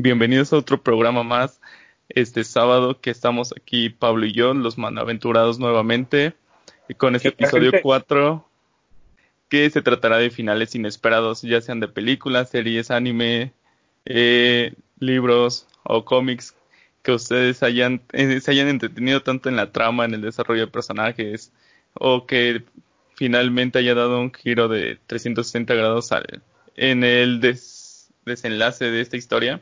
Bienvenidos 0.00 0.52
a 0.52 0.58
otro 0.58 0.80
programa 0.80 1.24
más. 1.24 1.60
Este 2.08 2.44
sábado 2.44 3.00
que 3.00 3.10
estamos 3.10 3.52
aquí 3.60 3.90
Pablo 3.90 4.26
y 4.26 4.32
yo, 4.32 4.54
los 4.54 4.78
manaventurados 4.78 5.58
nuevamente, 5.58 6.34
y 6.88 6.94
con 6.94 7.16
este 7.16 7.30
episodio 7.30 7.72
4 7.82 8.48
que 9.48 9.68
se 9.70 9.82
tratará 9.82 10.18
de 10.18 10.30
finales 10.30 10.76
inesperados, 10.76 11.42
ya 11.42 11.60
sean 11.60 11.80
de 11.80 11.88
películas, 11.88 12.50
series, 12.50 12.92
anime, 12.92 13.52
eh, 14.04 14.72
libros 15.00 15.66
o 15.82 16.04
cómics 16.04 16.54
que 17.02 17.10
ustedes 17.10 17.64
hayan, 17.64 18.00
eh, 18.12 18.40
se 18.40 18.52
hayan 18.52 18.68
entretenido 18.68 19.24
tanto 19.24 19.48
en 19.48 19.56
la 19.56 19.72
trama, 19.72 20.04
en 20.04 20.14
el 20.14 20.20
desarrollo 20.20 20.66
de 20.66 20.72
personajes, 20.72 21.50
o 21.94 22.24
que 22.24 22.62
finalmente 23.16 23.80
haya 23.80 23.96
dado 23.96 24.20
un 24.20 24.32
giro 24.32 24.68
de 24.68 25.00
360 25.08 25.74
grados 25.74 26.12
al, 26.12 26.40
en 26.76 27.02
el 27.02 27.40
desenlace 28.24 28.92
de 28.92 29.00
esta 29.00 29.16
historia. 29.16 29.60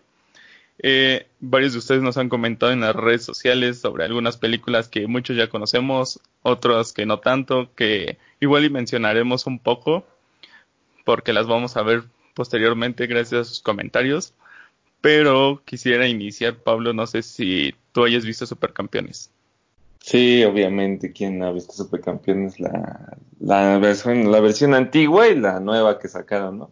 Eh, 0.82 1.26
varios 1.40 1.72
de 1.72 1.78
ustedes 1.78 2.02
nos 2.02 2.18
han 2.18 2.28
comentado 2.28 2.72
en 2.72 2.80
las 2.80 2.94
redes 2.94 3.24
sociales 3.24 3.80
sobre 3.80 4.04
algunas 4.04 4.36
películas 4.36 4.88
que 4.88 5.06
muchos 5.06 5.36
ya 5.36 5.48
conocemos, 5.48 6.20
otras 6.42 6.92
que 6.92 7.06
no 7.06 7.20
tanto, 7.20 7.74
que 7.74 8.18
igual 8.40 8.64
y 8.64 8.70
mencionaremos 8.70 9.46
un 9.46 9.58
poco, 9.58 10.06
porque 11.04 11.32
las 11.32 11.46
vamos 11.46 11.76
a 11.76 11.82
ver 11.82 12.04
posteriormente 12.34 13.06
gracias 13.06 13.40
a 13.40 13.44
sus 13.44 13.60
comentarios. 13.60 14.34
Pero 15.00 15.62
quisiera 15.64 16.08
iniciar, 16.08 16.56
Pablo, 16.56 16.92
no 16.92 17.06
sé 17.06 17.22
si 17.22 17.74
tú 17.92 18.04
hayas 18.04 18.24
visto 18.24 18.46
Supercampeones. 18.46 19.30
Sí, 20.00 20.44
obviamente, 20.44 21.12
¿quién 21.12 21.42
ha 21.42 21.50
visto 21.52 21.72
Supercampeones? 21.72 22.60
La, 22.60 23.16
la, 23.40 23.78
versión, 23.78 24.30
la 24.30 24.40
versión 24.40 24.74
antigua 24.74 25.28
y 25.28 25.38
la 25.38 25.60
nueva 25.60 25.98
que 25.98 26.08
sacaron, 26.08 26.58
¿no? 26.58 26.70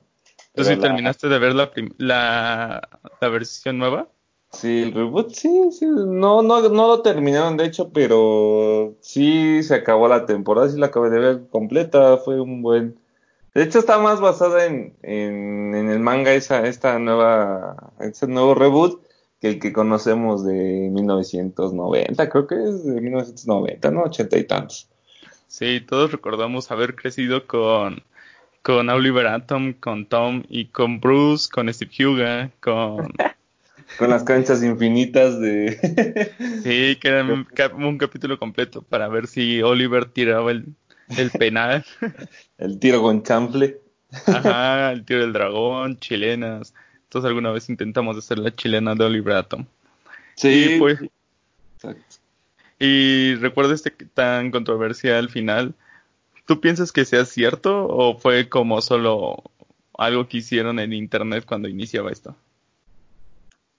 ¿Tú 0.55 0.65
sí 0.65 0.77
terminaste 0.77 1.29
de 1.29 1.39
ver 1.39 1.55
la, 1.55 1.71
la, 1.99 2.89
la, 3.21 3.29
versión 3.29 3.79
nueva? 3.79 4.09
Sí, 4.53 4.83
el 4.83 4.93
reboot, 4.93 5.31
sí, 5.33 5.51
sí. 5.73 5.85
No, 5.85 6.43
no, 6.43 6.69
no 6.69 6.89
lo 6.89 7.03
terminaron, 7.03 7.57
de 7.57 7.65
hecho, 7.65 7.91
pero 7.93 8.95
sí 9.01 9.65
se 9.65 9.75
acabó 9.75 10.07
la 10.07 10.27
temporada, 10.27 10.69
sí 10.69 10.79
la 10.79 10.87
acabé 10.87 11.11
de 11.11 11.19
ver 11.19 11.49
completa, 11.51 12.19
fue 12.19 12.41
un 12.41 12.63
buen... 12.63 12.99
De 13.53 13.65
hecho, 13.65 13.81
está 13.81 13.99
más 13.99 14.21
basada 14.21 14.65
en, 14.65 14.97
en, 15.03 15.75
en 15.75 15.91
el 15.91 15.99
manga 15.99 16.33
esa, 16.33 16.67
esta 16.67 16.99
nueva, 17.01 17.93
ese 18.01 18.29
nuevo 18.29 18.55
reboot 18.55 19.05
que 19.41 19.49
el 19.49 19.59
que 19.59 19.73
conocemos 19.73 20.45
de 20.45 20.89
1990, 20.93 22.29
creo 22.29 22.47
que 22.47 22.55
es 22.55 22.85
de 22.85 23.01
1990, 23.01 23.91
¿no? 23.91 24.03
Ochenta 24.05 24.39
y 24.39 24.45
tantos. 24.45 24.89
Sí, 25.49 25.81
todos 25.81 26.13
recordamos 26.13 26.71
haber 26.71 26.95
crecido 26.97 27.47
con 27.47 28.03
con 28.65 28.89
Oliver 28.89 29.27
Atom, 29.27 29.75
con 29.75 30.07
Tom 30.07 30.43
y 30.49 30.65
con 30.69 30.99
Bruce, 30.99 31.51
con 31.53 31.73
Steve 31.73 32.07
Huga, 32.07 32.51
con... 32.61 33.13
con 33.99 34.09
las 34.09 34.25
canchas 34.25 34.63
infinitas 34.63 35.39
de... 35.39 36.33
sí, 36.65 36.97
que 36.97 37.09
era 37.09 37.23
un, 37.23 37.99
capítulo 37.99 38.39
completo 38.39 38.81
para 38.81 39.09
ver 39.09 39.27
si 39.27 39.61
Oliver 39.61 40.07
tiraba 40.07 40.51
el, 40.51 40.65
el 41.19 41.31
penal. 41.31 41.85
el 42.59 42.79
tiro 42.79 43.03
con 43.03 43.23
chample. 43.23 43.81
Ajá, 44.27 44.93
el 44.93 45.05
tiro 45.05 45.21
del 45.21 45.35
dragón, 45.35 45.99
chilenas. 45.99 46.73
Entonces 47.03 47.29
alguna 47.29 47.51
vez 47.51 47.69
intentamos 47.69 48.17
hacer 48.17 48.39
la 48.39 48.51
chilena 48.51 48.95
de 48.95 49.05
Oliver 49.05 49.37
Atom. 49.37 49.67
Sí, 50.37 50.77
pues. 50.79 51.01
Exacto. 51.75 52.17
Y 52.79 53.35
recuerda 53.35 53.75
este 53.75 53.91
tan 53.91 54.51
controversial 54.51 55.29
final 55.29 55.75
¿Tú 56.47 56.61
piensas 56.61 56.93
que 56.93 57.05
sea 57.05 57.25
cierto 57.25 57.87
o 57.87 58.19
fue 58.19 58.49
como 58.49 58.81
solo 58.83 59.43
algo 59.97 60.29
que 60.29 60.39
hicieron 60.39 60.79
en 60.79 60.93
internet 60.93 61.45
cuando 61.47 61.69
iniciaba 61.69 62.11
esto? 62.11 62.37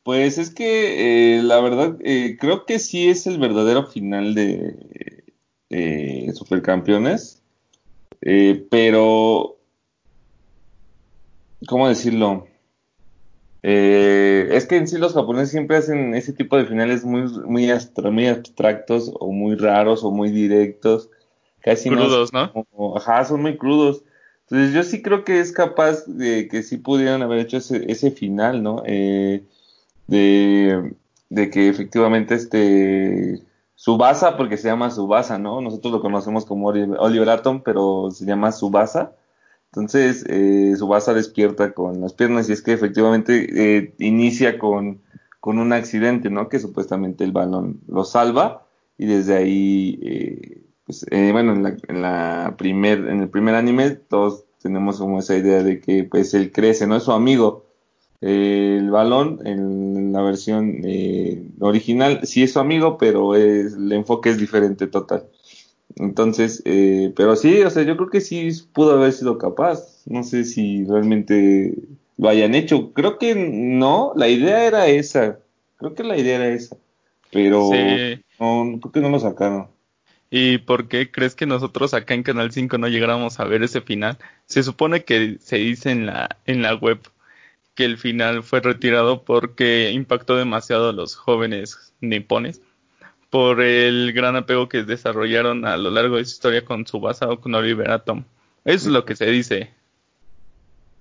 Pues 0.03 0.37
es 0.37 0.51
que 0.51 1.37
eh, 1.37 1.43
la 1.43 1.59
verdad 1.61 1.97
eh, 2.03 2.37
creo 2.39 2.65
que 2.65 2.79
sí 2.79 3.09
es 3.09 3.25
el 3.27 3.39
verdadero 3.39 3.87
final 3.87 4.35
de 4.35 5.33
eh, 5.69 6.31
Supercampeones, 6.33 7.41
pero 8.69 9.57
¿cómo 11.67 11.87
decirlo? 11.87 12.47
es 13.67 14.67
que 14.67 14.77
en 14.77 14.87
sí 14.87 14.99
los 14.99 15.13
japoneses 15.13 15.49
siempre 15.49 15.77
hacen 15.77 16.13
ese 16.13 16.33
tipo 16.33 16.55
de 16.55 16.65
finales 16.65 17.03
muy, 17.03 17.23
muy, 17.23 17.67
muy 18.11 18.27
abstractos 18.27 19.11
o 19.19 19.31
muy 19.31 19.55
raros 19.55 20.03
o 20.03 20.11
muy 20.11 20.29
directos 20.29 21.09
casi 21.65 21.89
crudos, 21.89 22.31
¿no? 22.31 22.51
ajá, 22.95 23.25
son 23.25 23.41
muy 23.41 23.57
crudos. 23.57 24.03
Entonces 24.41 24.75
yo 24.75 24.83
sí 24.83 25.01
creo 25.01 25.23
que 25.23 25.39
es 25.39 25.51
capaz 25.51 26.05
de 26.05 26.47
que 26.47 26.61
sí 26.61 26.77
pudieran 26.77 27.23
haber 27.23 27.39
hecho 27.39 27.57
ese, 27.57 27.91
ese 27.91 28.11
final, 28.11 28.61
¿no? 28.61 28.83
Eh, 28.85 29.43
de, 30.05 30.93
de, 31.29 31.49
que 31.49 31.67
efectivamente 31.67 32.35
este 32.35 33.41
Subasa, 33.73 34.37
porque 34.37 34.57
se 34.57 34.67
llama 34.67 34.91
Subasa, 34.91 35.39
¿no? 35.39 35.59
Nosotros 35.59 35.91
lo 35.91 36.01
conocemos 36.01 36.45
como 36.45 36.67
Oliver 36.67 37.29
Atom, 37.29 37.63
pero 37.63 38.11
se 38.11 38.25
llama 38.25 38.51
Subasa. 38.51 39.13
Entonces 39.71 40.23
eh, 40.29 40.75
Subasa 40.77 41.15
despierta 41.15 41.73
con 41.73 41.99
las 41.99 42.13
piernas 42.13 42.47
y 42.47 42.53
es 42.53 42.61
que 42.61 42.73
efectivamente 42.73 43.47
eh, 43.77 43.95
inicia 43.97 44.59
con, 44.59 45.01
con 45.39 45.57
un 45.57 45.73
accidente, 45.73 46.29
¿no? 46.29 46.47
Que 46.47 46.59
supuestamente 46.59 47.23
el 47.23 47.31
balón 47.31 47.81
lo 47.87 48.03
salva 48.05 48.67
y 48.99 49.07
desde 49.07 49.35
ahí 49.35 49.99
eh, 50.03 50.64
pues, 50.85 51.05
eh, 51.11 51.31
bueno, 51.31 51.53
en 51.53 51.63
la, 51.63 51.77
en 51.87 52.01
la 52.01 52.55
primer, 52.57 52.99
en 53.07 53.21
el 53.21 53.29
primer 53.29 53.55
anime 53.55 53.91
todos 53.91 54.45
tenemos 54.61 54.97
como 54.97 55.19
esa 55.19 55.35
idea 55.35 55.61
de 55.61 55.79
que 55.79 56.03
pues 56.05 56.33
él 56.33 56.51
crece, 56.51 56.87
no 56.87 56.95
es 56.95 57.03
su 57.03 57.11
amigo. 57.11 57.65
Eh, 58.21 58.77
el 58.79 58.89
balón 58.89 59.39
en 59.45 60.11
la 60.11 60.21
versión 60.23 60.81
eh, 60.83 61.43
original 61.59 62.21
sí 62.23 62.41
es 62.41 62.53
su 62.53 62.59
amigo, 62.59 62.97
pero 62.97 63.35
es, 63.35 63.73
el 63.73 63.91
enfoque 63.91 64.29
es 64.29 64.39
diferente 64.39 64.87
total. 64.87 65.27
Entonces, 65.97 66.63
eh, 66.65 67.13
pero 67.15 67.35
sí, 67.35 67.61
o 67.61 67.69
sea, 67.69 67.83
yo 67.83 67.95
creo 67.95 68.09
que 68.09 68.21
sí 68.21 68.49
pudo 68.73 68.93
haber 68.93 69.13
sido 69.13 69.37
capaz. 69.37 70.03
No 70.07 70.23
sé 70.23 70.43
si 70.43 70.83
realmente 70.85 71.75
lo 72.17 72.29
hayan 72.29 72.55
hecho. 72.55 72.91
Creo 72.93 73.19
que 73.19 73.35
no, 73.35 74.13
la 74.15 74.27
idea 74.27 74.65
era 74.65 74.87
esa. 74.87 75.37
Creo 75.77 75.93
que 75.93 76.03
la 76.03 76.17
idea 76.17 76.37
era 76.37 76.49
esa. 76.49 76.75
Pero 77.31 77.69
no, 78.39 78.79
creo 78.79 78.91
que 78.91 79.01
no 79.01 79.09
lo 79.09 79.19
sacaron. 79.19 79.67
¿Y 80.29 80.57
por 80.59 80.87
qué 80.87 81.11
crees 81.11 81.35
que 81.35 81.45
nosotros 81.45 81.93
acá 81.93 82.13
en 82.13 82.23
Canal 82.23 82.51
5 82.51 82.77
no 82.77 82.87
llegáramos 82.87 83.39
a 83.39 83.45
ver 83.45 83.63
ese 83.63 83.81
final? 83.81 84.17
Se 84.45 84.63
supone 84.63 85.03
que 85.03 85.37
se 85.39 85.57
dice 85.57 85.91
en 85.91 86.07
la, 86.07 86.37
en 86.45 86.61
la 86.61 86.75
web 86.75 86.99
que 87.75 87.85
el 87.85 87.97
final 87.97 88.43
fue 88.43 88.61
retirado 88.61 89.23
porque 89.23 89.91
impactó 89.91 90.35
demasiado 90.35 90.89
a 90.89 90.93
los 90.93 91.15
jóvenes 91.15 91.93
nipones 92.01 92.61
por 93.29 93.61
el 93.61 94.13
gran 94.13 94.35
apego 94.35 94.69
que 94.69 94.83
desarrollaron 94.83 95.65
a 95.65 95.77
lo 95.77 95.91
largo 95.91 96.17
de 96.17 96.25
su 96.25 96.31
historia 96.31 96.63
con 96.63 96.87
Subasa 96.87 97.29
o 97.29 97.39
con 97.39 97.53
Oliver 97.53 97.91
Atom. 97.91 98.23
Eso 98.63 98.87
es 98.87 98.93
lo 98.93 99.05
que 99.05 99.15
se 99.15 99.25
dice. 99.25 99.71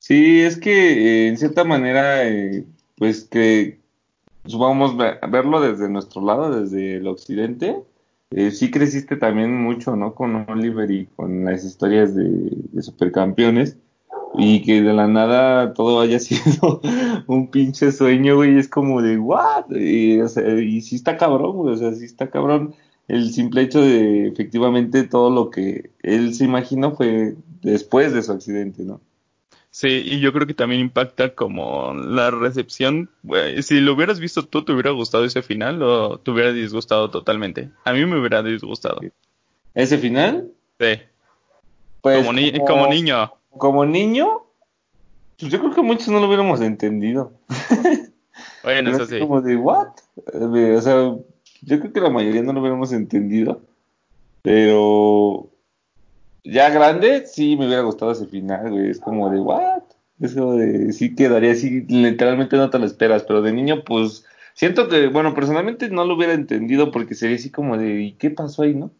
Sí, 0.01 0.43
es 0.43 0.59
que 0.59 0.73
eh, 0.73 1.29
en 1.29 1.39
cierta 1.39 1.65
manera, 1.65 2.29
eh, 2.29 2.65
pues 2.97 3.25
que 3.25 3.79
a 4.45 5.27
verlo 5.29 5.61
desde 5.61 5.89
nuestro 5.89 6.21
lado, 6.21 6.61
desde 6.61 6.97
el 6.97 7.07
occidente, 7.07 7.77
eh, 8.37 8.51
sí 8.51 8.71
creciste 8.71 9.17
también 9.17 9.55
mucho, 9.63 9.95
¿no? 9.97 10.15
Con 10.15 10.45
Oliver 10.51 10.91
y 10.91 11.07
con 11.07 11.45
las 11.45 11.65
historias 11.65 12.15
de, 12.15 12.51
supercampeones 12.83 13.79
y 14.37 14.63
que 14.63 14.83
de 14.83 14.93
la 14.93 15.07
nada 15.07 15.73
todo 15.75 16.01
haya 16.01 16.19
sido 16.21 16.81
un 17.29 17.51
pinche 17.51 17.93
sueño, 17.93 18.37
güey, 18.37 18.59
es 18.59 18.69
como 18.69 19.03
de, 19.03 19.19
¿what? 19.19 19.71
Y, 19.71 20.21
y 20.21 20.81
sí 20.81 20.97
está 20.97 21.17
cabrón, 21.17 21.57
güey, 21.57 21.75
o 21.75 21.77
sea, 21.77 21.93
sí 21.95 22.05
está 22.05 22.31
cabrón 22.31 22.75
el 23.09 23.33
simple 23.33 23.63
hecho 23.63 23.81
de 23.81 24.29
efectivamente 24.29 25.05
todo 25.05 25.31
lo 25.31 25.51
que 25.51 25.91
él 26.03 26.35
se 26.35 26.45
imaginó 26.45 26.95
fue 26.97 27.37
después 27.63 28.13
de 28.13 28.23
su 28.23 28.33
accidente, 28.33 28.83
¿no? 28.85 29.01
Sí, 29.75 30.03
y 30.05 30.21
yo 30.21 30.33
creo 30.33 30.47
que 30.47 30.55
también 30.55 30.81
impacta 30.81 31.35
como 31.35 31.95
la 31.95 32.31
recepción. 32.31 33.11
si 33.61 33.81
lo 33.81 33.95
hubieras 33.95 34.21
visto 34.21 34.45
tú, 34.45 34.65
¿te 34.65 34.71
hubiera 34.71 34.93
gustado 34.93 35.25
ese 35.25 35.43
final 35.43 35.83
o 35.83 36.21
te 36.21 36.31
hubiera 36.31 36.53
disgustado 36.53 37.11
totalmente? 37.11 37.71
A 37.83 37.93
mí 37.93 38.07
me 38.07 38.17
hubiera 38.17 38.41
disgustado. 38.41 39.01
¿Ese 39.75 39.99
final? 39.99 40.49
Sí. 40.79 41.01
Pues 42.03 42.25
como, 42.25 42.33
niño. 42.87 43.33
Como 43.51 43.85
niño, 43.85 44.45
pues 45.41 45.51
yo 45.51 45.59
creo 45.59 45.75
que 45.75 45.83
muchos 45.83 46.07
no 46.07 46.21
lo 46.21 46.29
hubiéramos 46.29 46.61
entendido. 46.61 47.33
Bueno, 48.63 48.91
eso 48.93 49.07
sí. 49.07 49.19
Como 49.19 49.43
de, 49.43 49.57
¿what? 49.57 49.89
O 50.33 50.81
sea, 50.81 51.17
yo 51.63 51.81
creo 51.81 51.93
que 51.93 52.01
la 52.01 52.11
mayoría 52.11 52.43
no 52.43 52.53
lo 52.53 52.61
hubiéramos 52.61 52.93
entendido. 52.93 53.61
Pero 54.41 55.51
ya 56.45 56.71
grande, 56.71 57.27
sí 57.27 57.57
me 57.57 57.67
hubiera 57.67 57.83
gustado 57.83 58.13
ese 58.13 58.27
final, 58.27 58.71
güey. 58.71 58.91
Es 58.91 59.01
como 59.01 59.31
de, 59.31 59.41
¿what? 59.41 59.83
Eso 60.21 60.55
de, 60.55 60.93
sí 60.93 61.15
quedaría 61.15 61.53
así, 61.53 61.81
literalmente 61.89 62.57
no 62.57 62.71
te 62.71 62.79
lo 62.79 62.87
esperas, 62.87 63.25
pero 63.25 63.43
de 63.43 63.53
niño, 63.53 63.83
pues, 63.85 64.25
siento 64.53 64.89
que, 64.89 65.09
bueno, 65.09 65.35
personalmente 65.35 65.91
no 65.91 66.05
lo 66.05 66.15
hubiera 66.15 66.35
entendido 66.35 66.91
porque 66.91 67.15
sería 67.15 67.37
así 67.37 67.51
como 67.51 67.77
de, 67.77 68.03
¿y 68.03 68.13
qué 68.13 68.31
pasó 68.31 68.63
ahí, 68.63 68.75
no? 68.75 68.91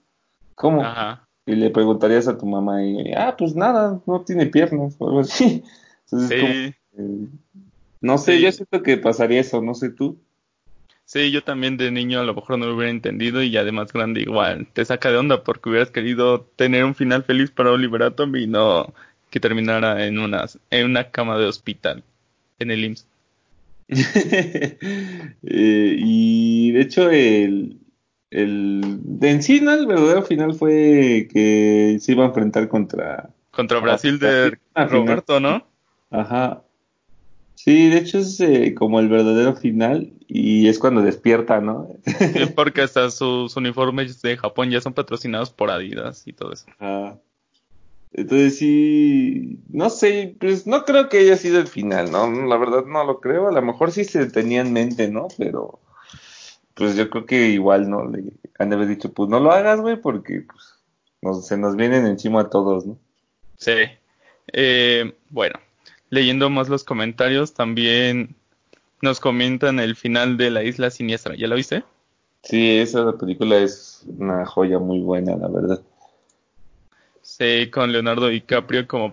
¿Cómo? 0.55 0.83
Ajá. 0.83 1.29
Y 1.47 1.55
le 1.55 1.71
preguntarías 1.71 2.27
a 2.27 2.39
tu 2.39 2.47
mamá 2.47 2.83
y, 2.85 3.13
ah, 3.13 3.37
pues 3.37 3.55
nada, 3.55 4.01
no 4.07 4.23
tiene 4.23 4.47
piernas 4.47 4.97
o 4.99 5.07
algo 5.07 5.21
así. 5.21 5.63
Entonces, 6.11 6.41
sí. 6.41 6.75
como, 6.97 7.29
No 8.01 8.19
sé, 8.19 8.41
yo 8.41 8.51
siento 8.51 8.83
que 8.83 8.97
pasaría 8.97 9.41
eso, 9.41 9.61
no 9.61 9.75
sé 9.75 9.91
tú. 9.91 10.19
Sí, 11.07 11.31
yo 11.31 11.45
también 11.45 11.77
de 11.77 11.91
niño 11.91 12.21
a 12.21 12.25
lo 12.25 12.35
mejor 12.35 12.59
no 12.59 12.67
lo 12.67 12.75
hubiera 12.75 12.91
entendido 12.91 13.43
y 13.43 13.51
ya 13.51 13.63
de 13.63 13.73
más 13.73 13.93
grande 13.93 14.23
igual 14.23 14.67
te 14.73 14.85
saca 14.85 15.11
de 15.11 15.19
onda 15.19 15.45
porque 15.45 15.69
hubieras 15.69 15.91
querido 15.91 16.49
tener 16.57 16.85
un 16.85 16.95
final 16.95 17.25
feliz 17.25 17.51
para 17.51 17.73
Oliver 17.73 18.03
Atom 18.03 18.35
y 18.37 18.47
no 18.47 18.95
que 19.31 19.39
terminara 19.39 20.07
en 20.07 20.19
una, 20.19 20.47
en 20.71 20.87
una 20.87 21.11
cama 21.11 21.37
de 21.39 21.47
hospital 21.47 22.03
en 22.59 22.71
el 22.71 22.85
IMSS. 22.85 23.07
Eh, 25.47 25.97
y 25.99 26.73
de 26.73 26.81
hecho 26.81 27.11
el, 27.11 27.79
el 28.31 28.81
de 29.03 29.31
en 29.31 29.43
sí, 29.43 29.59
el 29.59 29.87
verdadero 29.87 30.23
final 30.23 30.55
fue 30.55 31.29
que 31.31 31.99
se 32.01 32.13
iba 32.13 32.25
a 32.25 32.29
enfrentar 32.29 32.69
contra 32.69 33.31
contra 33.51 33.79
Brasil 33.81 34.19
de 34.19 34.59
Roberto, 34.75 35.39
¿no? 35.39 35.67
Ajá. 36.11 36.64
Sí, 37.55 37.89
de 37.89 37.99
hecho 37.99 38.19
es 38.19 38.41
eh, 38.41 38.75
como 38.75 39.01
el 39.01 39.09
verdadero 39.09 39.55
final 39.57 40.13
y 40.29 40.69
es 40.69 40.79
cuando 40.79 41.03
despierta, 41.03 41.61
¿no? 41.61 41.89
Sí, 42.05 42.47
porque 42.55 42.83
hasta 42.83 43.11
sus 43.11 43.57
uniformes 43.57 44.21
de 44.21 44.37
Japón 44.37 44.71
ya 44.71 44.81
son 44.81 44.93
patrocinados 44.93 45.51
por 45.51 45.71
Adidas 45.71 46.27
y 46.27 46.33
todo 46.33 46.53
eso. 46.53 46.67
Ajá. 46.79 47.19
Entonces 48.13 48.59
sí, 48.59 49.59
no 49.69 49.91
sé, 49.91 50.37
pues 50.39 50.69
no 50.69 50.85
creo 50.85 51.09
que 51.09 51.19
haya 51.19 51.37
sido 51.37 51.59
el 51.59 51.67
final, 51.67 52.13
¿no? 52.13 52.31
La 52.47 52.57
verdad 52.57 52.85
no 52.87 53.05
lo 53.05 53.21
creo, 53.21 53.49
a 53.49 53.53
lo 53.53 53.61
mejor 53.61 53.91
sí 53.91 54.05
se 54.05 54.27
tenía 54.27 54.61
en 54.61 54.73
mente, 54.73 55.09
¿no? 55.09 55.27
Pero 55.37 55.81
pues 56.75 56.95
yo 56.97 57.11
creo 57.11 57.27
que 57.27 57.49
igual, 57.49 57.91
¿no? 57.91 58.07
Le 58.09 58.23
han 58.59 58.69
de 58.69 58.77
haber 58.77 58.89
dicho, 58.89 59.13
pues 59.13 59.29
no 59.29 59.41
lo 59.41 59.51
hagas, 59.51 59.81
güey, 59.81 59.97
porque 59.97 60.45
pues 61.23 61.45
se 61.45 61.57
nos 61.57 61.75
vienen 61.75 62.07
encima 62.07 62.43
a 62.43 62.51
todos, 62.51 62.87
¿no? 62.87 62.99
Sí. 63.57 63.73
Eh, 64.53 65.13
bueno, 65.31 65.59
leyendo 66.15 66.49
más 66.49 66.69
los 66.69 66.85
comentarios, 66.85 67.53
también 67.53 68.37
nos 69.03 69.21
comentan 69.21 69.81
el 69.81 69.97
final 69.97 70.37
de 70.37 70.51
La 70.51 70.63
Isla 70.63 70.91
Siniestra. 70.91 71.35
¿Ya 71.37 71.49
la 71.49 71.57
viste? 71.57 71.83
Sí, 72.43 72.79
esa 72.79 73.13
película 73.13 73.59
es 73.59 74.03
una 74.07 74.47
joya 74.47 74.79
muy 74.79 75.01
buena, 75.01 75.37
la 75.37 75.49
verdad. 75.49 75.81
Sí, 77.21 77.71
con 77.71 77.91
Leonardo 77.91 78.29
DiCaprio 78.29 78.87
como, 78.87 79.13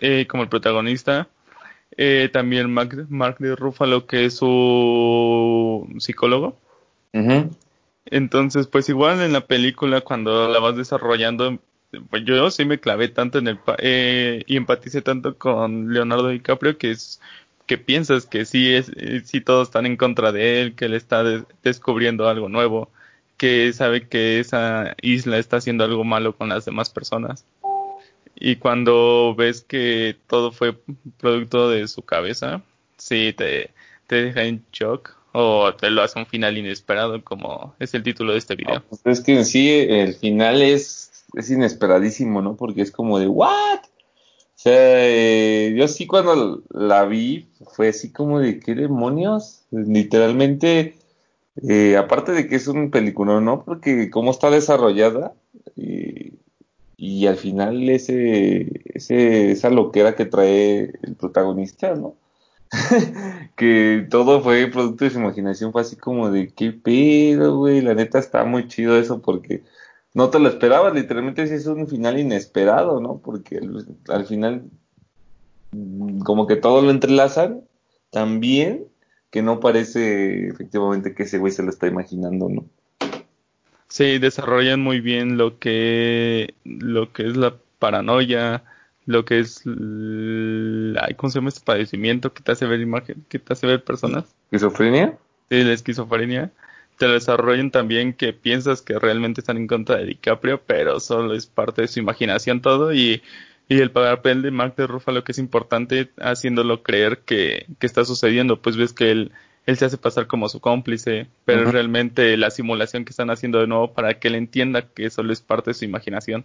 eh, 0.00 0.26
como 0.28 0.42
el 0.42 0.48
protagonista. 0.48 1.28
Eh, 1.96 2.30
también 2.32 2.72
Mark, 2.72 3.06
Mark 3.08 3.38
de 3.38 3.56
Ruffalo, 3.56 4.06
que 4.06 4.26
es 4.26 4.36
su 4.36 5.88
psicólogo. 5.98 6.56
Entonces, 8.06 8.68
pues 8.68 8.88
igual 8.88 9.20
en 9.22 9.32
la 9.32 9.46
película, 9.46 10.02
cuando 10.02 10.48
la 10.48 10.60
vas 10.60 10.76
desarrollando, 10.76 11.58
pues 12.10 12.24
yo 12.24 12.50
sí 12.50 12.64
me 12.64 12.80
clavé 12.80 13.08
tanto 13.08 13.38
en 13.38 13.48
el 13.48 13.58
eh, 13.78 14.42
y 14.46 14.56
empaticé 14.56 15.02
tanto 15.02 15.38
con 15.38 15.92
Leonardo 15.92 16.28
DiCaprio 16.28 16.76
que 16.76 16.90
es 16.90 17.20
que 17.66 17.78
piensas 17.78 18.26
que 18.26 18.44
sí 18.44 18.74
es 18.74 18.90
eh, 18.96 19.22
sí 19.24 19.40
todos 19.40 19.68
están 19.68 19.86
en 19.86 19.96
contra 19.96 20.32
de 20.32 20.62
él, 20.62 20.74
que 20.74 20.86
él 20.86 20.94
está 20.94 21.22
descubriendo 21.62 22.28
algo 22.28 22.48
nuevo, 22.48 22.90
que 23.36 23.72
sabe 23.72 24.08
que 24.08 24.40
esa 24.40 24.94
isla 25.02 25.38
está 25.38 25.58
haciendo 25.58 25.84
algo 25.84 26.04
malo 26.04 26.36
con 26.36 26.48
las 26.48 26.64
demás 26.64 26.90
personas. 26.90 27.44
Y 28.40 28.56
cuando 28.56 29.34
ves 29.36 29.62
que 29.62 30.16
todo 30.28 30.52
fue 30.52 30.76
producto 31.18 31.68
de 31.70 31.88
su 31.88 32.02
cabeza, 32.02 32.62
sí 32.96 33.34
te, 33.36 33.70
te 34.06 34.22
deja 34.22 34.44
en 34.44 34.64
shock 34.72 35.18
o 35.32 35.74
te 35.74 35.90
lo 35.90 36.02
hace 36.02 36.18
un 36.18 36.26
final 36.26 36.56
inesperado 36.56 37.22
como 37.22 37.74
es 37.78 37.94
el 37.94 38.02
título 38.02 38.32
de 38.32 38.38
este 38.38 38.56
video. 38.56 38.82
pues 38.88 39.00
es 39.04 39.20
que 39.20 39.36
en 39.36 39.44
sí 39.44 39.68
el 39.70 40.14
final 40.14 40.62
es 40.62 41.07
es 41.34 41.50
inesperadísimo, 41.50 42.42
¿no? 42.42 42.56
Porque 42.56 42.82
es 42.82 42.90
como 42.90 43.18
de, 43.18 43.28
¿what? 43.28 43.80
O 43.80 44.60
sea, 44.60 44.74
eh, 44.74 45.74
yo 45.76 45.86
sí 45.86 46.06
cuando 46.06 46.62
la 46.70 47.04
vi 47.04 47.48
fue 47.74 47.88
así 47.88 48.10
como 48.12 48.40
de, 48.40 48.58
¿qué 48.58 48.74
demonios? 48.74 49.62
Literalmente, 49.70 50.96
eh, 51.68 51.96
aparte 51.96 52.32
de 52.32 52.48
que 52.48 52.56
es 52.56 52.66
un 52.66 52.90
película, 52.90 53.40
¿no? 53.40 53.64
Porque 53.64 54.10
cómo 54.10 54.32
está 54.32 54.50
desarrollada 54.50 55.34
y, 55.76 56.32
y 56.96 57.26
al 57.28 57.36
final 57.36 57.88
ese, 57.88 58.82
ese, 58.86 59.52
esa 59.52 59.70
loquera 59.70 60.16
que 60.16 60.26
trae 60.26 60.92
el 61.02 61.14
protagonista, 61.16 61.94
¿no? 61.94 62.16
que 63.56 64.06
todo 64.10 64.42
fue 64.42 64.66
producto 64.66 65.04
de 65.04 65.10
su 65.10 65.18
imaginación, 65.20 65.72
fue 65.72 65.82
así 65.82 65.96
como 65.96 66.30
de, 66.30 66.52
¿qué 66.52 66.72
pedo, 66.72 67.58
güey? 67.58 67.80
La 67.80 67.94
neta 67.94 68.18
está 68.18 68.44
muy 68.44 68.68
chido 68.68 68.98
eso 68.98 69.22
porque 69.22 69.62
no 70.18 70.30
te 70.30 70.40
lo 70.40 70.48
esperabas, 70.48 70.92
literalmente 70.94 71.46
sí 71.46 71.54
es 71.54 71.66
un 71.66 71.86
final 71.86 72.18
inesperado, 72.18 73.00
¿no? 73.00 73.20
Porque 73.24 73.60
al, 74.08 74.26
final 74.26 74.64
mm, 75.70 76.22
como 76.22 76.48
que 76.48 76.56
todo 76.56 76.82
lo 76.82 76.90
entrelazan 76.90 77.60
tan 78.10 78.40
bien 78.40 78.86
que 79.30 79.42
no 79.42 79.60
parece 79.60 80.48
efectivamente 80.48 81.14
que 81.14 81.22
ese 81.22 81.38
güey 81.38 81.52
se 81.52 81.62
lo 81.62 81.70
está 81.70 81.86
imaginando, 81.86 82.48
¿no? 82.48 82.64
Sí, 83.86 84.18
desarrollan 84.18 84.80
muy 84.80 85.00
bien 85.00 85.38
lo 85.38 85.60
que 85.60 86.52
lo 86.64 87.12
que 87.12 87.28
es 87.28 87.36
la 87.36 87.54
paranoia, 87.78 88.64
lo 89.06 89.24
que 89.24 89.38
es 89.38 89.62
¿cómo 89.62 91.30
se 91.30 91.38
llama 91.38 91.50
este 91.50 91.64
padecimiento 91.64 92.34
que 92.34 92.42
te 92.42 92.50
hace 92.50 92.66
ver 92.66 92.80
imagen, 92.80 93.24
que 93.28 93.38
te 93.38 93.52
hace 93.52 93.68
ver 93.68 93.84
personas? 93.84 94.24
¿Esquizofrenia? 94.46 95.16
Sí, 95.48 95.62
la 95.62 95.74
esquizofrenia 95.74 96.50
te 96.98 97.06
lo 97.06 97.14
desarrollen 97.14 97.70
también 97.70 98.12
que 98.12 98.32
piensas 98.32 98.82
que 98.82 98.98
realmente 98.98 99.40
están 99.40 99.56
en 99.56 99.66
contra 99.66 99.96
de 99.96 100.06
DiCaprio, 100.06 100.60
pero 100.66 101.00
solo 101.00 101.34
es 101.34 101.46
parte 101.46 101.82
de 101.82 101.88
su 101.88 102.00
imaginación 102.00 102.60
todo 102.60 102.92
y, 102.92 103.22
y 103.68 103.78
el 103.78 103.90
papel 103.90 104.42
de 104.42 104.50
Mark 104.50 104.74
de 104.76 104.86
Ruffalo 104.86 105.24
que 105.24 105.32
es 105.32 105.38
importante 105.38 106.10
haciéndolo 106.18 106.82
creer 106.82 107.20
que, 107.24 107.66
que 107.78 107.86
está 107.86 108.04
sucediendo, 108.04 108.60
pues 108.60 108.76
ves 108.76 108.92
que 108.92 109.10
él, 109.12 109.32
él 109.66 109.76
se 109.76 109.84
hace 109.84 109.96
pasar 109.96 110.26
como 110.26 110.48
su 110.48 110.60
cómplice, 110.60 111.28
pero 111.44 111.70
realmente 111.70 112.36
la 112.36 112.50
simulación 112.50 113.04
que 113.04 113.10
están 113.10 113.30
haciendo 113.30 113.60
de 113.60 113.68
nuevo 113.68 113.92
para 113.92 114.18
que 114.18 114.28
él 114.28 114.34
entienda 114.34 114.82
que 114.82 115.08
solo 115.10 115.32
es 115.32 115.40
parte 115.40 115.70
de 115.70 115.74
su 115.74 115.84
imaginación. 115.84 116.44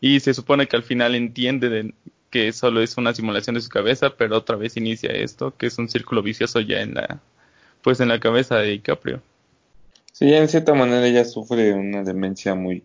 Y 0.00 0.20
se 0.20 0.34
supone 0.34 0.66
que 0.66 0.76
al 0.76 0.82
final 0.82 1.14
entiende 1.14 1.68
de, 1.68 1.94
que 2.30 2.52
solo 2.52 2.80
es 2.80 2.96
una 2.96 3.14
simulación 3.14 3.54
de 3.54 3.60
su 3.60 3.68
cabeza, 3.68 4.16
pero 4.16 4.36
otra 4.36 4.56
vez 4.56 4.76
inicia 4.76 5.10
esto, 5.10 5.54
que 5.56 5.66
es 5.66 5.78
un 5.78 5.88
círculo 5.88 6.20
vicioso 6.22 6.58
ya 6.60 6.80
en 6.80 6.94
la, 6.94 7.20
pues 7.80 8.00
en 8.00 8.08
la 8.08 8.18
cabeza 8.18 8.56
de 8.56 8.70
DiCaprio. 8.70 9.22
Sí, 10.14 10.32
en 10.32 10.48
cierta 10.48 10.74
manera 10.74 11.04
ella 11.04 11.24
sufre 11.24 11.74
una 11.74 12.04
demencia 12.04 12.54
muy, 12.54 12.84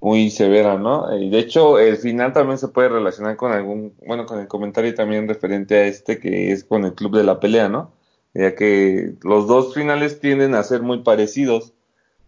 muy 0.00 0.28
severa, 0.28 0.76
¿no? 0.76 1.16
Y 1.16 1.30
de 1.30 1.38
hecho, 1.38 1.78
el 1.78 1.98
final 1.98 2.32
también 2.32 2.58
se 2.58 2.66
puede 2.66 2.88
relacionar 2.88 3.36
con 3.36 3.52
algún, 3.52 3.94
bueno, 4.04 4.26
con 4.26 4.40
el 4.40 4.48
comentario 4.48 4.92
también 4.92 5.28
referente 5.28 5.76
a 5.76 5.86
este 5.86 6.18
que 6.18 6.50
es 6.50 6.64
con 6.64 6.84
el 6.84 6.94
club 6.94 7.16
de 7.16 7.22
la 7.22 7.38
pelea, 7.38 7.68
¿no? 7.68 7.92
Ya 8.34 8.56
que 8.56 9.14
los 9.22 9.46
dos 9.46 9.72
finales 9.72 10.18
tienden 10.18 10.56
a 10.56 10.64
ser 10.64 10.82
muy 10.82 11.04
parecidos 11.04 11.74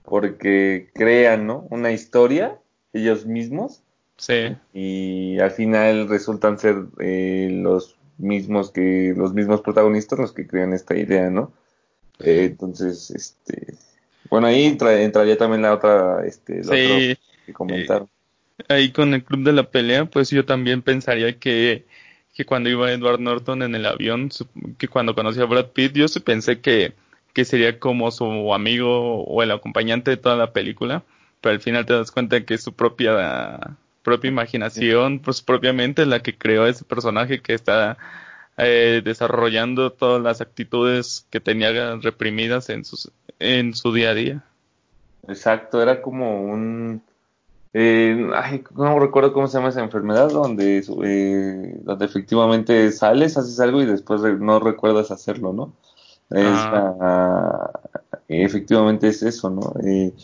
porque 0.04 0.90
crean, 0.94 1.48
¿no? 1.48 1.66
Una 1.68 1.90
historia 1.90 2.56
ellos 2.92 3.26
mismos. 3.26 3.82
Sí. 4.16 4.56
Y 4.72 5.40
al 5.40 5.50
final 5.50 6.08
resultan 6.08 6.56
ser 6.56 6.76
eh, 7.00 7.48
los 7.50 7.96
mismos 8.16 8.70
que 8.70 9.12
los 9.16 9.34
mismos 9.34 9.60
protagonistas 9.62 10.20
los 10.20 10.32
que 10.32 10.46
crean 10.46 10.72
esta 10.72 10.96
idea, 10.96 11.30
¿no? 11.30 11.50
Eh, 12.20 12.44
entonces, 12.44 13.10
este, 13.10 13.74
bueno, 14.30 14.46
ahí 14.46 14.64
entraría 14.64 15.36
también 15.36 15.62
la 15.62 15.74
otra, 15.74 16.24
este, 16.24 16.64
sí, 16.64 17.18
que 17.46 17.52
comentaron. 17.52 18.08
Eh, 18.58 18.64
ahí 18.68 18.92
con 18.92 19.12
el 19.12 19.24
club 19.24 19.44
de 19.44 19.52
la 19.52 19.64
pelea, 19.64 20.04
pues 20.06 20.30
yo 20.30 20.44
también 20.44 20.82
pensaría 20.82 21.38
que, 21.38 21.84
que 22.34 22.46
cuando 22.46 22.70
iba 22.70 22.90
Edward 22.90 23.20
Norton 23.20 23.62
en 23.62 23.74
el 23.74 23.86
avión, 23.86 24.30
que 24.78 24.88
cuando 24.88 25.14
conocí 25.14 25.40
a 25.40 25.46
Brad 25.46 25.66
Pitt, 25.66 25.92
yo 25.94 26.08
sí 26.08 26.20
pensé 26.20 26.60
que, 26.60 26.94
que 27.34 27.44
sería 27.44 27.78
como 27.78 28.10
su 28.10 28.54
amigo 28.54 29.24
o 29.24 29.42
el 29.42 29.50
acompañante 29.50 30.12
de 30.12 30.16
toda 30.16 30.36
la 30.36 30.52
película, 30.52 31.02
pero 31.40 31.54
al 31.54 31.60
final 31.60 31.84
te 31.84 31.94
das 31.94 32.10
cuenta 32.10 32.44
que 32.44 32.54
es 32.54 32.62
su 32.62 32.72
propia 32.72 33.76
propia 34.02 34.28
imaginación, 34.28 35.20
pues 35.20 35.42
propiamente 35.42 36.06
la 36.06 36.20
que 36.20 36.36
creó 36.36 36.66
ese 36.66 36.84
personaje 36.84 37.40
que 37.40 37.54
está 37.54 37.98
eh, 38.62 39.02
desarrollando 39.04 39.90
todas 39.92 40.22
las 40.22 40.40
actitudes 40.40 41.26
que 41.30 41.40
tenía 41.40 41.96
reprimidas 41.96 42.68
en, 42.70 42.84
sus, 42.84 43.10
en 43.38 43.74
su 43.74 43.92
día 43.92 44.10
a 44.10 44.14
día. 44.14 44.44
Exacto, 45.28 45.82
era 45.82 46.02
como 46.02 46.42
un... 46.42 47.02
Eh, 47.72 48.28
ay, 48.34 48.64
no 48.74 48.98
recuerdo 48.98 49.32
cómo 49.32 49.46
se 49.46 49.56
llama 49.56 49.68
esa 49.68 49.80
enfermedad, 49.82 50.28
donde, 50.30 50.78
eh, 51.04 51.78
donde 51.82 52.04
efectivamente 52.04 52.90
sales, 52.90 53.36
haces 53.36 53.60
algo 53.60 53.80
y 53.80 53.86
después 53.86 54.22
no 54.22 54.58
recuerdas 54.58 55.10
hacerlo, 55.10 55.52
¿no? 55.52 55.72
efectivamente 58.28 59.08
es 59.08 59.22
eso, 59.22 59.50
¿no? 59.50 59.74
Eh, 59.84 60.14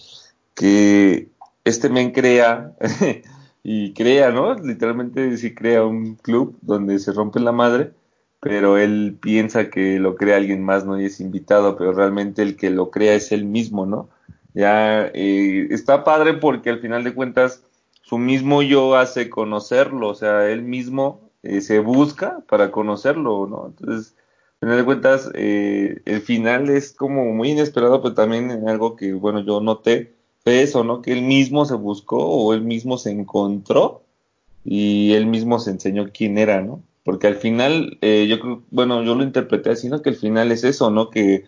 que 0.54 1.28
este 1.64 1.88
men 1.88 2.12
crea 2.12 2.72
y 3.62 3.92
crea, 3.92 4.30
¿no? 4.30 4.54
Literalmente 4.54 5.36
sí 5.36 5.54
crea 5.54 5.84
un 5.84 6.14
club 6.14 6.56
donde 6.62 6.98
se 6.98 7.12
rompe 7.12 7.40
la 7.40 7.52
madre 7.52 7.92
pero 8.40 8.78
él 8.78 9.18
piensa 9.20 9.70
que 9.70 9.98
lo 9.98 10.16
crea 10.16 10.36
alguien 10.36 10.62
más, 10.62 10.84
¿no? 10.84 11.00
Y 11.00 11.06
es 11.06 11.20
invitado, 11.20 11.76
pero 11.76 11.92
realmente 11.92 12.42
el 12.42 12.56
que 12.56 12.70
lo 12.70 12.90
crea 12.90 13.14
es 13.14 13.32
él 13.32 13.44
mismo, 13.44 13.86
¿no? 13.86 14.08
Ya 14.54 15.06
eh, 15.14 15.68
está 15.70 16.04
padre 16.04 16.34
porque 16.34 16.70
al 16.70 16.80
final 16.80 17.04
de 17.04 17.14
cuentas 17.14 17.62
su 18.02 18.18
mismo 18.18 18.62
yo 18.62 18.96
hace 18.96 19.28
conocerlo, 19.30 20.08
o 20.08 20.14
sea, 20.14 20.48
él 20.48 20.62
mismo 20.62 21.20
eh, 21.42 21.60
se 21.60 21.80
busca 21.80 22.40
para 22.48 22.70
conocerlo, 22.70 23.46
¿no? 23.46 23.66
Entonces, 23.68 24.14
Al 24.60 24.68
final 24.68 24.78
de 24.78 24.84
cuentas, 24.84 25.30
eh, 25.34 26.00
el 26.06 26.20
final 26.22 26.70
es 26.70 26.92
como 26.92 27.24
muy 27.34 27.50
inesperado, 27.50 28.00
pero 28.02 28.14
también 28.14 28.68
algo 28.68 28.96
que, 28.96 29.12
bueno, 29.12 29.40
yo 29.40 29.60
noté 29.60 30.14
eso, 30.44 30.84
¿no? 30.84 31.02
Que 31.02 31.12
él 31.12 31.22
mismo 31.22 31.64
se 31.66 31.74
buscó 31.74 32.18
o 32.18 32.54
él 32.54 32.62
mismo 32.62 32.98
se 32.98 33.10
encontró 33.10 34.02
y 34.64 35.12
él 35.14 35.26
mismo 35.26 35.58
se 35.58 35.70
enseñó 35.70 36.10
quién 36.12 36.38
era, 36.38 36.62
¿no? 36.62 36.82
Porque 37.06 37.28
al 37.28 37.36
final, 37.36 37.98
eh, 38.00 38.26
yo 38.28 38.40
creo, 38.40 38.64
bueno, 38.72 39.04
yo 39.04 39.14
lo 39.14 39.22
interpreté 39.22 39.70
así, 39.70 39.88
¿no? 39.88 40.02
Que 40.02 40.10
el 40.10 40.16
final 40.16 40.50
es 40.50 40.64
eso, 40.64 40.90
¿no? 40.90 41.08
Que 41.08 41.44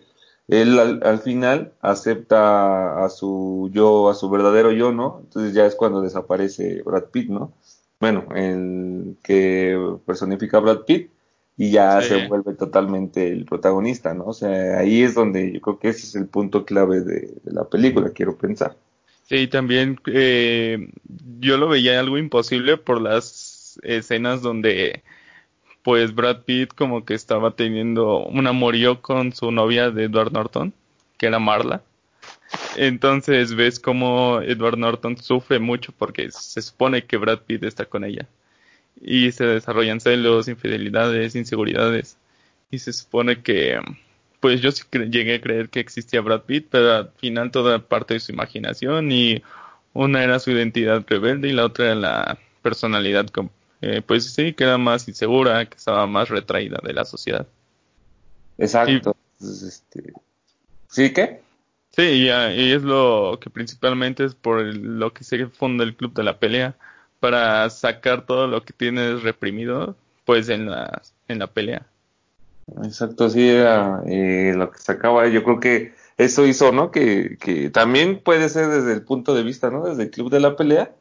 él 0.47 0.79
al, 0.79 1.19
final 1.19 1.73
acepta 1.81 3.03
a 3.03 3.09
su 3.09 3.69
yo, 3.73 4.07
a 4.09 4.15
su 4.15 4.29
verdadero 4.29 4.71
yo, 4.71 4.93
¿no? 4.93 5.19
Entonces 5.21 5.53
ya 5.53 5.65
es 5.65 5.75
cuando 5.75 5.99
desaparece 5.99 6.81
Brad 6.83 7.07
Pitt, 7.11 7.29
¿no? 7.29 7.51
Bueno, 7.99 8.29
el 8.37 9.17
que 9.21 9.77
personifica 10.05 10.59
a 10.59 10.61
Brad 10.61 10.85
Pitt 10.85 11.11
y 11.57 11.71
ya 11.71 12.01
se 12.01 12.29
vuelve 12.29 12.53
totalmente 12.53 13.27
el 13.27 13.43
protagonista, 13.43 14.13
¿no? 14.13 14.27
O 14.27 14.33
sea, 14.33 14.79
ahí 14.79 15.03
es 15.03 15.13
donde 15.13 15.51
yo 15.51 15.59
creo 15.59 15.77
que 15.77 15.89
ese 15.89 16.07
es 16.07 16.15
el 16.15 16.27
punto 16.27 16.63
clave 16.63 17.01
de, 17.01 17.33
la 17.43 17.65
película, 17.65 18.11
quiero 18.11 18.37
pensar. 18.37 18.77
Sí, 19.27 19.47
también 19.47 19.99
eh, 20.05 20.87
yo 21.41 21.57
lo 21.57 21.67
veía 21.67 21.99
algo 21.99 22.17
imposible 22.17 22.77
por 22.77 23.01
las 23.01 23.77
escenas 23.83 24.41
donde 24.41 25.03
pues 25.89 26.13
Brad 26.13 26.43
Pitt 26.43 26.75
como 26.75 27.03
que 27.03 27.15
estaba 27.15 27.55
teniendo 27.55 28.19
un 28.19 28.45
amorío 28.45 29.01
con 29.01 29.33
su 29.33 29.49
novia 29.49 29.89
de 29.89 30.03
Edward 30.03 30.31
Norton, 30.31 30.71
que 31.17 31.25
era 31.25 31.39
Marla. 31.39 31.81
Entonces 32.77 33.55
ves 33.55 33.79
como 33.79 34.39
Edward 34.39 34.77
Norton 34.77 35.17
sufre 35.17 35.57
mucho 35.57 35.91
porque 35.91 36.29
se 36.29 36.61
supone 36.61 37.05
que 37.05 37.17
Brad 37.17 37.39
Pitt 37.39 37.63
está 37.63 37.85
con 37.85 38.03
ella. 38.03 38.27
Y 39.01 39.31
se 39.31 39.45
desarrollan 39.45 39.99
celos, 39.99 40.47
infidelidades, 40.47 41.35
inseguridades. 41.35 42.19
Y 42.69 42.77
se 42.77 42.93
supone 42.93 43.41
que, 43.41 43.79
pues 44.41 44.61
yo 44.61 44.71
sí 44.71 44.83
llegué 44.91 45.37
a 45.37 45.41
creer 45.41 45.69
que 45.69 45.79
existía 45.79 46.21
Brad 46.21 46.41
Pitt, 46.41 46.67
pero 46.69 46.93
al 46.93 47.11
final 47.17 47.49
toda 47.49 47.79
parte 47.79 48.13
de 48.13 48.19
su 48.19 48.31
imaginación 48.31 49.11
y 49.11 49.41
una 49.93 50.23
era 50.23 50.37
su 50.37 50.51
identidad 50.51 51.03
rebelde 51.07 51.49
y 51.49 51.53
la 51.53 51.65
otra 51.65 51.85
era 51.85 51.95
la 51.95 52.37
personalidad 52.61 53.27
eh, 53.81 54.01
pues 54.05 54.33
sí, 54.33 54.53
que 54.53 54.63
era 54.65 54.77
más 54.77 55.07
insegura, 55.07 55.65
que 55.65 55.77
estaba 55.77 56.05
más 56.07 56.29
retraída 56.29 56.79
de 56.83 56.93
la 56.93 57.05
sociedad. 57.05 57.47
Exacto. 58.57 59.15
este... 59.39 60.13
¿Sí 60.89 61.13
qué? 61.13 61.41
Sí, 61.91 62.03
y, 62.03 62.29
es 62.29 62.83
lo 62.83 63.39
que 63.41 63.49
principalmente 63.49 64.23
es 64.23 64.35
por 64.35 64.61
lo 64.61 65.13
que 65.13 65.23
se 65.23 65.47
funda 65.47 65.83
el 65.83 65.95
club 65.95 66.13
de 66.13 66.23
la 66.23 66.39
pelea, 66.39 66.75
para 67.19 67.69
sacar 67.69 68.25
todo 68.25 68.47
lo 68.47 68.63
que 68.63 68.73
tienes 68.73 69.23
reprimido, 69.23 69.95
pues 70.25 70.49
en 70.49 70.69
la, 70.69 71.01
en 71.27 71.39
la 71.39 71.47
pelea. 71.47 71.85
Exacto, 72.83 73.29
sí, 73.29 73.49
era 73.49 74.01
eh, 74.07 74.53
lo 74.55 74.71
que 74.71 74.79
sacaba. 74.79 75.27
Yo 75.27 75.43
creo 75.43 75.59
que 75.59 75.93
eso 76.17 76.45
hizo, 76.45 76.71
¿no? 76.71 76.91
Que, 76.91 77.37
que 77.39 77.69
también 77.69 78.21
puede 78.23 78.49
ser 78.49 78.67
desde 78.67 78.93
el 78.93 79.01
punto 79.03 79.33
de 79.33 79.43
vista, 79.43 79.69
¿no? 79.69 79.85
Desde 79.85 80.03
el 80.03 80.11
club 80.11 80.29
de 80.29 80.39
la 80.39 80.55
pelea, 80.55 80.91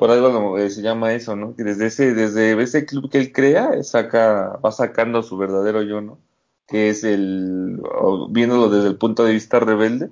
por 0.00 0.10
algo 0.10 0.56
eh, 0.56 0.70
se 0.70 0.80
llama 0.80 1.12
eso, 1.12 1.36
¿no? 1.36 1.54
Que 1.54 1.62
desde 1.62 1.84
ese, 1.84 2.14
desde 2.14 2.58
ese 2.62 2.86
club 2.86 3.10
que 3.10 3.18
él 3.18 3.32
crea, 3.32 3.82
saca, 3.82 4.58
va 4.64 4.72
sacando 4.72 5.22
su 5.22 5.36
verdadero 5.36 5.82
yo, 5.82 6.00
¿no? 6.00 6.18
Que 6.66 6.88
es 6.88 7.04
el, 7.04 7.82
viéndolo 8.30 8.70
desde 8.70 8.88
el 8.88 8.96
punto 8.96 9.24
de 9.24 9.34
vista 9.34 9.60
rebelde, 9.60 10.08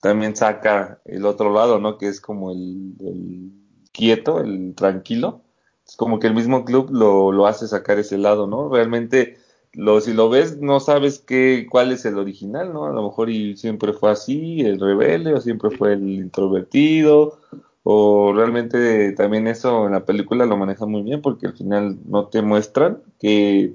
también 0.00 0.34
saca 0.36 1.02
el 1.04 1.26
otro 1.26 1.52
lado, 1.52 1.78
¿no? 1.78 1.98
Que 1.98 2.08
es 2.08 2.18
como 2.18 2.50
el, 2.50 3.52
quieto, 3.92 4.40
el 4.40 4.74
tranquilo. 4.74 5.42
Es 5.86 5.96
como 5.96 6.18
que 6.18 6.26
el 6.26 6.34
mismo 6.34 6.64
club 6.64 6.88
lo, 6.90 7.30
lo 7.30 7.46
hace 7.46 7.68
sacar 7.68 7.98
ese 7.98 8.16
lado, 8.16 8.46
¿no? 8.46 8.70
Realmente, 8.70 9.36
lo, 9.74 10.00
si 10.00 10.14
lo 10.14 10.30
ves, 10.30 10.62
no 10.62 10.80
sabes 10.80 11.18
qué, 11.18 11.66
cuál 11.70 11.92
es 11.92 12.06
el 12.06 12.16
original, 12.16 12.72
¿no? 12.72 12.86
A 12.86 12.92
lo 12.92 13.02
mejor 13.02 13.28
y 13.28 13.54
siempre 13.58 13.92
fue 13.92 14.12
así, 14.12 14.62
el 14.62 14.80
rebelde, 14.80 15.34
o 15.34 15.42
siempre 15.42 15.68
fue 15.68 15.92
el 15.92 16.08
introvertido, 16.08 17.38
o 17.82 18.32
realmente 18.34 19.12
también 19.12 19.46
eso 19.46 19.86
en 19.86 19.92
la 19.92 20.04
película 20.04 20.46
lo 20.46 20.56
maneja 20.56 20.86
muy 20.86 21.02
bien 21.02 21.22
porque 21.22 21.46
al 21.46 21.54
final 21.54 21.98
no 22.06 22.26
te 22.26 22.42
muestran 22.42 22.98
que 23.18 23.74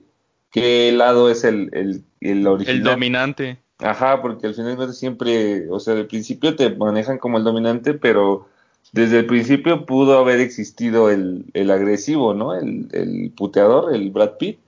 qué 0.51 0.91
lado 0.91 1.29
es 1.29 1.43
el, 1.43 1.69
el, 1.73 2.03
el 2.21 2.47
original. 2.47 2.77
El 2.77 2.83
dominante. 2.83 3.59
Ajá, 3.79 4.21
porque 4.21 4.47
al 4.47 4.53
final 4.53 4.93
siempre, 4.93 5.69
o 5.69 5.79
sea, 5.79 5.95
al 5.95 6.07
principio 6.07 6.55
te 6.55 6.73
manejan 6.73 7.17
como 7.17 7.37
el 7.37 7.43
dominante, 7.43 7.93
pero 7.93 8.47
desde 8.93 9.19
el 9.19 9.25
principio 9.25 9.85
pudo 9.85 10.17
haber 10.17 10.39
existido 10.39 11.09
el, 11.09 11.45
el 11.53 11.71
agresivo, 11.71 12.33
¿no? 12.33 12.55
El, 12.55 12.87
el 12.93 13.31
puteador, 13.35 13.93
el 13.93 14.11
Brad 14.11 14.37
Pitt, 14.37 14.59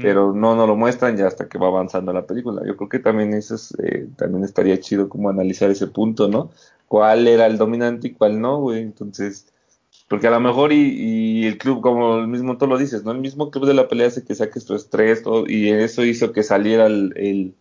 pero 0.00 0.32
no 0.32 0.54
nos 0.54 0.68
lo 0.68 0.76
muestran 0.76 1.16
ya 1.16 1.26
hasta 1.26 1.48
que 1.48 1.58
va 1.58 1.66
avanzando 1.66 2.12
la 2.12 2.24
película. 2.24 2.62
Yo 2.64 2.76
creo 2.76 2.88
que 2.88 3.00
también 3.00 3.32
eso 3.34 3.56
es, 3.56 3.74
eh, 3.82 4.06
también 4.16 4.44
estaría 4.44 4.78
chido 4.78 5.08
como 5.08 5.28
analizar 5.28 5.72
ese 5.72 5.88
punto, 5.88 6.28
¿no? 6.28 6.52
Cuál 6.92 7.26
era 7.26 7.46
el 7.46 7.56
dominante 7.56 8.08
y 8.08 8.12
cuál 8.12 8.38
no, 8.38 8.58
güey. 8.58 8.82
Entonces, 8.82 9.46
porque 10.08 10.26
a 10.26 10.30
lo 10.30 10.40
mejor 10.40 10.74
y, 10.74 11.46
el 11.46 11.56
club, 11.56 11.80
como 11.80 12.18
el 12.18 12.28
mismo 12.28 12.58
tú 12.58 12.66
lo 12.66 12.76
dices, 12.76 13.02
¿no? 13.02 13.12
El 13.12 13.18
mismo 13.20 13.50
club 13.50 13.64
de 13.64 13.72
la 13.72 13.88
pelea 13.88 14.08
hace 14.08 14.26
que 14.26 14.34
saques 14.34 14.66
tu 14.66 14.74
estrés 14.74 15.22
todo, 15.22 15.48
y 15.48 15.70
eso 15.70 16.04
hizo 16.04 16.32
que 16.32 16.42
saliera 16.42 16.84
el, 16.84 17.54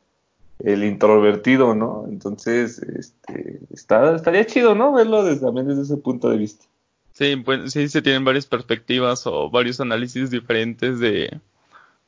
el, 0.59 0.83
introvertido, 0.83 1.73
¿no? 1.75 2.07
Entonces, 2.09 2.79
este, 2.79 3.61
está, 3.71 4.17
estaría 4.17 4.45
chido, 4.45 4.75
¿no? 4.75 4.91
Verlo 4.91 5.23
desde, 5.23 5.45
también 5.45 5.69
desde 5.69 5.83
ese 5.83 5.95
punto 5.95 6.29
de 6.29 6.35
vista. 6.35 6.65
Sí, 7.13 7.37
pues 7.37 7.71
sí 7.71 7.87
se 7.87 8.01
tienen 8.01 8.25
varias 8.25 8.47
perspectivas 8.47 9.25
o 9.27 9.49
varios 9.49 9.79
análisis 9.79 10.29
diferentes 10.29 10.99
de, 10.99 11.39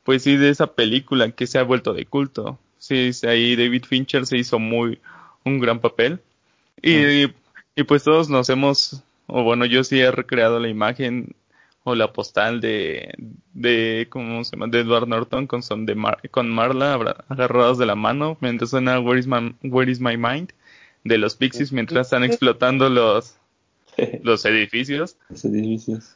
pues 0.03 0.23
sí, 0.23 0.35
de 0.35 0.49
esa 0.49 0.67
película 0.67 1.31
que 1.31 1.47
se 1.47 1.57
ha 1.57 1.63
vuelto 1.63 1.93
de 1.93 2.05
culto. 2.05 2.59
Sí, 2.79 3.11
ahí 3.25 3.55
David 3.55 3.85
Fincher 3.85 4.25
se 4.25 4.35
hizo 4.35 4.59
muy, 4.59 4.99
un 5.45 5.59
gran 5.59 5.79
papel. 5.79 6.19
Y, 6.81 7.25
y, 7.75 7.83
pues 7.87 8.03
todos 8.03 8.29
nos 8.29 8.49
hemos, 8.49 9.03
o 9.27 9.43
bueno, 9.43 9.65
yo 9.65 9.83
sí 9.83 9.99
he 9.99 10.11
recreado 10.11 10.59
la 10.59 10.67
imagen 10.67 11.35
o 11.83 11.95
la 11.95 12.13
postal 12.13 12.61
de, 12.61 13.13
de 13.53 14.07
¿cómo 14.09 14.43
se 14.43 14.51
llama? 14.55 14.67
De 14.67 14.79
Edward 14.79 15.07
Norton 15.07 15.47
con, 15.47 15.63
son 15.63 15.85
de 15.85 15.95
con 16.31 16.49
Marla 16.49 16.93
agarrados 17.27 17.77
de 17.77 17.85
la 17.85 17.95
mano 17.95 18.37
mientras 18.39 18.69
suena 18.69 18.99
Where 18.99 19.19
is, 19.19 19.27
my, 19.27 19.55
Where 19.63 19.91
is 19.91 19.99
My 19.99 20.17
Mind 20.17 20.53
de 21.03 21.17
los 21.17 21.35
Pixies 21.35 21.71
mientras 21.71 22.07
están 22.07 22.23
explotando 22.23 22.89
los, 22.89 23.35
los 24.23 24.45
edificios. 24.45 25.17
Los 25.29 25.45
edificios. 25.45 26.15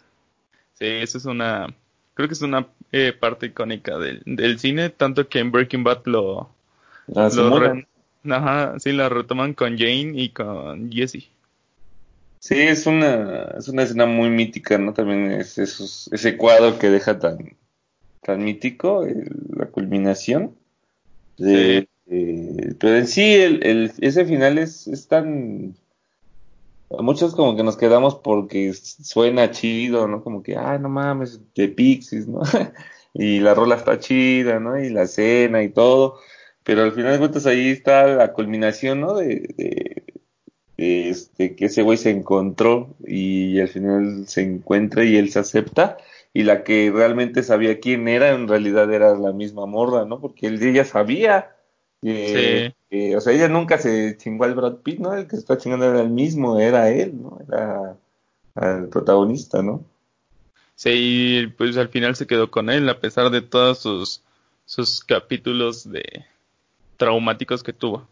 Sí, 0.74 0.86
eso 0.86 1.18
es 1.18 1.26
una, 1.26 1.74
creo 2.14 2.28
que 2.28 2.34
es 2.34 2.42
una 2.42 2.68
eh, 2.92 3.14
parte 3.18 3.48
icónica 3.48 3.98
del, 3.98 4.22
del 4.26 4.60
cine, 4.60 4.90
tanto 4.90 5.28
que 5.28 5.40
en 5.40 5.52
Breaking 5.52 5.84
Bad 5.84 6.06
lo, 6.06 6.50
ah, 7.16 7.30
lo, 7.34 7.84
Ajá, 8.24 8.80
sí, 8.80 8.92
la 8.92 9.10
retoman 9.10 9.54
con 9.54 9.78
Jane 9.78 10.12
y 10.16 10.30
con 10.30 10.92
Jesse. 10.92 11.30
Sí, 12.40 12.56
es 12.60 12.86
una, 12.86 13.56
es 13.58 13.68
una 13.68 13.84
escena 13.84 14.06
muy 14.06 14.30
mítica, 14.30 14.78
¿no? 14.78 14.94
También 14.94 15.32
es 15.32 15.58
esos, 15.58 16.10
ese 16.14 16.38
cuadro 16.38 16.78
que 16.78 16.90
deja 16.90 17.20
tan, 17.20 17.56
tan 18.22 18.44
mítico, 18.44 19.06
la 19.56 19.66
culminación. 19.68 20.56
De, 21.38 21.88
pero 22.80 22.98
en 22.98 23.08
sí, 23.08 23.34
el, 23.36 23.66
el, 23.66 23.92
ese 24.00 24.26
final 24.26 24.58
es, 24.58 24.88
es 24.88 25.08
tan... 25.08 25.76
A 26.98 27.02
muchos 27.02 27.36
como 27.36 27.58
que 27.58 27.64
nos 27.64 27.76
quedamos 27.76 28.16
porque 28.16 28.74
suena 28.74 29.52
chido, 29.52 30.08
¿no? 30.08 30.24
Como 30.24 30.42
que, 30.42 30.56
ay, 30.56 30.80
no 30.80 30.88
mames, 30.88 31.42
de 31.54 31.68
Pixies, 31.68 32.28
¿no? 32.28 32.42
y 33.14 33.40
la 33.40 33.54
rola 33.54 33.76
está 33.76 34.00
chida, 34.00 34.60
¿no? 34.60 34.80
Y 34.80 34.90
la 34.90 35.04
escena 35.04 35.64
y 35.64 35.70
todo 35.70 36.20
pero 36.68 36.84
al 36.84 36.92
final 36.92 37.14
de 37.14 37.20
cuentas 37.20 37.46
ahí 37.46 37.70
está 37.70 38.08
la 38.08 38.34
culminación, 38.34 39.00
¿no? 39.00 39.16
De, 39.16 40.04
este, 40.76 41.56
que 41.56 41.68
ese 41.68 41.82
güey 41.82 41.98
se 41.98 42.10
encontró 42.10 42.94
y 43.08 43.62
al 43.62 43.70
final 43.70 44.28
se 44.28 44.42
encuentra 44.42 45.06
y 45.06 45.16
él 45.16 45.32
se 45.32 45.40
acepta 45.40 45.96
y 46.34 46.44
la 46.44 46.66
que 46.66 46.92
realmente 46.94 47.42
sabía 47.42 47.80
quién 47.80 48.10
era 48.10 48.32
en 48.32 48.50
realidad 48.50 48.92
era 48.92 49.18
la 49.18 49.32
misma 49.32 49.66
morra, 49.66 50.04
¿no? 50.04 50.20
Porque 50.20 50.48
él, 50.48 50.62
ella 50.62 50.84
sabía. 50.84 51.56
sí. 52.02 53.16
o 53.16 53.22
sea, 53.22 53.32
ella 53.32 53.48
nunca 53.48 53.78
se 53.78 54.18
chingó 54.18 54.44
al 54.44 54.56
Brad 54.56 54.76
Pitt, 54.84 55.00
¿no? 55.00 55.14
El 55.14 55.24
que 55.24 55.38
se 55.38 55.44
está 55.44 55.58
chingando 55.58 55.86
era 55.86 56.02
el 56.02 56.10
mismo, 56.10 56.60
era 56.60 56.90
él, 56.90 57.14
¿no? 57.22 57.40
Era 57.48 57.96
el 58.78 58.90
protagonista, 58.90 59.64
¿no? 59.64 59.86
Sí, 60.76 61.48
pues 61.58 61.78
al 61.78 61.88
final 61.88 62.18
se 62.18 62.28
quedó 62.28 62.52
con 62.52 62.70
él 62.70 62.90
a 62.90 63.00
pesar 63.00 63.30
de 63.30 63.42
todos 63.42 63.80
sus, 63.80 64.22
sus 64.66 65.02
capítulos 65.02 65.90
de, 65.90 66.26
traumáticos 66.98 67.64
que 67.64 67.74
tuvo. 67.74 68.08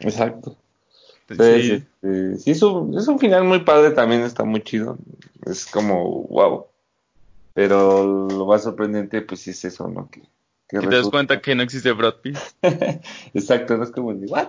Exacto. 0.00 0.56
Sí, 1.28 1.34
este, 1.38 2.38
sí 2.38 2.50
es, 2.52 2.62
un, 2.62 2.96
es 2.96 3.08
un 3.08 3.18
final 3.18 3.44
muy 3.44 3.60
padre 3.60 3.90
también, 3.90 4.22
está 4.22 4.44
muy 4.44 4.60
chido. 4.62 4.96
Es 5.44 5.66
como, 5.66 6.22
wow. 6.28 6.66
Pero 7.52 8.28
lo 8.28 8.46
más 8.46 8.62
sorprendente, 8.62 9.22
pues 9.22 9.40
sí 9.40 9.50
es 9.50 9.64
eso, 9.64 9.88
¿no? 9.88 10.08
Que, 10.08 10.22
que 10.68 10.78
te 10.78 10.94
das 10.94 11.08
cuenta 11.08 11.40
que 11.40 11.54
no 11.54 11.62
existe 11.62 11.90
Brad 11.92 12.16
Pitt. 12.16 12.36
Exacto, 13.34 13.76
no 13.76 13.84
es 13.84 13.90
como 13.90 14.10
¿what? 14.10 14.48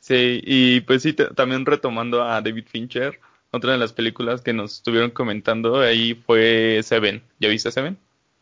Sí, 0.00 0.40
y 0.44 0.80
pues 0.82 1.02
sí, 1.02 1.14
también 1.14 1.64
retomando 1.64 2.22
a 2.22 2.40
David 2.42 2.66
Fincher, 2.68 3.18
otra 3.50 3.72
de 3.72 3.78
las 3.78 3.92
películas 3.92 4.42
que 4.42 4.52
nos 4.52 4.74
estuvieron 4.74 5.10
comentando 5.10 5.80
ahí 5.80 6.14
fue 6.14 6.80
Seven. 6.84 7.22
¿Ya 7.40 7.48
viste 7.48 7.72
Seven? 7.72 7.96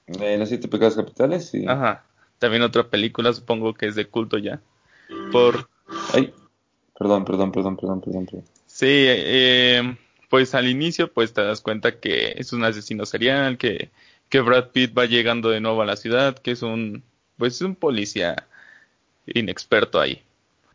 Eh, 0.07 0.37
los 0.39 0.49
siete 0.49 0.69
pecados 0.69 0.97
capitales, 0.97 1.49
sí. 1.49 1.65
Ajá. 1.69 2.05
También 2.43 2.65
otra 2.65 2.89
película, 2.89 3.33
supongo 3.33 3.73
que 3.73 3.87
es 3.87 3.95
de 3.95 4.07
culto 4.07 4.37
ya. 4.37 4.61
Por. 5.31 5.69
Ay, 6.13 6.35
perdón, 6.99 7.25
perdón, 7.25 7.53
perdón, 7.53 7.77
perdón, 7.77 8.01
perdón. 8.01 8.45
Sí, 8.67 8.89
eh, 8.89 9.97
pues 10.29 10.53
al 10.57 10.69
inicio, 10.69 11.13
pues 11.13 11.33
te 11.33 11.41
das 11.41 11.61
cuenta 11.61 12.01
que 12.01 12.35
es 12.37 12.53
un 12.53 12.65
asesino 12.65 13.07
serial, 13.07 13.59
que, 13.59 13.93
que 14.29 14.41
Brad 14.41 14.71
Pitt 14.71 14.93
va 14.99 15.07
llegando 15.07 15.51
de 15.51 15.61
nuevo 15.61 15.83
a 15.83 15.87
la 15.87 15.95
ciudad, 15.95 16.37
que 16.37 16.51
es 16.51 16.63
un, 16.63 17.05
pues 17.37 17.61
un 17.61 17.77
policía 17.77 18.49
inexperto 19.27 20.01
ahí. 20.01 20.21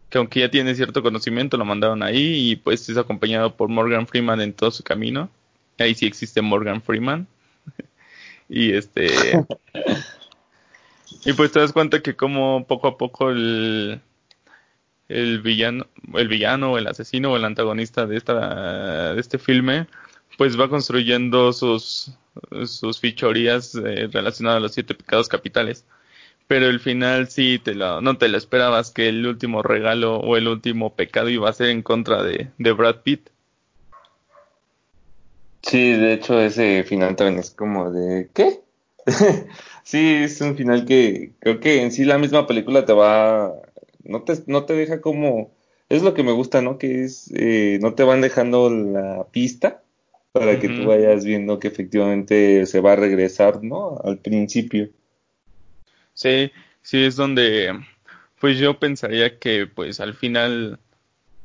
Que 0.09 0.19
aunque 0.19 0.39
ya 0.39 0.49
tiene 0.49 0.73
cierto 0.73 1.03
conocimiento, 1.03 1.57
lo 1.57 1.65
mandaron 1.65 2.01
ahí 2.01 2.51
y 2.51 2.55
pues 2.55 2.87
es 2.87 2.95
acompañado 2.95 3.57
por 3.57 3.67
Morgan 3.67 4.07
Freeman 4.07 4.39
en 4.39 4.53
todo 4.53 4.71
su 4.71 4.83
camino. 4.83 5.29
Ahí 5.77 5.95
sí 5.95 6.05
existe 6.05 6.41
Morgan 6.41 6.81
Freeman. 6.81 7.27
y 8.47 8.71
este. 8.71 9.09
y 11.25 11.33
pues 11.33 11.51
te 11.51 11.59
das 11.59 11.73
cuenta 11.73 12.01
que 12.01 12.15
como 12.15 12.65
poco 12.67 12.87
a 12.87 12.97
poco 12.97 13.29
el, 13.29 14.01
el 15.09 15.41
villano, 15.41 15.87
el 16.15 16.27
villano, 16.27 16.77
el 16.77 16.87
asesino 16.87 17.31
o 17.31 17.37
el 17.37 17.45
antagonista 17.45 18.05
de 18.05 18.17
esta, 18.17 19.13
de 19.13 19.19
este 19.19 19.37
filme, 19.37 19.87
pues 20.37 20.59
va 20.59 20.69
construyendo 20.69 21.53
sus, 21.53 22.11
sus 22.65 22.99
fichorías 22.99 23.75
eh, 23.75 24.07
relacionadas 24.11 24.57
a 24.57 24.61
los 24.61 24.73
siete 24.73 24.95
pecados 24.95 25.27
capitales. 25.27 25.85
Pero 26.47 26.67
el 26.67 26.79
final 26.79 27.29
sí 27.29 27.59
te 27.61 27.75
lo, 27.75 27.99
no 28.01 28.17
te 28.17 28.29
lo 28.29 28.37
esperabas 28.37 28.91
que 28.91 29.09
el 29.09 29.25
último 29.25 29.63
regalo 29.63 30.17
o 30.17 30.37
el 30.37 30.47
último 30.47 30.95
pecado 30.95 31.29
iba 31.29 31.49
a 31.49 31.53
ser 31.53 31.69
en 31.69 31.81
contra 31.81 32.23
de, 32.23 32.49
de 32.57 32.71
Brad 32.71 33.01
Pitt. 33.01 33.29
Sí, 35.61 35.91
de 35.91 36.13
hecho 36.13 36.39
ese 36.39 36.83
final 36.85 37.17
también 37.17 37.39
es 37.39 37.51
como 37.51 37.91
de 37.91 38.29
¿qué? 38.33 38.61
sí, 39.87 40.15
es 40.23 40.41
un 40.41 40.55
final 40.55 40.85
que 40.85 41.33
creo 41.39 41.59
que 41.59 41.81
en 41.81 41.91
sí 41.91 42.05
la 42.05 42.17
misma 42.17 42.47
película 42.47 42.85
te 42.85 42.93
va 42.93 43.53
no 44.03 44.23
te 44.23 44.33
no 44.47 44.65
te 44.65 44.73
deja 44.73 45.01
como 45.01 45.51
es 45.89 46.03
lo 46.03 46.13
que 46.13 46.23
me 46.23 46.33
gusta, 46.33 46.61
¿no? 46.61 46.77
Que 46.77 47.03
es 47.03 47.31
eh, 47.35 47.79
no 47.81 47.93
te 47.95 48.03
van 48.03 48.21
dejando 48.21 48.69
la 48.69 49.27
pista 49.31 49.83
para 50.33 50.59
que 50.59 50.69
tú 50.69 50.85
vayas 50.85 51.25
viendo 51.25 51.59
que 51.59 51.67
efectivamente 51.69 52.65
se 52.65 52.81
va 52.81 52.93
a 52.93 52.95
regresar, 52.97 53.63
¿no? 53.63 53.99
Al 54.03 54.19
principio. 54.19 54.89
Sí, 56.13 56.51
sí 56.81 57.03
es 57.03 57.15
donde 57.15 57.73
pues 58.39 58.59
yo 58.59 58.79
pensaría 58.79 59.39
que 59.39 59.67
pues 59.67 59.99
al 59.99 60.13
final 60.13 60.79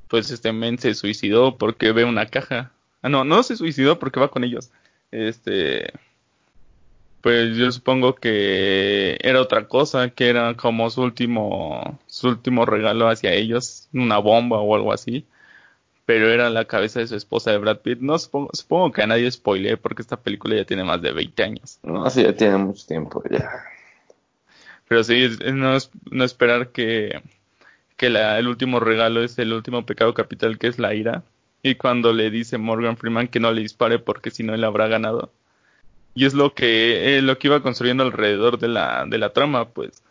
pues 0.09 0.31
este 0.31 0.53
men 0.53 0.79
se 0.79 0.95
suicidó 0.95 1.57
porque 1.57 1.93
ve 1.93 2.05
una 2.05 2.27
caja 2.27 2.73
Ah, 3.03 3.09
no, 3.09 3.25
no 3.25 3.43
se 3.43 3.57
suicidó 3.57 3.99
porque 3.99 4.21
va 4.21 4.31
con 4.31 4.45
ellos. 4.45 4.71
Este, 5.11 5.93
pues 7.23 7.57
yo 7.57 7.71
supongo 7.71 8.17
que 8.17 9.17
era 9.23 9.41
otra 9.41 9.69
cosa, 9.69 10.11
que 10.11 10.29
era 10.29 10.55
como 10.57 10.91
su 10.91 11.03
último, 11.03 11.99
su 12.07 12.29
último 12.29 12.67
regalo 12.67 13.09
hacia 13.09 13.33
ellos, 13.33 13.89
una 13.95 14.19
bomba 14.19 14.59
o 14.59 14.75
algo 14.75 14.93
así. 14.93 15.25
Pero 16.05 16.31
era 16.31 16.51
la 16.51 16.65
cabeza 16.65 16.99
de 16.99 17.07
su 17.07 17.15
esposa 17.15 17.53
de 17.53 17.59
Brad 17.59 17.79
Pitt. 17.79 18.01
No 18.01 18.19
supongo, 18.19 18.51
supongo 18.53 18.91
que 18.91 19.03
a 19.03 19.07
nadie 19.07 19.31
spoileé 19.31 19.77
porque 19.77 20.03
esta 20.03 20.21
película 20.21 20.57
ya 20.57 20.65
tiene 20.65 20.83
más 20.83 21.01
de 21.01 21.13
20 21.13 21.43
años. 21.45 21.79
No, 21.85 22.11
sí, 22.11 22.25
ya 22.25 22.35
tiene 22.35 22.57
mucho 22.59 22.85
tiempo 22.87 23.23
ya. 23.31 23.49
Pero 24.89 25.05
sí, 25.05 25.29
no, 25.55 25.79
no 26.11 26.25
esperar 26.25 26.71
que, 26.71 27.23
que 27.97 28.11
la, 28.11 28.39
el 28.41 28.49
último 28.49 28.81
regalo 28.81 29.23
es 29.23 29.39
el 29.39 29.53
último 29.53 29.87
pecado 29.87 30.13
capital 30.13 30.59
que 30.59 30.67
es 30.67 30.81
la 30.81 30.93
ira 30.93 31.23
y 31.63 31.77
cuando 31.77 32.13
le 32.13 32.31
dice 32.31 32.59
Morgan 32.59 32.97
Freeman 32.97 33.29
que 33.29 33.39
no 33.39 33.53
le 33.53 33.63
dispare 33.63 34.01
porque 34.01 34.33
si 34.33 34.43
no 34.43 34.55
él 34.55 34.65
habrá 34.65 34.89
ganado. 34.89 35.31
Y 36.15 36.27
es 36.27 36.35
lo 36.35 36.55
que 36.55 37.19
eh, 37.19 37.23
lo 37.23 37.39
que 37.39 37.49
iba 37.49 37.63
construyendo 37.63 38.03
alrededor 38.05 38.59
de 38.59 38.69
la 38.69 39.05
de 39.07 39.19
la 39.19 39.33
trama, 39.33 39.69
pues 39.69 40.03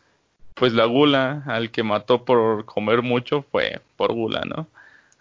pues 0.55 0.73
la 0.73 0.85
gula 0.85 1.43
al 1.47 1.71
que 1.71 1.83
mató 1.83 2.25
por 2.25 2.65
comer 2.65 3.01
mucho 3.01 3.43
fue 3.51 3.81
por 3.97 4.13
gula, 4.13 4.43
¿no? 4.45 4.67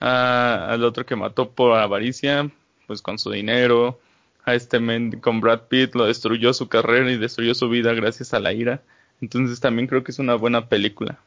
al 0.01 0.83
otro 0.83 1.05
que 1.05 1.15
mató 1.15 1.51
por 1.51 1.79
avaricia, 1.79 2.51
pues 2.87 3.03
con 3.03 3.19
su 3.19 3.31
dinero. 3.31 4.01
A 4.47 4.55
este 4.55 4.81
men 4.81 5.21
con 5.21 5.41
Brad 5.41 5.63
Pitt 5.69 5.95
lo 5.95 6.07
destruyó 6.07 6.55
su 6.55 6.69
carrera 6.69 7.11
y 7.13 7.19
destruyó 7.19 7.55
su 7.55 7.69
vida 7.69 7.93
gracias 7.93 8.33
a 8.33 8.41
la 8.41 8.55
ira. 8.55 8.81
Entonces 9.21 9.61
también 9.61 9.87
creo 9.87 10.03
que 10.03 10.13
es 10.13 10.19
una 10.19 10.35
buena 10.35 10.69
película. 10.69 11.19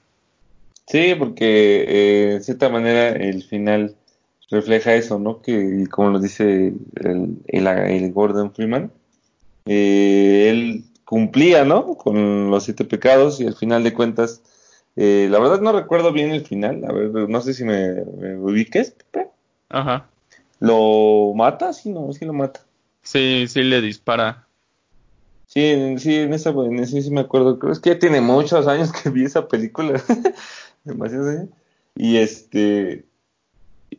Sí, 0.88 1.16
porque 1.18 1.86
eh, 1.88 2.34
de 2.34 2.40
cierta 2.42 2.70
manera 2.70 3.10
el 3.10 3.44
final 3.44 3.96
refleja 4.50 4.96
eso, 4.96 5.20
¿no? 5.20 5.42
Que 5.42 5.86
como 5.90 6.10
lo 6.10 6.20
dice 6.20 6.74
el, 6.96 7.38
el, 7.48 8.12
Gordon 8.12 8.54
Freeman, 8.54 8.92
eh, 9.66 10.50
él 10.50 10.84
cumplía, 11.06 11.66
¿no? 11.66 11.96
Con 11.96 12.50
los 12.50 12.64
siete 12.64 12.86
pecados 12.86 13.40
y 13.40 13.48
al 13.48 13.56
final 13.56 13.84
de 13.84 13.94
cuentas, 13.94 14.42
eh, 14.96 15.28
la 15.30 15.40
verdad 15.40 15.62
no 15.62 15.72
recuerdo 15.72 16.12
bien 16.12 16.32
el 16.32 16.46
final, 16.46 16.84
a 16.86 16.92
ver, 16.92 17.30
no 17.30 17.42
sé 17.42 17.54
si 17.54 17.64
me, 17.64 18.02
ubiques, 18.38 18.96
Ajá. 19.70 20.08
¿Lo 20.60 21.34
mata? 21.36 21.74
Sí, 21.74 21.90
no, 21.90 22.14
sí 22.14 22.26
lo 22.26 22.34
mata. 22.34 22.62
Sí, 23.02 23.48
sí 23.48 23.64
le 23.64 23.82
dispara. 23.82 24.48
Sí, 25.48 25.98
sí, 25.98 26.16
en 26.16 26.34
esa, 26.34 26.52
en 26.52 26.80
ese 26.80 27.02
sí 27.02 27.12
me 27.12 27.22
acuerdo. 27.22 27.60
Creo 27.60 27.74
es 27.74 27.80
que 27.80 27.92
ya 27.92 28.00
tiene 28.00 28.22
muchos 28.22 28.66
años 28.68 28.92
que 28.92 29.10
vi 29.10 29.26
esa 29.26 29.48
película. 29.48 30.02
Demasiado. 30.84 31.48
Y 31.96 32.18
este, 32.18 33.06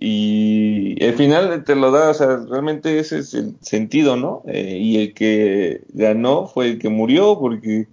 y 0.00 1.02
el 1.04 1.14
final 1.14 1.64
te 1.64 1.74
lo 1.76 1.90
da, 1.90 2.10
o 2.10 2.14
sea, 2.14 2.36
realmente 2.36 2.98
ese 2.98 3.18
es 3.18 3.34
el 3.34 3.54
sentido, 3.60 4.16
¿no? 4.16 4.42
Eh, 4.46 4.78
y 4.80 4.98
el 4.98 5.14
que 5.14 5.82
ganó 5.88 6.46
fue 6.46 6.70
el 6.70 6.78
que 6.78 6.88
murió 6.88 7.38
porque... 7.38 7.86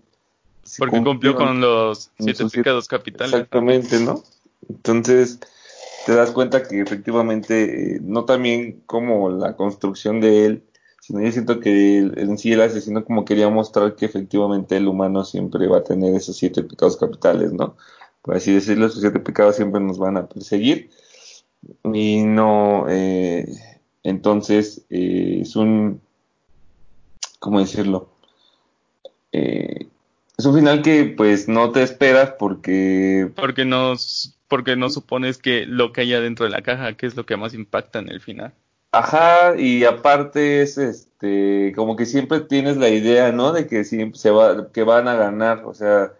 Porque 0.77 1.01
cumplió 1.03 1.35
con 1.35 1.59
los 1.59 2.11
siete 2.19 2.45
pecados 2.45 2.87
capitales. 2.87 3.33
Exactamente, 3.33 3.99
¿no? 3.99 4.23
Entonces 4.69 5.39
te 6.05 6.15
das 6.15 6.31
cuenta 6.31 6.63
que 6.63 6.81
efectivamente, 6.81 7.95
eh, 7.95 7.99
no 8.01 8.25
también 8.25 8.81
como 8.85 9.29
la 9.29 9.55
construcción 9.55 10.21
de 10.21 10.45
él, 10.45 10.63
sino 11.01 11.21
yo 11.21 11.31
siento 11.31 11.59
que 11.59 11.99
en 11.99 12.37
sí 12.37 12.53
el 12.53 12.61
asesino 12.61 13.03
como 13.03 13.25
quería 13.25 13.49
mostrar 13.49 13.95
que 13.95 14.05
efectivamente 14.05 14.77
el 14.77 14.87
humano 14.87 15.25
siempre 15.25 15.67
va 15.67 15.79
a 15.79 15.83
tener 15.83 16.15
esos 16.15 16.37
siete 16.37 16.63
pecados 16.63 16.97
capitales, 16.97 17.53
¿no? 17.53 17.75
Por 18.21 18.35
así 18.35 18.53
decirlo, 18.53 18.85
esos 18.85 19.01
siete 19.01 19.19
pecados 19.19 19.55
siempre 19.55 19.81
nos 19.81 19.97
van 19.97 20.17
a 20.17 20.27
perseguir 20.27 20.91
y 21.83 22.23
no, 22.23 22.85
eh, 22.89 23.45
entonces 24.03 24.85
eh, 24.89 25.39
es 25.41 25.55
un, 25.55 26.01
¿cómo 27.39 27.59
decirlo? 27.59 28.09
Eh, 29.31 29.87
es 30.37 30.45
un 30.45 30.55
final 30.55 30.81
que 30.81 31.05
pues 31.05 31.47
no 31.47 31.71
te 31.71 31.83
esperas 31.83 32.33
porque... 32.39 33.29
Porque 33.35 33.65
no, 33.65 33.93
porque 34.47 34.75
no 34.75 34.89
supones 34.89 35.37
que 35.37 35.65
lo 35.65 35.93
que 35.93 36.01
hay 36.01 36.09
dentro 36.11 36.45
de 36.45 36.51
la 36.51 36.61
caja, 36.61 36.93
que 36.93 37.05
es 37.05 37.15
lo 37.15 37.25
que 37.25 37.37
más 37.37 37.53
impacta 37.53 37.99
en 37.99 38.09
el 38.09 38.21
final. 38.21 38.53
Ajá, 38.91 39.55
y 39.57 39.85
aparte 39.85 40.61
es 40.61 40.77
este, 40.77 41.71
como 41.75 41.95
que 41.95 42.05
siempre 42.05 42.41
tienes 42.41 42.75
la 42.75 42.89
idea, 42.89 43.31
¿no? 43.31 43.53
De 43.53 43.65
que 43.65 43.85
siempre 43.85 44.19
se 44.19 44.31
va, 44.31 44.69
que 44.71 44.83
van 44.83 45.07
a 45.07 45.15
ganar, 45.15 45.63
o 45.63 45.73
sea, 45.73 46.11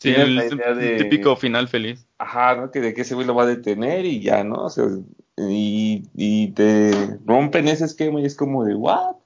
Sí, 0.00 0.14
el, 0.16 0.48
típico 0.96 1.36
final 1.36 1.68
feliz. 1.68 2.06
Ajá, 2.16 2.56
¿no? 2.56 2.70
Que 2.70 2.80
de 2.80 2.94
que 2.94 3.02
ese 3.02 3.14
güey 3.14 3.26
lo 3.26 3.34
va 3.34 3.42
a 3.42 3.46
detener 3.46 4.06
y 4.06 4.20
ya, 4.20 4.42
¿no? 4.44 4.64
O 4.64 4.70
sea, 4.70 4.86
y, 5.36 6.04
y 6.14 6.52
te 6.52 7.18
rompen 7.26 7.68
ese 7.68 7.84
esquema 7.84 8.18
y 8.18 8.24
es 8.24 8.34
como 8.34 8.64
de, 8.64 8.74
¿what? 8.74 9.16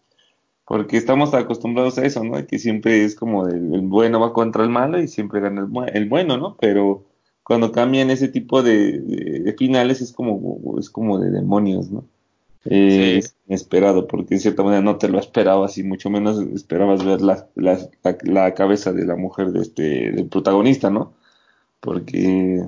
Porque 0.67 0.97
estamos 0.97 1.33
acostumbrados 1.33 1.97
a 1.99 2.05
eso, 2.05 2.25
¿no? 2.25 2.45
Que 2.45 2.59
siempre 2.59 3.05
es 3.05 3.15
como 3.15 3.47
de, 3.47 3.57
el 3.57 3.83
bueno 3.83 4.19
va 4.19 4.33
contra 4.33 4.65
el 4.65 4.71
malo 4.71 5.01
y 5.01 5.07
siempre 5.07 5.41
gana 5.41 5.61
el, 5.61 5.97
el 5.97 6.09
bueno, 6.09 6.39
¿no? 6.39 6.57
Pero 6.61 7.05
cuando 7.45 7.71
cambian 7.71 8.11
ese 8.11 8.27
tipo 8.27 8.65
de, 8.65 8.99
de, 8.99 9.53
finales 9.53 10.01
es 10.01 10.13
como, 10.13 10.77
es 10.81 10.91
como 10.91 11.21
de 11.21 11.31
demonios, 11.31 11.89
¿no? 11.89 12.05
Eh, 12.66 13.22
inesperado, 13.46 14.07
porque 14.07 14.35
en 14.35 14.40
cierta 14.40 14.62
manera 14.62 14.83
no 14.83 14.96
te 14.96 15.09
lo 15.09 15.18
esperabas 15.18 15.77
y 15.79 15.83
mucho 15.83 16.11
menos 16.11 16.38
esperabas 16.55 17.05
ver 17.05 17.20
la, 17.20 17.48
la, 17.55 18.55
cabeza 18.55 18.92
de 18.92 19.05
la 19.05 19.16
mujer 19.16 19.53
de 19.53 19.62
este, 19.62 20.12
del 20.12 20.29
protagonista, 20.29 20.90
¿no? 20.90 21.14
Porque... 21.81 22.66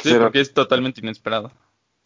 Sí, 0.00 0.14
porque 0.18 0.40
es 0.40 0.52
totalmente 0.52 1.00
inesperado. 1.00 1.50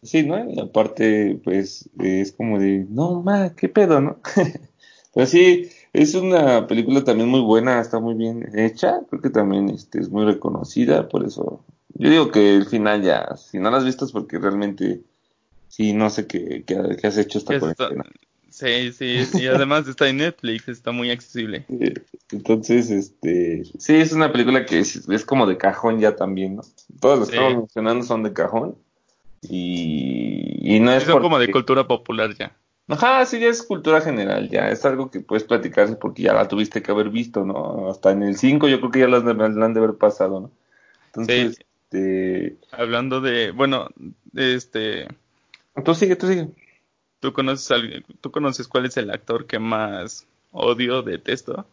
Sí, 0.01 0.23
¿no? 0.23 0.49
Y 0.49 0.59
aparte, 0.59 1.39
pues, 1.43 1.89
es 1.99 2.31
como 2.31 2.59
de, 2.59 2.85
no, 2.89 3.21
ma, 3.21 3.55
qué 3.55 3.67
pedo, 3.69 3.99
¿no? 3.99 4.19
Pero 5.13 5.25
sí, 5.25 5.69
es 5.93 6.15
una 6.15 6.67
película 6.67 7.03
también 7.03 7.29
muy 7.29 7.41
buena, 7.41 7.81
está 7.81 7.99
muy 7.99 8.13
bien 8.13 8.47
hecha, 8.55 9.01
creo 9.09 9.21
que 9.21 9.29
también 9.29 9.69
este, 9.69 9.99
es 9.99 10.09
muy 10.09 10.23
reconocida, 10.23 11.09
por 11.09 11.25
eso 11.25 11.63
yo 11.95 12.09
digo 12.09 12.31
que 12.31 12.55
el 12.55 12.65
final 12.65 13.01
ya, 13.01 13.35
si 13.35 13.59
no 13.59 13.71
la 13.71 13.77
has 13.77 13.85
visto 13.85 14.05
es 14.05 14.11
porque 14.11 14.37
realmente 14.37 15.01
Sí, 15.69 15.93
no 15.93 16.09
sé 16.09 16.27
qué, 16.27 16.63
qué, 16.65 17.07
has 17.07 17.17
hecho 17.17 17.37
esta 17.37 17.57
cuarentena. 17.59 18.03
Sí, 18.49 18.91
sí, 18.91 19.23
y 19.39 19.47
además 19.47 19.87
está 19.87 20.09
en 20.09 20.17
Netflix, 20.17 20.67
está 20.67 20.91
muy 20.91 21.11
accesible. 21.11 21.65
Entonces, 22.31 22.89
este, 22.89 23.63
sí, 23.77 23.95
es 23.95 24.11
una 24.11 24.31
película 24.31 24.65
que 24.65 24.79
es, 24.79 25.25
como 25.25 25.47
de 25.47 25.57
cajón 25.57 25.99
ya 25.99 26.15
también, 26.15 26.57
¿no? 26.57 26.63
Todos 26.99 27.19
los 27.19 27.29
que 27.29 27.35
estamos 27.35 27.57
mencionando 27.57 28.03
son 28.03 28.23
de 28.23 28.33
cajón 28.33 28.75
y, 29.41 30.75
y 30.75 30.79
no 30.79 30.91
es 30.91 31.03
son 31.03 31.21
como 31.21 31.39
de 31.39 31.51
cultura 31.51 31.87
popular 31.87 32.35
ya. 32.35 32.53
Ajá, 32.89 33.23
sí, 33.27 33.39
ya 33.39 33.49
es 33.49 33.61
cultura 33.61 34.01
general, 34.01 34.49
ya 34.49 34.69
es 34.69 34.83
algo 34.83 35.11
que 35.11 35.19
puedes 35.19 35.43
platicarse 35.43 35.95
porque 35.95 36.23
ya 36.23 36.33
la 36.33 36.47
tuviste 36.47 36.81
que 36.81 36.91
haber 36.91 37.11
visto, 37.11 37.45
¿no? 37.45 37.89
Hasta 37.89 38.11
en 38.11 38.23
el 38.23 38.35
5 38.35 38.67
yo 38.67 38.79
creo 38.79 38.91
que 38.91 38.99
ya 38.99 39.07
las 39.07 39.23
la 39.23 39.65
han 39.65 39.73
de 39.73 39.79
haber 39.79 39.95
pasado, 39.95 40.41
¿no? 40.41 40.51
Entonces, 41.05 41.59
este... 41.91 42.57
Hablando 42.71 43.21
de, 43.21 43.51
bueno, 43.51 43.89
este... 44.35 45.07
Tú 45.83 45.95
sigue, 45.95 46.15
tú 46.15 46.27
sigue. 46.27 46.49
¿Tú 47.19 47.33
conoces, 47.33 48.03
¿Tú 48.21 48.31
conoces 48.31 48.67
cuál 48.67 48.85
es 48.85 48.97
el 48.97 49.11
actor 49.11 49.45
que 49.45 49.59
más 49.59 50.27
odio, 50.51 51.01
detesto? 51.01 51.65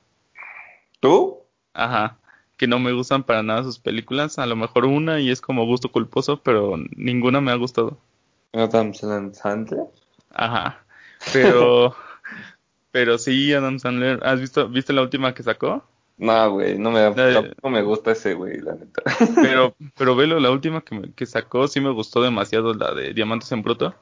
¿Tú? 1.01 1.39
Ajá, 1.73 2.19
que 2.57 2.67
no 2.67 2.79
me 2.79 2.93
gustan 2.93 3.23
para 3.23 3.43
nada 3.43 3.63
sus 3.63 3.79
películas, 3.79 4.39
a 4.39 4.47
lo 4.47 4.57
mejor 4.57 4.87
una 4.87 5.21
y 5.21 5.31
es 5.31 5.41
como 5.41 5.67
gusto 5.67 5.93
culposo, 5.93 6.43
pero 6.43 6.77
ninguna 6.97 7.41
me 7.41 7.53
ha 7.53 7.57
gustado. 7.57 7.99
Adam 8.53 8.95
Sandler. 8.95 9.85
Ajá. 10.31 10.85
Pero, 11.33 11.95
pero 12.91 13.19
sí, 13.19 13.53
Adam 13.53 13.79
Sandler, 13.79 14.21
¿has 14.25 14.41
visto, 14.41 14.69
viste 14.69 14.93
la 14.93 15.03
última 15.03 15.35
que 15.35 15.43
sacó? 15.43 15.85
No, 16.19 16.51
güey, 16.53 16.79
no 16.79 16.91
me, 16.91 17.01
no 17.63 17.71
me 17.71 17.83
gusta 17.83 18.13
ese, 18.13 18.35
güey, 18.35 18.59
la 18.61 18.75
neta. 18.75 19.03
Pero, 19.43 19.75
pero 19.97 20.17
velo, 20.17 20.41
la 20.41 20.51
última 20.51 20.81
que, 20.83 21.13
que 21.15 21.27
sacó 21.27 21.69
sí 21.69 21.81
me 21.81 21.91
gustó 21.91 22.23
demasiado, 22.23 22.73
la 22.73 22.95
de 22.95 23.13
Diamantes 23.13 23.53
en 23.53 23.63
Bruto. 23.63 23.95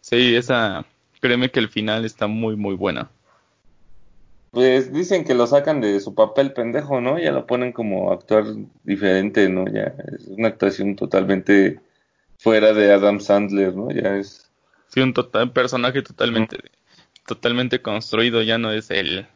Sí, 0.00 0.34
esa, 0.34 0.84
créeme 1.20 1.50
que 1.50 1.60
el 1.60 1.68
final 1.68 2.04
está 2.04 2.26
muy, 2.26 2.56
muy 2.56 2.74
buena. 2.74 3.10
Pues 4.50 4.92
dicen 4.92 5.24
que 5.24 5.34
lo 5.34 5.46
sacan 5.46 5.80
de 5.80 6.00
su 6.00 6.14
papel 6.14 6.52
pendejo, 6.52 7.00
¿no? 7.00 7.18
Ya 7.20 7.30
lo 7.30 7.46
ponen 7.46 7.72
como 7.72 8.12
actuar 8.12 8.44
diferente, 8.82 9.48
¿no? 9.48 9.66
Ya 9.68 9.94
es 10.16 10.26
una 10.26 10.48
actuación 10.48 10.96
totalmente 10.96 11.80
fuera 12.38 12.72
de 12.72 12.92
Adam 12.92 13.20
Sandler, 13.20 13.76
¿no? 13.76 13.90
Ya 13.92 14.16
es 14.16 14.50
Sí, 14.88 15.00
un 15.00 15.14
total, 15.14 15.52
personaje 15.52 16.02
totalmente, 16.02 16.58
totalmente 17.26 17.80
construido, 17.80 18.42
ya 18.42 18.58
no 18.58 18.72
es 18.72 18.90
el, 18.90 19.28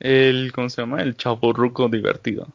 el, 0.00 0.52
¿cómo 0.52 0.68
se 0.68 0.82
llama? 0.82 1.02
El 1.02 1.16
chaburruco 1.16 1.88
divertido. 1.88 2.48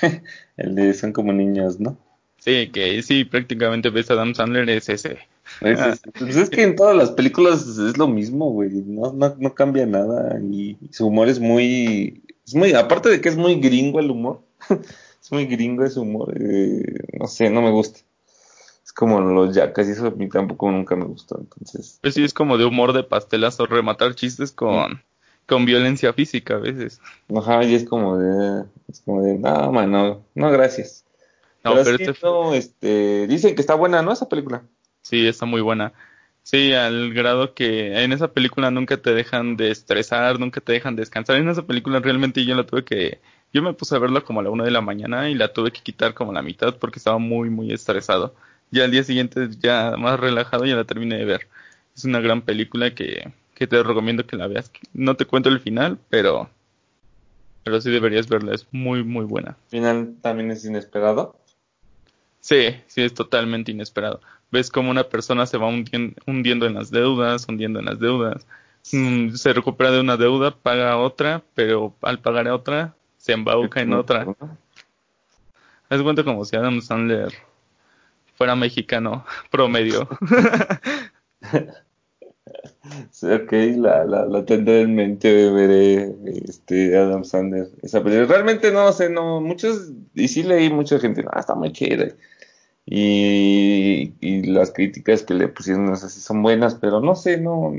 el 0.56 0.74
de 0.74 0.94
son 0.94 1.12
como 1.12 1.32
niños, 1.32 1.78
¿no? 1.78 1.98
Sí, 2.38 2.70
que 2.72 3.02
sí, 3.02 3.24
prácticamente 3.24 3.90
ves 3.90 4.10
a 4.10 4.14
Adam 4.14 4.34
Sandler 4.34 4.70
es 4.70 4.88
ese. 4.88 5.18
Es, 5.60 6.00
pues 6.18 6.36
es 6.36 6.50
que 6.50 6.62
en 6.62 6.76
todas 6.76 6.96
las 6.96 7.10
películas 7.10 7.66
es 7.66 7.98
lo 7.98 8.08
mismo, 8.08 8.50
güey, 8.50 8.70
no, 8.70 9.12
no, 9.12 9.36
no 9.38 9.54
cambia 9.54 9.86
nada 9.86 10.40
y 10.40 10.76
su 10.90 11.06
humor 11.06 11.28
es 11.28 11.38
muy, 11.38 12.22
es 12.44 12.54
muy, 12.54 12.72
aparte 12.72 13.08
de 13.08 13.20
que 13.20 13.28
es 13.28 13.36
muy 13.36 13.56
gringo 13.60 14.00
el 14.00 14.10
humor, 14.10 14.42
es 14.70 15.30
muy 15.32 15.46
gringo 15.46 15.84
ese 15.84 16.00
humor, 16.00 16.34
eh, 16.36 16.82
no 17.18 17.28
sé, 17.28 17.48
no 17.48 17.62
me 17.62 17.70
gusta 17.70 18.00
como 18.96 19.20
los 19.20 19.54
yacas 19.54 19.86
y 19.86 19.90
eso 19.90 20.06
a 20.06 20.10
mí 20.10 20.28
tampoco 20.28 20.70
nunca 20.70 20.96
me 20.96 21.04
gustó, 21.04 21.38
entonces. 21.38 21.98
Pues 22.00 22.14
sí, 22.14 22.24
es 22.24 22.32
como 22.32 22.56
de 22.56 22.64
humor 22.64 22.94
de 22.94 23.04
pastelazo, 23.04 23.66
rematar 23.66 24.14
chistes 24.14 24.52
con, 24.52 25.02
con 25.46 25.64
violencia 25.64 26.12
física 26.12 26.54
a 26.54 26.58
veces. 26.58 27.00
Ajá, 27.34 27.64
y 27.64 27.74
es 27.74 27.84
como 27.84 28.18
de, 28.18 28.64
es 28.88 29.00
como 29.00 29.22
de, 29.22 29.38
no, 29.38 29.72
man, 29.72 29.90
no, 29.90 30.24
no, 30.34 30.50
gracias. 30.50 31.04
No, 31.64 31.74
pero, 31.74 31.96
este... 31.96 32.14
no, 32.22 32.54
este, 32.54 33.26
dicen 33.26 33.54
que 33.54 33.60
está 33.60 33.74
buena, 33.74 34.02
¿no? 34.02 34.12
Esa 34.12 34.28
película. 34.28 34.62
Sí, 35.02 35.26
está 35.26 35.46
muy 35.46 35.60
buena. 35.60 35.92
Sí, 36.42 36.72
al 36.72 37.12
grado 37.12 37.54
que 37.54 38.02
en 38.04 38.12
esa 38.12 38.28
película 38.28 38.70
nunca 38.70 38.96
te 38.98 39.14
dejan 39.14 39.56
de 39.56 39.70
estresar, 39.72 40.38
nunca 40.38 40.60
te 40.60 40.72
dejan 40.72 40.94
de 40.94 41.02
descansar. 41.02 41.36
En 41.36 41.48
esa 41.48 41.66
película 41.66 41.98
realmente 41.98 42.44
yo 42.44 42.54
la 42.54 42.64
tuve 42.64 42.84
que, 42.84 43.20
yo 43.52 43.62
me 43.62 43.72
puse 43.72 43.96
a 43.96 43.98
verla 43.98 44.20
como 44.20 44.40
a 44.40 44.42
la 44.44 44.50
una 44.50 44.64
de 44.64 44.70
la 44.70 44.80
mañana 44.80 45.28
y 45.28 45.34
la 45.34 45.52
tuve 45.52 45.72
que 45.72 45.80
quitar 45.80 46.14
como 46.14 46.30
a 46.30 46.34
la 46.34 46.42
mitad 46.42 46.76
porque 46.76 46.98
estaba 47.00 47.18
muy, 47.18 47.50
muy 47.50 47.72
estresado 47.72 48.34
ya 48.70 48.84
al 48.84 48.90
día 48.90 49.04
siguiente 49.04 49.48
ya 49.60 49.94
más 49.98 50.18
relajado 50.18 50.64
ya 50.64 50.76
la 50.76 50.84
terminé 50.84 51.16
de 51.16 51.24
ver. 51.24 51.48
Es 51.94 52.04
una 52.04 52.20
gran 52.20 52.42
película 52.42 52.94
que, 52.94 53.32
que 53.56 53.66
te 53.66 53.82
recomiendo 53.82 54.26
que 54.26 54.36
la 54.36 54.46
veas. 54.46 54.70
No 54.92 55.16
te 55.16 55.24
cuento 55.24 55.48
el 55.48 55.60
final, 55.60 55.98
pero 56.10 56.48
pero 57.64 57.80
sí 57.80 57.90
deberías 57.90 58.28
verla, 58.28 58.54
es 58.54 58.66
muy 58.70 59.02
muy 59.02 59.24
buena. 59.24 59.56
¿El 59.64 59.70
final 59.70 60.14
también 60.20 60.50
es 60.50 60.64
inesperado? 60.64 61.36
Sí, 62.40 62.76
sí 62.86 63.02
es 63.02 63.14
totalmente 63.14 63.72
inesperado. 63.72 64.20
Ves 64.52 64.70
como 64.70 64.90
una 64.90 65.04
persona 65.04 65.46
se 65.46 65.56
va 65.58 65.66
hundiendo, 65.66 66.66
en 66.66 66.74
las 66.74 66.90
deudas, 66.90 67.48
hundiendo 67.48 67.80
en 67.80 67.86
las 67.86 67.98
deudas. 67.98 68.46
Mm, 68.92 69.30
se 69.30 69.52
recupera 69.52 69.90
de 69.90 70.00
una 70.00 70.16
deuda, 70.16 70.52
paga 70.52 70.98
otra, 70.98 71.42
pero 71.54 71.96
al 72.02 72.20
pagar 72.20 72.46
otra 72.48 72.94
se 73.16 73.32
embauca 73.32 73.80
en 73.80 73.94
otra. 73.94 74.26
Es 75.88 76.02
cuenta 76.02 76.22
como 76.22 76.44
si 76.44 76.56
Adam 76.56 76.80
Sandler 76.82 77.32
fuera 78.34 78.54
mexicano 78.54 79.24
promedio. 79.50 80.08
ok, 83.22 83.52
la, 83.76 84.04
la, 84.04 84.44
tendré 84.44 84.82
en 84.82 84.94
mente, 84.94 85.50
veré 85.50 86.14
este 86.44 86.96
Adam 86.96 87.24
Sandler. 87.24 87.68
Esa 87.82 88.00
Realmente 88.00 88.72
no 88.72 88.92
sé, 88.92 89.10
no, 89.10 89.40
muchos, 89.40 89.92
y 90.14 90.28
sí 90.28 90.42
leí 90.42 90.70
mucha 90.70 90.98
gente, 90.98 91.24
ah, 91.32 91.40
está 91.40 91.54
muy 91.54 91.72
chida. 91.72 92.08
Y, 92.86 94.14
y 94.20 94.42
las 94.44 94.70
críticas 94.70 95.22
que 95.22 95.34
le 95.34 95.48
pusieron, 95.48 95.86
no 95.86 95.96
son 95.96 96.42
buenas, 96.42 96.76
pero 96.76 97.00
no 97.00 97.16
sé, 97.16 97.38
no, 97.38 97.72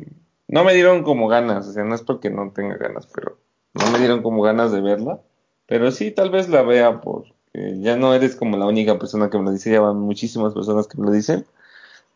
no 0.48 0.64
me 0.64 0.74
dieron 0.74 1.04
como 1.04 1.28
ganas, 1.28 1.68
o 1.68 1.72
sea, 1.74 1.84
no 1.84 1.96
es 1.96 2.02
porque 2.02 2.30
no 2.30 2.52
tenga 2.52 2.78
ganas, 2.78 3.08
pero 3.08 3.38
no 3.74 3.90
me 3.92 4.00
dieron 4.00 4.22
como 4.22 4.42
ganas 4.42 4.72
de 4.72 4.82
verla. 4.82 5.22
Pero 5.68 5.92
sí, 5.92 6.12
tal 6.12 6.30
vez 6.30 6.50
la 6.50 6.62
vea 6.62 7.02
por, 7.02 7.26
ya 7.54 7.98
no 7.98 8.14
eres 8.14 8.36
como 8.36 8.58
la 8.58 8.68
única 8.68 9.00
persona 9.00 9.30
que 9.30 9.38
me 9.38 9.46
lo 9.46 9.52
dice, 9.52 9.72
ya 9.72 9.82
van 9.82 10.00
muchísimas 10.00 10.54
personas 10.54 10.88
que 10.88 10.98
me 10.98 11.06
lo 11.06 11.12
dicen. 11.12 11.46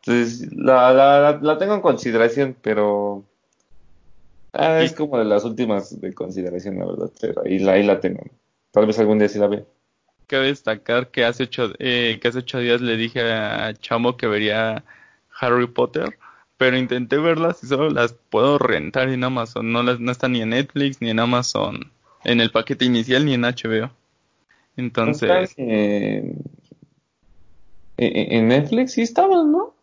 Entonces, 0.04 0.52
la, 0.54 0.94
la, 0.94 1.40
la 1.42 1.58
tengo 1.58 1.76
en 1.76 1.82
consideración, 1.82 2.56
pero 2.62 3.24
ah, 4.54 4.82
es 4.82 4.94
como 4.94 5.18
de 5.20 5.26
las 5.26 5.44
últimas 5.44 6.00
de 6.02 6.14
consideración, 6.14 6.80
la 6.80 6.86
verdad, 6.86 7.12
pero 7.20 7.44
ahí 7.46 7.60
la, 7.60 7.74
ahí 7.74 7.84
la 7.84 8.00
tengo. 8.00 8.24
Tal 8.72 8.88
vez 8.88 8.98
algún 8.98 9.20
día 9.20 9.30
sí 9.30 9.38
la 9.38 9.48
vea. 9.48 9.64
Cabe 10.26 10.48
destacar 10.48 11.10
que 11.10 11.26
hace 11.26 11.44
ocho, 11.44 11.74
eh, 11.78 12.18
que 12.22 12.28
hace 12.30 12.40
ocho 12.40 12.60
días 12.60 12.82
le 12.82 12.98
dije 12.98 13.22
a 13.32 13.74
Chamo 13.74 14.18
que 14.18 14.28
vería 14.28 14.84
Harry 15.40 15.68
Potter, 15.68 16.18
pero 16.58 16.78
intenté 16.78 17.18
verlas 17.18 17.64
y 17.64 17.68
solo 17.68 17.90
las 17.90 18.14
puedo 18.14 18.58
rentar 18.58 19.10
en 19.10 19.24
Amazon. 19.24 19.72
No, 19.72 19.84
las, 19.84 20.00
no 20.00 20.12
están 20.12 20.32
ni 20.32 20.42
en 20.42 20.50
Netflix, 20.50 21.02
ni 21.02 21.12
en 21.12 21.20
Amazon, 21.20 21.92
en 22.24 22.42
el 22.42 22.50
paquete 22.50 22.86
inicial, 22.86 23.26
ni 23.26 23.36
en 23.36 23.42
HBO. 23.42 23.92
Entonces. 24.78 25.54
En, 25.58 26.38
en, 27.98 28.48
Netflix 28.48 28.94
sí 28.94 29.02
estaban, 29.02 29.52
¿no? 29.52 29.76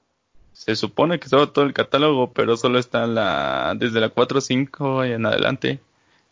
Se 0.59 0.75
supone 0.75 1.21
que 1.21 1.27
estaba 1.27 1.53
todo 1.53 1.65
el 1.65 1.73
catálogo, 1.73 2.33
pero 2.33 2.57
solo 2.57 2.81
está 2.81 3.07
la 3.07 3.77
desde 3.79 4.01
la 4.01 4.09
4 4.09 4.41
5 4.41 5.07
y 5.07 5.13
en 5.13 5.25
adelante. 5.25 5.79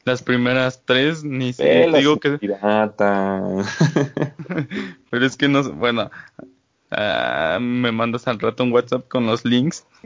Las 0.04 0.24
primeras 0.24 0.82
tres 0.84 1.22
ni 1.22 1.52
se 1.52 1.86
digo 1.96 2.18
que 2.18 2.36
pirata. 2.36 3.40
pero 5.10 5.24
es 5.24 5.36
que 5.36 5.46
no, 5.46 5.62
bueno, 5.74 6.10
uh, 6.90 7.60
me 7.60 7.92
mandas 7.92 8.26
al 8.26 8.40
rato 8.40 8.64
un 8.64 8.72
WhatsApp 8.72 9.06
con 9.06 9.26
los 9.26 9.44
links. 9.44 9.86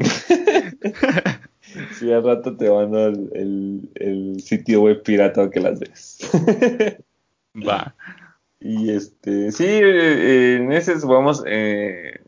sí, 1.99 2.13
al 2.13 2.23
rato 2.23 2.55
te 2.59 2.71
mando 2.71 3.07
el, 3.07 3.31
el, 3.33 3.91
el 3.95 4.43
sitio 4.43 4.83
web 4.83 5.03
pirata 5.03 5.49
que 5.49 5.61
las 5.61 5.81
ves. 5.81 6.19
Va. 7.57 7.95
Y 8.63 8.91
este, 8.91 9.53
sí, 9.53 9.65
eh, 9.67 10.57
en 10.57 10.71
ese 10.73 10.95
vamos, 11.07 11.43
eh, 11.47 12.21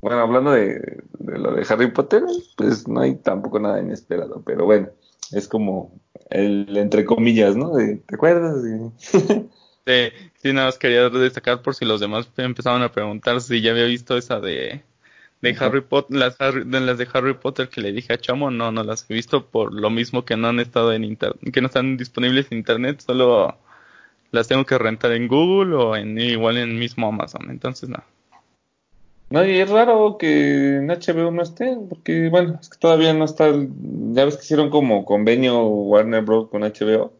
bueno, 0.00 0.20
hablando 0.20 0.52
de, 0.52 1.02
lo 1.18 1.52
de 1.54 1.66
Harry 1.68 1.90
Potter, 1.90 2.22
pues 2.56 2.86
no 2.86 3.00
hay 3.00 3.16
tampoco 3.16 3.58
nada 3.58 3.80
inesperado, 3.80 4.42
pero 4.44 4.64
bueno, 4.64 4.88
es 5.32 5.48
como 5.48 6.00
el 6.30 6.76
entre 6.76 7.04
comillas, 7.04 7.56
¿no? 7.56 7.72
¿Te 7.76 8.14
acuerdas? 8.14 8.62
sí, 9.00 10.12
sí, 10.42 10.52
nada 10.52 10.66
más 10.66 10.78
quería 10.78 11.08
destacar 11.08 11.62
por 11.62 11.74
si 11.74 11.84
los 11.84 12.00
demás 12.00 12.28
empezaban 12.36 12.82
a 12.82 12.92
preguntar 12.92 13.40
si 13.40 13.60
ya 13.60 13.72
había 13.72 13.84
visto 13.84 14.16
esa 14.16 14.40
de, 14.40 14.82
de 15.40 15.56
Harry 15.58 15.80
Potter, 15.80 16.16
las, 16.16 16.38
de 16.38 16.80
las 16.80 16.98
de 16.98 17.08
Harry 17.12 17.34
Potter 17.34 17.68
que 17.68 17.80
le 17.80 17.92
dije 17.92 18.12
a 18.12 18.18
Chamo, 18.18 18.50
no, 18.50 18.70
no 18.70 18.84
las 18.84 19.08
he 19.08 19.14
visto 19.14 19.46
por 19.46 19.72
lo 19.72 19.90
mismo 19.90 20.24
que 20.24 20.36
no 20.36 20.48
han 20.48 20.60
estado 20.60 20.92
en 20.92 21.04
internet, 21.04 21.38
que 21.52 21.60
no 21.60 21.66
están 21.66 21.96
disponibles 21.96 22.50
en 22.50 22.58
internet, 22.58 23.00
solo 23.00 23.56
las 24.30 24.48
tengo 24.48 24.64
que 24.64 24.78
rentar 24.78 25.12
en 25.12 25.28
Google 25.28 25.74
o 25.76 25.96
en 25.96 26.18
igual 26.18 26.58
en 26.58 26.78
mismo 26.78 27.08
Amazon. 27.08 27.50
Entonces, 27.50 27.88
no. 27.88 28.02
No, 29.30 29.44
y 29.44 29.58
es 29.58 29.68
raro 29.68 30.16
que 30.18 30.76
en 30.76 30.88
HBO 30.88 31.30
no 31.30 31.42
esté, 31.42 31.76
porque 31.88 32.28
bueno, 32.30 32.58
es 32.60 32.68
que 32.68 32.78
todavía 32.78 33.12
no 33.12 33.24
está. 33.24 33.50
Ya 33.50 34.24
ves 34.24 34.36
que 34.36 34.44
hicieron 34.44 34.70
como 34.70 35.04
convenio 35.04 35.66
Warner 35.66 36.22
Bros. 36.22 36.48
con 36.48 36.62
HBO. 36.62 37.12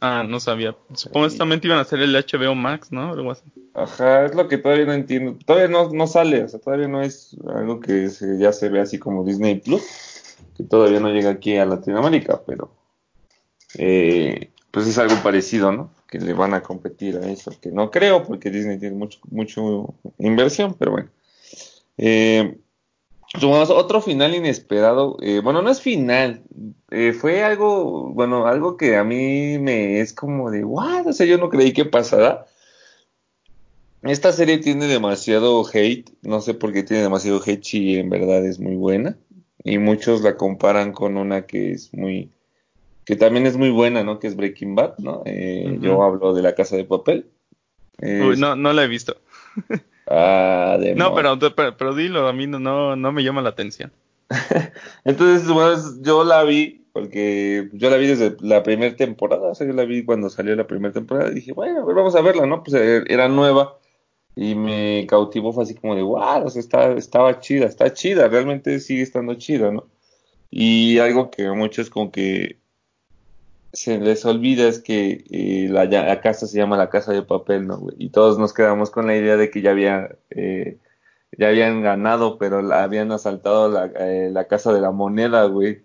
Ah, 0.00 0.24
no 0.28 0.38
sabía. 0.40 0.76
Supuestamente 0.94 1.66
iban 1.66 1.78
a 1.78 1.82
hacer 1.82 2.00
el 2.00 2.14
HBO 2.14 2.54
Max, 2.54 2.92
¿no? 2.92 3.12
Algo 3.12 3.30
así. 3.32 3.44
Ajá, 3.74 4.26
es 4.26 4.34
lo 4.34 4.46
que 4.46 4.58
todavía 4.58 4.84
no 4.84 4.92
entiendo. 4.92 5.36
Todavía 5.44 5.68
no, 5.68 5.90
no 5.90 6.06
sale, 6.06 6.44
o 6.44 6.48
sea, 6.48 6.60
todavía 6.60 6.86
no 6.86 7.02
es 7.02 7.36
algo 7.48 7.80
que 7.80 8.08
ya 8.38 8.52
se 8.52 8.68
ve 8.68 8.80
así 8.80 8.98
como 8.98 9.24
Disney 9.24 9.56
Plus, 9.56 10.36
que 10.56 10.62
todavía 10.62 11.00
no 11.00 11.10
llega 11.10 11.30
aquí 11.30 11.56
a 11.56 11.64
Latinoamérica, 11.64 12.42
pero 12.46 12.70
eh, 13.76 14.50
pues 14.70 14.86
es 14.86 14.98
algo 14.98 15.16
parecido, 15.22 15.72
¿no? 15.72 15.90
que 16.08 16.18
le 16.18 16.32
van 16.32 16.54
a 16.54 16.62
competir 16.62 17.16
a 17.18 17.30
eso, 17.30 17.52
que 17.60 17.70
no 17.70 17.90
creo 17.90 18.24
porque 18.24 18.50
Disney 18.50 18.78
tiene 18.78 18.96
mucho, 18.96 19.20
mucho 19.30 19.94
inversión, 20.18 20.74
pero 20.78 20.92
bueno. 20.92 21.10
Eh, 21.98 22.58
otro 23.42 24.00
final 24.00 24.34
inesperado, 24.34 25.18
eh, 25.20 25.40
bueno, 25.42 25.60
no 25.60 25.70
es 25.70 25.82
final, 25.82 26.42
eh, 26.90 27.12
fue 27.12 27.42
algo, 27.44 28.10
bueno, 28.14 28.46
algo 28.46 28.76
que 28.76 28.96
a 28.96 29.04
mí 29.04 29.58
me 29.58 30.00
es 30.00 30.14
como 30.14 30.50
de, 30.50 30.64
what, 30.64 31.06
o 31.06 31.12
sea, 31.12 31.26
yo 31.26 31.36
no 31.36 31.50
creí 31.50 31.72
que 31.72 31.84
pasara. 31.84 32.46
Esta 34.02 34.32
serie 34.32 34.58
tiene 34.58 34.86
demasiado 34.86 35.62
hate, 35.70 36.08
no 36.22 36.40
sé 36.40 36.54
por 36.54 36.72
qué 36.72 36.84
tiene 36.84 37.02
demasiado 37.02 37.42
hate 37.44 37.64
si 37.64 37.96
en 37.96 38.08
verdad 38.08 38.46
es 38.46 38.60
muy 38.60 38.76
buena. 38.76 39.18
Y 39.64 39.78
muchos 39.78 40.22
la 40.22 40.36
comparan 40.36 40.92
con 40.92 41.16
una 41.16 41.44
que 41.44 41.72
es 41.72 41.92
muy, 41.92 42.30
que 43.04 43.16
también 43.16 43.44
es 43.44 43.56
muy 43.56 43.70
buena, 43.70 44.04
¿no? 44.04 44.20
Que 44.20 44.28
es 44.28 44.36
Breaking 44.36 44.76
Bad, 44.76 44.98
¿no? 44.98 45.22
Eh, 45.26 45.78
yo 45.80 46.02
hablo 46.04 46.32
de 46.32 46.42
La 46.42 46.54
Casa 46.54 46.76
de 46.76 46.84
Papel. 46.84 47.26
no, 48.00 48.54
no 48.54 48.72
la 48.72 48.84
he 48.84 48.88
visto. 48.88 49.16
Ah, 50.10 50.78
no, 50.96 51.14
pero, 51.14 51.38
pero, 51.76 51.94
dilo, 51.94 52.26
a 52.26 52.32
mí 52.32 52.46
no, 52.46 52.96
no, 52.96 53.12
me 53.12 53.22
llama 53.22 53.42
la 53.42 53.50
atención. 53.50 53.92
Entonces, 55.04 55.46
bueno, 55.48 55.76
yo 56.00 56.24
la 56.24 56.44
vi, 56.44 56.86
porque 56.92 57.68
yo 57.72 57.90
la 57.90 57.98
vi 57.98 58.06
desde 58.06 58.36
la 58.40 58.62
primera 58.62 58.96
temporada, 58.96 59.50
o 59.50 59.54
sea, 59.54 59.66
yo 59.66 59.74
la 59.74 59.84
vi 59.84 60.04
cuando 60.04 60.30
salió 60.30 60.56
la 60.56 60.66
primera 60.66 60.94
temporada 60.94 61.30
y 61.30 61.34
dije, 61.34 61.52
bueno, 61.52 61.84
vamos 61.84 62.14
a 62.14 62.22
verla, 62.22 62.46
¿no? 62.46 62.62
Pues 62.62 62.74
eh, 62.80 63.04
era 63.08 63.28
nueva 63.28 63.78
y 64.34 64.54
me 64.54 65.06
cautivó, 65.08 65.52
fue 65.52 65.64
así 65.64 65.74
como 65.74 65.94
de, 65.94 66.02
wow, 66.02 66.44
o 66.44 66.50
sea, 66.50 66.60
está, 66.60 66.92
estaba 66.92 67.40
chida, 67.40 67.66
está 67.66 67.92
chida, 67.92 68.28
realmente 68.28 68.80
sigue 68.80 69.02
estando 69.02 69.34
chida, 69.34 69.72
¿no? 69.72 69.88
Y 70.50 70.98
algo 70.98 71.30
que 71.30 71.46
a 71.46 71.52
muchos 71.52 71.90
como 71.90 72.10
que 72.10 72.58
se 73.72 73.98
les 73.98 74.24
olvida 74.24 74.68
es 74.68 74.80
que 74.80 75.24
eh, 75.30 75.68
la, 75.70 76.20
casa 76.20 76.46
se 76.46 76.58
llama 76.58 76.76
la 76.76 76.90
casa 76.90 77.12
de 77.12 77.22
papel, 77.22 77.66
¿no? 77.66 77.86
Y 77.96 78.10
todos 78.10 78.38
nos 78.38 78.52
quedamos 78.52 78.90
con 78.90 79.06
la 79.06 79.16
idea 79.16 79.36
de 79.36 79.50
que 79.50 79.62
ya 79.62 79.70
había, 79.70 80.16
eh, 80.30 80.78
ya 81.36 81.48
habían 81.48 81.82
ganado, 81.82 82.38
pero 82.38 82.62
la, 82.62 82.82
habían 82.82 83.12
asaltado 83.12 83.68
la, 83.70 83.86
eh, 83.86 84.30
la, 84.32 84.46
casa 84.46 84.72
de 84.72 84.80
la 84.80 84.90
moneda, 84.90 85.44
güey. 85.46 85.84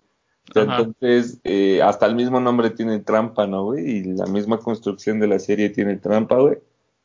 Entonces, 0.54 1.40
hasta 1.82 2.06
el 2.06 2.14
mismo 2.16 2.38
nombre 2.38 2.70
tiene 2.70 2.98
trampa, 3.00 3.46
¿no, 3.46 3.64
güey? 3.64 3.98
Y 3.98 4.04
la 4.04 4.26
misma 4.26 4.58
construcción 4.58 5.18
de 5.18 5.26
la 5.26 5.38
serie 5.38 5.70
tiene 5.70 5.96
trampa, 5.96 6.36
güey. 6.36 6.58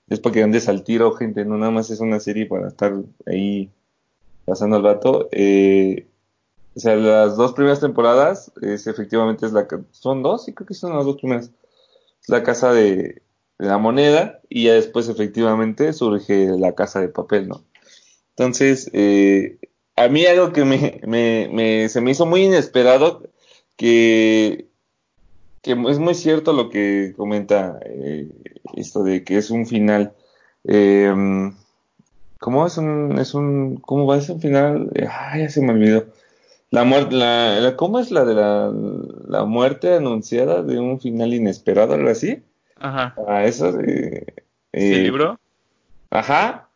Es 0.10 0.20
porque 0.20 0.44
andes 0.44 0.68
al 0.68 0.84
tiro, 0.84 1.14
gente, 1.14 1.46
no 1.46 1.58
nada 1.58 1.72
más 1.72 1.90
es 1.92 2.00
una 2.00 2.20
serie 2.20 2.48
para 2.48 2.68
estar 2.68 2.94
ahí 3.28 3.72
pasando 4.46 4.78
el 4.78 4.84
rato. 4.84 5.30
Eh, 5.32 6.08
o 6.80 6.82
sea, 6.82 6.96
las 6.96 7.36
dos 7.36 7.52
primeras 7.52 7.82
temporadas, 7.82 8.54
es, 8.62 8.88
efectivamente 8.88 9.46
es 9.46 9.52
la 9.52 9.68
son 9.92 10.24
dos, 10.24 10.46
sí 10.46 10.54
creo 10.54 10.66
que 10.66 10.74
son 10.74 10.96
las 10.96 11.04
dos 11.04 11.18
primeras. 11.18 11.52
Es 12.22 12.30
la 12.30 12.42
casa 12.42 12.72
de, 12.72 13.22
la 13.58 13.78
moneda 13.78 14.40
y 14.48 14.64
ya 14.64 14.76
después 14.76 15.10
efectivamente 15.10 15.92
surge 15.92 16.48
la 16.58 16.74
casa 16.74 17.02
de 17.02 17.10
papel, 17.10 17.50
¿no? 17.50 17.66
Entonces, 18.30 18.90
eh, 18.94 19.58
a 19.98 20.08
mí 20.08 20.26
algo 20.26 20.54
que 20.54 20.64
me, 20.64 21.02
me, 21.06 21.90
se 21.90 22.00
me 22.00 22.12
hizo 22.12 22.26
muy 22.26 22.44
inesperado, 22.44 23.24
que, 23.76 24.70
que 25.62 25.72
es 25.72 26.00
muy 26.00 26.16
cierto 26.16 26.54
lo 26.54 26.70
que 26.70 27.14
comenta 27.18 27.78
eh, 27.86 28.30
esto 28.76 29.04
de 29.04 29.26
que 29.26 29.38
es 29.38 29.50
un 29.52 29.68
final. 29.68 30.14
Eh, 30.64 31.14
¿Cómo 32.40 32.66
es 32.66 32.78
un, 32.78 33.20
es 33.20 33.34
un, 33.34 33.76
cómo 33.76 34.08
va 34.08 34.16
un 34.16 34.40
final? 34.40 34.90
Ah, 35.10 35.38
ya 35.38 35.50
se 35.50 35.62
me 35.62 35.74
olvidó. 35.74 36.09
La 36.72 36.84
muerte, 36.84 37.16
la, 37.16 37.74
¿cómo 37.78 38.00
es 38.00 38.12
la 38.12 38.26
de 38.26 38.36
la, 38.36 38.72
la, 39.28 39.46
muerte 39.46 39.96
anunciada 39.96 40.62
de 40.62 40.80
un 40.80 41.00
final 41.00 41.34
inesperado, 41.34 41.96
algo 41.96 42.10
así? 42.10 42.44
Ajá. 42.76 43.16
Ah, 43.28 43.46
eso 43.46 43.72
de, 43.72 44.34
eh, 44.72 45.00
libro? 45.00 45.40
Ajá, 46.12 46.70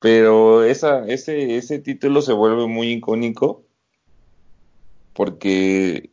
pero 0.00 0.62
esa, 0.62 1.06
ese, 1.06 1.56
ese 1.56 1.80
título 1.80 2.22
se 2.22 2.32
vuelve 2.32 2.66
muy 2.68 2.92
icónico 2.92 3.64
porque 5.12 6.10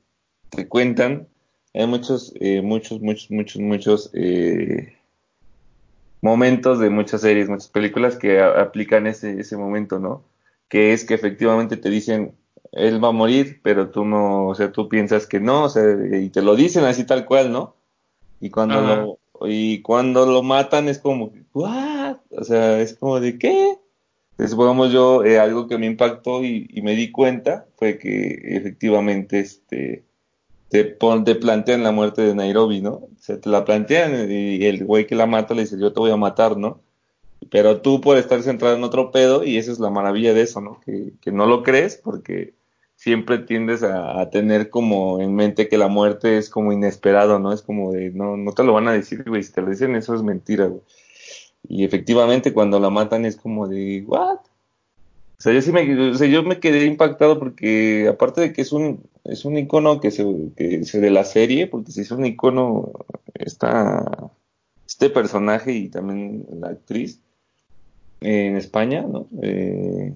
te 0.50 0.68
cuentan, 0.68 1.28
hay 1.74 1.86
muchos, 1.86 2.34
eh, 2.40 2.62
muchos, 2.62 3.00
muchos, 3.00 3.30
muchos, 3.30 3.62
muchos 3.62 4.10
eh, 4.14 4.98
momentos 6.22 6.80
de 6.80 6.90
muchas 6.90 7.22
series, 7.22 7.48
muchas 7.48 7.70
películas 7.70 8.18
que 8.18 8.42
aplican 8.42 9.06
ese, 9.08 9.40
ese 9.40 9.56
momento, 9.56 10.00
¿no? 10.00 10.24
Que 10.68 10.94
es 10.94 11.06
que 11.06 11.14
efectivamente 11.14 11.78
te 11.78 11.90
dicen, 11.90 12.34
él 12.72 13.04
va 13.04 13.10
a 13.10 13.12
morir, 13.12 13.62
pero 13.64 13.90
tú 13.90 14.06
no, 14.06 14.48
o 14.48 14.56
sea, 14.56 14.72
tú 14.72 14.90
piensas 14.90 15.28
que 15.28 15.40
no, 15.40 15.64
o 15.64 15.70
sea, 15.70 15.84
y 16.20 16.30
te 16.30 16.42
lo 16.42 16.56
dicen 16.56 16.86
así 16.86 17.06
tal 17.06 17.26
cual, 17.26 17.52
¿no? 17.52 17.76
Y 18.40 18.50
cuando 18.50 18.82
lo 18.82 19.20
y 19.48 19.82
cuando 19.82 20.26
lo 20.26 20.44
matan 20.44 20.90
es 20.90 21.00
como, 21.00 21.32
¿what? 21.54 22.18
O 22.32 22.44
sea, 22.44 22.80
es 22.82 22.96
como 22.96 23.20
de 23.20 23.38
¿qué? 23.38 23.78
Entonces, 24.32 24.52
supongamos 24.52 24.92
yo, 24.92 25.24
eh, 25.26 25.40
algo 25.40 25.68
que 25.68 25.78
me 25.78 25.86
impactó 25.86 26.44
y, 26.44 26.68
me 26.82 26.96
di 26.96 27.12
cuenta 27.12 27.68
fue 27.76 27.98
que 27.98 28.40
efectivamente 28.56 29.40
este 29.40 30.06
te, 30.70 30.84
te 30.84 31.36
plantean 31.36 31.84
la 31.84 31.92
muerte 31.92 32.22
de 32.22 32.36
Nairobi, 32.36 32.82
¿no? 32.82 32.92
O 32.94 33.10
sea, 33.20 33.40
te 33.40 33.50
la 33.50 33.66
plantean 33.66 34.32
y 34.32 34.66
el 34.66 34.86
güey 34.86 35.08
que 35.08 35.16
la 35.16 35.26
mata 35.26 35.54
le 35.54 35.64
dice, 35.64 35.80
yo 35.80 35.94
te 35.94 36.00
voy 36.00 36.12
a 36.12 36.18
matar, 36.18 36.58
¿no? 36.58 36.82
Pero 37.50 37.82
tú 37.82 38.02
puedes 38.02 38.24
estar 38.24 38.42
centrado 38.44 38.76
en 38.76 38.84
otro 38.84 39.12
pedo 39.12 39.44
y 39.44 39.58
esa 39.58 39.72
es 39.72 39.80
la 39.80 39.90
maravilla 39.90 40.34
de 40.34 40.42
eso, 40.42 40.62
¿no? 40.62 40.80
Que, 40.82 41.14
que 41.22 41.32
no 41.32 41.46
lo 41.46 41.64
crees 41.64 41.98
porque 41.98 42.54
siempre 43.00 43.38
tiendes 43.38 43.82
a, 43.82 44.30
tener 44.30 44.70
como 44.70 45.22
en 45.22 45.34
mente 45.34 45.70
que 45.70 45.78
la 45.78 45.88
muerte 45.88 46.38
es 46.38 46.50
como 46.50 46.74
inesperado, 46.74 47.40
¿no? 47.40 47.54
Es 47.54 47.62
como 47.62 47.94
de, 47.94 48.12
no, 48.12 48.36
no 48.36 48.52
te 48.52 48.66
lo 48.66 48.74
van 48.74 48.90
a 48.90 48.92
decir, 48.92 49.24
güey, 49.26 49.42
si 49.42 49.54
te 49.54 49.62
lo 49.62 49.70
dicen 49.70 49.96
eso 49.96 50.14
es 50.14 50.22
mentira, 50.22 50.66
güey. 50.66 50.82
Y 51.70 51.86
efectivamente 51.86 52.52
cuando 52.52 52.78
la 52.78 52.90
matan 52.90 53.26
es 53.26 53.38
como 53.38 53.70
de, 53.70 54.04
¿what? 54.06 54.40
O 54.40 55.42
sea, 55.42 55.54
yo 55.54 55.62
sí 55.62 55.72
me, 55.72 56.10
o 56.10 56.14
sea, 56.16 56.28
yo 56.28 56.44
me 56.44 56.60
quedé 56.60 56.84
impactado 56.84 57.40
porque 57.40 58.10
aparte 58.10 58.42
de 58.42 58.52
que 58.52 58.62
es 58.64 58.74
un, 58.74 59.02
es 59.24 59.46
un 59.46 59.58
icono 59.58 60.02
que 60.02 60.12
se, 60.12 60.26
que 60.58 60.84
se 60.84 61.00
de 61.00 61.10
la 61.10 61.24
serie, 61.24 61.68
porque 61.68 61.94
si 61.94 62.02
es 62.02 62.12
un 62.12 62.26
icono, 62.26 62.92
está, 63.34 64.30
este 64.86 65.10
personaje 65.10 65.72
y 65.72 65.88
también 65.88 66.46
la 66.60 66.70
actriz 66.70 67.22
en 68.20 68.58
España, 68.58 69.04
¿no? 69.04 69.28
Eh, 69.42 70.14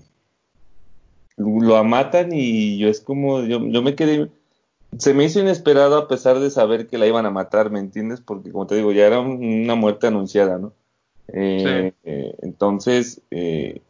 lo 1.38 1.84
matan 1.84 2.30
y 2.32 2.78
yo 2.78 2.90
es 2.90 3.02
como, 3.02 3.42
yo, 3.42 3.60
yo 3.68 3.82
me 3.82 3.96
quedé, 3.96 4.30
se 4.98 5.14
me 5.14 5.26
hizo 5.26 5.40
inesperado 5.40 5.98
a 5.98 6.08
pesar 6.08 6.40
de 6.40 6.50
saber 6.50 6.88
que 6.88 6.98
la 6.98 7.08
iban 7.08 7.26
a 7.26 7.32
matar, 7.32 7.72
¿me 7.72 7.80
entiendes? 7.80 8.22
Porque 8.22 8.52
como 8.52 8.68
te 8.68 8.76
digo, 8.76 8.92
ya 8.92 9.08
era 9.08 9.20
una 9.20 9.76
muerte 9.76 10.08
anunciada, 10.08 10.58
¿no? 10.58 10.74
Eh, 11.28 11.94
eh, 12.04 12.36
entonces, 12.42 13.22
eh, 13.32 13.82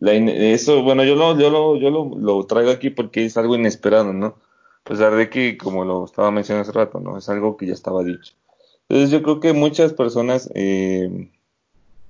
eso, 0.00 0.82
bueno, 0.82 1.04
yo 1.04 1.14
lo, 1.16 1.38
yo 1.38 1.50
lo, 1.50 1.76
yo 1.76 1.90
lo, 1.90 2.16
lo, 2.16 2.46
traigo 2.46 2.70
aquí 2.70 2.90
porque 2.90 3.24
es 3.24 3.36
algo 3.36 3.56
inesperado, 3.56 4.12
¿no? 4.12 4.26
A 4.26 4.88
pesar 4.88 5.14
de 5.14 5.30
que, 5.30 5.56
como 5.56 5.84
lo 5.84 6.04
estaba 6.04 6.30
mencionando 6.30 6.68
hace 6.68 6.78
rato, 6.78 7.00
¿no? 7.00 7.16
Es 7.18 7.28
algo 7.28 7.56
que 7.56 7.66
ya 7.66 7.72
estaba 7.72 8.04
dicho. 8.04 8.34
Entonces 8.88 9.10
yo 9.10 9.22
creo 9.22 9.40
que 9.40 9.52
muchas 9.52 9.94
personas 9.94 10.50
eh, 10.54 11.30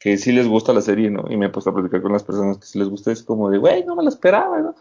que 0.05 0.19
sí 0.19 0.33
les 0.33 0.47
gusta 0.47 0.75
la 0.75 0.83
serie, 0.83 1.11
¿no? 1.11 1.25
Y 1.31 1.39
me 1.39 1.47
he 1.47 1.49
puesto 1.49 1.71
a 1.71 1.75
platicar 1.75 2.03
con 2.03 2.13
las 2.13 2.23
personas 2.23 2.59
que 2.59 2.67
sí 2.67 2.79
les 2.79 2.91
gusta, 2.91 3.11
es 3.11 3.23
como 3.23 3.49
de, 3.49 3.57
güey, 3.57 3.87
no 3.87 3.97
me 3.97 4.03
lo 4.03 4.11
esperaba, 4.11 4.61
¿no? 4.61 4.75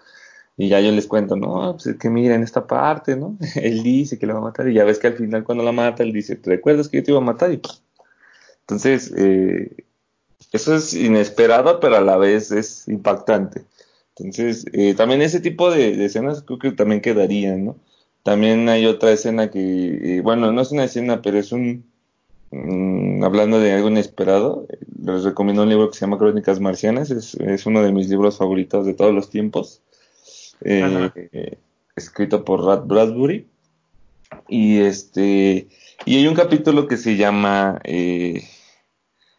Y 0.57 0.67
ya 0.67 0.81
yo 0.81 0.91
les 0.91 1.07
cuento, 1.07 1.37
no, 1.37 1.71
pues 1.75 1.87
es 1.87 1.95
que 1.97 2.09
mira 2.09 2.35
en 2.35 2.43
esta 2.43 2.67
parte, 2.67 3.15
¿no? 3.15 3.37
él 3.55 3.83
dice 3.83 4.19
que 4.19 4.27
la 4.27 4.33
va 4.33 4.39
a 4.39 4.43
matar 4.43 4.67
y 4.67 4.73
ya 4.73 4.83
ves 4.83 4.99
que 4.99 5.07
al 5.07 5.13
final 5.13 5.45
cuando 5.45 5.63
la 5.63 5.71
mata, 5.71 6.03
él 6.03 6.11
dice, 6.11 6.35
¿te 6.35 6.49
recuerdas 6.49 6.89
que 6.89 6.97
yo 6.97 7.03
te 7.05 7.11
iba 7.11 7.21
a 7.21 7.23
matar? 7.23 7.53
Y 7.53 7.61
entonces, 8.63 9.13
eh, 9.15 9.85
eso 10.51 10.75
es 10.75 10.93
inesperado, 10.93 11.79
pero 11.79 11.95
a 11.95 12.01
la 12.01 12.17
vez 12.17 12.51
es 12.51 12.85
impactante. 12.89 13.63
Entonces, 14.17 14.65
eh, 14.73 14.93
también 14.93 15.21
ese 15.21 15.39
tipo 15.39 15.71
de, 15.71 16.03
escenas 16.03 16.41
creo 16.41 16.59
que 16.59 16.71
también 16.73 16.99
quedarían, 16.99 17.63
¿no? 17.63 17.77
También 18.23 18.67
hay 18.67 18.87
otra 18.87 19.11
escena 19.13 19.49
que, 19.49 20.17
eh, 20.17 20.21
bueno, 20.21 20.51
no 20.51 20.61
es 20.61 20.73
una 20.73 20.83
escena, 20.83 21.21
pero 21.21 21.39
es 21.39 21.53
un, 21.53 21.85
Mm, 22.53 23.23
hablando 23.23 23.59
de 23.59 23.73
algo 23.73 23.89
inesperado, 23.89 24.67
les 25.03 25.23
recomiendo 25.23 25.63
un 25.63 25.69
libro 25.69 25.89
que 25.89 25.97
se 25.97 26.01
llama 26.01 26.19
Crónicas 26.19 26.59
Marcianas, 26.59 27.09
es, 27.09 27.65
uno 27.65 27.81
de 27.81 27.91
mis 27.91 28.09
libros 28.09 28.37
favoritos 28.37 28.85
de 28.85 28.93
todos 28.93 29.11
los 29.11 29.31
tiempos, 29.31 29.81
eh, 30.61 31.57
escrito 31.95 32.45
por 32.45 32.63
Rat 32.63 32.85
Bradbury. 32.85 33.47
Y 34.47 34.81
este, 34.81 35.67
y 36.05 36.15
hay 36.17 36.27
un 36.27 36.35
capítulo 36.35 36.87
que 36.87 36.97
se 36.97 37.17
llama 37.17 37.79
eh, 37.85 38.47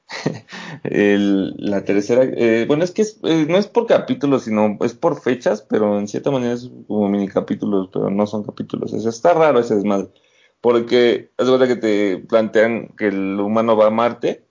la 0.83 1.85
tercera, 1.85 2.25
eh, 2.25 2.65
bueno, 2.67 2.83
es 2.83 2.91
que 2.91 3.05
no 3.49 3.59
es 3.59 3.69
por 3.69 3.87
capítulos, 3.87 4.43
sino 4.45 4.77
es 4.81 4.95
por 4.95 5.21
fechas, 5.21 5.63
pero 5.63 6.01
en 6.01 6.09
cierta 6.09 6.33
manera 6.33 6.55
es 6.55 6.69
como 6.89 7.09
mini 7.09 7.29
capítulos, 7.29 7.91
pero 7.93 8.11
no 8.11 8.27
son 8.27 8.43
capítulos. 8.43 8.93
está 8.93 9.35
raro 9.35 9.61
ese 9.61 9.77
desmadre 9.77 10.09
porque 10.65 11.31
es 11.37 11.51
verdad 11.51 11.69
que 11.69 11.77
te 11.77 12.17
plantean 12.17 12.89
que 12.97 13.09
el 13.09 13.39
humano 13.39 13.77
va 13.77 13.89
a 13.89 13.91
Marte 13.91 14.47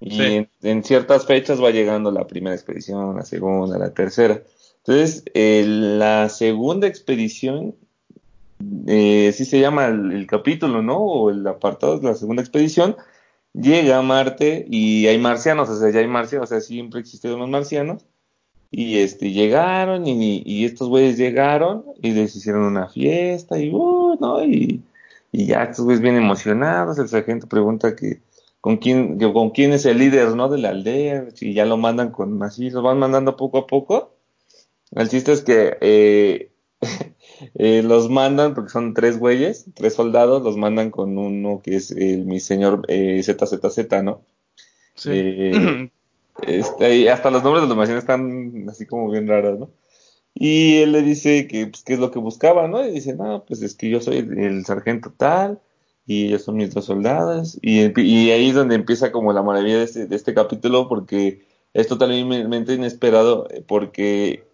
y 0.00 0.46
en, 0.62 0.84
ciertas 0.84 1.26
fechas 1.26 1.62
va 1.62 1.70
llegando 1.70 2.10
la 2.10 2.26
primera 2.26 2.56
expedición, 2.56 3.14
la 3.14 3.26
segunda, 3.26 3.76
la 3.76 3.92
tercera. 3.92 4.42
Entonces, 4.78 5.24
la 5.34 6.30
segunda 6.30 6.86
expedición, 6.86 7.74
eh, 8.86 9.30
sí 9.34 9.44
se 9.44 9.60
llama 9.60 9.88
el, 9.88 10.26
capítulo, 10.26 10.80
¿no? 10.80 10.96
O 10.96 11.28
el 11.28 11.46
apartado 11.46 11.98
de 11.98 12.08
la 12.08 12.14
segunda 12.14 12.40
expedición, 12.40 12.96
llega 13.52 13.98
a 13.98 14.02
Marte 14.02 14.64
y 14.70 15.08
hay 15.08 15.18
marcianos, 15.18 15.68
o 15.68 15.78
sea, 15.78 15.90
ya 15.90 16.00
hay 16.00 16.08
marcianos, 16.08 16.48
o 16.48 16.54
sea, 16.54 16.62
siempre 16.62 17.00
existieron 17.00 17.40
los 17.40 17.50
marcianos, 17.50 18.06
Y 18.70 18.96
este, 19.00 19.30
llegaron 19.32 20.06
y, 20.06 20.42
y 20.46 20.64
estos 20.64 20.88
güeyes 20.88 21.18
llegaron 21.18 21.84
y 22.00 22.12
les 22.12 22.34
hicieron 22.34 22.62
una 22.62 22.88
fiesta 22.88 23.58
y, 23.58 23.68
uh, 23.74 24.16
¿no? 24.18 24.42
Y, 24.42 24.82
y 25.38 25.46
ya 25.46 25.62
estos 25.62 25.84
güeyes 25.84 26.02
bien 26.02 26.16
emocionados, 26.16 26.98
el 26.98 27.08
sargento 27.08 27.46
pregunta 27.46 27.94
que 27.94 28.22
con 28.60 28.78
quién, 28.78 29.20
que 29.20 29.32
con 29.32 29.50
quién 29.50 29.72
es 29.72 29.86
el 29.86 29.98
líder, 29.98 30.34
¿no? 30.34 30.48
De 30.48 30.58
la 30.58 30.70
aldea, 30.70 31.28
y 31.40 31.54
ya 31.54 31.64
lo 31.64 31.76
mandan 31.76 32.10
con 32.10 32.42
así, 32.42 32.70
lo 32.70 32.82
van 32.82 32.98
mandando 32.98 33.36
poco 33.36 33.58
a 33.58 33.66
poco. 33.68 34.16
El 34.90 35.08
chiste 35.08 35.30
es 35.30 35.42
que 35.42 35.78
eh, 35.80 36.50
eh, 37.54 37.84
los 37.84 38.10
mandan, 38.10 38.52
porque 38.56 38.70
son 38.70 38.94
tres 38.94 39.20
güeyes, 39.20 39.66
tres 39.74 39.94
soldados, 39.94 40.42
los 40.42 40.56
mandan 40.56 40.90
con 40.90 41.16
uno 41.16 41.60
que 41.62 41.76
es 41.76 41.92
el, 41.92 42.26
mi 42.26 42.40
señor 42.40 42.82
eh, 42.88 43.22
ZZZ, 43.22 44.02
¿no? 44.02 44.22
Sí. 44.96 45.10
Eh, 45.12 45.90
este, 46.48 47.10
hasta 47.10 47.30
los 47.30 47.44
nombres 47.44 47.62
de 47.62 47.68
los 47.68 47.76
marcianos 47.76 48.02
están 48.02 48.66
así 48.68 48.86
como 48.86 49.08
bien 49.08 49.28
raros, 49.28 49.60
¿no? 49.60 49.70
Y 50.34 50.78
él 50.78 50.92
le 50.92 51.02
dice 51.02 51.46
que, 51.48 51.66
pues, 51.66 51.82
qué 51.84 51.94
es 51.94 51.98
lo 51.98 52.10
que 52.10 52.18
buscaba, 52.18 52.68
¿no? 52.68 52.86
Y 52.86 52.92
dice, 52.92 53.14
no, 53.14 53.44
pues 53.46 53.62
es 53.62 53.74
que 53.74 53.90
yo 53.90 54.00
soy 54.00 54.18
el, 54.18 54.64
sargento 54.64 55.12
tal, 55.16 55.60
y 56.06 56.26
ellos 56.26 56.42
son 56.44 56.56
mis 56.56 56.72
dos 56.72 56.86
soldados, 56.86 57.58
y, 57.62 58.00
y, 58.00 58.30
ahí 58.30 58.48
es 58.50 58.54
donde 58.54 58.76
empieza 58.76 59.12
como 59.12 59.32
la 59.32 59.42
maravilla 59.42 59.78
de 59.78 59.84
este, 59.84 60.06
de 60.06 60.16
este 60.16 60.34
capítulo, 60.34 60.88
porque 60.88 61.44
es 61.74 61.88
totalmente 61.88 62.74
inesperado, 62.74 63.48
porque 63.66 64.44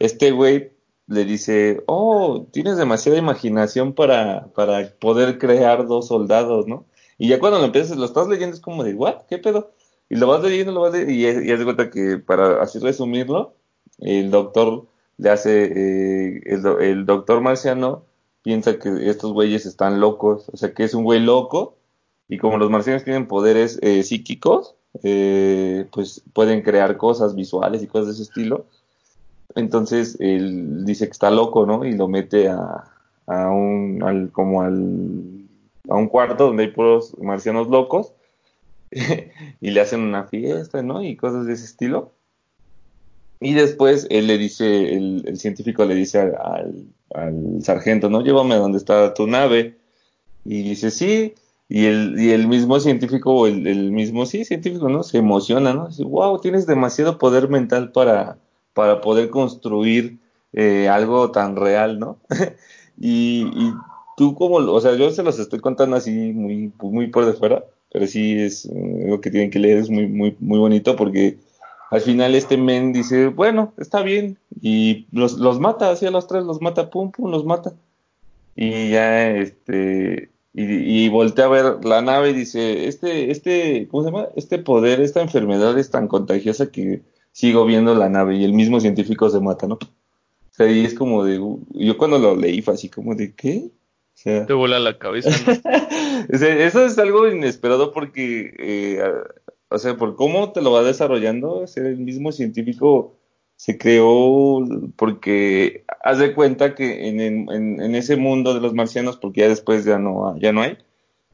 este 0.00 0.30
güey 0.32 0.72
le 1.06 1.24
dice, 1.24 1.82
oh, 1.86 2.46
tienes 2.52 2.76
demasiada 2.76 3.18
imaginación 3.18 3.94
para, 3.94 4.48
para 4.54 4.94
poder 4.98 5.38
crear 5.38 5.86
dos 5.86 6.08
soldados, 6.08 6.66
¿no? 6.66 6.86
Y 7.18 7.28
ya 7.28 7.38
cuando 7.38 7.58
lo 7.58 7.66
empiezas, 7.66 7.96
lo 7.96 8.04
estás 8.04 8.28
leyendo, 8.28 8.54
es 8.54 8.60
como 8.60 8.84
de, 8.84 8.94
¿what? 8.94 9.22
¿Qué 9.28 9.38
pedo? 9.38 9.72
Y 10.08 10.16
lo 10.16 10.26
vas 10.26 10.42
leyendo, 10.42 10.72
lo 10.72 10.80
vas 10.80 10.92
leyendo, 10.92 11.12
y, 11.12 11.48
y 11.48 11.52
haz 11.52 11.58
de 11.58 11.64
cuenta 11.64 11.90
que 11.90 12.18
para 12.18 12.62
así 12.62 12.78
resumirlo, 12.78 13.54
el 13.98 14.30
doctor 14.30 14.86
le 15.22 15.30
hace, 15.30 15.64
eh, 15.64 16.42
el, 16.46 16.66
el, 16.80 17.06
doctor 17.06 17.40
marciano 17.40 18.04
piensa 18.42 18.78
que 18.78 19.08
estos 19.08 19.32
güeyes 19.32 19.66
están 19.66 20.00
locos, 20.00 20.48
o 20.52 20.56
sea 20.56 20.74
que 20.74 20.82
es 20.82 20.94
un 20.94 21.04
güey 21.04 21.20
loco, 21.20 21.76
y 22.28 22.38
como 22.38 22.58
los 22.58 22.70
marcianos 22.70 23.04
tienen 23.04 23.28
poderes 23.28 23.78
eh, 23.82 24.02
psíquicos, 24.02 24.74
eh, 25.04 25.86
pues 25.92 26.22
pueden 26.32 26.62
crear 26.62 26.96
cosas 26.96 27.34
visuales 27.34 27.82
y 27.82 27.86
cosas 27.86 28.08
de 28.08 28.12
ese 28.14 28.22
estilo. 28.24 28.66
Entonces 29.54 30.16
él 30.18 30.84
dice 30.84 31.06
que 31.06 31.12
está 31.12 31.30
loco, 31.30 31.66
¿no? 31.66 31.84
Y 31.84 31.92
lo 31.92 32.08
mete 32.08 32.48
a, 32.48 32.84
a 33.26 33.50
un, 33.50 34.02
al, 34.02 34.32
como 34.32 34.62
al, 34.62 35.46
a 35.88 35.94
un 35.94 36.08
cuarto 36.08 36.46
donde 36.46 36.64
hay 36.64 36.70
puros 36.70 37.16
marcianos 37.20 37.68
locos 37.68 38.12
y 39.60 39.70
le 39.70 39.80
hacen 39.80 40.00
una 40.00 40.24
fiesta, 40.24 40.82
¿no? 40.82 41.02
Y 41.02 41.16
cosas 41.16 41.46
de 41.46 41.52
ese 41.52 41.66
estilo. 41.66 42.12
Y 43.42 43.54
después 43.54 44.06
él 44.10 44.28
le 44.28 44.38
dice, 44.38 44.94
el, 44.94 45.36
científico 45.36 45.84
le 45.84 45.96
dice 45.96 46.20
al, 46.20 46.86
al, 47.12 47.62
sargento, 47.62 48.08
¿no? 48.08 48.22
Llévame 48.22 48.54
a 48.54 48.58
donde 48.58 48.78
está 48.78 49.14
tu 49.14 49.26
nave. 49.26 49.76
Y 50.44 50.62
dice, 50.62 50.92
sí. 50.92 51.34
Y 51.68 51.86
el, 51.86 52.14
y 52.20 52.30
el 52.30 52.46
mismo 52.46 52.78
científico, 52.78 53.34
o 53.34 53.46
el, 53.48 53.66
el, 53.66 53.90
mismo, 53.90 54.26
sí, 54.26 54.44
científico, 54.44 54.88
¿no? 54.88 55.02
Se 55.02 55.18
emociona, 55.18 55.74
¿no? 55.74 55.88
Dice, 55.88 56.04
wow, 56.04 56.40
tienes 56.40 56.66
demasiado 56.66 57.18
poder 57.18 57.48
mental 57.48 57.90
para, 57.90 58.38
para 58.74 59.00
poder 59.00 59.30
construir 59.30 60.18
eh, 60.52 60.88
algo 60.88 61.32
tan 61.32 61.56
real, 61.56 61.98
¿no? 61.98 62.18
y, 63.00 63.42
y, 63.42 63.72
tú 64.16 64.36
como, 64.36 64.56
o 64.56 64.80
sea, 64.80 64.94
yo 64.94 65.10
se 65.10 65.24
los 65.24 65.38
estoy 65.40 65.58
contando 65.58 65.96
así 65.96 66.12
muy, 66.32 66.72
muy 66.78 67.08
por 67.08 67.26
de 67.26 67.32
fuera, 67.32 67.64
pero 67.90 68.06
sí 68.06 68.38
es 68.38 68.66
eh, 68.66 69.02
algo 69.04 69.20
que 69.20 69.30
tienen 69.30 69.50
que 69.50 69.58
leer, 69.58 69.78
es 69.78 69.90
muy, 69.90 70.06
muy, 70.06 70.36
muy 70.38 70.58
bonito 70.58 70.94
porque 70.94 71.38
al 71.92 72.00
final 72.00 72.34
este 72.34 72.56
men 72.56 72.94
dice, 72.94 73.26
bueno, 73.26 73.74
está 73.76 74.00
bien, 74.00 74.38
y 74.62 75.06
los, 75.12 75.34
los 75.34 75.60
mata, 75.60 75.90
así 75.90 76.06
a 76.06 76.10
los 76.10 76.26
tres 76.26 76.42
los 76.42 76.62
mata, 76.62 76.88
pum, 76.88 77.10
pum, 77.10 77.30
los 77.30 77.44
mata. 77.44 77.74
Y 78.56 78.88
ya, 78.88 79.30
este, 79.30 80.30
y, 80.54 81.04
y, 81.04 81.08
voltea 81.10 81.44
a 81.44 81.48
ver 81.48 81.84
la 81.84 82.00
nave 82.00 82.30
y 82.30 82.32
dice, 82.32 82.88
este, 82.88 83.30
este, 83.30 83.88
¿cómo 83.90 84.04
se 84.04 84.10
llama? 84.10 84.28
Este 84.36 84.58
poder, 84.58 85.02
esta 85.02 85.20
enfermedad 85.20 85.78
es 85.78 85.90
tan 85.90 86.08
contagiosa 86.08 86.72
que 86.72 87.02
sigo 87.32 87.66
viendo 87.66 87.94
la 87.94 88.08
nave 88.08 88.36
y 88.36 88.44
el 88.44 88.54
mismo 88.54 88.80
científico 88.80 89.28
se 89.28 89.40
mata, 89.40 89.66
¿no? 89.66 89.74
O 89.74 90.54
sea, 90.54 90.72
y 90.72 90.86
es 90.86 90.94
como 90.94 91.24
de, 91.24 91.38
yo 91.72 91.98
cuando 91.98 92.18
lo 92.18 92.34
leí 92.34 92.62
fue 92.62 92.72
así 92.72 92.88
como 92.88 93.14
de, 93.14 93.34
¿qué? 93.34 93.70
Te 94.24 94.52
vuela 94.54 94.78
la 94.78 94.96
cabeza. 94.96 95.28
eso 96.30 96.86
es 96.86 96.98
algo 96.98 97.28
inesperado 97.28 97.92
porque, 97.92 98.54
eh, 98.58 99.02
o 99.72 99.78
sea, 99.78 99.96
por 99.96 100.16
cómo 100.16 100.52
te 100.52 100.62
lo 100.62 100.72
va 100.72 100.82
desarrollando, 100.82 101.66
ser 101.66 101.86
el 101.86 101.98
mismo 101.98 102.32
científico 102.32 103.16
se 103.56 103.78
creó 103.78 104.60
porque 104.96 105.84
haz 106.04 106.18
de 106.18 106.34
cuenta 106.34 106.74
que 106.74 107.08
en, 107.08 107.20
en, 107.20 107.80
en, 107.80 107.94
ese 107.94 108.16
mundo 108.16 108.54
de 108.54 108.60
los 108.60 108.74
marcianos, 108.74 109.16
porque 109.16 109.42
ya 109.42 109.48
después 109.48 109.84
ya 109.84 109.98
no, 109.98 110.36
ya 110.38 110.52
no 110.52 110.62
hay, 110.62 110.78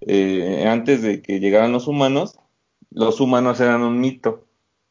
eh, 0.03 0.65
antes 0.69 1.03
de 1.03 1.23
que 1.23 1.41
llegaran 1.41 1.73
los 1.73 1.89
humanos, 1.89 2.39
los 2.91 3.21
humanos 3.21 3.61
eran 3.61 3.83
un 3.83 4.01
mito 4.01 4.49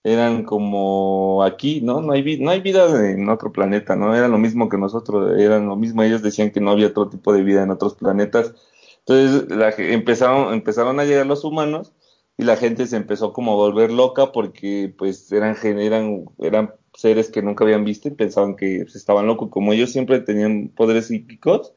eran 0.08 0.44
como 0.44 1.44
aquí, 1.44 1.82
¿no? 1.82 2.02
No 2.02 2.14
hay, 2.14 2.40
no 2.40 2.52
hay 2.52 2.62
vida 2.62 3.12
en 3.12 3.28
otro 3.30 3.52
planeta, 3.52 3.96
¿no? 3.98 4.16
Eran 4.16 4.32
lo 4.32 4.38
mismo 4.38 4.70
que 4.70 4.78
nosotros, 4.78 5.38
eran 5.38 5.68
lo 5.68 5.76
mismo, 5.76 6.02
ellos 6.02 6.22
decían 6.22 6.52
que 6.52 6.62
no 6.62 6.72
había 6.72 6.88
otro 6.88 7.10
tipo 7.10 7.34
de 7.34 7.44
vida 7.44 7.64
en 7.64 7.72
otros 7.72 7.96
planetas. 7.96 8.54
Entonces 9.00 9.50
la, 9.50 9.70
empezaron, 9.78 10.54
empezaron 10.54 11.00
a 11.00 11.06
llegar 11.06 11.26
los 11.26 11.44
humanos 11.44 11.94
y 12.38 12.44
la 12.44 12.56
gente 12.56 12.86
se 12.86 12.98
empezó 12.98 13.34
como 13.34 13.54
a 13.54 13.56
volver 13.56 13.92
loca 13.92 14.32
porque 14.32 14.94
pues 14.96 15.32
eran, 15.32 15.56
eran, 15.64 16.26
eran 16.38 16.72
seres 16.94 17.30
que 17.30 17.42
nunca 17.42 17.64
habían 17.64 17.84
visto 17.84 18.08
y 18.08 18.12
pensaban 18.12 18.56
que 18.56 18.82
pues, 18.84 18.96
estaban 18.96 19.26
locos. 19.26 19.50
Como 19.50 19.74
ellos 19.74 19.92
siempre 19.92 20.20
tenían 20.20 20.70
poderes 20.70 21.08
psíquicos, 21.08 21.74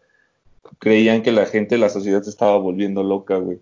creían 0.79 1.23
que 1.23 1.33
la 1.33 1.47
gente, 1.47 1.79
la 1.79 1.89
sociedad 1.89 2.23
se 2.23 2.31
estaba 2.31 2.59
volviendo 2.59 3.03
loca, 3.03 3.37
güey. 3.37 3.59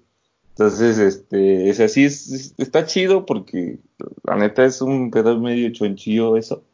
Entonces, 0.50 0.98
este, 0.98 1.70
es 1.70 1.78
así, 1.78 2.04
es, 2.04 2.54
está 2.58 2.84
chido 2.84 3.24
porque 3.26 3.78
la 4.24 4.34
neta 4.34 4.64
es 4.64 4.82
un 4.82 5.12
pedo 5.12 5.38
medio 5.38 5.70
chonchillo 5.72 6.36
eso, 6.36 6.64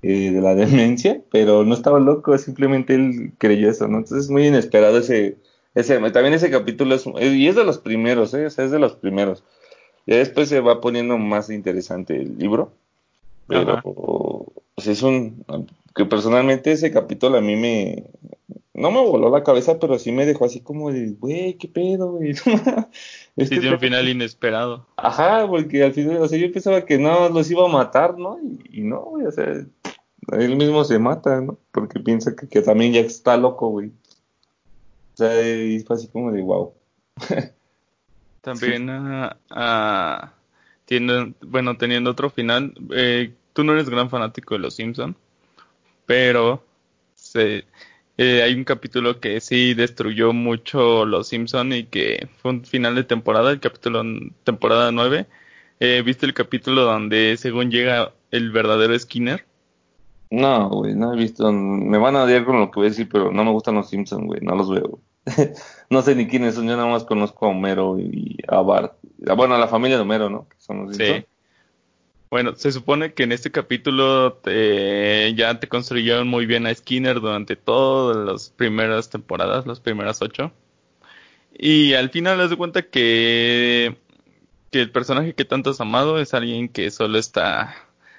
eh, 0.00 0.30
de 0.32 0.40
la 0.40 0.54
demencia, 0.54 1.20
pero 1.30 1.64
no 1.64 1.74
estaba 1.74 2.00
loco, 2.00 2.36
simplemente 2.38 2.94
él 2.94 3.32
creyó 3.36 3.68
eso, 3.68 3.88
¿no? 3.88 3.98
Entonces 3.98 4.24
es 4.24 4.30
muy 4.30 4.46
inesperado 4.46 4.98
ese, 4.98 5.36
ese, 5.80 5.98
también 6.10 6.34
ese 6.34 6.50
capítulo 6.50 6.94
es, 6.94 7.06
y 7.06 7.48
es 7.48 7.56
de 7.56 7.64
los 7.64 7.78
primeros, 7.78 8.32
¿eh? 8.34 8.46
O 8.46 8.50
sea, 8.50 8.64
es 8.64 8.70
de 8.70 8.78
los 8.78 8.94
primeros. 8.94 9.44
Ya 10.06 10.16
después 10.16 10.48
se 10.48 10.60
va 10.60 10.80
poniendo 10.80 11.18
más 11.18 11.50
interesante 11.50 12.16
el 12.16 12.38
libro, 12.38 12.72
pero 13.46 13.82
pues 14.74 14.86
es 14.86 15.02
un, 15.02 15.44
que 15.94 16.04
personalmente 16.04 16.72
ese 16.72 16.90
capítulo 16.90 17.38
a 17.38 17.40
mí 17.40 17.56
me, 17.56 18.04
no 18.72 18.90
me 18.90 19.00
voló 19.00 19.30
la 19.30 19.44
cabeza, 19.44 19.78
pero 19.78 19.98
sí 19.98 20.10
me 20.12 20.26
dejó 20.26 20.46
así 20.46 20.60
como 20.60 20.90
de, 20.90 21.10
güey, 21.18 21.54
qué 21.54 21.68
pedo, 21.68 22.12
güey. 22.12 22.30
este 23.36 23.60
sí, 23.60 23.68
un 23.68 23.78
final 23.78 24.08
inesperado. 24.08 24.86
Ajá, 24.96 25.46
porque 25.46 25.82
al 25.82 25.92
final, 25.92 26.16
o 26.18 26.28
sea, 26.28 26.38
yo 26.38 26.50
pensaba 26.52 26.84
que 26.84 26.98
no 26.98 27.28
los 27.28 27.50
iba 27.50 27.64
a 27.64 27.72
matar, 27.72 28.18
¿no? 28.18 28.38
Y, 28.70 28.82
no, 28.82 29.00
güey, 29.02 29.26
o 29.26 29.32
sea, 29.32 29.44
él 30.32 30.56
mismo 30.56 30.84
se 30.84 30.98
mata, 30.98 31.40
¿no? 31.40 31.58
Porque 31.72 32.00
piensa 32.00 32.34
que, 32.34 32.48
que 32.48 32.62
también 32.62 32.92
ya 32.92 33.00
está 33.00 33.36
loco, 33.36 33.68
güey. 33.68 33.92
Sea, 35.20 35.66
y 35.66 35.80
fue 35.80 35.96
así 35.96 36.08
como 36.08 36.32
de, 36.32 36.40
wow. 36.40 36.72
también, 38.40 38.88
uh, 38.88 39.26
uh, 39.50 40.28
tiene, 40.86 41.34
bueno, 41.42 41.76
teniendo 41.76 42.10
otro 42.10 42.30
final, 42.30 42.72
eh, 42.94 43.34
tú 43.52 43.62
no 43.62 43.74
eres 43.74 43.90
gran 43.90 44.08
fanático 44.08 44.54
de 44.54 44.60
Los 44.60 44.76
Simpson, 44.76 45.14
pero 46.06 46.64
se 47.14 47.66
eh, 48.16 48.42
hay 48.42 48.54
un 48.54 48.64
capítulo 48.64 49.20
que 49.20 49.42
sí 49.42 49.74
destruyó 49.74 50.32
mucho 50.32 51.04
Los 51.04 51.28
Simpson 51.28 51.74
y 51.74 51.84
que 51.84 52.26
fue 52.38 52.52
un 52.52 52.64
final 52.64 52.94
de 52.94 53.04
temporada, 53.04 53.50
el 53.50 53.60
capítulo 53.60 54.02
temporada 54.44 54.90
9. 54.90 55.26
Eh, 55.80 56.02
¿Viste 56.02 56.24
el 56.24 56.32
capítulo 56.32 56.84
donde 56.84 57.36
según 57.36 57.70
llega 57.70 58.14
el 58.30 58.52
verdadero 58.52 58.98
Skinner? 58.98 59.44
No, 60.30 60.70
güey, 60.70 60.94
no 60.94 61.12
he 61.12 61.16
visto. 61.16 61.52
Me 61.52 61.98
van 61.98 62.16
a 62.16 62.24
odiar 62.24 62.46
con 62.46 62.58
lo 62.58 62.70
que 62.70 62.80
voy 62.80 62.86
a 62.86 62.90
decir, 62.90 63.06
pero 63.10 63.32
no 63.32 63.44
me 63.44 63.50
gustan 63.50 63.74
los 63.74 63.90
Simpsons, 63.90 64.26
güey, 64.26 64.40
no 64.40 64.54
los 64.54 64.70
veo. 64.70 64.98
no 65.90 66.02
sé 66.02 66.14
ni 66.14 66.26
quiénes 66.26 66.54
son, 66.54 66.66
yo 66.66 66.76
nada 66.76 66.88
más 66.88 67.04
conozco 67.04 67.46
a 67.46 67.50
Homero 67.50 67.98
y 67.98 68.38
a 68.48 68.60
Bart. 68.60 68.94
Bueno, 69.18 69.54
a 69.54 69.58
la 69.58 69.68
familia 69.68 69.96
de 69.96 70.02
Homero, 70.02 70.30
¿no? 70.30 70.46
son 70.58 70.86
los 70.86 70.96
Sí. 70.96 71.24
Bueno, 72.30 72.54
se 72.54 72.70
supone 72.70 73.12
que 73.12 73.24
en 73.24 73.32
este 73.32 73.50
capítulo 73.50 74.34
te, 74.34 75.34
ya 75.34 75.58
te 75.58 75.66
construyeron 75.68 76.28
muy 76.28 76.46
bien 76.46 76.64
a 76.66 76.72
Skinner 76.72 77.20
durante 77.20 77.56
todas 77.56 78.16
las 78.16 78.50
primeras 78.50 79.10
temporadas, 79.10 79.66
las 79.66 79.80
primeras 79.80 80.22
ocho. 80.22 80.52
Y 81.58 81.94
al 81.94 82.10
final 82.10 82.38
das 82.38 82.50
de 82.50 82.56
cuenta 82.56 82.82
que, 82.82 83.96
que 84.70 84.80
el 84.80 84.92
personaje 84.92 85.34
que 85.34 85.44
tanto 85.44 85.70
has 85.70 85.80
amado 85.80 86.20
es 86.20 86.32
alguien 86.32 86.68
que 86.68 86.92
solo 86.92 87.18
está 87.18 87.74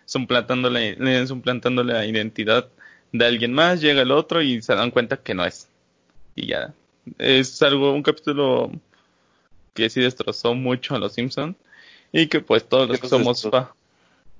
suplantándole 0.06 0.98
la 0.98 2.06
identidad 2.06 2.70
de 3.14 3.26
alguien 3.26 3.54
más, 3.54 3.80
llega 3.80 4.02
el 4.02 4.12
otro 4.12 4.42
y 4.42 4.62
se 4.62 4.76
dan 4.76 4.92
cuenta 4.92 5.18
que 5.18 5.34
no 5.34 5.46
es. 5.46 5.70
Y 6.36 6.48
ya. 6.48 6.74
Es 7.18 7.62
algo, 7.62 7.94
un 7.94 8.04
capítulo 8.04 8.72
que 9.74 9.90
sí 9.90 10.02
destrozó 10.02 10.54
mucho 10.54 10.96
a 10.96 11.00
los 11.00 11.14
Simpsons 11.14 11.56
y 12.12 12.28
que 12.28 12.42
pues 12.42 12.68
todos 12.68 12.90
los 12.90 13.00
que 13.00 13.08
somos 13.08 13.42
fa 13.44 13.74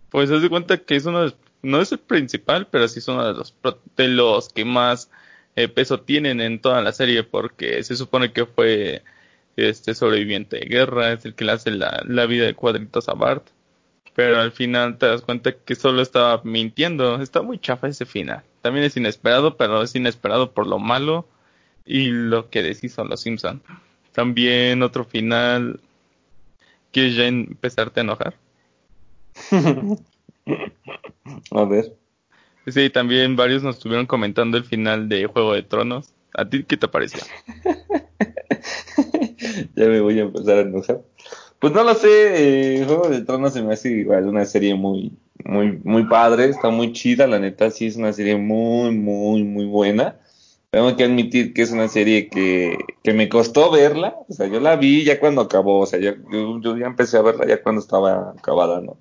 pues 0.10 0.30
haz 0.30 0.42
de 0.42 0.50
cuenta 0.50 0.78
que 0.78 0.98
es 0.98 1.06
uno 1.06 1.32
no 1.62 1.82
es 1.82 1.92
el 1.92 2.00
principal, 2.00 2.68
pero 2.68 2.88
sí 2.88 3.00
es 3.00 3.08
uno 3.08 3.26
de 3.26 3.34
los, 3.34 3.56
de 3.96 4.08
los 4.08 4.50
que 4.50 4.66
más 4.66 5.10
eh, 5.56 5.68
peso 5.68 6.02
tienen 6.02 6.42
en 6.42 6.60
toda 6.60 6.82
la 6.82 6.92
serie, 6.92 7.24
porque 7.24 7.84
se 7.84 7.96
supone 7.96 8.34
que 8.34 8.46
fue 8.46 9.04
este 9.56 9.94
sobreviviente 9.94 10.58
de 10.60 10.66
guerra, 10.66 11.14
es 11.14 11.26
el 11.26 11.36
que 11.36 11.46
le 11.46 11.52
hace 11.54 11.72
la, 11.72 12.04
la 12.08 12.26
vida 12.26 12.46
de 12.46 12.56
cuadritos 12.56 13.10
a 13.10 13.14
Bart, 13.14 13.48
pero 14.16 14.40
al 14.40 14.52
final 14.52 14.98
te 14.98 15.06
das 15.06 15.22
cuenta 15.22 15.54
que 15.54 15.76
solo 15.76 16.02
estaba 16.02 16.42
mintiendo, 16.44 17.22
está 17.22 17.42
muy 17.42 17.60
chafa 17.60 17.88
ese 17.88 18.06
final, 18.06 18.44
también 18.62 18.86
es 18.86 18.98
inesperado, 18.98 19.58
pero 19.58 19.82
es 19.84 19.96
inesperado 19.96 20.52
por 20.52 20.68
lo 20.68 20.80
malo 20.80 21.28
y 21.86 22.08
lo 22.08 22.50
que 22.50 22.64
deshizo 22.64 23.04
los 23.04 23.22
Simpson. 23.22 23.62
También 24.12 24.84
otro 24.84 25.06
final, 25.06 25.80
¿quieres 26.92 27.16
ya 27.16 27.28
empezarte 27.28 28.00
a 28.00 28.04
enojar? 28.04 28.36
a 31.52 31.66
ver. 31.66 31.96
Sí, 32.68 32.90
también 32.90 33.36
varios 33.36 33.64
nos 33.64 33.78
estuvieron 33.78 34.06
comentando 34.06 34.58
el 34.58 34.66
final 34.66 35.10
de 35.10 35.26
Juego 35.26 35.54
de 35.54 35.64
Tronos. 35.64 36.14
¿A 36.34 36.48
ti 36.48 36.64
qué 36.64 36.78
te 36.78 36.88
pareció? 36.88 37.22
ya 39.76 39.88
me 39.88 40.00
voy 40.00 40.20
a 40.20 40.24
empezar 40.24 40.58
a 40.58 40.62
enojar. 40.62 41.02
Pues 41.60 41.74
no 41.74 41.84
lo 41.84 41.94
sé, 41.94 42.80
eh, 42.80 42.86
Juego 42.86 43.10
de 43.10 43.22
Tronos 43.22 43.54
se 43.54 43.62
me 43.62 43.74
hace 43.74 43.92
igual 43.92 44.28
una 44.28 44.46
serie 44.46 44.76
muy, 44.76 45.12
muy, 45.44 45.80
muy 45.84 46.06
padre, 46.06 46.46
está 46.46 46.70
muy 46.70 46.94
chida, 46.94 47.28
la 47.28 47.40
neta 47.40 47.70
sí 47.70 47.88
es 47.88 47.96
una 47.96 48.14
serie 48.14 48.38
muy, 48.38 48.96
muy, 48.96 49.44
muy 49.44 49.66
buena. 49.66 50.20
Tengo 50.72 50.96
que 50.96 51.04
admitir 51.04 51.54
que 51.54 51.64
es 51.64 51.72
una 51.72 51.90
serie 51.90 52.30
que, 52.30 52.78
que 53.04 53.14
me 53.14 53.28
costó 53.28 53.72
verla, 53.72 54.16
o 54.30 54.34
sea, 54.34 54.48
yo 54.48 54.62
la 54.62 54.78
vi 54.78 55.04
ya 55.04 55.20
cuando 55.20 55.42
acabó, 55.42 55.80
o 55.80 55.86
sea, 55.86 56.00
yo, 56.00 56.14
yo 56.62 56.78
ya 56.78 56.86
empecé 56.86 57.18
a 57.18 57.22
verla 57.22 57.46
ya 57.46 57.62
cuando 57.62 57.82
estaba 57.82 58.32
acabada, 58.32 58.80
¿no? 58.80 58.96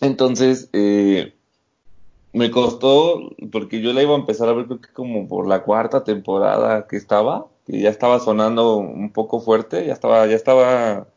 Entonces, 0.00 0.70
eh, 0.72 1.34
me 2.32 2.52
costó, 2.52 3.30
porque 3.50 3.80
yo 3.80 3.92
la 3.92 4.02
iba 4.02 4.14
a 4.14 4.18
empezar 4.18 4.48
a 4.48 4.52
ver 4.52 4.66
creo 4.66 4.80
que 4.80 4.92
como 4.92 5.26
por 5.26 5.48
la 5.48 5.64
cuarta 5.64 6.04
temporada 6.04 6.86
que 6.86 6.96
estaba, 6.96 7.48
que 7.66 7.80
ya 7.80 7.90
estaba 7.90 8.20
sonando 8.20 8.76
un 8.76 9.12
poco 9.12 9.40
fuerte, 9.40 9.84
ya 9.86 9.92
estaba, 9.92 10.26
ya 10.28 10.36
estaba, 10.36 11.08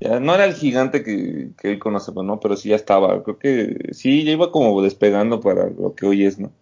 ya 0.00 0.20
no 0.20 0.34
era 0.34 0.44
el 0.44 0.54
gigante 0.54 1.02
que, 1.02 1.50
que 1.60 1.68
hoy 1.70 1.78
conocemos, 1.80 2.24
¿no? 2.24 2.38
Pero 2.38 2.56
sí 2.56 2.68
ya 2.68 2.76
estaba, 2.76 3.20
creo 3.24 3.38
que 3.40 3.92
sí, 3.92 4.24
ya 4.24 4.32
iba 4.32 4.52
como 4.52 4.80
despegando 4.82 5.40
para 5.40 5.70
lo 5.70 5.94
que 5.96 6.06
hoy 6.06 6.24
es, 6.24 6.38
¿no? 6.38 6.52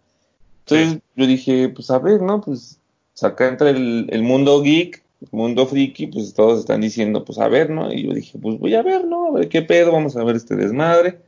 Entonces 0.68 1.00
yo 1.14 1.26
dije, 1.26 1.68
pues 1.68 1.90
a 1.90 1.98
ver, 1.98 2.20
¿no? 2.20 2.40
Pues 2.40 2.80
acá 3.22 3.48
entre 3.48 3.70
el, 3.70 4.22
mundo 4.22 4.62
geek, 4.62 5.04
el 5.20 5.28
mundo 5.30 5.66
friki, 5.66 6.08
pues 6.08 6.34
todos 6.34 6.60
están 6.60 6.80
diciendo, 6.80 7.24
pues 7.24 7.38
a 7.38 7.48
ver, 7.48 7.70
¿no? 7.70 7.92
Y 7.92 8.04
yo 8.04 8.12
dije, 8.12 8.36
pues 8.38 8.58
voy 8.58 8.74
a 8.74 8.82
ver, 8.82 9.06
¿no? 9.06 9.28
A 9.28 9.30
ver 9.32 9.48
qué 9.48 9.62
pedo, 9.62 9.92
vamos 9.92 10.16
a 10.16 10.24
ver 10.24 10.34
este 10.34 10.56
desmadre. 10.56 11.20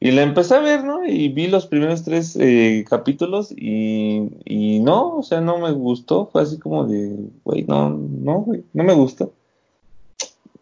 Y 0.00 0.12
la 0.12 0.22
empecé 0.22 0.54
a 0.54 0.60
ver, 0.60 0.84
¿no? 0.84 1.04
Y 1.04 1.28
vi 1.28 1.48
los 1.48 1.66
primeros 1.66 2.04
tres 2.04 2.36
eh, 2.40 2.84
capítulos 2.88 3.52
y, 3.52 4.30
y 4.44 4.80
no, 4.80 5.16
o 5.16 5.22
sea, 5.22 5.40
no 5.40 5.58
me 5.58 5.72
gustó. 5.72 6.26
Fue 6.32 6.42
así 6.42 6.58
como 6.58 6.86
de, 6.86 7.16
güey, 7.44 7.64
no, 7.64 7.90
no, 7.90 8.40
güey, 8.40 8.64
no 8.72 8.84
me 8.84 8.94
gustó. 8.94 9.32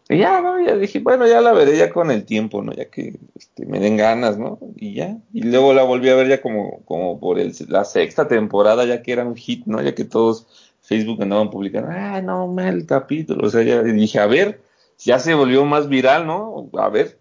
Y 0.09 0.19
ya, 0.19 0.41
¿no? 0.41 0.59
Ya 0.65 0.75
dije, 0.77 0.99
bueno, 0.99 1.27
ya 1.27 1.41
la 1.41 1.51
veré 1.51 1.77
ya 1.77 1.91
con 1.91 2.11
el 2.11 2.23
tiempo, 2.23 2.61
¿no? 2.61 2.73
Ya 2.73 2.89
que 2.89 3.19
este, 3.35 3.65
me 3.65 3.79
den 3.79 3.97
ganas, 3.97 4.37
¿no? 4.37 4.57
Y 4.75 4.93
ya. 4.93 5.17
Y 5.33 5.43
luego 5.43 5.73
la 5.73 5.83
volví 5.83 6.09
a 6.09 6.15
ver 6.15 6.27
ya 6.29 6.41
como, 6.41 6.81
como 6.85 7.19
por 7.19 7.39
el, 7.39 7.53
la 7.67 7.83
sexta 7.83 8.27
temporada, 8.27 8.85
ya 8.85 9.01
que 9.01 9.11
era 9.11 9.25
un 9.25 9.35
hit, 9.35 9.65
¿no? 9.65 9.81
Ya 9.81 9.93
que 9.93 10.05
todos 10.05 10.47
Facebook 10.81 11.21
andaban 11.21 11.49
publicando, 11.49 11.89
ah, 11.91 12.21
no, 12.21 12.47
mal 12.47 12.85
capítulo. 12.85 13.47
O 13.47 13.49
sea, 13.49 13.63
ya 13.63 13.83
dije, 13.83 14.19
a 14.19 14.27
ver, 14.27 14.61
ya 14.97 15.19
se 15.19 15.33
volvió 15.33 15.65
más 15.65 15.89
viral, 15.89 16.25
¿no? 16.25 16.69
A 16.77 16.87
ver, 16.87 17.19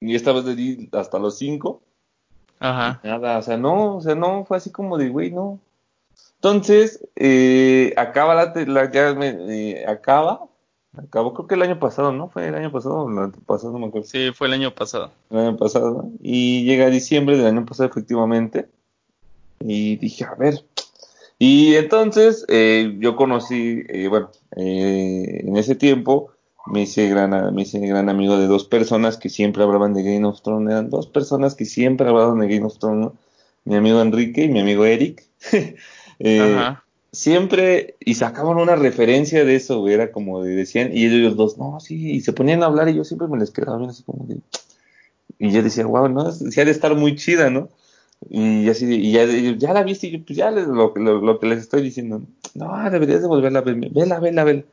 y 0.00 0.14
esta 0.14 0.32
vez 0.32 0.44
le 0.44 0.54
di 0.54 0.88
hasta 0.92 1.18
los 1.18 1.36
cinco. 1.36 1.82
Ajá. 2.58 3.00
Nada, 3.04 3.38
o 3.38 3.42
sea, 3.42 3.56
no, 3.56 3.96
o 3.96 4.00
sea, 4.00 4.14
no, 4.14 4.44
fue 4.44 4.56
así 4.56 4.70
como 4.70 4.96
de, 4.96 5.10
güey, 5.10 5.30
no. 5.30 5.60
Entonces, 6.36 7.06
eh, 7.16 7.92
acaba 7.96 8.34
la, 8.34 8.52
la 8.66 8.90
ya 8.90 9.14
me, 9.14 9.28
eh, 9.48 9.86
acaba, 9.86 10.46
acabó 10.96 11.34
creo 11.34 11.46
que 11.46 11.54
el 11.54 11.62
año 11.62 11.78
pasado, 11.78 12.12
¿no? 12.12 12.28
Fue 12.28 12.48
el 12.48 12.54
año 12.54 12.72
pasado 12.72 12.96
o 12.96 13.10
el 13.10 13.18
año 13.18 13.32
pasado, 13.46 13.72
no 13.72 13.78
me 13.78 13.86
acuerdo. 13.86 14.08
Sí, 14.08 14.30
fue 14.34 14.48
el 14.48 14.54
año 14.54 14.74
pasado. 14.74 15.12
El 15.30 15.38
año 15.38 15.56
pasado, 15.56 16.08
y 16.20 16.64
llega 16.64 16.90
diciembre 16.90 17.36
del 17.36 17.46
año 17.46 17.64
pasado 17.64 17.88
efectivamente, 17.88 18.68
y 19.60 19.96
dije, 19.96 20.24
a 20.24 20.34
ver, 20.34 20.64
y 21.38 21.74
entonces 21.76 22.44
eh, 22.48 22.96
yo 22.98 23.16
conocí, 23.16 23.82
eh, 23.88 24.08
bueno, 24.08 24.30
eh, 24.56 25.42
en 25.46 25.56
ese 25.56 25.74
tiempo 25.74 26.32
me 26.66 26.82
hice 26.82 27.08
gran, 27.08 27.54
me 27.54 27.62
hice 27.62 27.80
gran 27.80 28.08
amigo 28.08 28.38
de 28.38 28.46
dos 28.46 28.64
personas 28.64 29.16
que 29.16 29.28
siempre 29.28 29.62
hablaban 29.62 29.94
de 29.94 30.02
Game 30.02 30.26
of 30.26 30.42
Thrones. 30.42 30.70
Eran 30.70 30.90
dos 30.90 31.06
personas 31.06 31.54
que 31.54 31.64
siempre 31.64 32.08
hablaban 32.08 32.38
de 32.40 32.48
Game 32.48 32.66
of 32.66 32.78
Thrones. 32.78 33.12
Mi 33.64 33.76
amigo 33.76 34.00
Enrique 34.00 34.44
y 34.44 34.48
mi 34.48 34.60
amigo 34.60 34.84
Eric. 34.84 35.24
eh, 36.18 36.76
siempre, 37.12 37.96
y 38.00 38.14
sacaban 38.14 38.58
una 38.58 38.76
referencia 38.76 39.44
de 39.44 39.56
eso, 39.56 39.86
era 39.88 40.12
como 40.12 40.42
de, 40.42 40.54
decían, 40.54 40.90
y 40.96 41.06
ellos 41.06 41.36
dos, 41.36 41.58
no, 41.58 41.80
sí, 41.80 42.12
y 42.12 42.20
se 42.20 42.32
ponían 42.32 42.62
a 42.62 42.66
hablar 42.66 42.88
y 42.88 42.94
yo 42.94 43.04
siempre 43.04 43.28
me 43.28 43.38
les 43.38 43.50
quedaba 43.50 43.78
bien 43.78 43.90
así 43.90 44.02
como 44.02 44.26
de, 44.26 44.38
y 45.38 45.50
yo 45.50 45.62
decía, 45.62 45.86
wow, 45.86 46.08
no, 46.08 46.30
sí 46.32 46.60
ha 46.60 46.64
de 46.64 46.70
estar 46.70 46.94
muy 46.94 47.16
chida, 47.16 47.50
¿no? 47.50 47.70
Y 48.28 48.68
así, 48.68 48.86
y 48.86 49.12
ya, 49.12 49.24
ya 49.56 49.72
la 49.72 49.82
viste, 49.82 50.08
y 50.08 50.10
yo, 50.12 50.24
pues 50.24 50.36
ya 50.36 50.50
les, 50.50 50.66
lo, 50.66 50.92
lo, 50.94 51.20
lo, 51.20 51.38
que 51.38 51.46
les 51.46 51.60
estoy 51.60 51.82
diciendo, 51.82 52.22
no, 52.54 52.90
deberías 52.90 53.22
de 53.22 53.28
volverla 53.28 53.60
a 53.60 53.62
ver, 53.62 53.76
vela, 53.90 54.20
vela, 54.20 54.44
vela. 54.44 54.64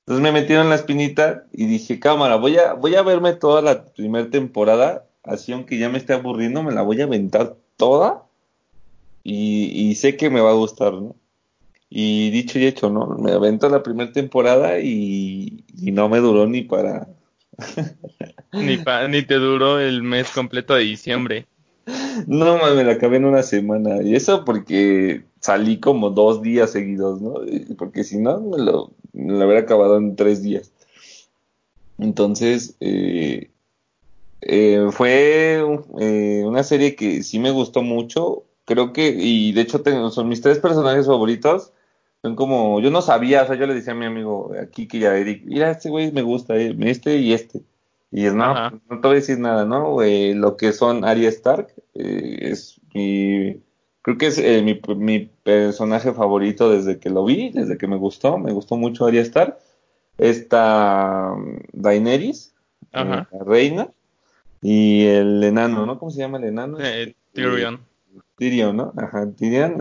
Entonces 0.00 0.22
me 0.22 0.32
metieron 0.32 0.70
la 0.70 0.76
espinita 0.76 1.44
y 1.52 1.66
dije, 1.66 2.00
cámara, 2.00 2.36
voy 2.36 2.56
a, 2.58 2.74
voy 2.74 2.94
a 2.94 3.02
verme 3.02 3.34
toda 3.34 3.62
la 3.62 3.84
primera 3.84 4.30
temporada, 4.30 5.06
así 5.22 5.52
aunque 5.52 5.78
ya 5.78 5.88
me 5.90 5.98
esté 5.98 6.14
aburriendo, 6.14 6.62
me 6.62 6.72
la 6.72 6.82
voy 6.82 7.00
a 7.00 7.04
aventar 7.04 7.56
toda 7.76 8.24
y, 9.22 9.64
y 9.90 9.94
sé 9.96 10.16
que 10.16 10.30
me 10.30 10.40
va 10.40 10.50
a 10.50 10.54
gustar, 10.54 10.94
¿no? 10.94 11.16
Y 11.96 12.30
dicho 12.30 12.58
y 12.58 12.66
hecho, 12.66 12.90
¿no? 12.90 13.06
Me 13.06 13.30
aventó 13.30 13.68
la 13.68 13.84
primera 13.84 14.10
temporada 14.10 14.80
y, 14.80 15.64
y, 15.80 15.92
no 15.92 16.08
me 16.08 16.18
duró 16.18 16.44
ni 16.44 16.62
para... 16.62 17.06
ni, 18.52 18.78
pa, 18.78 19.06
ni 19.06 19.22
te 19.22 19.36
duró 19.36 19.78
el 19.78 20.02
mes 20.02 20.28
completo 20.32 20.74
de 20.74 20.82
diciembre. 20.82 21.46
No, 22.26 22.58
me 22.74 22.82
la 22.82 22.94
acabé 22.94 23.18
en 23.18 23.26
una 23.26 23.44
semana. 23.44 24.02
Y 24.02 24.16
eso 24.16 24.44
porque 24.44 25.22
salí 25.38 25.78
como 25.78 26.10
dos 26.10 26.42
días 26.42 26.72
seguidos, 26.72 27.22
¿no? 27.22 27.34
Porque 27.78 28.02
si 28.02 28.18
no, 28.18 28.40
me 28.40 28.58
lo, 28.58 28.90
me 29.12 29.34
lo 29.34 29.44
hubiera 29.44 29.60
acabado 29.60 29.96
en 29.96 30.16
tres 30.16 30.42
días. 30.42 30.72
Entonces, 31.98 32.76
eh, 32.80 33.52
eh, 34.40 34.88
fue 34.90 35.64
eh, 36.00 36.42
una 36.44 36.64
serie 36.64 36.96
que 36.96 37.22
sí 37.22 37.38
me 37.38 37.52
gustó 37.52 37.82
mucho. 37.84 38.46
Creo 38.64 38.92
que, 38.92 39.14
y 39.16 39.52
de 39.52 39.60
hecho 39.60 39.82
tengo, 39.82 40.10
son 40.10 40.28
mis 40.28 40.40
tres 40.40 40.58
personajes 40.58 41.06
favoritos. 41.06 41.70
Son 42.24 42.36
como, 42.36 42.80
yo 42.80 42.90
no 42.90 43.02
sabía, 43.02 43.42
o 43.42 43.46
sea, 43.46 43.54
yo 43.54 43.66
le 43.66 43.74
decía 43.74 43.92
a 43.92 43.96
mi 43.96 44.06
amigo 44.06 44.52
aquí 44.58 44.88
que 44.88 44.98
ya 44.98 45.14
Eric, 45.14 45.42
mira, 45.44 45.70
este 45.70 45.90
güey 45.90 46.10
me 46.10 46.22
gusta, 46.22 46.56
eh, 46.56 46.74
este 46.80 47.18
y 47.18 47.34
este. 47.34 47.60
Y 48.10 48.24
es, 48.24 48.32
no, 48.32 48.70
no 48.70 48.78
te 48.88 48.96
voy 48.96 49.10
a 49.10 49.14
decir 49.20 49.38
nada, 49.38 49.66
¿no? 49.66 50.00
Eh, 50.00 50.32
lo 50.34 50.56
que 50.56 50.72
son 50.72 51.04
Arya 51.04 51.28
Stark 51.28 51.68
eh, 51.92 52.38
es 52.40 52.80
mi, 52.94 53.60
creo 54.00 54.16
que 54.16 54.28
es 54.28 54.38
eh, 54.38 54.62
mi, 54.62 54.80
mi, 54.96 55.28
personaje 55.42 56.14
favorito 56.14 56.70
desde 56.70 56.98
que 56.98 57.10
lo 57.10 57.26
vi, 57.26 57.50
desde 57.50 57.76
que 57.76 57.88
me 57.88 57.96
gustó, 57.96 58.38
me 58.38 58.52
gustó 58.52 58.76
mucho 58.76 59.04
Arya 59.04 59.20
Stark. 59.20 59.58
Esta 60.16 61.30
um, 61.30 61.58
Daenerys, 61.74 62.54
la 62.90 63.28
reina, 63.44 63.88
y 64.62 65.04
el 65.04 65.44
enano, 65.44 65.84
¿no? 65.84 65.98
¿Cómo 65.98 66.10
se 66.10 66.20
llama 66.20 66.38
el 66.38 66.44
enano? 66.44 66.78
Tyrion. 67.34 67.80
Tyrion, 68.38 68.74
¿no? 68.74 68.94
Ajá, 68.96 69.30
Tyrion. 69.30 69.76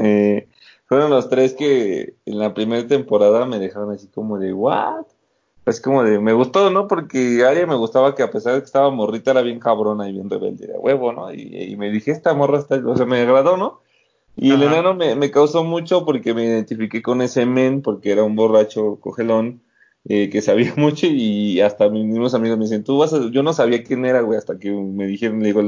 Fueron 0.85 1.09
los 1.09 1.29
tres 1.29 1.53
que 1.53 2.15
en 2.25 2.39
la 2.39 2.53
primera 2.53 2.87
temporada 2.87 3.45
me 3.45 3.59
dejaron 3.59 3.91
así 3.91 4.07
como 4.07 4.37
de, 4.39 4.53
¿what? 4.53 5.05
es 5.65 5.79
como 5.79 6.03
de, 6.03 6.19
me 6.19 6.33
gustó, 6.33 6.69
¿no? 6.69 6.87
Porque 6.87 7.45
Aria 7.45 7.65
me 7.65 7.75
gustaba 7.75 8.15
que 8.15 8.23
a 8.23 8.31
pesar 8.31 8.53
de 8.53 8.59
que 8.59 8.65
estaba 8.65 8.89
morrita 8.89 9.31
era 9.31 9.41
bien 9.41 9.59
cabrona 9.59 10.09
y 10.09 10.13
bien 10.13 10.29
rebelde, 10.29 10.67
de 10.67 10.77
huevo, 10.77 11.13
¿no? 11.13 11.33
Y, 11.33 11.41
y, 11.71 11.75
me 11.77 11.89
dije, 11.89 12.11
esta 12.11 12.33
morra 12.33 12.59
está, 12.59 12.81
o 12.85 12.97
sea, 12.97 13.05
me 13.05 13.21
agradó, 13.21 13.55
¿no? 13.55 13.79
Y 14.35 14.51
Ajá. 14.51 14.55
el 14.55 14.67
enano 14.67 14.93
me, 14.95 15.15
me, 15.15 15.31
causó 15.31 15.63
mucho 15.63 16.05
porque 16.05 16.33
me 16.33 16.43
identifiqué 16.43 17.01
con 17.01 17.21
ese 17.21 17.45
men, 17.45 17.81
porque 17.81 18.11
era 18.11 18.23
un 18.23 18.35
borracho 18.35 18.99
cogelón, 18.99 19.61
eh, 20.05 20.29
que 20.29 20.41
sabía 20.41 20.73
mucho 20.75 21.07
y 21.07 21.61
hasta 21.61 21.89
mis 21.89 22.05
mismos 22.05 22.33
amigos 22.33 22.57
me 22.57 22.65
dicen, 22.65 22.83
tú 22.83 22.97
vas 22.97 23.13
a, 23.13 23.29
yo 23.31 23.41
no 23.41 23.53
sabía 23.53 23.83
quién 23.83 24.05
era, 24.05 24.21
güey, 24.21 24.37
hasta 24.37 24.59
que 24.59 24.69
me 24.71 25.05
dijeron, 25.07 25.39
le 25.39 25.45
digo, 25.47 25.61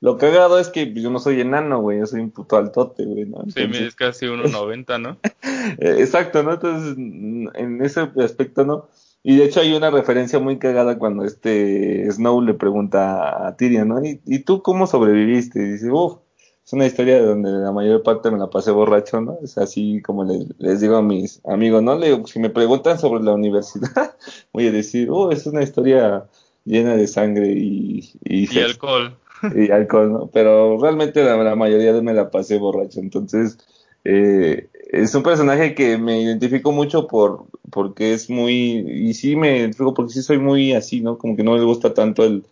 lo 0.00 0.18
cagado 0.18 0.58
es 0.58 0.68
que 0.68 0.92
yo 0.92 1.10
no 1.10 1.18
soy 1.18 1.40
enano, 1.40 1.80
güey, 1.80 2.00
yo 2.00 2.06
soy 2.06 2.20
un 2.20 2.30
puto 2.30 2.56
altote, 2.56 3.04
güey, 3.04 3.24
¿no? 3.24 3.38
Entonces, 3.38 3.64
sí, 3.64 3.68
me 3.68 3.86
es 3.86 3.94
casi 3.94 4.26
1.90, 4.26 5.00
¿no? 5.00 5.18
Exacto, 5.78 6.42
¿no? 6.42 6.54
Entonces, 6.54 6.96
en 6.96 7.82
ese 7.82 8.08
aspecto, 8.22 8.64
¿no? 8.64 8.88
Y 9.22 9.36
de 9.36 9.46
hecho 9.46 9.60
hay 9.60 9.74
una 9.74 9.90
referencia 9.90 10.38
muy 10.38 10.58
cagada 10.58 10.98
cuando 10.98 11.24
este 11.24 12.08
Snow 12.12 12.40
le 12.42 12.54
pregunta 12.54 13.46
a 13.48 13.56
Tyrion, 13.56 13.88
¿no? 13.88 14.04
¿Y, 14.04 14.20
y 14.24 14.40
tú 14.40 14.62
cómo 14.62 14.86
sobreviviste? 14.86 15.58
Y 15.60 15.72
dice, 15.72 15.90
uff, 15.90 16.18
es 16.66 16.72
una 16.72 16.86
historia 16.86 17.16
de 17.16 17.26
donde 17.26 17.50
la 17.50 17.70
mayor 17.72 18.02
parte 18.02 18.30
me 18.30 18.38
la 18.38 18.50
pasé 18.50 18.72
borracho, 18.72 19.20
¿no? 19.20 19.38
Es 19.42 19.56
así 19.56 20.02
como 20.02 20.24
les, 20.24 20.46
les 20.58 20.80
digo 20.80 20.96
a 20.96 21.02
mis 21.02 21.40
amigos, 21.46 21.82
¿no? 21.82 21.96
Le, 21.96 22.24
si 22.26 22.40
me 22.40 22.50
preguntan 22.50 22.98
sobre 22.98 23.22
la 23.22 23.34
universidad, 23.34 24.16
voy 24.52 24.66
a 24.66 24.72
decir, 24.72 25.08
oh, 25.10 25.30
es 25.30 25.46
una 25.46 25.62
historia 25.62 26.26
llena 26.64 26.96
de 26.96 27.06
sangre 27.06 27.52
y... 27.52 28.12
Y, 28.24 28.52
y 28.52 28.60
alcohol. 28.60 29.16
y 29.54 29.70
alcohol, 29.70 30.12
¿no? 30.12 30.30
Pero 30.32 30.78
realmente 30.80 31.22
la, 31.22 31.54
mayoría 31.54 31.92
de 31.92 32.02
me 32.02 32.14
la 32.14 32.30
pasé 32.30 32.58
borracho, 32.58 33.00
entonces 33.00 33.58
eh, 34.04 34.68
es 34.92 35.14
un 35.14 35.22
personaje 35.22 35.74
que 35.74 35.98
me 35.98 36.20
identifico 36.20 36.72
mucho 36.72 37.06
por 37.06 37.46
porque 37.70 38.14
es 38.14 38.30
muy 38.30 38.52
y 38.52 39.14
sí 39.14 39.36
me 39.36 39.58
identifico 39.58 39.94
porque 39.94 40.12
sí 40.12 40.22
soy 40.22 40.38
muy 40.38 40.72
así, 40.72 41.00
¿no? 41.00 41.18
Como 41.18 41.36
que 41.36 41.42
no 41.42 41.52
me 41.54 41.64
gusta 41.64 41.94
tanto 41.94 42.24
el, 42.24 42.44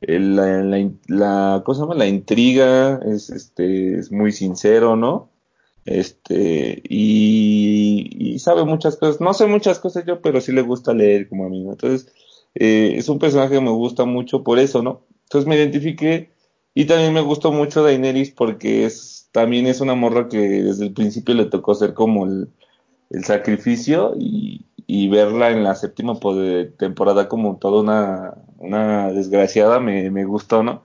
la, 0.00 0.62
la, 0.62 0.90
la. 1.08 1.64
La 1.96 2.06
intriga, 2.06 3.00
es 3.04 3.30
este 3.30 3.98
es 3.98 4.12
muy 4.12 4.32
sincero, 4.32 4.96
¿no? 4.96 5.30
Este, 5.84 6.82
y, 6.88 8.38
sabe 8.38 8.64
muchas 8.64 8.96
cosas. 8.96 9.20
No 9.20 9.34
sé 9.34 9.46
muchas 9.46 9.78
cosas 9.78 10.04
yo, 10.06 10.20
pero 10.20 10.40
sí 10.40 10.52
le 10.52 10.62
gusta 10.62 10.94
leer 10.94 11.28
como 11.28 11.46
a 11.46 11.48
mí, 11.48 11.62
¿no? 11.62 11.72
Entonces, 11.72 12.12
eh, 12.54 12.94
es 12.96 13.08
un 13.08 13.18
personaje 13.18 13.54
que 13.54 13.60
me 13.60 13.70
gusta 13.70 14.04
mucho 14.04 14.42
por 14.42 14.58
eso, 14.58 14.82
¿no? 14.82 15.02
Entonces 15.24 15.48
me 15.48 15.56
identifiqué 15.56 16.30
y 16.74 16.86
también 16.86 17.12
me 17.12 17.20
gustó 17.20 17.52
mucho 17.52 17.82
Daenerys 17.82 18.30
porque 18.30 18.84
es, 18.84 19.28
también 19.32 19.66
es 19.66 19.80
una 19.80 19.94
morra 19.94 20.28
que 20.28 20.38
desde 20.38 20.86
el 20.86 20.92
principio 20.92 21.34
le 21.34 21.46
tocó 21.46 21.74
ser 21.74 21.94
como 21.94 22.26
el, 22.26 22.48
el 23.10 23.24
sacrificio 23.24 24.14
y, 24.18 24.66
y, 24.86 25.08
verla 25.08 25.50
en 25.50 25.62
la 25.64 25.74
séptima 25.74 26.18
temporada 26.78 27.28
como 27.28 27.56
toda 27.56 27.80
una, 27.80 28.34
una 28.58 29.12
desgraciada 29.12 29.80
me, 29.80 30.10
me 30.10 30.24
gustó, 30.24 30.62
¿no? 30.62 30.84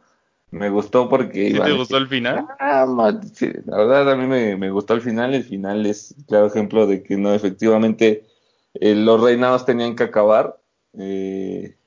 Me 0.52 0.70
gustó 0.70 1.10
porque... 1.10 1.52
¿Sí 1.52 1.60
te 1.60 1.74
gustó 1.74 1.98
el 1.98 2.08
final? 2.08 2.46
Ah, 2.60 2.86
la 2.88 3.78
verdad 3.78 4.12
a 4.12 4.16
mí 4.16 4.26
me, 4.26 4.72
gustó 4.72 4.96
el 4.96 5.02
final. 5.02 5.36
El 5.36 5.44
final 5.44 5.86
es 5.86 6.16
claro 6.28 6.48
ejemplo 6.48 6.88
de 6.88 7.04
que 7.04 7.18
no, 7.18 7.34
efectivamente 7.34 8.26
eh, 8.74 8.96
los 8.96 9.22
reinados 9.22 9.66
tenían 9.66 9.96
que 9.96 10.04
acabar. 10.04 10.60
Eh, 10.98 11.78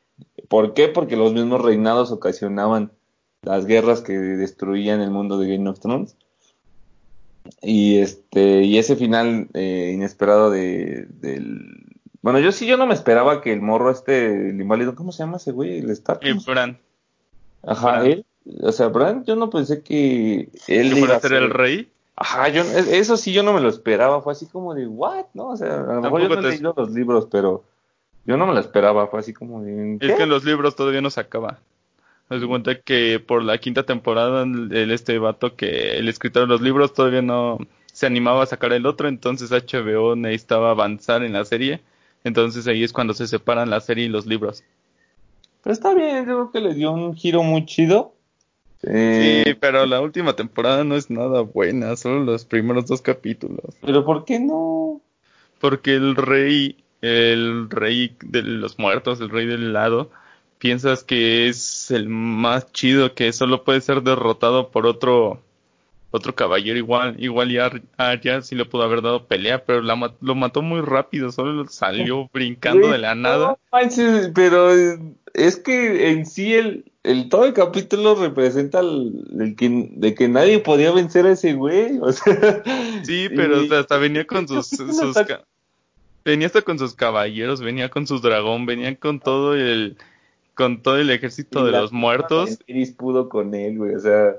¿Por 0.53 0.75
qué? 0.75 0.89
Porque 0.89 1.17
los 1.17 1.33
mismos 1.33 1.63
reinados 1.63 2.13
ocasionaban 2.13 2.93
las 3.41 3.65
guerras 3.65 4.03
que 4.03 4.13
destruían 4.13 5.01
el 5.01 5.11
mundo 5.11 5.39
de 5.39 5.57
Game 5.57 5.67
of 5.71 5.81
Thrones. 5.81 6.15
Y 7.63 8.01
este 8.01 8.61
y 8.61 8.77
ese 8.77 8.97
final 8.97 9.49
eh, 9.55 9.93
inesperado 9.95 10.51
de, 10.51 11.07
del... 11.09 11.87
Bueno, 12.21 12.39
yo 12.39 12.53
sí, 12.53 12.67
yo 12.67 12.77
no 12.77 12.87
me 12.87 12.93
esperaba 12.93 13.41
que 13.41 13.51
el 13.51 13.63
morro 13.63 13.91
este, 13.91 14.51
el 14.51 14.61
inválido, 14.61 14.95
¿cómo 14.95 15.11
se 15.11 15.21
llama 15.21 15.39
ese 15.39 15.53
güey? 15.53 15.79
El 15.79 15.89
Stark. 15.89 16.21
El 16.21 16.35
Bran. 16.41 16.79
Ajá, 17.63 18.05
él 18.05 18.27
o 18.61 18.73
sea, 18.73 18.89
Bran, 18.89 19.25
yo 19.25 19.37
no 19.37 19.49
pensé 19.49 19.83
que 19.83 20.51
él 20.69 20.99
iba 20.99 21.17
a 21.17 21.21
ser 21.21 21.33
el 21.33 21.49
rey. 21.49 21.91
Ajá, 22.15 22.51
yo, 22.51 22.61
eso 22.63 23.17
sí 23.17 23.33
yo 23.33 23.43
no 23.43 23.55
me 23.55 23.63
lo 23.63 23.71
esperaba, 23.71 24.21
fue 24.21 24.35
así 24.35 24.45
como 24.45 24.75
de, 24.75 24.87
¿what? 24.87 25.25
¿No? 25.33 25.49
O 25.49 25.57
sea, 25.57 25.81
a 25.81 25.95
lo 25.95 26.03
mejor 26.03 26.21
yo 26.21 26.29
no 26.29 26.41
he 26.41 26.43
leído 26.43 26.75
los 26.77 26.91
libros, 26.91 27.27
pero 27.31 27.65
yo 28.25 28.37
no 28.37 28.47
me 28.47 28.55
lo 28.55 28.61
esperaba, 28.61 29.07
fue 29.09 29.21
así 29.21 29.33
como 29.33 29.63
de... 29.63 29.99
Es 30.01 30.15
que 30.15 30.23
en 30.23 30.29
los 30.29 30.45
libros 30.45 30.77
todavía 30.77 31.01
no 31.01 31.11
se 31.11 31.21
acaba. 31.21 31.59
Me 32.29 32.39
doy 32.39 32.49
cuenta 32.49 32.81
que 32.81 33.21
por 33.21 33.43
la 33.43 33.59
quinta 33.59 33.83
temporada, 33.85 34.43
el, 34.43 34.91
este 34.91 35.19
vato 35.19 35.57
que 35.57 35.99
el 35.99 36.09
escritor 36.09 36.43
de 36.43 36.49
los 36.49 36.61
libros 36.61 36.95
todavía 36.95 37.23
no 37.23 37.59
se 37.93 38.07
animaba 38.07 38.43
a 38.43 38.47
sacar 38.47 38.73
el 38.73 38.87
otro, 38.87 39.09
entonces 39.09 39.51
HBO 39.51 40.17
necesitaba 40.17 40.71
avanzar 40.71 41.23
en 41.23 41.35
la 41.35 41.45
serie, 41.45 41.81
entonces 42.25 42.67
ahí 42.67 42.83
es 42.83 42.93
cuando 42.93 43.13
se 43.13 43.27
separan 43.27 43.71
la 43.71 43.81
serie 43.81 44.07
y 44.07 44.09
los 44.09 44.27
libros. 44.27 44.65
Pero 45.63 45.75
está 45.75 45.95
bien, 45.95 46.19
yo 46.19 46.25
creo 46.25 46.51
que 46.51 46.61
le 46.61 46.75
dio 46.75 46.93
un 46.93 47.15
giro 47.15 47.43
muy 47.43 47.67
chido. 47.67 48.15
Sí, 48.83 49.45
pero 49.61 49.87
la 49.87 50.01
última 50.01 50.35
temporada 50.35 50.83
no 50.83 50.97
es 50.97 51.09
nada 51.09 51.43
buena, 51.43 51.95
solo 51.97 52.25
los 52.25 52.45
primeros 52.45 52.87
dos 52.87 53.01
capítulos. 53.01 53.77
¿Pero 53.81 54.05
por 54.05 54.25
qué 54.25 54.41
no? 54.41 55.01
Porque 55.61 55.95
el 55.95 56.17
rey, 56.17 56.82
el 57.03 57.69
rey 57.69 58.17
de 58.23 58.43
los 58.43 58.79
muertos, 58.79 59.21
el 59.21 59.29
rey 59.31 59.47
del 59.47 59.73
lado, 59.73 60.11
piensas 60.59 61.05
que 61.05 61.49
es 61.49 61.91
el 61.91 62.09
más 62.09 62.73
chido, 62.73 63.15
que 63.15 63.33
solo 63.33 63.65
puede 63.65 63.81
ser 63.81 64.03
derrotado 64.03 64.71
por 64.71 64.87
otro 64.87 65.43
otro 66.13 66.35
caballero 66.35 66.79
igual, 66.79 67.17
igual 67.19 67.51
ya 67.51 67.71
Arya 67.97 68.43
sí 68.43 68.55
le 68.55 68.67
pudo 68.67 68.83
haber 68.83 69.01
dado 69.01 69.25
pelea, 69.27 69.65
pero 69.65 69.81
lo 69.81 70.35
mató 70.35 70.61
muy 70.63 70.83
rápido, 70.83 71.33
solo 71.33 71.67
salió 71.69 72.29
brincando 72.35 72.93
de 72.93 72.99
la 72.99 73.15
nada. 73.15 73.59
pero 74.35 74.71
es 75.33 75.57
que 75.57 76.11
en 76.11 76.27
sí 76.27 76.53
el, 76.53 76.85
el 77.03 77.31
todo 77.31 77.47
el 77.47 77.55
capítulo 77.55 78.15
representa 78.15 78.81
el, 78.81 79.55
que, 79.57 79.89
de 79.91 80.15
que 80.15 80.29
nadie 80.29 80.59
podía 80.59 80.93
vencer 80.93 81.27
a 81.27 81.33
ese 81.33 81.55
güey, 81.55 81.99
o 81.99 82.13
sea, 82.13 82.63
Sí, 83.05 83.29
pero 83.35 83.63
hasta 83.75 83.97
venía 83.97 84.27
con 84.27 84.47
sus, 84.47 84.71
venía 86.25 86.47
hasta 86.47 86.63
con 86.63 86.79
sus 86.79 86.95
caballeros, 86.95 87.61
venía 87.61 87.89
con 87.89 88.07
su 88.07 88.21
dragón, 88.21 88.67
venía 88.67 88.95
con 88.97 89.21
todo 89.21 89.55
el 89.55 89.97
con 90.55 90.83
todo 90.83 90.99
el 90.99 91.11
ejército 91.11 91.65
de 91.65 91.73
los 91.73 91.93
muertos. 91.93 92.59
Iris 92.67 92.93
pudo 92.93 93.29
con 93.29 93.55
él, 93.55 93.79
güey, 93.79 93.95
o 93.95 94.01
sea, 94.01 94.37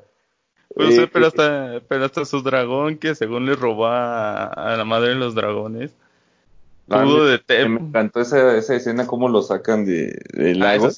pues, 0.76 0.98
eh, 0.98 1.10
pero 1.12 1.28
hasta 1.28 1.82
pero 1.88 2.06
hasta 2.06 2.26
su 2.26 2.42
dragón 2.42 2.98
que 2.98 3.16
según 3.16 3.46
le 3.46 3.56
robó 3.56 3.88
a, 3.88 4.76
la 4.78 4.86
madre 4.86 5.10
de 5.10 5.16
los 5.16 5.36
dragones 5.36 5.92
pudo 6.88 7.26
de 7.26 7.40
Me 7.70 7.80
encantó 7.80 8.22
esa, 8.22 8.58
esa 8.58 8.76
escena, 8.76 9.08
cómo 9.08 9.30
lo 9.30 9.42
sacan 9.42 9.86
de, 9.86 10.20
del 10.34 10.62
ah, 10.62 10.78
lago. 10.78 10.90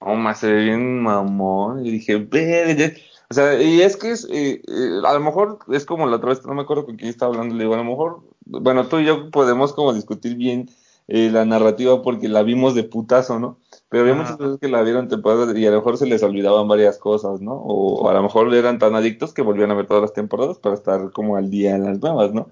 Oh, 0.00 0.14
más 0.14 0.40
se 0.40 0.52
ve 0.52 0.64
bien 0.64 1.00
mamón. 1.00 1.84
Y 1.86 1.90
dije, 1.90 2.16
ve, 2.16 2.96
o 3.30 3.34
sea, 3.34 3.60
y 3.60 3.80
es 3.80 3.96
que 3.96 4.10
es, 4.10 4.28
eh, 4.30 4.60
eh, 4.66 5.00
a 5.04 5.14
lo 5.14 5.20
mejor 5.20 5.58
es 5.72 5.86
como 5.86 6.06
la 6.06 6.16
otra 6.16 6.30
vez, 6.30 6.44
no 6.44 6.54
me 6.54 6.62
acuerdo 6.62 6.84
con 6.84 6.96
quién 6.96 7.08
estaba 7.08 7.32
hablando, 7.32 7.54
le 7.54 7.64
digo, 7.64 7.74
a 7.74 7.78
lo 7.78 7.84
mejor, 7.84 8.20
bueno, 8.44 8.86
tú 8.86 8.98
y 8.98 9.04
yo 9.04 9.30
podemos 9.30 9.72
como 9.72 9.92
discutir 9.92 10.36
bien 10.36 10.68
eh, 11.08 11.30
la 11.30 11.44
narrativa 11.44 12.00
porque 12.00 12.28
la 12.28 12.42
vimos 12.42 12.74
de 12.74 12.84
putazo, 12.84 13.38
¿no? 13.38 13.58
Pero 13.88 14.04
había 14.04 14.14
muchas 14.14 14.38
veces 14.38 14.58
que 14.60 14.68
la 14.68 14.82
vieron 14.82 15.08
temporadas 15.08 15.56
y 15.56 15.66
a 15.66 15.70
lo 15.70 15.78
mejor 15.78 15.98
se 15.98 16.06
les 16.06 16.22
olvidaban 16.22 16.68
varias 16.68 16.98
cosas, 16.98 17.40
¿no? 17.40 17.54
O, 17.54 18.08
a 18.08 18.14
lo 18.14 18.22
mejor 18.22 18.54
eran 18.54 18.78
tan 18.78 18.94
adictos 18.94 19.34
que 19.34 19.42
volvían 19.42 19.70
a 19.70 19.74
ver 19.74 19.86
todas 19.86 20.02
las 20.02 20.12
temporadas 20.12 20.58
para 20.58 20.74
estar 20.74 21.10
como 21.10 21.36
al 21.36 21.50
día 21.50 21.74
en 21.74 21.84
las 21.84 22.00
nuevas, 22.00 22.32
¿no? 22.32 22.48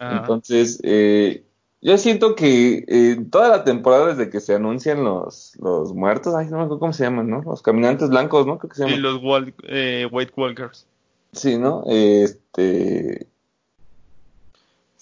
Entonces, 0.00 0.80
eh, 0.84 1.44
yo 1.82 1.98
siento 1.98 2.36
que 2.36 2.84
eh, 2.86 3.16
toda 3.30 3.48
la 3.48 3.64
temporada 3.64 4.14
desde 4.14 4.30
que 4.30 4.40
se 4.40 4.54
anuncian 4.54 5.02
los, 5.02 5.56
los 5.60 5.92
muertos, 5.92 6.34
ay, 6.34 6.46
no 6.46 6.58
me 6.58 6.62
acuerdo 6.64 6.78
cómo 6.78 6.92
se 6.92 7.04
llaman, 7.04 7.28
¿no? 7.28 7.42
Los 7.42 7.62
caminantes 7.62 8.08
blancos, 8.10 8.46
¿no? 8.46 8.58
Creo 8.58 8.70
que 8.70 8.76
se 8.76 8.82
llaman. 8.82 8.96
Sí, 8.96 9.02
los 9.02 9.20
eh, 9.64 10.08
White 10.10 10.32
Walkers. 10.36 10.86
Sí, 11.32 11.58
¿no? 11.58 11.82
Este... 11.86 13.26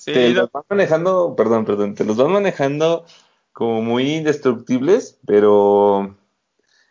Sí, 0.07 0.12
te 0.12 0.30
los 0.30 0.52
van 0.52 0.62
manejando, 0.70 1.34
perdón, 1.36 1.64
perdón, 1.64 1.96
te 1.96 2.04
los 2.04 2.16
van 2.16 2.30
manejando 2.30 3.04
como 3.52 3.82
muy 3.82 4.14
indestructibles, 4.14 5.18
pero... 5.26 6.16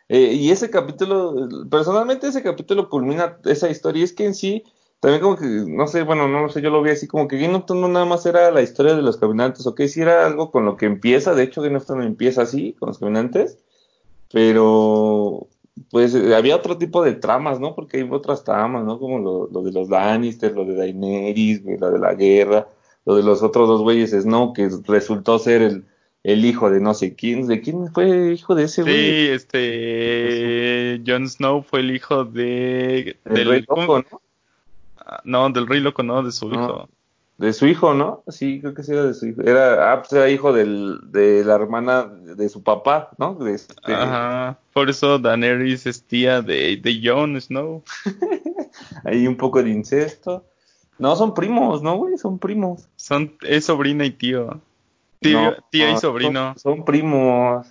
Eh, 0.08 0.34
y 0.34 0.50
ese 0.50 0.68
capítulo, 0.68 1.48
personalmente 1.70 2.28
ese 2.28 2.42
capítulo 2.42 2.90
culmina 2.90 3.38
esa 3.46 3.70
historia, 3.70 4.02
y 4.02 4.04
es 4.04 4.12
que 4.12 4.26
en 4.26 4.34
sí 4.34 4.64
también 5.00 5.22
como 5.22 5.36
que, 5.36 5.46
no 5.46 5.86
sé, 5.86 6.02
bueno, 6.02 6.28
no 6.28 6.42
lo 6.42 6.48
sé, 6.50 6.60
yo 6.60 6.68
lo 6.70 6.82
vi 6.82 6.90
así 6.90 7.06
como 7.06 7.26
que 7.26 7.38
Game 7.38 7.54
of 7.54 7.64
Thrones 7.64 7.82
no 7.82 7.88
nada 7.88 8.04
más 8.04 8.26
era 8.26 8.50
la 8.50 8.62
historia 8.62 8.94
de 8.94 9.02
los 9.02 9.16
caminantes, 9.16 9.66
ok, 9.66 9.80
sí 9.86 10.02
era 10.02 10.26
algo 10.26 10.50
con 10.50 10.66
lo 10.66 10.76
que 10.76 10.84
empieza, 10.86 11.34
de 11.34 11.44
hecho 11.44 11.62
Game 11.62 11.76
of 11.76 11.86
Thrones 11.86 12.06
empieza 12.06 12.42
así, 12.42 12.74
con 12.74 12.88
los 12.88 12.98
caminantes, 12.98 13.58
pero 14.30 15.48
pues 15.90 16.14
había 16.14 16.56
otro 16.56 16.78
tipo 16.78 17.02
de 17.02 17.14
tramas, 17.14 17.60
¿no? 17.60 17.74
Porque 17.74 17.98
hay 17.98 18.08
otras 18.10 18.44
tramas, 18.44 18.84
¿no? 18.84 18.98
Como 18.98 19.18
lo, 19.18 19.48
lo 19.48 19.62
de 19.62 19.72
los 19.72 19.88
Lannister, 19.88 20.52
lo 20.52 20.64
de 20.64 20.74
Daenerys, 20.74 21.62
lo 21.64 21.90
de 21.90 21.98
la 21.98 22.14
guerra, 22.14 22.66
lo 23.06 23.16
de 23.16 23.22
los 23.22 23.42
otros 23.42 23.68
dos 23.68 23.80
güeyes 23.80 24.10
Snow, 24.10 24.52
que 24.52 24.68
resultó 24.86 25.38
ser 25.38 25.62
el, 25.62 25.84
el 26.24 26.44
hijo 26.44 26.70
de 26.70 26.80
no 26.80 26.92
sé 26.92 27.14
quién, 27.14 27.46
¿de 27.46 27.60
quién 27.60 27.90
fue 27.92 28.10
el 28.10 28.32
hijo 28.32 28.54
de 28.56 28.64
ese 28.64 28.82
güey? 28.82 28.94
Sí, 28.94 29.28
este, 29.28 31.02
Jon 31.06 31.28
Snow 31.28 31.62
fue 31.62 31.80
el 31.80 31.94
hijo 31.94 32.24
de... 32.24 33.16
del 33.24 33.48
rey 33.48 33.64
loco, 33.68 33.98
¿no? 34.10 34.20
No, 35.22 35.48
del 35.50 35.68
rey 35.68 35.78
loco, 35.80 36.02
no, 36.02 36.22
de 36.24 36.32
su 36.32 36.50
hijo. 36.50 36.88
De 37.38 37.52
su 37.52 37.66
hijo, 37.66 37.94
¿no? 37.94 38.24
Sí, 38.28 38.60
creo 38.60 38.74
que 38.74 38.82
sí 38.82 38.92
era 38.92 39.04
de 39.04 39.14
su 39.14 39.26
hijo. 39.26 39.42
Era, 39.42 39.92
ah, 39.92 40.00
pues 40.00 40.12
era 40.14 40.28
hijo 40.28 40.52
del, 40.52 40.98
de 41.12 41.44
la 41.44 41.54
hermana 41.54 42.04
de 42.06 42.48
su 42.48 42.64
papá, 42.64 43.10
¿no? 43.18 43.46
Este 43.46 43.74
Ajá, 43.84 44.58
por 44.72 44.90
eso 44.90 45.18
Daenerys 45.20 45.86
es 45.86 46.02
tía 46.02 46.42
de, 46.42 46.76
de 46.76 47.00
Jon 47.04 47.40
Snow. 47.40 47.84
Hay 49.04 49.28
un 49.28 49.36
poco 49.36 49.62
de 49.62 49.70
incesto. 49.70 50.44
No, 50.98 51.14
son 51.14 51.34
primos, 51.34 51.82
¿no, 51.82 51.96
güey? 51.98 52.16
Son 52.16 52.38
primos. 52.38 52.88
Son, 53.06 53.38
es 53.42 53.66
sobrina 53.66 54.04
y 54.04 54.10
tío. 54.10 54.60
Tío, 55.20 55.56
tía 55.70 55.92
y 55.92 55.96
sobrino. 55.96 56.56
Son, 56.58 56.84
primos. 56.84 57.64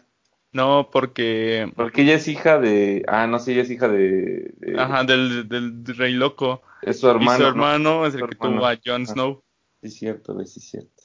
No, 0.54 0.90
porque... 0.90 1.70
Porque 1.76 2.04
ella 2.04 2.14
es 2.14 2.30
hija 2.30 2.58
de... 2.58 3.04
Ah, 3.06 3.28
no 3.28 3.40
sé, 3.40 3.52
ella 3.52 3.64
es 3.64 3.70
hija 3.70 3.90
de... 3.90 4.54
Ajá, 4.78 5.04
del, 5.04 5.50
del 5.50 5.86
rey 5.98 6.14
loco. 6.14 6.62
Es 6.82 7.02
su 7.02 7.10
hermano. 7.10 7.34
Y 7.34 7.42
su 7.42 7.48
hermano 7.50 8.06
es 8.06 8.16
el 8.16 8.30
que 8.30 8.36
tuvo 8.38 8.66
a 8.66 8.78
Jon 8.78 9.02
ah, 9.02 9.06
Snow. 9.12 9.44
sí, 9.82 9.88
es 9.90 9.96
cierto, 9.96 10.40
sí, 10.46 10.60
es 10.60 10.70
cierto. 10.70 11.04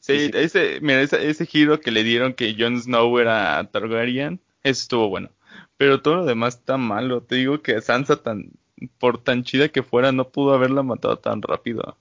Sí, 0.00 0.32
ese, 0.34 0.80
mira, 0.80 1.02
ese, 1.02 1.46
giro 1.46 1.78
que 1.78 1.92
le 1.92 2.02
dieron 2.02 2.34
que 2.34 2.56
Jon 2.58 2.82
Snow 2.82 3.16
era 3.20 3.70
Targaryen, 3.70 4.40
eso 4.64 4.82
estuvo 4.82 5.08
bueno. 5.10 5.30
Pero 5.76 6.02
todo 6.02 6.16
lo 6.16 6.24
demás 6.24 6.56
está 6.56 6.76
malo. 6.76 7.22
Te 7.22 7.36
digo 7.36 7.62
que 7.62 7.80
Sansa, 7.80 8.20
tan, 8.20 8.50
por 8.98 9.22
tan 9.22 9.44
chida 9.44 9.68
que 9.68 9.84
fuera, 9.84 10.10
no 10.10 10.30
pudo 10.30 10.54
haberla 10.54 10.82
matado 10.82 11.20
tan 11.20 11.40
rápido. 11.40 11.96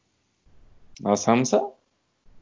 ¿A 1.03 1.15
Sansa? 1.17 1.61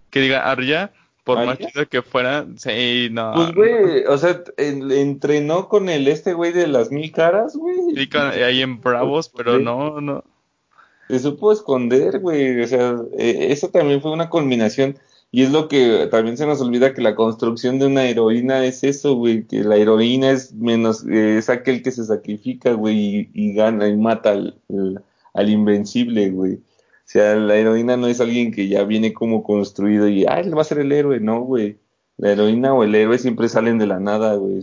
Que 0.09 0.19
diga, 0.19 0.49
Arya, 0.51 0.91
por 1.23 1.45
más 1.45 1.57
chido 1.59 1.87
que 1.87 2.01
fuera, 2.01 2.45
sí, 2.57 3.09
no. 3.11 3.33
Pues, 3.33 3.53
güey, 3.53 4.05
o 4.05 4.17
sea, 4.17 4.43
entrenó 4.57 5.69
con 5.69 5.89
el 5.89 6.07
este 6.07 6.33
güey 6.33 6.51
de 6.51 6.67
las 6.67 6.91
mil 6.91 7.11
caras, 7.11 7.55
güey. 7.55 7.77
Sí, 7.95 8.09
ahí 8.17 8.61
en 8.61 8.81
Bravos, 8.81 9.29
pero 9.29 9.59
no, 9.59 10.01
no. 10.01 10.23
Se 11.07 11.19
supo 11.19 11.51
esconder, 11.51 12.19
güey, 12.19 12.61
o 12.61 12.67
sea, 12.67 12.95
e, 13.17 13.51
eso 13.51 13.69
también 13.69 14.01
fue 14.01 14.11
una 14.11 14.29
culminación. 14.29 14.97
Y 15.33 15.43
es 15.43 15.51
lo 15.51 15.69
que 15.69 16.09
también 16.11 16.35
se 16.37 16.45
nos 16.45 16.59
olvida 16.59 16.93
que 16.93 17.01
la 17.01 17.15
construcción 17.15 17.79
de 17.79 17.85
una 17.85 18.03
heroína 18.03 18.65
es 18.65 18.83
eso, 18.83 19.15
güey, 19.15 19.43
que 19.45 19.63
la 19.63 19.77
heroína 19.77 20.31
es 20.31 20.53
menos, 20.53 21.05
eh, 21.07 21.37
es 21.37 21.49
aquel 21.49 21.83
que 21.83 21.91
se 21.91 22.03
sacrifica, 22.03 22.73
güey, 22.73 23.29
y, 23.33 23.53
gana 23.53 23.87
y 23.87 23.95
mata 23.95 24.31
al, 24.31 24.59
al 25.33 25.49
invencible, 25.49 26.31
güey. 26.31 26.59
O 27.11 27.13
sea, 27.13 27.35
la 27.35 27.57
heroína 27.57 27.97
no 27.97 28.07
es 28.07 28.21
alguien 28.21 28.53
que 28.53 28.69
ya 28.69 28.85
viene 28.85 29.11
como 29.11 29.43
construido 29.43 30.07
y, 30.07 30.25
ah, 30.25 30.39
él 30.39 30.57
va 30.57 30.61
a 30.61 30.63
ser 30.63 30.79
el 30.79 30.93
héroe, 30.93 31.19
no, 31.19 31.41
güey. 31.41 31.77
La 32.15 32.31
heroína 32.31 32.73
o 32.73 32.85
el 32.85 32.95
héroe 32.95 33.17
siempre 33.17 33.49
salen 33.49 33.77
de 33.77 33.85
la 33.85 33.99
nada, 33.99 34.35
güey. 34.35 34.61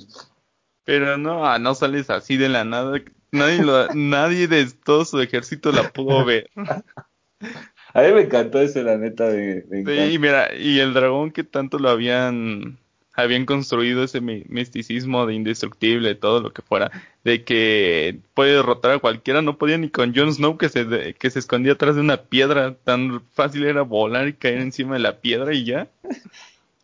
Pero 0.84 1.18
no, 1.18 1.44
ah, 1.46 1.58
no 1.58 1.74
sales 1.74 2.08
así 2.08 2.38
de 2.38 2.48
la 2.48 2.64
nada. 2.64 3.02
Nadie, 3.32 3.60
nadie 3.94 4.48
de 4.48 4.66
todo 4.82 5.04
su 5.04 5.20
ejército 5.20 5.72
la 5.72 5.90
pudo 5.90 6.24
ver. 6.24 6.48
A 7.92 8.00
mí 8.00 8.12
me 8.14 8.22
encantó 8.22 8.62
ese, 8.62 8.82
la 8.82 8.96
neta. 8.96 9.28
De, 9.28 9.66
sí, 9.84 10.14
y 10.14 10.18
mira, 10.18 10.54
y 10.54 10.78
el 10.78 10.94
dragón 10.94 11.32
que 11.32 11.44
tanto 11.44 11.78
lo 11.78 11.90
habían 11.90 12.78
habían 13.22 13.46
construido 13.46 14.04
ese 14.04 14.20
misticismo 14.20 15.26
de 15.26 15.34
indestructible, 15.34 16.14
todo 16.14 16.40
lo 16.40 16.52
que 16.52 16.62
fuera, 16.62 16.92
de 17.24 17.42
que 17.42 18.20
puede 18.32 18.52
derrotar 18.52 18.92
a 18.92 18.98
cualquiera, 19.00 19.42
no 19.42 19.58
podía 19.58 19.76
ni 19.76 19.90
con 19.90 20.14
Jon 20.14 20.32
Snow 20.32 20.56
que 20.56 20.68
se, 20.68 21.14
que 21.14 21.30
se 21.30 21.40
escondía 21.40 21.72
atrás 21.72 21.96
de 21.96 22.00
una 22.00 22.18
piedra, 22.18 22.76
tan 22.84 23.20
fácil 23.32 23.64
era 23.64 23.82
volar 23.82 24.28
y 24.28 24.34
caer 24.34 24.60
encima 24.60 24.94
de 24.94 25.00
la 25.00 25.16
piedra 25.16 25.52
y 25.52 25.64
ya. 25.64 25.88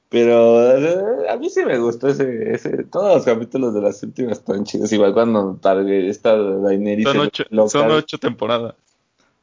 Pero 0.09 0.77
eh, 0.77 1.29
a 1.31 1.37
mí 1.37 1.49
sí 1.51 1.65
me 1.65 1.79
gustó 1.79 2.09
ese, 2.09 2.53
ese, 2.53 2.83
todos 2.85 3.15
los 3.15 3.25
capítulos 3.25 3.73
de 3.73 3.81
las 3.81 4.03
últimas 4.03 4.39
están 4.39 4.65
chidos, 4.65 4.93
igual 4.93 5.15
cuando 5.15 5.61
esta 5.63 6.37
Daenerys 6.37 7.05
son 7.05 7.19
ocho, 7.21 7.45
son 7.69 7.91
ocho 7.93 8.19
temporadas. 8.19 8.75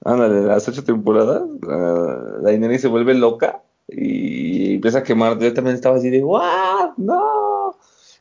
Ándale, 0.03 0.41
las 0.41 0.67
ocho 0.67 0.83
temporadas, 0.83 1.43
Daenerys 2.43 2.81
se 2.81 2.89
vuelve 2.89 3.13
loca 3.13 3.61
y 3.91 4.75
empieza 4.75 4.99
a 4.99 5.03
quemar. 5.03 5.37
Yo 5.39 5.53
también 5.53 5.75
estaba 5.75 5.97
así 5.97 6.09
de, 6.09 6.23
¡What! 6.23 6.91
¡No! 6.97 7.75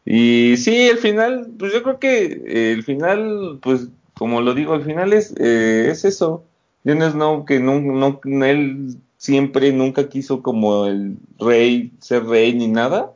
Y 0.05 0.57
sí, 0.57 0.89
el 0.89 0.99
final, 0.99 1.51
pues 1.59 1.73
yo 1.73 1.83
creo 1.83 1.99
que 1.99 2.73
el 2.73 2.83
final, 2.83 3.59
pues 3.63 3.89
como 4.15 4.41
lo 4.41 4.55
digo, 4.55 4.75
el 4.75 4.83
final 4.83 5.13
es, 5.13 5.35
eh, 5.39 5.89
es 5.91 6.05
eso. 6.05 6.45
Jon 6.85 7.01
Snow 7.03 7.45
que 7.45 7.61
no, 7.61 7.81
no, 7.81 8.21
él 8.45 8.97
siempre 9.17 9.73
nunca 9.73 10.09
quiso 10.09 10.43
como 10.43 10.87
el 10.87 11.17
rey, 11.39 11.93
ser 12.01 12.25
rey 12.25 12.55
ni 12.55 12.69
nada. 12.69 13.13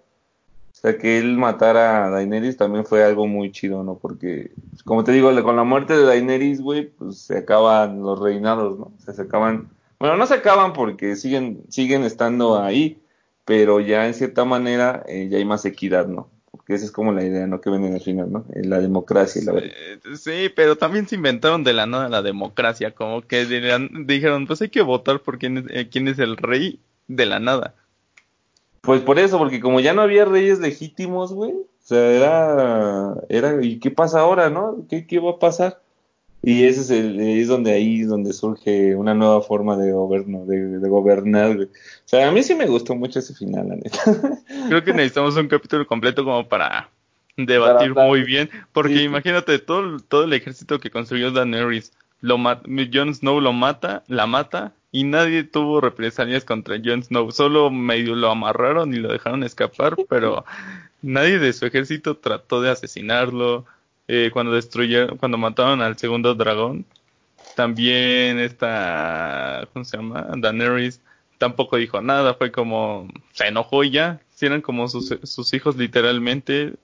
O 0.73 0.77
sea, 0.87 0.99
que 0.99 1.19
él 1.19 1.37
matara 1.37 2.07
a 2.07 2.11
Daenerys 2.11 2.57
también 2.57 2.85
fue 2.85 3.05
algo 3.05 3.27
muy 3.27 3.53
chido, 3.53 3.83
¿no? 3.85 3.97
Porque, 3.97 4.53
como 4.85 5.05
te 5.05 5.13
digo, 5.13 5.31
con 5.43 5.57
la 5.57 5.65
muerte 5.65 5.95
de 5.97 6.05
Daenerys, 6.05 6.61
güey, 6.61 6.91
pues 6.91 7.19
se 7.19 7.39
acaban 7.39 8.03
los 8.03 8.19
reinados, 8.21 8.79
¿no? 8.79 8.93
Se 8.99 9.21
acaban 9.21 9.69
bueno, 9.99 10.17
no 10.17 10.27
se 10.27 10.35
acaban 10.35 10.73
porque 10.73 11.17
siguen, 11.17 11.63
siguen 11.69 12.05
estando 12.05 12.61
ahí, 12.61 13.03
pero 13.45 13.81
ya 13.81 14.07
en 14.07 14.15
cierta 14.15 14.45
manera 14.45 15.05
eh, 15.07 15.29
ya 15.31 15.39
hay 15.39 15.45
más 15.45 15.65
equidad, 15.65 16.07
¿no? 16.07 16.31
Porque 16.51 16.75
esa 16.75 16.85
es 16.85 16.93
como 16.93 17.13
la 17.13 17.25
idea, 17.25 17.47
¿no? 17.47 17.61
Que 17.61 17.71
ven 17.71 17.85
en 17.85 17.95
el 17.95 18.01
final, 18.01 18.31
¿no? 18.31 18.45
En 18.55 18.71
la 18.71 18.81
democracia 18.81 19.43
y 19.43 19.45
la 19.45 19.53
verdad. 19.53 19.71
Sí, 20.17 20.51
pero 20.55 20.77
también 20.77 21.09
se 21.09 21.17
inventaron 21.17 21.65
de 21.65 21.73
la 21.73 21.87
nada 21.87 22.09
la 22.09 22.23
democracia, 22.23 22.95
como 22.95 23.23
que 23.23 23.45
dijeron, 23.45 24.47
pues 24.47 24.63
hay 24.63 24.69
que 24.69 24.83
votar 24.83 25.21
por 25.21 25.39
quién 25.39 25.59
es, 25.59 25.65
eh, 25.71 25.89
quién 25.91 26.09
es 26.09 26.19
el 26.19 26.37
rey 26.37 26.81
de 27.09 27.27
la 27.27 27.41
nada. 27.41 27.75
Pues 28.81 29.01
por 29.01 29.19
eso, 29.19 29.39
porque 29.39 29.61
como 29.61 29.81
ya 29.81 29.95
no 29.95 30.03
había 30.03 30.27
reyes 30.27 30.61
legítimos, 30.61 31.33
güey, 31.33 31.53
o 31.53 31.67
sea, 31.81 32.11
era, 32.11 33.15
era, 33.29 33.65
¿y 33.65 33.79
qué 33.79 33.91
pasa 33.91 34.21
ahora, 34.21 34.51
no? 34.51 34.87
¿Qué, 34.89 35.07
qué 35.07 35.19
va 35.19 35.33
a 35.33 35.39
pasar? 35.39 35.81
Y 36.47 36.65
ese 36.65 36.81
es, 36.83 36.91
el, 36.91 37.19
es 37.21 37.49
donde 37.49 37.73
ahí 37.73 38.03
es 38.03 38.09
donde 38.09 38.35
surge 38.35 38.95
una 38.95 39.15
nueva 39.15 39.41
forma 39.41 39.79
de, 39.79 39.93
gobierno, 39.93 40.45
de, 40.45 40.89
gobernar. 40.89 41.57
O 41.57 41.69
sea, 42.05 42.29
a 42.29 42.33
mí 42.33 42.43
sí 42.43 42.55
me 42.55 42.67
gustó 42.67 42.95
mucho 42.95 43.19
ese 43.19 43.35
final, 43.35 43.69
la 43.69 43.77
neta. 43.77 43.99
Creo 44.69 44.85
que 44.85 44.93
necesitamos 44.93 45.37
un 45.37 45.49
capítulo 45.49 45.87
completo 45.87 46.23
como 46.23 46.47
para 46.47 46.91
debatir 47.39 47.95
muy 47.95 48.25
bien, 48.25 48.51
porque 48.73 49.03
imagínate 49.03 49.59
todo, 49.59 49.99
todo 50.01 50.25
el 50.25 50.35
ejército 50.35 50.79
que 50.79 50.91
construyó 50.91 51.31
Daenerys, 51.31 51.93
lo 52.21 52.37
Jon 52.39 53.15
Snow 53.15 53.41
lo 53.41 53.53
mata, 53.53 54.05
la 54.07 54.27
mata 54.27 54.73
y 54.93 55.05
nadie 55.05 55.45
tuvo 55.45 55.81
represalias 55.81 56.45
contra 56.45 56.81
Jon 56.83 57.03
Snow, 57.03 57.33
solo 57.33 57.71
medio 57.71 58.15
lo 58.15 58.31
amarraron 58.31 58.95
y 58.95 58.99
lo 58.99 59.11
dejaron 59.13 59.43
escapar, 59.43 59.97
pero 60.09 60.45
nadie 61.03 61.39
de 61.39 61.53
su 61.53 61.67
ejército 61.67 62.17
trató 62.17 62.61
de 62.61 62.71
asesinarlo, 62.71 63.67
eh, 64.09 64.31
cuando 64.33 64.53
destruyeron, 64.53 65.17
cuando 65.17 65.39
mataron 65.39 65.81
al 65.81 65.97
segundo 65.97 66.35
dragón, 66.35 66.85
también 67.55 68.39
esta, 68.39 69.69
¿cómo 69.73 69.85
se 69.85 69.97
llama? 69.97 70.29
Daenerys 70.37 71.01
tampoco 71.39 71.77
dijo 71.77 72.01
nada, 72.01 72.35
fue 72.35 72.51
como, 72.51 73.09
se 73.33 73.47
enojó 73.47 73.85
y 73.85 73.91
ya, 73.91 74.21
si 74.31 74.47
eran 74.47 74.61
como 74.61 74.89
sus, 74.89 75.15
sus 75.23 75.55
hijos 75.55 75.77
literalmente, 75.77 76.75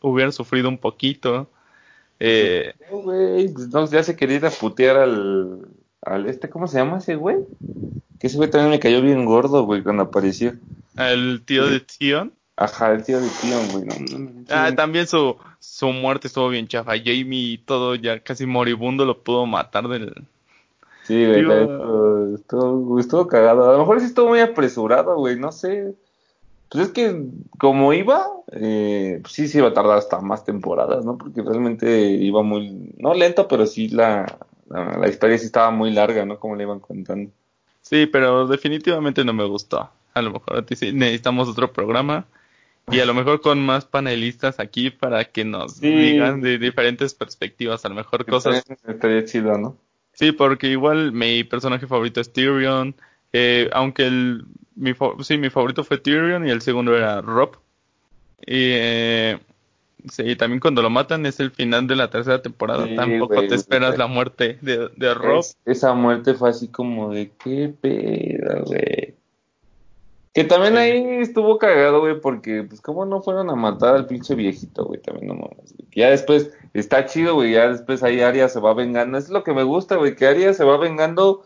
hubieran 0.00 0.32
sufrido 0.32 0.68
un 0.68 0.78
poquito. 0.78 1.50
Eh, 2.18 2.74
pues 2.90 3.68
no, 3.68 3.88
ya 3.90 4.02
se 4.02 4.16
quería 4.16 4.36
ir 4.36 4.46
a 4.46 4.50
putear 4.50 4.96
al, 4.98 5.66
al 6.02 6.26
este, 6.26 6.50
¿cómo 6.50 6.68
se 6.68 6.78
llama 6.78 6.98
ese 6.98 7.16
güey? 7.16 7.38
Que 8.18 8.26
ese 8.26 8.36
güey 8.36 8.50
también 8.50 8.70
me 8.70 8.78
cayó 8.78 9.00
bien 9.00 9.24
gordo, 9.24 9.64
güey, 9.64 9.82
cuando 9.82 10.02
apareció. 10.02 10.54
¿El 10.96 11.42
tío 11.44 11.66
de 11.66 11.80
Tion? 11.80 12.32
Ajá, 12.60 12.92
el 12.92 13.02
tío 13.02 13.18
de 13.18 13.28
Tion, 13.40 13.68
güey. 13.72 14.44
ah, 14.50 14.70
también 14.76 15.06
su, 15.06 15.34
su 15.58 15.88
muerte 15.88 16.26
estuvo 16.26 16.50
bien 16.50 16.68
chafa. 16.68 16.92
Jamie 17.02 17.54
y 17.54 17.58
todo 17.58 17.94
ya 17.94 18.20
casi 18.20 18.44
moribundo 18.44 19.06
lo 19.06 19.22
pudo 19.22 19.46
matar 19.46 19.88
del... 19.88 20.12
Sí, 21.04 21.24
güey, 21.24 21.40
estuvo, 22.34 23.00
estuvo, 23.00 23.26
cagado. 23.28 23.66
A 23.66 23.72
lo 23.72 23.78
mejor 23.78 24.00
sí 24.00 24.06
estuvo 24.06 24.28
muy 24.28 24.40
apresurado, 24.40 25.16
güey, 25.16 25.38
no 25.38 25.52
sé. 25.52 25.94
Pues 26.68 26.88
es 26.88 26.92
que 26.92 27.24
como 27.56 27.94
iba, 27.94 28.26
eh, 28.52 29.20
pues 29.22 29.32
sí 29.32 29.48
se 29.48 29.56
iba 29.56 29.68
a 29.68 29.72
tardar 29.72 29.96
hasta 29.96 30.20
más 30.20 30.44
temporadas, 30.44 31.02
¿no? 31.02 31.16
Porque 31.16 31.40
realmente 31.40 32.10
iba 32.10 32.42
muy, 32.42 32.92
no 32.98 33.14
lento, 33.14 33.48
pero 33.48 33.64
sí 33.64 33.88
la, 33.88 34.36
la, 34.68 35.08
historia 35.08 35.38
sí 35.38 35.46
estaba 35.46 35.70
muy 35.70 35.92
larga, 35.92 36.26
¿no? 36.26 36.38
Como 36.38 36.56
le 36.56 36.64
iban 36.64 36.80
contando. 36.80 37.30
Sí, 37.80 38.04
pero 38.04 38.46
definitivamente 38.46 39.24
no 39.24 39.32
me 39.32 39.46
gustó. 39.46 39.88
A 40.12 40.20
lo 40.20 40.32
mejor 40.32 40.58
a 40.58 40.66
ti 40.66 40.76
sí 40.76 40.92
necesitamos 40.92 41.48
otro 41.48 41.72
programa 41.72 42.26
y 42.90 43.00
a 43.00 43.06
lo 43.06 43.14
mejor 43.14 43.40
con 43.40 43.64
más 43.64 43.84
panelistas 43.84 44.60
aquí 44.60 44.90
para 44.90 45.24
que 45.24 45.44
nos 45.44 45.80
digan 45.80 46.40
de 46.40 46.58
diferentes 46.58 47.14
perspectivas, 47.14 47.84
a 47.84 47.88
lo 47.88 47.94
mejor 47.94 48.26
cosas. 48.26 48.64
Estaría 48.86 49.24
chido, 49.24 49.56
¿no? 49.58 49.76
Sí, 50.12 50.32
porque 50.32 50.68
igual 50.68 51.12
mi 51.12 51.44
personaje 51.44 51.86
favorito 51.86 52.20
es 52.20 52.32
Tyrion, 52.32 52.94
eh, 53.32 53.70
aunque 53.72 54.06
el, 54.06 54.44
mi, 54.74 54.92
sí, 55.20 55.38
mi 55.38 55.50
favorito 55.50 55.84
fue 55.84 55.98
Tyrion 55.98 56.46
y 56.46 56.50
el 56.50 56.62
segundo 56.62 56.96
era 56.96 57.20
Rob. 57.20 57.56
Y 58.40 58.72
eh, 58.72 59.38
sí, 60.10 60.34
también 60.36 60.60
cuando 60.60 60.82
lo 60.82 60.90
matan 60.90 61.26
es 61.26 61.40
el 61.40 61.50
final 61.50 61.86
de 61.86 61.96
la 61.96 62.10
tercera 62.10 62.42
temporada, 62.42 62.86
tampoco 62.96 63.46
te 63.46 63.54
esperas 63.54 63.98
la 63.98 64.06
muerte 64.06 64.58
de, 64.60 64.88
de 64.96 65.14
Rob. 65.14 65.44
esa 65.64 65.94
muerte 65.94 66.34
fue 66.34 66.50
así 66.50 66.68
como 66.68 67.12
de 67.12 67.30
qué 67.42 67.72
pedo, 67.80 68.64
güey. 68.64 69.19
Que 70.32 70.44
también 70.44 70.76
ahí 70.76 71.20
estuvo 71.20 71.58
cagado, 71.58 72.00
güey, 72.00 72.20
porque, 72.20 72.62
pues, 72.62 72.80
¿cómo 72.80 73.04
no 73.04 73.20
fueron 73.20 73.50
a 73.50 73.56
matar 73.56 73.96
al 73.96 74.06
pinche 74.06 74.36
viejito, 74.36 74.84
güey? 74.84 75.00
También 75.00 75.26
no 75.26 75.34
mames. 75.34 75.74
Ya 75.94 76.10
después, 76.10 76.52
está 76.72 77.04
chido, 77.06 77.34
güey, 77.34 77.52
ya 77.52 77.68
después 77.68 78.04
ahí 78.04 78.20
Aria 78.20 78.48
se 78.48 78.60
va 78.60 78.72
vengando. 78.72 79.18
Es 79.18 79.28
lo 79.28 79.42
que 79.42 79.52
me 79.52 79.64
gusta, 79.64 79.96
güey, 79.96 80.14
que 80.14 80.28
Aria 80.28 80.54
se 80.54 80.62
va 80.62 80.76
vengando. 80.76 81.42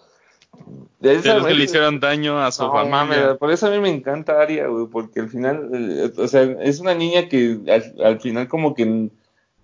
De, 1.01 1.15
esa, 1.15 1.43
que 1.45 1.55
le 1.55 1.65
hicieron 1.65 1.99
daño 1.99 2.39
a 2.39 2.53
su 2.53 2.71
familia. 2.71 3.37
por 3.37 3.51
eso 3.51 3.67
a 3.67 3.71
mí 3.71 3.81
me 3.81 3.89
encanta 3.89 4.41
Aria, 4.41 4.67
güey, 4.67 4.87
porque 4.87 5.21
al 5.21 5.29
final, 5.29 5.71
eh, 5.73 6.13
o 6.17 6.29
sea, 6.29 6.43
es 6.43 6.79
una 6.79 6.95
niña 6.95 7.29
que 7.29 7.59
al, 7.67 8.05
al 8.05 8.21
final 8.21 8.49
como 8.49 8.75
que 8.75 9.11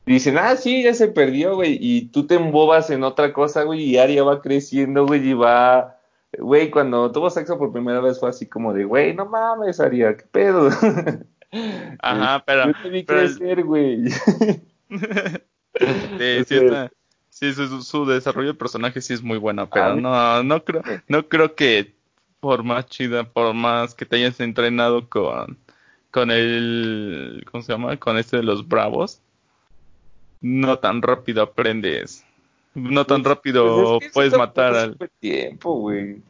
dicen, 0.07 0.39
ah, 0.39 0.57
sí, 0.57 0.83
ya 0.83 0.95
se 0.95 1.09
perdió, 1.09 1.55
güey, 1.55 1.79
y 1.81 2.07
tú 2.07 2.27
te 2.27 2.37
embobas 2.37 2.91
en 2.91 3.05
otra 3.05 3.33
cosa, 3.33 3.63
güey, 3.65 3.83
y 3.83 3.99
Aria 3.99 4.25
va 4.25 4.41
creciendo, 4.41 5.07
güey, 5.07 5.29
y 5.29 5.35
va 5.35 6.00
Güey, 6.39 6.71
cuando 6.71 7.11
tuvo 7.11 7.29
sexo 7.29 7.59
por 7.59 7.73
primera 7.73 8.01
vez 8.01 8.21
fue 8.21 8.31
así 8.31 8.47
como 8.47 8.73
de, 8.73 8.85
güey, 8.85 9.15
no 9.15 9.27
mames, 9.27 9.81
Aria, 9.81 10.17
qué 10.17 10.25
pedo. 10.31 10.71
Ajá, 12.01 12.45
pero. 12.47 12.67
Yo 12.67 12.73
te 12.83 12.89
vi 12.89 13.05
crecer, 13.05 13.65
güey. 13.65 14.09
sí, 17.31 17.53
su, 17.53 18.07
desarrollo 18.07 18.49
de 18.49 18.55
personaje 18.55 19.01
sí 19.01 19.15
es 19.15 19.23
muy 19.23 19.39
bueno, 19.39 19.69
pero 19.69 19.97
no, 19.97 20.43
no 20.43 20.65
creo, 20.65 20.83
no 21.09 21.29
creo 21.29 21.55
que 21.55 21.95
por 22.39 22.63
más 22.63 22.87
chida, 22.87 23.25
por 23.25 23.55
más 23.55 23.95
que 23.95 24.07
te 24.07 24.17
hayas 24.17 24.41
entrenado 24.41 25.09
con, 25.09 25.59
con 26.11 26.31
el, 26.31 27.45
¿cómo 27.51 27.63
se 27.63 27.73
llama? 27.73 27.97
Con 27.97 28.19
este 28.19 28.39
de 28.39 28.43
los 28.43 28.67
bravos, 28.67 29.21
no 30.41 30.79
tan 30.79 31.03
rápido 31.03 31.43
aprendes 31.43 32.25
no 32.75 33.05
tan 33.07 33.23
pues, 33.23 33.37
rápido 33.37 33.99
pues 33.99 34.13
puedes 34.13 34.37
matar 34.37 34.75
al 34.75 34.97
tiempo, 35.19 35.75
güey. 35.81 36.23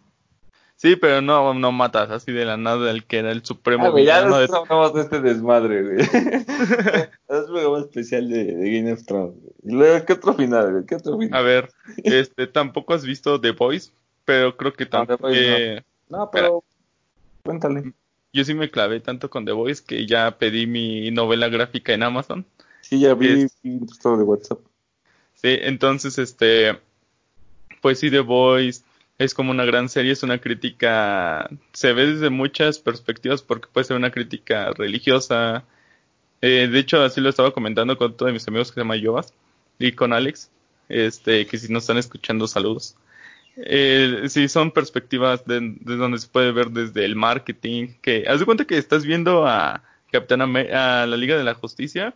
Sí, 0.77 0.97
pero 0.97 1.21
no, 1.21 1.53
no 1.53 1.73
matas 1.73 2.11
así 2.11 2.33
de 2.33 2.47
la 2.47 2.57
nada 2.57 2.91
el 2.91 3.05
que 3.05 3.19
era 3.19 3.33
el 3.33 3.45
supremo 3.45 3.85
ah, 3.85 3.91
güey, 3.91 4.07
ya 4.07 4.27
de- 4.27 4.49
hablamos 4.51 4.95
de 4.95 5.03
este 5.03 5.21
desmadre, 5.21 5.83
güey. 5.83 5.99
es 6.01 7.11
un 7.29 7.47
programa 7.53 7.81
especial 7.81 8.31
de, 8.31 8.45
de 8.57 8.79
Game 8.79 8.91
of 8.91 9.05
Thrones. 9.05 9.35
güey. 9.43 9.53
Y 9.63 9.73
luego, 9.73 10.07
¿qué 10.07 10.15
otro 10.15 10.33
final, 10.33 10.73
güey? 10.73 10.87
¿Qué 10.87 10.95
otro 10.95 11.19
final? 11.19 11.39
A 11.39 11.43
ver, 11.43 11.71
este, 11.99 12.47
tampoco 12.47 12.95
has 12.95 13.05
visto 13.05 13.39
The 13.39 13.51
Voice, 13.51 13.91
pero 14.25 14.57
creo 14.57 14.73
que 14.73 14.85
No, 14.85 14.91
tampoco. 14.91 15.29
Voice 15.29 15.85
no, 16.09 16.31
pero 16.31 16.65
cuéntale. 17.45 17.93
Yo 18.33 18.45
sí 18.45 18.55
me 18.55 18.71
clavé 18.71 19.01
tanto 19.01 19.29
con 19.29 19.45
The 19.45 19.53
Voice 19.53 19.83
que 19.87 20.07
ya 20.07 20.39
pedí 20.39 20.67
mi 20.67 21.11
novela 21.11 21.51
gráfica 21.51 21.93
en 21.93 22.05
Amazon. 22.05 22.47
Sí, 22.81 23.01
ya 23.01 23.13
vi, 23.13 23.43
Es- 23.43 23.61
de 23.63 24.23
WhatsApp. 24.23 24.61
Sí, 25.41 25.57
entonces, 25.63 26.19
este, 26.19 26.79
pues 27.81 27.99
sí, 27.99 28.11
The 28.11 28.21
Voice 28.21 28.83
es 29.19 29.33
como 29.33 29.51
una 29.53 29.65
gran 29.65 29.89
serie, 29.89 30.13
es 30.13 30.23
una 30.23 30.39
crítica, 30.39 31.49
se 31.73 31.93
ve 31.95 32.07
desde 32.07 32.29
muchas 32.29 32.79
perspectivas 32.79 33.41
porque 33.41 33.69
puede 33.73 33.87
ser 33.87 33.97
una 33.97 34.11
crítica 34.11 34.73
religiosa. 34.73 35.65
Eh, 36.43 36.69
de 36.71 36.79
hecho, 36.79 37.03
así 37.03 37.23
lo 37.23 37.31
estaba 37.31 37.53
comentando 37.53 37.97
con 37.97 38.17
todos 38.17 38.33
mis 38.33 38.47
amigos 38.49 38.71
que 38.71 38.75
se 38.75 38.81
llama 38.81 38.97
Yovas 38.97 39.33
y 39.79 39.93
con 39.93 40.13
Alex, 40.13 40.51
este, 40.91 41.47
que 41.47 41.57
si 41.57 41.73
nos 41.73 41.85
están 41.85 41.99
escuchando, 41.99 42.47
saludos. 42.47 42.97
Eh, 43.57 44.25
sí, 44.29 44.47
son 44.49 44.71
perspectivas 44.73 45.47
de, 45.47 45.61
de 45.81 45.97
donde 45.97 46.19
se 46.19 46.29
puede 46.29 46.53
ver 46.53 46.71
desde 46.71 47.07
el 47.07 47.17
marketing, 47.17 47.95
que 48.03 48.25
haz 48.29 48.41
de 48.41 48.47
cuenta 48.47 48.67
que 48.67 48.77
estás 48.77 49.07
viendo 49.07 49.47
a 49.47 49.83
Capitán 50.13 50.43
a 50.43 51.07
la 51.07 51.17
Liga 51.17 51.39
de 51.39 51.45
la 51.45 51.55
Justicia, 51.55 52.15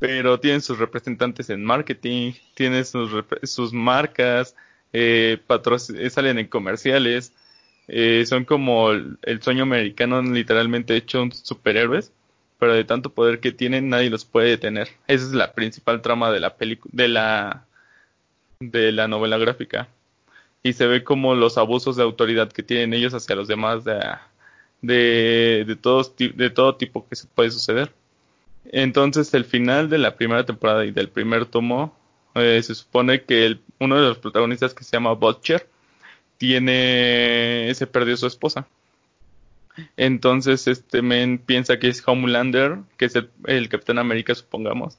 pero 0.00 0.40
tienen 0.40 0.62
sus 0.62 0.78
representantes 0.78 1.50
en 1.50 1.62
marketing, 1.62 2.32
tienen 2.54 2.84
sus, 2.86 3.10
sus 3.44 3.72
marcas, 3.72 4.56
eh, 4.94 5.38
eh, 5.48 6.10
salen 6.10 6.38
en 6.38 6.48
comerciales, 6.48 7.34
eh, 7.86 8.24
son 8.26 8.44
como 8.46 8.90
el, 8.92 9.42
sueño 9.42 9.64
americano 9.64 10.22
literalmente 10.22 10.96
hecho 10.96 11.22
un 11.22 11.32
superhéroes, 11.32 12.12
pero 12.58 12.74
de 12.74 12.84
tanto 12.84 13.12
poder 13.12 13.40
que 13.40 13.52
tienen 13.52 13.90
nadie 13.90 14.10
los 14.10 14.24
puede 14.24 14.48
detener. 14.48 14.88
Esa 15.06 15.26
es 15.26 15.32
la 15.32 15.52
principal 15.52 16.00
trama 16.02 16.32
de 16.32 16.40
la 16.40 16.56
película, 16.56 16.90
de 16.94 17.08
la 17.08 17.66
de 18.60 18.92
la 18.92 19.08
novela 19.08 19.38
gráfica. 19.38 19.88
Y 20.62 20.74
se 20.74 20.86
ve 20.86 21.04
como 21.04 21.34
los 21.34 21.58
abusos 21.58 21.96
de 21.96 22.02
autoridad 22.02 22.52
que 22.52 22.62
tienen 22.62 22.94
ellos 22.94 23.14
hacia 23.14 23.36
los 23.36 23.48
demás 23.48 23.84
de, 23.84 24.00
de, 24.82 25.64
de, 25.66 25.76
todos, 25.76 26.14
de 26.16 26.50
todo 26.50 26.76
tipo 26.76 27.06
que 27.08 27.16
se 27.16 27.26
puede 27.28 27.50
suceder. 27.50 27.92
Entonces, 28.64 29.32
el 29.34 29.44
final 29.44 29.88
de 29.88 29.98
la 29.98 30.16
primera 30.16 30.44
temporada 30.44 30.84
y 30.84 30.90
del 30.92 31.08
primer 31.08 31.46
tomo, 31.46 31.96
eh, 32.34 32.62
se 32.62 32.74
supone 32.74 33.22
que 33.24 33.46
el- 33.46 33.60
uno 33.80 33.96
de 33.96 34.08
los 34.08 34.18
protagonistas 34.18 34.74
que 34.74 34.84
se 34.84 34.92
llama 34.96 35.12
Butcher 35.14 35.68
tiene, 36.38 37.72
se 37.74 37.86
perdió 37.86 38.16
su 38.16 38.26
esposa. 38.26 38.68
Entonces, 39.96 40.66
este 40.66 41.02
men 41.02 41.38
piensa 41.38 41.78
que 41.78 41.88
es 41.88 42.02
Homelander, 42.06 42.78
que 42.96 43.06
es 43.06 43.14
el, 43.46 43.68
Capitán 43.68 43.98
América, 43.98 44.34
supongamos. 44.34 44.98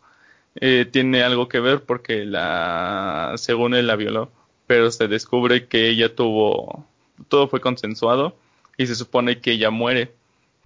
Eh, 0.55 0.87
tiene 0.91 1.23
algo 1.23 1.47
que 1.49 1.59
ver 1.59 1.83
porque 1.85 2.25
la, 2.25 3.33
según 3.37 3.73
él 3.75 3.87
la 3.87 3.95
violó, 3.95 4.31
pero 4.67 4.91
se 4.91 5.07
descubre 5.07 5.67
que 5.67 5.89
ella 5.89 6.15
tuvo, 6.15 6.85
todo 7.29 7.47
fue 7.47 7.61
consensuado 7.61 8.35
y 8.77 8.87
se 8.87 8.95
supone 8.95 9.39
que 9.41 9.53
ella 9.53 9.69
muere. 9.71 10.13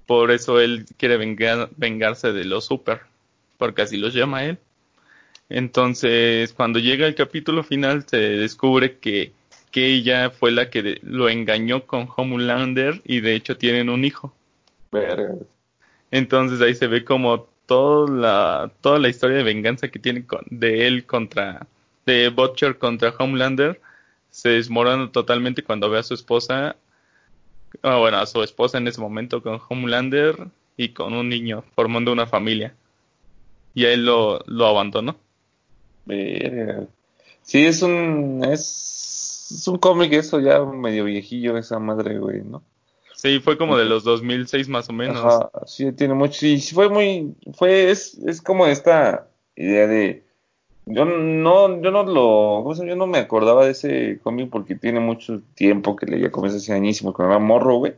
Por 0.05 0.31
eso 0.31 0.59
él 0.59 0.85
quiere 0.97 1.17
vengar- 1.17 1.69
vengarse 1.77 2.31
de 2.31 2.45
los 2.45 2.65
super, 2.65 3.01
porque 3.57 3.81
así 3.83 3.97
los 3.97 4.13
llama 4.13 4.43
él. 4.45 4.57
Entonces, 5.49 6.53
cuando 6.53 6.79
llega 6.79 7.05
el 7.07 7.15
capítulo 7.15 7.63
final, 7.63 8.05
se 8.07 8.17
descubre 8.17 8.97
que, 8.97 9.31
que 9.71 9.87
ella 9.87 10.29
fue 10.31 10.51
la 10.51 10.69
que 10.69 10.81
de- 10.83 10.99
lo 11.03 11.29
engañó 11.29 11.85
con 11.85 12.07
Homelander 12.15 13.01
y 13.05 13.19
de 13.21 13.35
hecho 13.35 13.57
tienen 13.57 13.89
un 13.89 14.05
hijo. 14.05 14.33
Verga. 14.91 15.35
Entonces 16.11 16.61
ahí 16.61 16.75
se 16.75 16.87
ve 16.87 17.03
como 17.03 17.47
toda 17.65 18.09
la, 18.11 18.71
toda 18.81 18.99
la 18.99 19.09
historia 19.09 19.37
de 19.37 19.43
venganza 19.43 19.87
que 19.89 19.99
tiene 19.99 20.25
con- 20.25 20.45
de 20.49 20.87
él 20.87 21.05
contra, 21.05 21.67
de 22.05 22.29
Butcher 22.29 22.77
contra 22.77 23.13
Homelander, 23.17 23.79
se 24.29 24.49
desmorona 24.49 25.11
totalmente 25.11 25.63
cuando 25.63 25.89
ve 25.89 25.99
a 25.99 26.03
su 26.03 26.13
esposa, 26.13 26.75
ah, 27.84 27.97
bueno, 27.97 28.17
a 28.17 28.26
su 28.26 28.43
esposa 28.43 28.78
en 28.78 28.88
ese 28.88 29.01
momento 29.01 29.41
con 29.41 29.59
Homelander 29.69 30.47
y 30.78 30.89
con 30.89 31.13
un 31.13 31.30
niño 31.30 31.63
formando 31.76 32.11
una 32.11 32.26
familia. 32.28 32.76
Y 33.73 33.86
él 33.86 34.05
lo, 34.05 34.39
lo 34.47 34.67
abandonó. 34.67 35.17
Sí, 37.41 37.65
es 37.65 37.82
un, 37.82 38.43
es, 38.43 39.51
es 39.51 39.67
un 39.67 39.78
cómic 39.78 40.13
eso 40.13 40.39
ya 40.39 40.63
medio 40.63 41.05
viejillo 41.05 41.57
esa 41.57 41.80
madre, 41.80 42.17
güey, 42.17 42.41
¿no? 42.41 42.63
Sí, 43.15 43.39
fue 43.39 43.57
como 43.57 43.78
de 43.78 43.86
los 43.86 44.03
2006 44.03 44.67
más 44.67 44.89
o 44.89 44.93
menos. 44.93 45.17
Ajá, 45.17 45.49
sí, 45.65 45.91
tiene 45.93 46.13
mucho, 46.13 46.45
y 46.45 46.59
sí 46.59 46.76
fue 46.76 46.89
muy, 46.89 47.36
fue, 47.53 47.89
es, 47.89 48.17
es 48.26 48.41
como 48.41 48.67
esta 48.67 49.28
idea 49.55 49.88
de, 49.88 50.24
yo 50.86 51.05
no, 51.05 51.81
yo 51.81 51.91
no 51.91 52.03
lo, 52.03 52.73
yo 52.86 52.95
no 52.95 53.07
me 53.07 53.17
acordaba 53.19 53.65
de 53.65 53.71
ese 53.71 54.19
cómic 54.23 54.49
porque 54.49 54.75
tiene 54.75 54.99
mucho 54.99 55.41
tiempo 55.55 55.95
que 55.95 56.05
leía 56.05 56.31
cómics 56.31 56.55
hace 56.55 56.73
añísimos, 56.73 57.13
cuando 57.15 57.33
era 57.36 57.43
morro, 57.43 57.77
güey, 57.77 57.95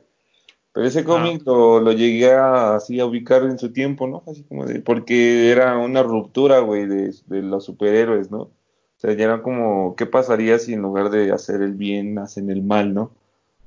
pero 0.74 0.88
ese 0.88 1.04
cómic 1.06 1.44
lo, 1.46 1.80
lo 1.82 1.92
llegué 1.94 2.34
a, 2.34 2.76
así 2.76 3.00
a 3.00 3.06
ubicar 3.06 3.44
en 3.44 3.60
su 3.60 3.74
tiempo, 3.74 4.08
¿no? 4.08 4.24
Así 4.28 4.44
como 4.46 4.66
de, 4.66 4.82
porque 4.82 5.52
era 5.52 5.78
una 5.78 6.04
ruptura, 6.04 6.60
güey, 6.60 6.86
de, 6.88 7.14
de 7.28 7.42
los 7.44 7.66
superhéroes, 7.66 8.32
¿no? 8.32 8.40
O 8.44 8.52
sea, 9.00 9.14
ya 9.14 9.26
era 9.26 9.42
como, 9.44 9.96
¿qué 9.96 10.06
pasaría 10.08 10.60
si 10.60 10.74
en 10.74 10.82
lugar 10.82 11.10
de 11.12 11.32
hacer 11.32 11.62
el 11.62 11.74
bien, 11.76 12.20
hacen 12.20 12.50
el 12.52 12.64
mal, 12.64 12.94
¿no? 12.94 13.12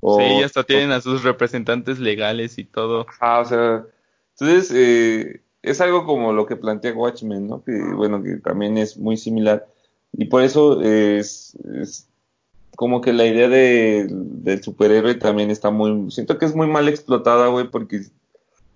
O- 0.01 0.41
sí, 0.41 0.43
hasta 0.43 0.63
tienen 0.63 0.91
a 0.91 1.01
sus 1.01 1.23
representantes 1.23 1.99
legales 1.99 2.57
y 2.57 2.65
todo. 2.65 3.07
Ah, 3.19 3.39
o 3.41 3.45
sea, 3.45 3.85
entonces 4.31 4.71
eh, 4.75 5.41
es 5.63 5.81
algo 5.81 6.05
como 6.05 6.33
lo 6.33 6.45
que 6.45 6.55
plantea 6.55 6.93
Watchmen, 6.93 7.47
¿no? 7.47 7.63
Que 7.63 7.81
bueno, 7.93 8.23
que 8.23 8.37
también 8.37 8.77
es 8.77 8.97
muy 8.97 9.17
similar. 9.17 9.67
Y 10.13 10.25
por 10.25 10.43
eso 10.43 10.81
es, 10.81 11.55
es 11.75 12.07
como 12.75 13.01
que 13.01 13.13
la 13.13 13.25
idea 13.25 13.47
de, 13.47 14.07
del 14.09 14.63
superhéroe 14.63 15.15
también 15.15 15.51
está 15.51 15.69
muy, 15.69 16.11
siento 16.11 16.37
que 16.37 16.45
es 16.45 16.55
muy 16.55 16.67
mal 16.67 16.89
explotada, 16.89 17.47
güey, 17.47 17.69
porque 17.69 18.01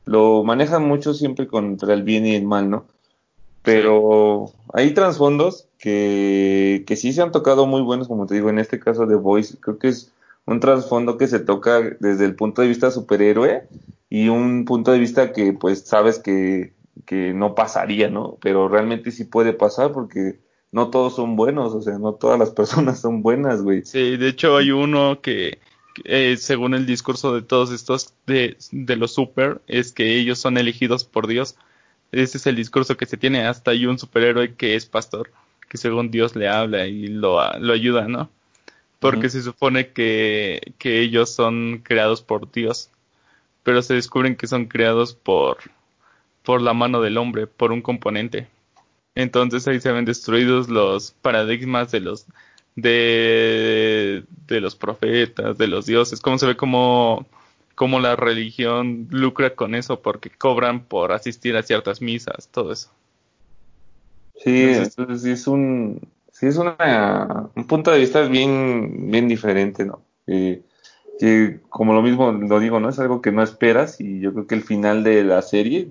lo 0.06 0.44
manejan 0.44 0.88
mucho 0.88 1.14
siempre 1.14 1.48
contra 1.48 1.94
el 1.94 2.04
bien 2.04 2.26
y 2.26 2.36
el 2.36 2.46
mal, 2.46 2.70
¿no? 2.70 2.86
Pero 3.64 4.52
hay 4.74 4.94
trasfondos 4.94 5.68
que, 5.80 6.84
que 6.86 6.96
sí 6.96 7.14
se 7.14 7.24
han 7.24 7.32
tocado 7.32 7.66
muy 7.66 7.82
buenos, 7.82 8.08
como 8.08 8.28
te 8.28 8.36
digo, 8.36 8.50
en 8.50 8.60
este 8.60 8.80
caso 8.80 9.08
de 9.08 9.16
Voice, 9.16 9.58
creo 9.60 9.80
que 9.80 9.88
es 9.88 10.14
un 10.46 10.60
trasfondo 10.60 11.18
que 11.18 11.28
se 11.28 11.40
toca 11.40 11.82
desde 12.00 12.26
el 12.26 12.36
punto 12.36 12.62
de 12.62 12.68
vista 12.68 12.92
superhéroe 12.92 13.68
y 14.08 14.30
un 14.30 14.66
punto 14.66 14.92
de 14.92 15.00
vista 15.00 15.34
que 15.34 15.54
pues 15.54 15.82
sabes 15.82 16.20
que, 16.20 16.75
que 17.06 17.34
no 17.34 17.56
pasaría, 17.56 18.10
¿no? 18.10 18.38
Pero 18.42 18.68
realmente 18.68 19.12
sí 19.12 19.26
puede 19.26 19.54
pasar 19.54 19.92
porque 19.92 20.40
no 20.72 20.90
todos 20.90 21.16
son 21.16 21.36
buenos, 21.36 21.74
o 21.74 21.82
sea, 21.82 21.98
no 21.98 22.14
todas 22.14 22.40
las 22.40 22.50
personas 22.52 23.00
son 23.02 23.22
buenas, 23.22 23.62
güey. 23.62 23.84
Sí, 23.86 24.18
de 24.18 24.30
hecho 24.30 24.58
hay 24.58 24.72
uno 24.72 25.22
que, 25.22 25.60
eh, 26.04 26.36
según 26.38 26.74
el 26.74 26.86
discurso 26.86 27.34
de 27.34 27.42
todos 27.42 27.72
estos 27.72 28.14
de, 28.26 28.58
de 28.72 28.96
los 28.96 29.14
super, 29.14 29.62
es 29.68 29.92
que 29.92 30.18
ellos 30.18 30.40
son 30.40 30.58
elegidos 30.58 31.04
por 31.04 31.28
Dios. 31.28 31.56
Ese 32.12 32.38
es 32.38 32.48
el 32.48 32.56
discurso 32.56 32.98
que 32.98 33.06
se 33.06 33.18
tiene. 33.18 33.46
Hasta 33.46 33.72
hay 33.72 33.86
un 33.86 34.00
superhéroe 34.00 34.56
que 34.56 34.76
es 34.76 34.86
pastor, 34.86 35.32
que 35.68 35.78
según 35.78 36.12
Dios 36.12 36.36
le 36.36 36.48
habla 36.48 36.88
y 36.88 37.08
lo, 37.08 37.40
lo 37.60 37.74
ayuda, 37.74 38.08
¿no? 38.08 38.30
Porque 39.00 39.30
se 39.30 39.42
supone 39.44 39.90
que, 39.90 40.74
que 40.80 41.02
ellos 41.02 41.30
son 41.30 41.82
creados 41.84 42.22
por 42.22 42.52
Dios, 42.52 42.90
pero 43.62 43.82
se 43.82 43.94
descubren 43.94 44.36
que 44.36 44.48
son 44.48 44.66
creados 44.66 45.14
por, 45.14 45.58
por 46.46 46.62
la 46.62 46.74
mano 46.74 47.02
del 47.02 47.18
hombre, 47.18 47.48
por 47.48 47.72
un 47.74 47.82
componente. 47.82 48.48
Entonces 49.16 49.68
ahí 49.68 49.80
se 49.82 49.92
ven 49.92 50.06
destruidos 50.06 50.70
los 50.70 51.12
paradigmas 51.12 51.92
de 51.92 52.00
los 52.02 52.26
de, 52.76 54.26
de 54.48 54.62
los 54.62 54.76
profetas, 54.76 55.58
de 55.58 55.68
los 55.68 55.86
dioses, 55.86 56.22
cómo 56.22 56.38
se 56.38 56.48
ve 56.48 56.58
como, 56.58 57.26
como 57.76 58.00
la 58.02 58.16
religión 58.18 59.08
lucra 59.12 59.56
con 59.56 59.76
eso 59.76 60.02
porque 60.02 60.30
cobran 60.30 60.84
por 60.86 61.12
asistir 61.14 61.56
a 61.58 61.64
ciertas 61.64 62.02
misas, 62.02 62.50
todo 62.50 62.74
eso. 62.74 62.92
Sí, 64.36 64.62
Entonces- 64.64 65.22
sí 65.22 65.32
es 65.32 65.48
un, 65.48 66.02
sí 66.32 66.48
es 66.48 66.58
una, 66.58 67.50
un 67.56 67.68
punto 67.68 67.92
de 67.92 68.00
vista 68.00 68.22
bien, 68.28 69.10
bien 69.12 69.28
diferente, 69.28 69.86
¿no? 69.86 70.02
Eh, 70.28 70.64
que 71.20 71.62
como 71.70 71.94
lo 71.94 72.02
mismo 72.02 72.32
lo 72.32 72.60
digo, 72.60 72.80
¿no? 72.80 72.90
Es 72.90 73.00
algo 73.00 73.22
que 73.22 73.32
no 73.32 73.42
esperas 73.44 74.02
y 74.02 74.20
yo 74.20 74.34
creo 74.34 74.48
que 74.48 74.56
el 74.56 74.64
final 74.64 75.04
de 75.04 75.24
la 75.24 75.42
serie 75.42 75.90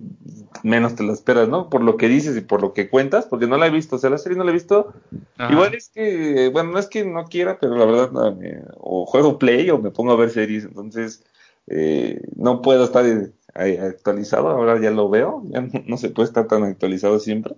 menos 0.62 0.94
te 0.94 1.02
lo 1.02 1.12
esperas, 1.12 1.48
¿no? 1.48 1.68
Por 1.70 1.82
lo 1.82 1.96
que 1.96 2.08
dices 2.08 2.36
y 2.36 2.40
por 2.42 2.60
lo 2.62 2.72
que 2.72 2.88
cuentas, 2.90 3.26
porque 3.26 3.46
no 3.46 3.56
la 3.56 3.66
he 3.66 3.70
visto, 3.70 3.96
o 3.96 3.98
sea, 3.98 4.10
la 4.10 4.18
serie 4.18 4.38
no 4.38 4.44
la 4.44 4.50
he 4.50 4.54
visto. 4.54 4.92
Ajá. 5.38 5.52
Igual 5.52 5.74
es 5.74 5.88
que, 5.88 6.48
bueno, 6.52 6.72
no 6.72 6.78
es 6.78 6.86
que 6.88 7.04
no 7.04 7.24
quiera, 7.24 7.58
pero 7.58 7.76
la 7.76 7.84
verdad, 7.86 8.10
no, 8.12 8.34
me- 8.36 8.62
o 8.78 9.06
juego 9.06 9.38
Play 9.38 9.70
o 9.70 9.78
me 9.78 9.90
pongo 9.90 10.12
a 10.12 10.16
ver 10.16 10.30
series, 10.30 10.64
entonces 10.64 11.24
eh, 11.66 12.20
no 12.36 12.62
puedo 12.62 12.84
estar 12.84 13.04
eh, 13.06 13.80
actualizado, 13.80 14.48
ahora 14.50 14.80
ya 14.80 14.90
lo 14.90 15.08
veo, 15.08 15.42
ya 15.48 15.60
no, 15.62 15.70
no 15.86 15.96
se 15.96 16.10
puede 16.10 16.28
estar 16.28 16.46
tan 16.48 16.64
actualizado 16.64 17.18
siempre. 17.18 17.54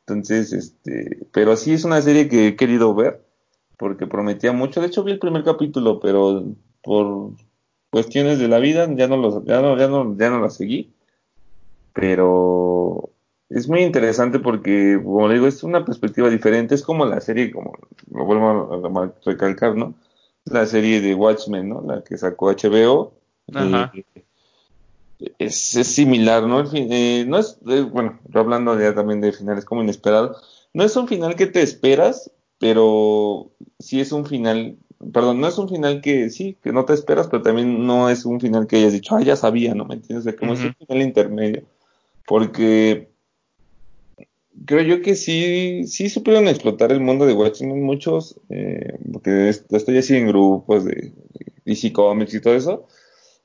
Entonces, 0.00 0.52
este, 0.52 1.26
pero 1.32 1.56
sí 1.56 1.72
es 1.74 1.84
una 1.84 2.00
serie 2.02 2.28
que 2.28 2.48
he 2.48 2.56
querido 2.56 2.94
ver 2.94 3.22
porque 3.76 4.06
prometía 4.06 4.52
mucho. 4.52 4.80
De 4.80 4.88
hecho, 4.88 5.04
vi 5.04 5.12
el 5.12 5.18
primer 5.18 5.44
capítulo, 5.44 6.00
pero 6.00 6.44
por 6.82 7.32
cuestiones 7.90 8.38
de 8.38 8.48
la 8.48 8.58
vida, 8.58 8.88
ya 8.94 9.08
no 9.08 9.16
los, 9.16 9.44
ya 9.44 9.60
no, 9.60 9.76
ya 9.78 9.88
no, 9.88 10.16
ya 10.16 10.30
no 10.30 10.40
las 10.40 10.56
seguí. 10.56 10.92
Pero 11.92 13.10
es 13.48 13.68
muy 13.68 13.80
interesante 13.80 14.38
porque, 14.38 15.00
como 15.02 15.28
digo, 15.28 15.46
es 15.46 15.62
una 15.62 15.84
perspectiva 15.84 16.30
diferente. 16.30 16.74
Es 16.74 16.82
como 16.82 17.06
la 17.06 17.20
serie, 17.20 17.50
como 17.50 17.72
lo 18.10 18.24
vuelvo 18.24 19.00
a, 19.00 19.12
recalcar, 19.24 19.74
¿no? 19.76 19.94
La 20.44 20.66
serie 20.66 21.00
de 21.00 21.14
Watchmen, 21.14 21.68
¿no? 21.68 21.82
La 21.82 22.02
que 22.02 22.16
sacó 22.18 22.50
HBO. 22.50 23.12
Ajá. 23.52 23.92
Eh, 23.94 24.02
es, 25.38 25.54
similar, 25.54 26.44
¿no? 26.44 26.64
Eh, 26.72 27.24
no 27.26 27.38
es, 27.38 27.58
eh, 27.66 27.80
bueno, 27.82 28.18
hablando 28.34 28.78
ya 28.78 28.94
también 28.94 29.20
de 29.20 29.32
finales 29.32 29.64
como 29.64 29.82
inesperado, 29.82 30.36
no 30.72 30.84
es 30.84 30.94
un 30.96 31.08
final 31.08 31.34
que 31.34 31.46
te 31.46 31.62
esperas, 31.62 32.30
pero 32.58 33.50
sí 33.78 34.00
es 34.00 34.12
un 34.12 34.26
final, 34.26 34.76
perdón, 35.12 35.40
no 35.40 35.48
es 35.48 35.58
un 35.58 35.68
final 35.68 36.00
que 36.00 36.30
sí, 36.30 36.56
que 36.62 36.72
no 36.72 36.84
te 36.84 36.94
esperas, 36.94 37.28
pero 37.28 37.42
también 37.42 37.86
no 37.86 38.10
es 38.10 38.24
un 38.24 38.40
final 38.40 38.66
que 38.66 38.76
hayas 38.76 38.92
dicho, 38.92 39.16
ah, 39.16 39.22
ya 39.22 39.36
sabía, 39.36 39.74
¿no? 39.74 39.84
¿Me 39.84 39.94
entiendes? 39.94 40.24
De 40.24 40.34
cómo 40.34 40.54
es 40.54 40.60
un 40.60 40.74
final 40.74 41.02
intermedio. 41.02 41.62
Porque 42.26 43.08
creo 44.66 44.82
yo 44.82 45.02
que 45.02 45.14
sí, 45.14 45.86
sí 45.86 46.08
supieron 46.08 46.48
explotar 46.48 46.92
el 46.92 47.00
mundo 47.00 47.26
de 47.26 47.34
Watchmen 47.34 47.82
muchos, 47.82 48.40
eh, 48.50 48.98
porque 49.12 49.48
estoy 49.48 49.98
así 49.98 50.16
en 50.16 50.28
grupos 50.28 50.84
de, 50.84 50.92
de 50.92 51.52
DC 51.64 51.92
Comics 51.92 52.34
y 52.34 52.40
todo 52.40 52.54
eso, 52.54 52.86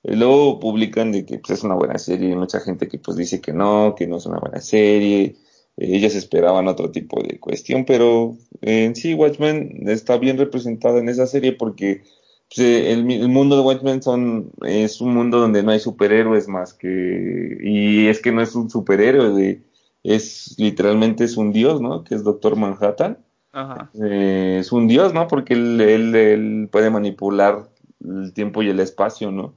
luego 0.04 0.60
publican 0.60 1.12
de 1.12 1.26
que 1.26 1.40
pues, 1.40 1.60
es 1.60 1.64
una 1.64 1.76
buena 1.76 1.98
serie 1.98 2.30
y 2.30 2.36
mucha 2.36 2.60
gente 2.60 2.88
que 2.88 3.00
pues 3.00 3.18
dice 3.18 3.42
que 3.42 3.54
no, 3.54 3.96
que 3.98 4.08
no 4.08 4.18
es 4.18 4.26
una 4.26 4.40
buena 4.40 4.60
serie. 4.60 5.36
Eh, 5.78 5.96
ellas 5.98 6.16
esperaban 6.16 6.68
otro 6.68 6.92
tipo 6.92 7.22
de 7.22 7.40
cuestión, 7.40 7.86
pero 7.86 8.36
en 8.62 8.96
sí 8.96 9.14
Watchmen 9.14 9.88
está 9.88 10.18
bien 10.18 10.38
representado 10.38 11.00
en 11.00 11.10
esa 11.10 11.28
serie 11.28 11.54
porque 11.54 12.04
pues, 12.48 12.60
eh, 12.60 12.92
el, 12.92 13.30
mundo 13.30 13.56
de 13.56 13.64
Watchmen 13.64 14.02
son, 14.02 14.52
es 14.64 15.02
un 15.02 15.14
mundo 15.14 15.40
donde 15.40 15.64
no 15.64 15.72
hay 15.72 15.80
superhéroes 15.80 16.48
más 16.48 16.74
que... 16.74 17.58
Y 17.62 18.08
es 18.08 18.22
que 18.22 18.32
no 18.32 18.42
es 18.42 18.56
un 18.56 18.70
superhéroe, 18.70 19.62
es 20.04 20.56
literalmente 20.58 21.24
es 21.24 21.38
un 21.38 21.52
dios, 21.52 21.82
¿no? 21.82 22.04
Que 22.04 22.16
es 22.16 22.24
Doctor 22.24 22.56
Manhattan. 22.56 23.18
Ajá. 23.54 23.90
Eh, 24.04 24.58
es 24.60 24.72
un 24.72 24.88
dios, 24.88 25.14
¿no? 25.14 25.28
Porque 25.28 25.54
él, 25.54 25.80
él, 25.82 26.16
él 26.16 26.70
puede 26.72 26.90
manipular 26.90 27.70
el 28.04 28.34
tiempo 28.34 28.62
y 28.62 28.70
el 28.70 28.80
espacio, 28.80 29.32
¿no? 29.32 29.54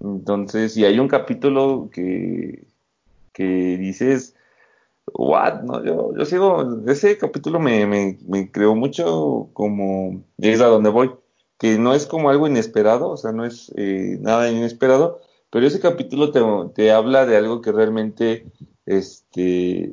Entonces, 0.00 0.76
y 0.76 0.84
hay 0.84 0.98
un 0.98 1.08
capítulo 1.08 1.90
que, 1.92 2.64
que 3.32 3.76
dices, 3.78 4.34
what, 5.14 5.62
no, 5.62 5.84
yo, 5.84 6.14
yo 6.16 6.24
sigo, 6.24 6.82
ese 6.86 7.18
capítulo 7.18 7.60
me, 7.60 7.86
me, 7.86 8.18
me 8.26 8.50
creó 8.50 8.74
mucho 8.74 9.50
como, 9.52 10.22
es 10.38 10.60
a 10.60 10.66
donde 10.66 10.90
voy, 10.90 11.12
que 11.58 11.78
no 11.78 11.94
es 11.94 12.06
como 12.06 12.30
algo 12.30 12.46
inesperado, 12.46 13.10
o 13.10 13.16
sea, 13.16 13.32
no 13.32 13.44
es 13.44 13.72
eh, 13.76 14.18
nada 14.20 14.50
inesperado, 14.50 15.20
pero 15.50 15.66
ese 15.66 15.80
capítulo 15.80 16.30
te, 16.30 16.40
te 16.74 16.92
habla 16.92 17.26
de 17.26 17.36
algo 17.36 17.60
que 17.60 17.72
realmente, 17.72 18.46
este, 18.86 19.92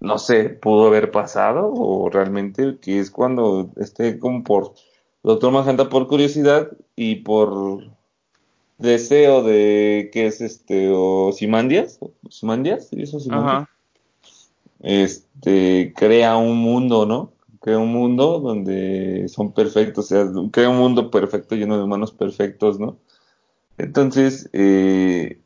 no 0.00 0.18
sé, 0.18 0.50
pudo 0.50 0.86
haber 0.86 1.10
pasado, 1.10 1.72
o 1.72 2.10
realmente, 2.10 2.78
que 2.80 3.00
es 3.00 3.10
cuando, 3.10 3.70
este, 3.76 4.18
como 4.18 4.44
por, 4.44 4.74
Doctor 5.22 5.52
Manhattan 5.52 5.88
por 5.88 6.06
curiosidad 6.06 6.70
y 6.94 7.16
por 7.16 7.82
deseo 8.78 9.42
de 9.42 10.10
que 10.12 10.26
es 10.26 10.42
este 10.42 10.90
o 10.92 11.32
Simandias, 11.32 11.98
Simandias, 12.28 12.92
eso 12.92 13.18
Simandias? 13.18 13.68
Este 14.84 15.92
crea 15.96 16.36
un 16.36 16.58
mundo, 16.58 17.06
¿no? 17.06 17.32
Crea 17.60 17.78
un 17.78 17.92
mundo 17.92 18.40
donde 18.40 19.26
son 19.28 19.52
perfectos, 19.52 20.06
o 20.06 20.08
sea, 20.08 20.50
crea 20.52 20.68
un 20.68 20.78
mundo 20.78 21.10
perfecto 21.10 21.54
lleno 21.56 21.78
de 21.78 21.84
humanos 21.84 22.12
perfectos, 22.12 22.78
¿no? 22.78 22.98
Entonces, 23.78 24.50
eh, 24.52 25.40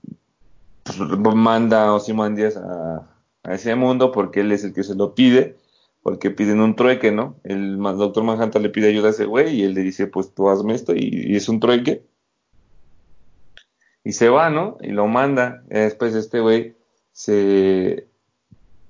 pues, 0.83 0.99
manda 1.35 1.87
a 1.87 1.95
Osimandias 1.95 2.57
a, 2.57 3.09
a 3.45 3.55
ese 3.55 3.75
mundo 3.77 4.13
porque 4.13 4.41
él 4.41 4.53
es 4.53 4.65
el 4.65 4.75
que 4.75 4.83
se 4.85 4.97
lo 4.97 5.15
pide, 5.15 5.57
porque 6.03 6.31
piden 6.31 6.61
un 6.61 6.77
trueque, 6.77 7.13
¿no? 7.13 7.37
El 7.45 7.79
doctor 7.79 8.25
Manhattan 8.25 8.63
le 8.63 8.71
pide 8.71 8.89
ayuda 8.89 9.09
a 9.09 9.13
ese 9.13 9.25
güey 9.25 9.55
y 9.55 9.63
él 9.65 9.75
le 9.75 9.83
dice, 9.83 10.09
pues 10.09 10.35
tú 10.35 10.49
hazme 10.49 10.75
esto 10.75 10.95
y 10.97 11.37
es 11.37 11.49
un 11.49 11.61
trueque 11.61 12.03
y 14.09 14.13
se 14.13 14.31
va, 14.31 14.49
¿no? 14.49 14.79
Y 14.81 14.89
lo 14.89 15.07
manda. 15.07 15.63
Después 15.69 16.15
este 16.15 16.41
güey 16.41 16.75
se, 17.13 18.08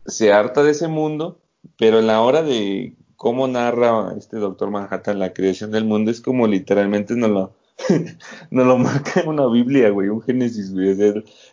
se 0.09 0.33
harta 0.33 0.63
de 0.63 0.73
ese 0.73 0.89
mundo, 0.89 1.41
pero 1.79 2.01
en 2.01 2.07
la 2.07 2.21
hora 2.23 2.43
de 2.43 2.95
cómo 3.17 3.47
narra 3.47 4.15
este 4.17 4.39
Doctor 4.39 4.71
Manhattan 4.71 5.19
la 5.19 5.33
creación 5.33 5.71
del 5.71 5.85
mundo 5.85 6.11
es 6.11 6.21
como 6.21 6.47
literalmente 6.47 7.15
no 7.15 7.29
lo, 7.29 7.55
no 8.51 8.65
lo 8.65 8.79
marca 8.79 9.23
una 9.27 9.47
Biblia, 9.47 9.91
güey, 9.91 10.09
un 10.09 10.23
Génesis, 10.23 10.73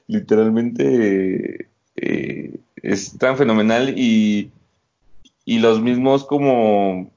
literalmente 0.08 1.70
eh, 1.95 2.60
es 2.78 3.18
tan 3.18 3.38
fenomenal 3.38 3.97
y, 3.97 4.51
y 5.43 5.60
los 5.60 5.82
mismos 5.82 6.24
como, 6.26 7.12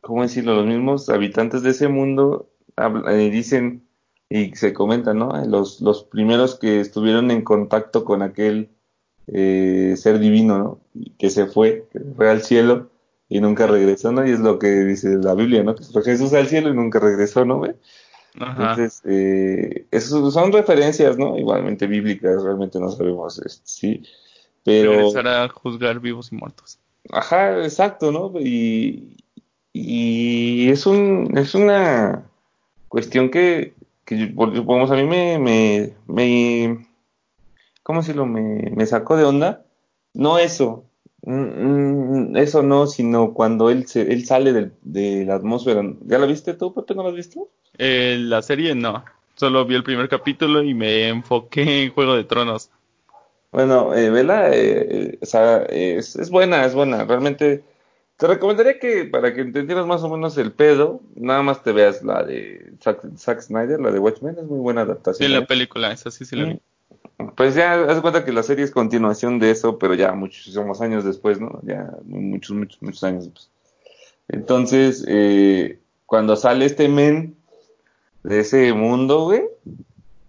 ¿cómo 0.00 0.22
decirlo? 0.22 0.54
Los 0.54 0.66
mismos 0.66 1.08
habitantes 1.08 1.62
de 1.62 1.70
ese 1.70 1.88
mundo 1.88 2.48
eh, 2.76 3.30
dicen 3.30 3.86
y 4.28 4.54
se 4.54 4.72
comenta, 4.72 5.12
¿no? 5.12 5.32
Los, 5.44 5.80
los 5.80 6.04
primeros 6.04 6.56
que 6.56 6.80
estuvieron 6.80 7.32
en 7.32 7.42
contacto 7.42 8.04
con 8.04 8.22
aquel 8.22 8.70
eh, 9.32 9.94
ser 9.96 10.18
divino, 10.18 10.58
¿no? 10.58 10.78
Que 11.18 11.30
se 11.30 11.46
fue, 11.46 11.86
que 11.92 12.00
fue 12.16 12.30
al 12.30 12.42
cielo 12.42 12.90
y 13.28 13.40
nunca 13.40 13.66
regresó, 13.66 14.12
¿no? 14.12 14.26
Y 14.26 14.30
es 14.30 14.40
lo 14.40 14.58
que 14.58 14.68
dice 14.84 15.16
la 15.18 15.34
Biblia, 15.34 15.62
¿no? 15.62 15.74
Que 15.74 15.84
fue 15.84 16.02
Jesús 16.02 16.32
al 16.32 16.48
cielo 16.48 16.70
y 16.70 16.74
nunca 16.74 16.98
regresó, 16.98 17.44
¿no? 17.44 17.62
Entonces, 18.34 19.02
eh, 19.04 19.86
son 20.00 20.52
referencias, 20.52 21.18
¿no? 21.18 21.36
Igualmente 21.38 21.86
bíblicas, 21.86 22.42
realmente 22.42 22.78
no 22.78 22.90
sabemos, 22.90 23.38
este, 23.38 23.62
sí. 23.64 24.02
Pero... 24.64 24.92
Regresar 24.92 25.28
a 25.28 25.48
juzgar 25.48 26.00
vivos 26.00 26.30
y 26.32 26.36
muertos. 26.36 26.78
Ajá, 27.10 27.62
exacto, 27.62 28.12
¿no? 28.12 28.32
Y, 28.38 29.16
y 29.72 30.68
es, 30.70 30.86
un, 30.86 31.36
es 31.36 31.54
una 31.54 32.24
cuestión 32.88 33.30
que 33.30 33.74
que 34.10 34.16
a 34.16 34.96
mí 34.96 35.04
me, 35.04 35.38
me, 35.38 35.92
me 36.08 36.86
¿cómo 37.90 38.02
decirlo? 38.02 38.24
Me, 38.24 38.70
me 38.76 38.86
sacó 38.86 39.16
de 39.16 39.24
onda. 39.24 39.64
No 40.14 40.38
eso, 40.38 40.84
mm, 41.22 41.32
mm, 41.32 42.36
eso 42.36 42.62
no, 42.62 42.86
sino 42.86 43.34
cuando 43.34 43.68
él, 43.68 43.88
se, 43.88 44.12
él 44.12 44.24
sale 44.26 44.52
del, 44.52 44.74
de 44.82 45.24
la 45.24 45.34
atmósfera. 45.34 45.82
¿Ya 46.02 46.20
la 46.20 46.26
viste 46.26 46.54
tú, 46.54 46.72
Pepe? 46.72 46.94
¿No 46.94 47.02
la 47.02 47.08
has 47.08 47.16
visto? 47.16 47.48
Eh, 47.78 48.16
la 48.16 48.42
serie 48.42 48.76
no, 48.76 49.04
solo 49.34 49.64
vi 49.64 49.74
el 49.74 49.82
primer 49.82 50.08
capítulo 50.08 50.62
y 50.62 50.72
me 50.72 51.08
enfoqué 51.08 51.82
en 51.82 51.92
Juego 51.92 52.14
de 52.14 52.22
Tronos. 52.22 52.70
Bueno, 53.50 53.92
eh, 53.92 54.08
vela, 54.08 54.50
eh, 54.52 55.18
o 55.20 55.26
sea, 55.26 55.64
es, 55.64 56.14
es 56.14 56.30
buena, 56.30 56.64
es 56.64 56.76
buena. 56.76 57.04
Realmente 57.04 57.64
te 58.18 58.28
recomendaría 58.28 58.78
que 58.78 59.04
para 59.04 59.34
que 59.34 59.40
entendieras 59.40 59.84
más 59.84 60.04
o 60.04 60.08
menos 60.08 60.38
el 60.38 60.52
pedo, 60.52 61.00
nada 61.16 61.42
más 61.42 61.64
te 61.64 61.72
veas 61.72 62.04
la 62.04 62.22
de 62.22 62.72
Zack, 62.80 63.40
Snyder, 63.40 63.80
la 63.80 63.90
de 63.90 63.98
Watchmen, 63.98 64.36
es 64.38 64.44
muy 64.44 64.60
buena 64.60 64.82
adaptación. 64.82 65.26
Sí, 65.26 65.34
la 65.34 65.40
¿eh? 65.40 65.46
película, 65.46 65.90
esa 65.90 66.12
sí, 66.12 66.24
sí 66.24 66.36
la 66.36 66.44
vi. 66.44 66.60
Pues 67.36 67.54
ya, 67.54 67.74
haz 67.84 68.00
cuenta 68.00 68.24
que 68.24 68.32
la 68.32 68.42
serie 68.42 68.64
es 68.64 68.70
continuación 68.70 69.38
de 69.38 69.50
eso, 69.50 69.78
pero 69.78 69.94
ya 69.94 70.12
muchísimos 70.12 70.80
años 70.80 71.04
después, 71.04 71.40
¿no? 71.40 71.60
Ya 71.62 71.90
muchos, 72.04 72.56
muchos, 72.56 72.82
muchos 72.82 73.04
años 73.04 73.24
después. 73.24 73.50
Entonces, 74.28 75.04
eh, 75.06 75.78
cuando 76.06 76.36
sale 76.36 76.64
este 76.64 76.88
men 76.88 77.36
de 78.22 78.40
ese 78.40 78.72
mundo, 78.72 79.24
güey, 79.24 79.42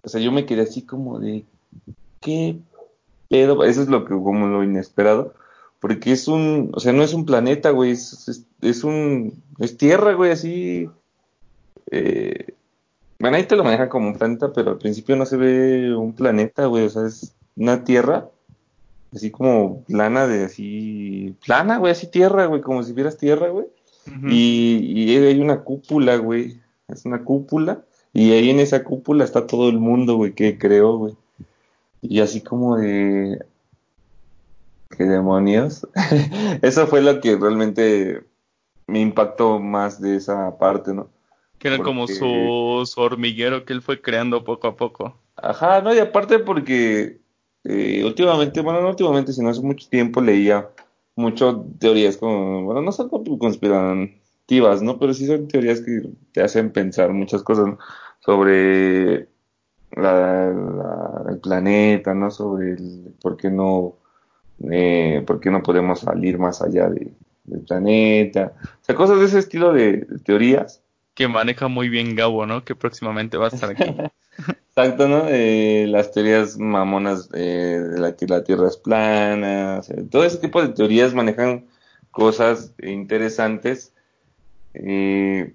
o 0.04 0.10
sea, 0.10 0.20
yo 0.20 0.32
me 0.32 0.46
quedé 0.46 0.64
así 0.64 0.82
como 0.82 1.20
de, 1.20 1.46
¿qué 2.20 2.58
pedo? 3.30 3.64
Eso 3.64 3.82
es 3.82 3.88
lo 3.88 4.04
que, 4.06 4.14
como 4.14 4.48
lo 4.48 4.64
inesperado 4.64 5.34
porque 5.82 6.12
es 6.12 6.28
un, 6.28 6.70
o 6.76 6.80
sea, 6.80 6.94
no 6.94 7.02
es 7.02 7.14
un 7.14 7.26
planeta, 7.26 7.72
güey, 7.72 7.92
es, 7.92 8.46
es, 8.62 8.84
un, 8.84 9.42
es 9.58 9.78
tierra, 9.78 10.14
güey, 10.14 10.32
así. 10.32 10.88
Eh, 11.90 12.54
bueno, 13.22 13.38
ahí 13.38 13.44
te 13.44 13.56
lo 13.56 13.64
maneja 13.64 13.90
como 13.90 14.08
un 14.08 14.16
planeta, 14.16 14.52
pero 14.54 14.72
al 14.72 14.78
principio 14.78 15.16
no 15.16 15.26
se 15.26 15.38
ve 15.38 15.96
un 15.96 16.14
planeta, 16.14 16.66
güey, 16.66 16.86
o 16.86 16.90
sea, 16.90 17.06
es 17.06 17.34
una 17.56 17.84
tierra, 17.84 18.30
así 19.14 19.32
como 19.32 19.84
plana 19.84 20.28
de 20.28 20.46
así, 20.46 21.36
plana, 21.46 21.78
güey, 21.78 21.92
así 21.92 22.08
tierra, 22.08 22.46
güey, 22.46 22.62
como 22.62 22.84
si 22.84 22.94
vieras 22.94 23.18
tierra, 23.18 23.50
güey. 23.50 23.68
y, 24.28 25.12
y 25.12 25.16
hay 25.18 25.40
una 25.40 25.62
cúpula, 25.62 26.18
güey, 26.18 26.60
es 26.88 27.06
una 27.06 27.24
cúpula, 27.24 27.84
y 28.14 28.32
ahí 28.32 28.50
en 28.50 28.60
esa 28.60 28.84
cúpula 28.84 29.24
está 29.24 29.48
todo 29.48 29.70
el 29.70 29.80
mundo, 29.80 30.16
güey, 30.16 30.34
que 30.34 30.58
creó, 30.58 30.98
güey. 30.98 31.16
Y 32.02 32.20
así 32.20 32.42
como 32.42 32.78
de, 32.78 33.40
¿Qué 34.98 35.06
demonios? 35.06 35.88
Eso 36.62 36.88
fue 36.88 37.02
lo 37.02 37.22
que 37.22 37.38
realmente 37.38 38.24
me 38.88 39.00
impactó 39.00 39.60
más 39.60 40.02
de 40.02 40.18
esa 40.18 40.58
parte, 40.58 40.94
¿no? 40.94 41.10
Que 41.62 41.68
era 41.68 41.78
como 41.78 42.08
su, 42.08 42.86
hormiguero 42.98 43.66
que 43.66 43.74
él 43.74 43.82
fue 43.82 44.02
creando 44.02 44.44
poco 44.44 44.68
a 44.68 44.76
poco. 44.76 45.16
Ajá, 45.36 45.82
no, 45.82 45.94
y 45.94 46.00
aparte 46.00 46.40
porque 46.40 47.20
eh, 47.64 48.02
últimamente, 48.04 48.62
bueno, 48.62 48.82
no 48.82 48.90
últimamente, 48.90 49.32
sino 49.32 49.50
hace 49.50 49.62
mucho 49.62 49.88
tiempo 49.88 50.22
leía 50.22 50.68
mucho 51.16 51.66
teorías 51.80 52.18
como, 52.18 52.64
bueno, 52.64 52.82
no 52.82 52.92
son 52.92 53.10
conspirativas, 53.10 54.82
¿no? 54.82 54.98
Pero 54.98 55.14
sí 55.14 55.28
son 55.28 55.48
teorías 55.48 55.82
que 55.82 56.02
te 56.32 56.42
hacen 56.42 56.72
pensar 56.72 57.14
muchas 57.14 57.44
cosas, 57.44 57.68
¿no? 57.68 57.78
sobre 58.22 59.16
el 59.94 61.40
planeta, 61.42 62.14
¿no? 62.14 62.32
Sobre 62.32 62.74
el, 62.74 63.14
por 63.22 63.36
qué 63.36 63.50
no, 63.50 63.96
eh, 64.72 65.24
por 65.26 65.40
qué 65.40 65.52
no 65.52 65.62
podemos 65.64 66.02
salir 66.02 66.40
más 66.40 66.62
allá 66.62 66.90
del 66.90 67.62
planeta. 67.68 68.54
O 68.64 68.86
sea, 68.86 68.96
cosas 68.96 69.20
de 69.20 69.26
ese 69.26 69.40
estilo 69.40 69.74
de, 69.74 70.08
teorías. 70.24 70.81
Que 71.14 71.28
maneja 71.28 71.68
muy 71.68 71.90
bien 71.90 72.16
Gabo, 72.16 72.46
¿no? 72.46 72.64
Que 72.64 72.76
próximamente 72.76 73.38
va 73.38 73.46
a 73.46 73.50
estar 73.50 73.70
aquí. 73.70 73.84
Exacto, 74.70 75.08
¿no? 75.08 75.26
Eh, 75.28 75.86
las 75.88 76.12
teorías 76.12 76.58
mamonas 76.58 77.30
eh, 77.34 77.80
de 77.94 78.00
la 78.00 78.16
que 78.16 78.26
la 78.28 78.44
Tierra 78.44 78.68
es 78.68 78.78
plana. 78.78 79.82
todo 80.10 80.24
ese 80.24 80.38
tipo 80.38 80.62
de 80.62 80.70
teorías 80.70 81.14
manejan 81.14 81.66
cosas 82.12 82.74
interesantes. 82.82 83.94
Eh, 84.74 85.54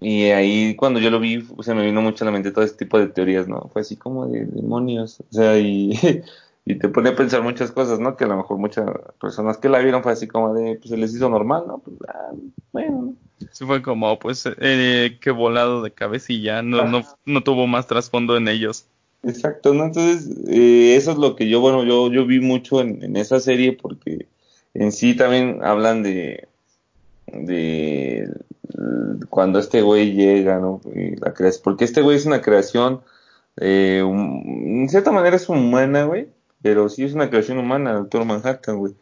y 0.00 0.24
ahí 0.26 0.76
cuando 0.76 1.00
yo 1.00 1.10
lo 1.10 1.20
vi, 1.20 1.46
se 1.60 1.74
me 1.74 1.84
vino 1.84 2.00
mucho 2.00 2.24
a 2.24 2.26
la 2.26 2.30
mente 2.30 2.52
todo 2.52 2.64
ese 2.64 2.76
tipo 2.76 2.98
de 2.98 3.08
teorías, 3.08 3.48
¿no? 3.48 3.68
Fue 3.72 3.82
así 3.82 3.96
como 3.96 4.26
de 4.26 4.46
demonios, 4.46 5.20
o 5.20 5.32
sea, 5.32 5.58
y, 5.58 5.92
y 6.68 6.78
te 6.78 6.90
pone 6.90 7.08
a 7.08 7.16
pensar 7.16 7.42
muchas 7.42 7.72
cosas, 7.72 7.98
¿no? 7.98 8.14
Que 8.14 8.24
a 8.24 8.28
lo 8.28 8.36
mejor 8.36 8.58
muchas 8.58 8.84
personas 9.18 9.56
que 9.56 9.70
la 9.70 9.78
vieron 9.78 10.02
fue 10.02 10.12
así 10.12 10.28
como 10.28 10.52
de, 10.52 10.76
pues 10.76 10.90
se 10.90 10.98
les 10.98 11.14
hizo 11.14 11.30
normal, 11.30 11.64
¿no? 11.66 11.78
Pues, 11.78 11.96
ah, 12.06 12.32
bueno. 12.72 13.14
Sí 13.52 13.64
fue 13.64 13.80
como, 13.80 14.18
pues, 14.18 14.44
eh, 14.60 15.16
qué 15.18 15.30
volado 15.30 15.82
de 15.82 15.92
cabecilla, 15.92 16.60
no, 16.60 16.84
no, 16.84 17.02
no 17.24 17.42
tuvo 17.42 17.66
más 17.66 17.86
trasfondo 17.86 18.36
en 18.36 18.48
ellos. 18.48 18.84
Exacto, 19.22 19.72
¿no? 19.72 19.84
Entonces, 19.84 20.28
eh, 20.46 20.94
eso 20.94 21.12
es 21.12 21.16
lo 21.16 21.36
que 21.36 21.48
yo, 21.48 21.60
bueno, 21.60 21.84
yo, 21.84 22.12
yo 22.12 22.26
vi 22.26 22.38
mucho 22.40 22.82
en, 22.82 23.02
en 23.02 23.16
esa 23.16 23.40
serie 23.40 23.72
porque 23.72 24.26
en 24.74 24.92
sí 24.92 25.16
también 25.16 25.60
hablan 25.62 26.02
de, 26.02 26.48
de 27.28 28.30
cuando 29.30 29.58
este 29.58 29.80
güey 29.80 30.12
llega, 30.12 30.58
¿no? 30.58 30.82
La 31.20 31.32
porque 31.64 31.86
este 31.86 32.02
güey 32.02 32.18
es 32.18 32.26
una 32.26 32.42
creación, 32.42 33.00
eh, 33.56 34.02
en 34.04 34.86
cierta 34.90 35.12
manera 35.12 35.36
es 35.36 35.48
humana, 35.48 36.04
güey, 36.04 36.28
pero 36.68 36.90
sí 36.90 37.02
es 37.02 37.14
una 37.14 37.30
creación 37.30 37.56
humana, 37.56 37.94
Doctor 37.94 38.26
Manhattan, 38.26 38.76
güey, 38.76 38.92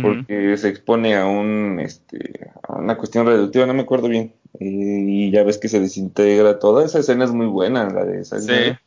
porque 0.00 0.56
se 0.56 0.70
expone 0.70 1.14
a 1.14 1.26
un, 1.26 1.78
este, 1.78 2.48
a 2.62 2.78
una 2.78 2.96
cuestión 2.96 3.26
reductiva, 3.26 3.66
no 3.66 3.74
me 3.74 3.82
acuerdo 3.82 4.08
bien, 4.08 4.32
y 4.58 5.30
ya 5.30 5.42
ves 5.42 5.58
que 5.58 5.68
se 5.68 5.78
desintegra, 5.78 6.58
toda 6.58 6.86
esa 6.86 7.00
escena 7.00 7.26
es 7.26 7.32
muy 7.32 7.44
buena, 7.44 7.90
la 7.90 8.06
de 8.06 8.22
esa 8.22 8.40
sí. 8.40 8.50
es 8.50 8.78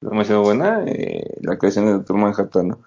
demasiado 0.00 0.42
buena, 0.42 0.84
eh, 0.86 1.34
la 1.40 1.58
creación 1.58 1.86
de 1.86 1.92
Doctor 1.94 2.16
Manhattan, 2.16 2.68
¿no? 2.68 2.78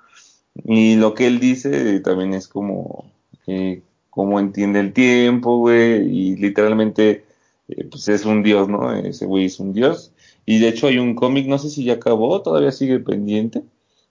Y 0.64 0.96
lo 0.96 1.14
que 1.14 1.28
él 1.28 1.42
dice 1.42 2.00
también 2.00 2.34
es 2.34 2.48
como, 2.48 3.12
eh, 3.46 3.82
cómo 4.10 4.40
entiende 4.40 4.80
el 4.80 4.94
tiempo, 4.94 5.58
güey, 5.58 6.08
y 6.08 6.38
literalmente, 6.38 7.26
eh, 7.68 7.84
pues 7.92 8.08
es 8.08 8.24
un 8.24 8.42
dios, 8.42 8.70
¿no? 8.70 8.94
Ese 8.94 9.26
güey 9.26 9.48
es 9.48 9.60
un 9.60 9.74
dios. 9.74 10.14
Y 10.46 10.60
de 10.60 10.70
hecho 10.70 10.88
hay 10.88 10.98
un 10.98 11.14
cómic, 11.14 11.46
no 11.46 11.58
sé 11.58 11.70
si 11.70 11.84
ya 11.84 11.96
acabó, 11.96 12.42
todavía 12.42 12.72
sigue 12.72 13.00
pendiente, 13.00 13.64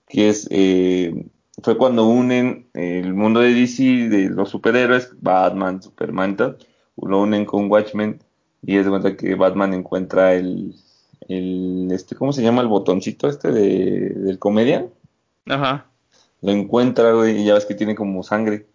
que 0.09 0.29
es, 0.29 0.47
eh, 0.51 1.27
fue 1.63 1.77
cuando 1.77 2.07
unen 2.07 2.69
el 2.75 3.15
mundo 3.15 3.41
de 3.41 3.55
DC, 3.55 4.09
de 4.09 4.31
los 4.31 4.51
superhéroes, 4.51 5.11
Batman, 5.21 5.83
Superman, 5.83 6.37
lo 6.97 7.21
unen 7.21 7.45
con 7.45 7.71
Watchmen, 7.71 8.21
y 8.63 8.77
es 8.77 8.85
de 8.85 8.91
cuenta 8.91 9.17
que 9.17 9.35
Batman 9.35 9.75
encuentra 9.75 10.35
el, 10.35 10.75
el, 11.29 11.89
este, 11.93 12.15
¿cómo 12.17 12.33
se 12.33 12.43
llama? 12.43 12.63
El 12.63 12.69
botoncito 12.69 13.29
este 13.29 13.51
de, 13.53 14.11
del 14.11 14.39
comedian. 14.39 14.89
Ajá. 15.47 15.87
Lo 16.43 16.53
encuentra, 16.53 17.13
güey, 17.13 17.41
y 17.41 17.45
ya 17.45 17.55
ves 17.55 17.67
que 17.67 17.75
tiene 17.75 17.95
como 17.95 18.23
sangre. 18.23 18.67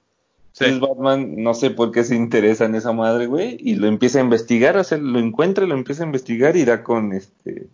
Entonces 0.53 0.79
Batman, 0.79 1.35
no 1.37 1.53
sé 1.53 1.69
por 1.69 1.91
qué 1.91 2.03
se 2.03 2.15
interesa 2.15 2.65
en 2.65 2.75
esa 2.75 2.91
madre, 2.91 3.27
güey, 3.27 3.57
y 3.59 3.75
lo 3.75 3.87
empieza 3.87 4.19
a 4.19 4.23
investigar, 4.23 4.75
o 4.77 4.83
sea, 4.83 4.97
lo 4.97 5.19
encuentra, 5.19 5.65
lo 5.65 5.75
empieza 5.75 6.03
a 6.03 6.07
investigar 6.07 6.57
y 6.57 6.65
da 6.65 6.83
con 6.83 7.13
este, 7.13 7.69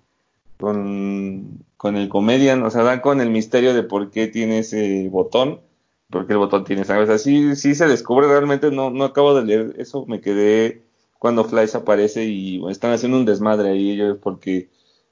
con, 0.59 1.65
con 1.77 1.95
el 1.95 2.09
comedian, 2.09 2.63
o 2.63 2.69
sea, 2.69 2.83
da 2.83 3.01
con 3.01 3.21
el 3.21 3.29
misterio 3.29 3.73
de 3.73 3.83
por 3.83 4.11
qué 4.11 4.27
tiene 4.27 4.59
ese 4.59 5.09
botón, 5.09 5.61
por 6.09 6.27
qué 6.27 6.33
el 6.33 6.39
botón 6.39 6.63
tiene 6.63 6.85
sangre, 6.85 7.03
o 7.03 7.07
sea, 7.07 7.17
sí, 7.17 7.55
sí 7.55 7.75
se 7.75 7.87
descubre 7.87 8.27
realmente, 8.27 8.71
no, 8.71 8.89
no 8.91 9.05
acabo 9.05 9.35
de 9.35 9.45
leer 9.45 9.75
eso, 9.77 10.05
me 10.07 10.21
quedé 10.21 10.83
cuando 11.19 11.43
Flash 11.45 11.75
aparece 11.75 12.25
y 12.25 12.61
están 12.69 12.91
haciendo 12.93 13.17
un 13.17 13.25
desmadre 13.25 13.69
ahí 13.69 13.91
ellos 13.91 14.17
porque 14.21 14.69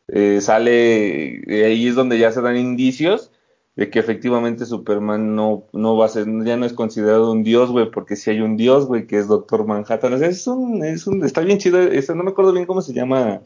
eh, 0.08 0.40
sale, 0.42 1.42
ahí 1.48 1.88
es 1.88 1.96
donde 1.96 2.20
ya 2.20 2.32
se 2.32 2.42
dan 2.42 2.58
indicios 2.58 3.32
de 3.76 3.90
que 3.90 4.00
efectivamente 4.00 4.66
Superman 4.66 5.36
no, 5.36 5.66
no 5.74 5.98
va 5.98 6.06
a 6.06 6.10
ser, 6.10 6.26
ya 6.46 6.58
no 6.58 6.66
es 6.66 6.74
considerado 6.74 7.32
un 7.32 7.44
dios, 7.44 7.72
güey, 7.72 7.92
porque 7.92 8.16
si 8.16 8.30
hay 8.30 8.40
un 8.42 8.56
dios, 8.56 8.86
güey, 8.86 9.06
que 9.06 9.18
es 9.18 9.28
Doctor 9.28 9.66
Manhattan. 9.66 10.14
O 10.14 10.18
sea, 10.18 10.30
es 10.30 10.48
un, 10.48 10.84
es 10.84 11.08
un, 11.08 11.24
está 11.26 11.42
bien 11.42 11.58
chido, 11.58 11.80
eso, 11.82 12.16
no 12.16 12.24
me 12.24 12.32
acuerdo 12.32 12.54
bien 12.54 12.66
cómo 12.66 12.82
se 12.82 12.94
llama 12.94 13.42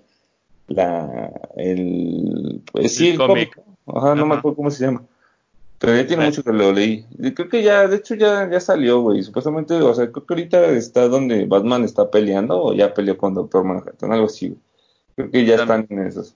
la, 0.70 1.32
el, 1.56 2.62
pues 2.72 2.96
sí, 2.96 3.10
el, 3.10 3.18
cómic. 3.18 3.60
Ajá, 3.88 4.16
no 4.16 4.26
me 4.26 4.36
acuerdo 4.36 4.56
cómo 4.56 4.72
se 4.72 4.86
llama. 4.86 5.04
Pero 5.80 5.96
ya 5.96 6.06
tiene 6.06 6.26
mucho 6.26 6.44
que 6.44 6.52
lo 6.52 6.74
leí. 6.74 7.06
Creo 7.34 7.48
que 7.48 7.64
ya, 7.64 7.88
de 7.88 7.98
hecho 7.98 8.14
ya, 8.16 8.50
ya 8.50 8.60
salió, 8.60 9.00
güey. 9.00 9.24
Supuestamente, 9.24 9.74
o 9.76 9.94
sea, 9.94 10.12
creo 10.12 10.26
que 10.26 10.34
ahorita 10.34 10.72
está 10.72 11.08
donde 11.08 11.46
Batman 11.46 11.86
está 11.86 12.12
peleando 12.12 12.62
o 12.62 12.74
ya 12.74 12.94
peleó 12.94 13.18
con 13.18 13.34
Doctor 13.34 13.64
Manhattan, 13.64 14.12
algo 14.12 14.26
así, 14.26 14.50
güey. 14.50 14.60
Creo 15.16 15.32
que 15.32 15.46
ya 15.46 15.56
están 15.56 15.88
en 15.90 16.06
esos. 16.06 16.36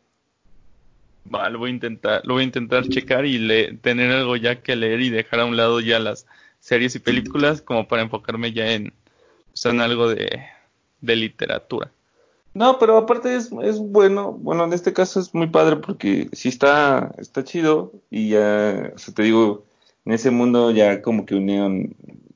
Va, 1.33 1.49
lo 1.49 1.59
voy 1.59 1.71
a 1.71 1.73
intentar, 1.73 2.21
lo 2.25 2.33
voy 2.35 2.43
a 2.43 2.45
intentar 2.45 2.87
checar 2.87 3.25
y 3.25 3.37
le, 3.37 3.73
tener 3.75 4.11
algo 4.11 4.35
ya 4.35 4.61
que 4.61 4.75
leer 4.75 5.01
y 5.01 5.09
dejar 5.09 5.41
a 5.41 5.45
un 5.45 5.55
lado 5.55 5.79
ya 5.79 5.99
las 5.99 6.25
series 6.59 6.95
y 6.95 6.99
películas 6.99 7.61
como 7.61 7.87
para 7.87 8.01
enfocarme 8.01 8.51
ya 8.51 8.73
en, 8.73 8.93
pues, 9.51 9.65
en 9.65 9.79
algo 9.81 10.09
de, 10.09 10.43
de 11.01 11.15
literatura. 11.15 11.91
No, 12.53 12.77
pero 12.77 12.97
aparte 12.97 13.35
es, 13.35 13.51
es 13.63 13.79
bueno, 13.79 14.33
bueno, 14.33 14.65
en 14.65 14.73
este 14.73 14.93
caso 14.93 15.19
es 15.19 15.33
muy 15.33 15.47
padre 15.47 15.77
porque 15.77 16.29
sí 16.33 16.49
está, 16.49 17.13
está 17.17 17.43
chido 17.43 17.91
y 18.11 18.29
ya, 18.29 18.91
o 18.95 18.97
sea, 18.97 19.13
te 19.13 19.23
digo, 19.23 19.65
en 20.05 20.13
ese 20.13 20.29
mundo 20.29 20.69
ya 20.71 21.01
como 21.01 21.25
que 21.25 21.35
unieron 21.35 21.95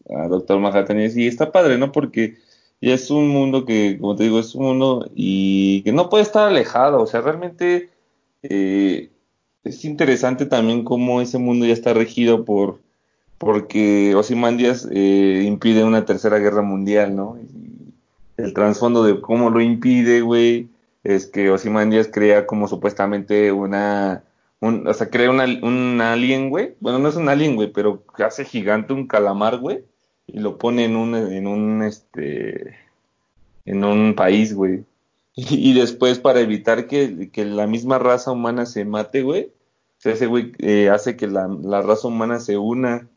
a 0.10 0.28
Doctor 0.28 0.60
Manhattan 0.60 1.00
y 1.00 1.28
está 1.28 1.52
padre, 1.52 1.78
¿no? 1.78 1.92
Porque 1.92 2.38
ya 2.82 2.94
es 2.96 3.12
un 3.12 3.30
mundo 3.30 3.66
que, 3.66 3.98
como 4.00 4.16
te 4.16 4.24
digo, 4.24 4.40
es 4.40 4.56
un 4.56 4.66
mundo 4.66 5.10
y 5.16 5.84
que 5.84 5.92
no 5.92 6.10
puede 6.10 6.24
estar 6.24 6.48
alejado, 6.48 7.02
o 7.02 7.08
sea, 7.08 7.22
realmente 7.22 7.90
eh, 8.44 9.12
es 9.64 9.86
interesante 9.86 10.46
también 10.46 10.84
cómo 10.84 11.22
ese 11.22 11.38
mundo 11.38 11.66
ya 11.66 11.74
está 11.74 11.94
regido 11.94 12.46
por 12.46 12.80
porque 13.38 14.16
Ozymandias 14.16 14.88
eh, 14.92 15.44
impide 15.46 15.84
una 15.84 16.06
tercera 16.06 16.40
guerra 16.40 16.64
mundial, 16.64 17.16
¿no? 17.16 17.38
El 18.38 18.54
trasfondo 18.54 19.04
de 19.04 19.20
cómo 19.20 19.50
lo 19.50 19.62
impide, 19.62 20.22
güey, 20.22 20.70
es 21.04 21.26
que 21.26 21.50
Ozymandias 21.50 22.10
crea 22.12 22.46
como 22.46 22.68
supuestamente 22.68 23.52
una, 23.52 24.24
un, 24.60 24.88
o 24.88 24.94
sea, 24.94 25.10
crea 25.10 25.30
una, 25.30 25.46
un 25.46 26.00
alien, 26.02 26.50
güey, 26.50 26.76
bueno, 26.80 27.00
no 27.00 27.10
es 27.10 27.16
un 27.16 27.30
alien, 27.30 27.56
güey, 27.56 27.72
pero 27.72 28.04
hace 28.18 28.46
gigante 28.46 28.94
un 28.94 29.08
calamar, 29.08 29.58
güey, 29.58 29.84
y 30.28 30.40
lo 30.40 30.58
pone 30.58 30.86
en 30.86 30.96
un, 30.96 31.16
en 31.16 31.48
un, 31.48 31.84
este, 31.84 32.76
en 33.66 33.84
un 33.84 34.16
país, 34.16 34.54
güey. 34.54 34.86
Y, 35.36 35.74
después 35.74 36.18
para 36.18 36.40
evitar 36.40 36.88
que, 36.88 37.30
la 37.36 37.68
misma 37.68 38.00
raza 38.00 38.32
humana 38.32 38.66
se 38.66 38.86
mate, 38.86 39.22
güey, 39.22 39.52
o 39.98 40.02
sea, 40.02 40.14
ese 40.14 40.26
güey 40.28 40.52
eh, 40.60 40.90
hace 40.90 41.16
que 41.16 41.28
la, 41.28 41.48
raza 41.82 42.08
humana 42.08 42.40
se 42.40 42.58
una. 42.58 43.08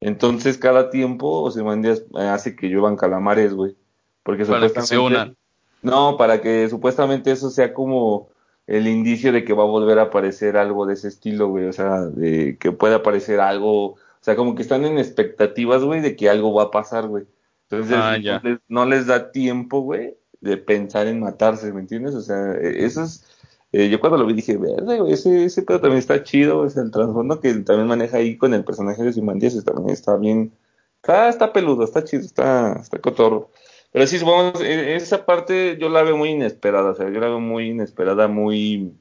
Entonces 0.00 0.58
cada 0.58 0.90
tiempo 0.90 1.42
Ozymandias 1.42 2.04
eh, 2.18 2.22
hace 2.22 2.56
que 2.56 2.68
lluevan 2.68 2.96
calamares, 2.96 3.54
güey. 3.54 3.76
Porque 4.22 4.44
para 4.44 4.68
que 4.68 4.82
se 4.82 4.98
unan. 4.98 5.36
No, 5.82 6.16
para 6.16 6.40
que 6.40 6.68
supuestamente 6.68 7.32
eso 7.32 7.50
sea 7.50 7.74
como 7.74 8.28
el 8.66 8.86
indicio 8.86 9.32
de 9.32 9.44
que 9.44 9.52
va 9.52 9.64
a 9.64 9.66
volver 9.66 9.98
a 9.98 10.02
aparecer 10.02 10.56
algo 10.56 10.86
de 10.86 10.94
ese 10.94 11.08
estilo, 11.08 11.48
güey. 11.48 11.66
O 11.66 11.72
sea, 11.72 12.02
de 12.02 12.56
que 12.58 12.72
pueda 12.72 12.96
aparecer 12.96 13.40
algo. 13.40 13.92
O 13.92 13.98
sea, 14.20 14.36
como 14.36 14.54
que 14.54 14.62
están 14.62 14.84
en 14.84 14.98
expectativas, 14.98 15.82
güey, 15.82 16.00
de 16.00 16.14
que 16.14 16.30
algo 16.30 16.54
va 16.54 16.64
a 16.64 16.70
pasar, 16.70 17.08
güey. 17.08 17.24
Entonces 17.68 17.96
ah, 17.98 18.42
no 18.68 18.84
les 18.84 19.06
da 19.06 19.32
tiempo, 19.32 19.80
güey, 19.80 20.14
de 20.40 20.58
pensar 20.58 21.06
en 21.06 21.20
matarse, 21.20 21.72
¿me 21.72 21.80
entiendes? 21.80 22.14
O 22.14 22.20
sea, 22.20 22.52
e, 22.52 22.84
eso 22.84 23.02
es, 23.02 23.24
eh, 23.72 23.88
yo 23.88 23.98
cuando 23.98 24.18
lo 24.18 24.26
vi 24.26 24.34
dije, 24.34 24.58
verde, 24.58 25.00
ese, 25.08 25.46
ese 25.46 25.62
pedo 25.62 25.80
también 25.80 25.98
está 25.98 26.22
chido, 26.22 26.66
es 26.66 26.76
el 26.76 26.90
trasfondo 26.90 27.40
que 27.40 27.54
también 27.54 27.88
maneja 27.88 28.18
ahí 28.18 28.36
con 28.36 28.52
el 28.52 28.64
personaje 28.64 29.02
de 29.02 29.14
Simandias, 29.14 29.64
también 29.64 29.88
está 29.88 30.16
bien, 30.16 30.52
está, 30.96 31.30
está 31.30 31.52
peludo, 31.54 31.84
está 31.84 32.04
chido, 32.04 32.22
está, 32.22 32.74
está 32.74 32.98
cotorro. 32.98 33.50
Pero 33.92 34.06
sí, 34.06 34.18
vamos, 34.24 34.60
e, 34.60 34.96
esa 34.96 35.26
parte 35.26 35.76
yo 35.78 35.88
la 35.88 36.02
veo 36.02 36.16
muy 36.16 36.30
inesperada, 36.30 36.90
o 36.90 36.94
sea, 36.94 37.10
yo 37.10 37.20
la 37.20 37.28
veo 37.28 37.40
muy 37.40 37.70
inesperada, 37.70 38.26
muy, 38.26 38.94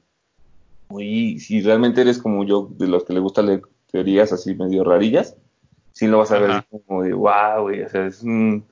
muy, 0.90 1.40
si 1.40 1.62
realmente 1.62 2.02
eres 2.02 2.18
como 2.18 2.44
yo, 2.44 2.70
de 2.78 2.88
los 2.88 3.06
que 3.06 3.14
le 3.14 3.22
gusta 3.22 3.42
leer 3.42 3.62
teorías 3.92 4.34
así 4.34 4.54
medio 4.56 4.84
rarillas, 4.84 5.38
sí 5.94 6.08
lo 6.08 6.20
vas 6.20 6.32
a 6.32 6.40
ver 6.40 6.66
como 6.88 7.04
de, 7.04 7.14
wow, 7.14 7.62
güey, 7.62 7.84
o 7.84 7.90
sea, 7.90 8.06
es 8.06 8.22
un, 8.22 8.66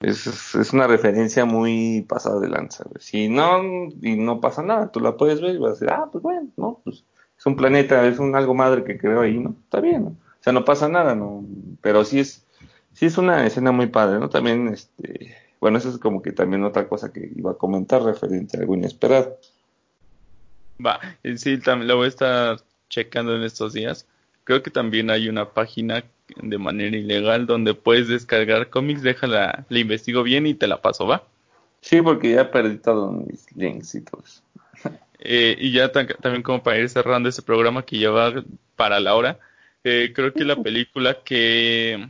es, 0.00 0.26
es, 0.54 0.72
una 0.72 0.86
referencia 0.86 1.44
muy 1.44 2.06
pasada 2.08 2.40
de 2.40 2.48
lanza. 2.48 2.84
Si 2.98 3.28
no, 3.28 3.62
y 4.00 4.16
no 4.16 4.40
pasa 4.40 4.62
nada, 4.62 4.90
tú 4.90 5.00
la 5.00 5.16
puedes 5.16 5.40
ver 5.40 5.54
y 5.54 5.58
vas 5.58 5.70
a 5.70 5.72
decir, 5.74 5.90
ah, 5.90 6.08
pues 6.10 6.22
bueno, 6.22 6.48
no, 6.56 6.80
pues 6.84 7.04
es 7.38 7.46
un 7.46 7.56
planeta, 7.56 8.06
es 8.06 8.18
un 8.18 8.34
algo 8.34 8.54
madre 8.54 8.84
que 8.84 8.98
creo 8.98 9.22
ahí, 9.22 9.38
¿no? 9.38 9.56
Está 9.64 9.80
bien, 9.80 10.04
¿no? 10.04 10.10
O 10.10 10.42
sea, 10.42 10.52
no 10.52 10.64
pasa 10.64 10.88
nada, 10.88 11.14
¿no? 11.14 11.44
Pero 11.82 12.04
sí 12.04 12.20
es, 12.20 12.46
sí 12.92 13.06
es 13.06 13.18
una 13.18 13.46
escena 13.46 13.72
muy 13.72 13.86
padre, 13.86 14.18
¿no? 14.18 14.30
También, 14.30 14.68
este, 14.68 15.36
bueno, 15.60 15.78
eso 15.78 15.90
es 15.90 15.98
como 15.98 16.22
que 16.22 16.32
también 16.32 16.64
otra 16.64 16.88
cosa 16.88 17.12
que 17.12 17.30
iba 17.36 17.52
a 17.52 17.58
comentar 17.58 18.02
referente 18.02 18.56
a 18.56 18.60
algo 18.60 18.74
inesperado. 18.74 19.38
Va, 20.84 20.98
sí, 21.36 21.58
también 21.58 21.88
lo 21.88 21.96
voy 21.96 22.06
a 22.06 22.08
estar 22.08 22.60
checando 22.88 23.36
en 23.36 23.42
estos 23.42 23.74
días. 23.74 24.06
Creo 24.44 24.62
que 24.62 24.70
también 24.70 25.10
hay 25.10 25.28
una 25.28 25.50
página 25.50 26.02
de 26.36 26.58
manera 26.58 26.96
ilegal 26.96 27.46
donde 27.46 27.74
puedes 27.74 28.08
descargar 28.08 28.70
cómics, 28.70 29.02
déjala, 29.02 29.66
la 29.68 29.78
investigo 29.78 30.22
bien 30.22 30.46
y 30.46 30.54
te 30.54 30.66
la 30.66 30.80
paso, 30.80 31.06
¿va? 31.06 31.24
Sí, 31.82 32.00
porque 32.00 32.32
ya 32.32 32.50
perdí 32.50 32.78
todos 32.78 33.12
mis 33.26 33.54
links 33.54 33.94
y 33.94 34.00
todo 34.02 34.22
eso. 34.24 34.42
Eh, 35.18 35.56
y 35.58 35.72
ya 35.72 35.92
también 35.92 36.42
como 36.42 36.62
para 36.62 36.78
ir 36.78 36.88
cerrando 36.88 37.28
ese 37.28 37.42
programa 37.42 37.84
que 37.84 37.98
lleva 37.98 38.32
para 38.76 39.00
la 39.00 39.14
hora, 39.14 39.38
eh, 39.84 40.12
creo 40.14 40.32
que 40.32 40.44
la 40.44 40.56
película 40.62 41.18
que, 41.22 42.08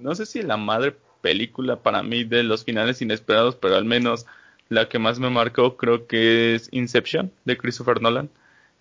no 0.00 0.14
sé 0.14 0.24
si 0.24 0.42
la 0.42 0.56
madre 0.56 0.96
película 1.22 1.76
para 1.76 2.02
mí 2.02 2.24
de 2.24 2.42
los 2.42 2.64
finales 2.64 3.00
inesperados, 3.00 3.56
pero 3.56 3.76
al 3.76 3.86
menos 3.86 4.26
la 4.68 4.88
que 4.90 4.98
más 4.98 5.18
me 5.18 5.30
marcó 5.30 5.78
creo 5.78 6.06
que 6.06 6.54
es 6.54 6.68
Inception 6.72 7.32
de 7.46 7.56
Christopher 7.56 8.02
Nolan. 8.02 8.28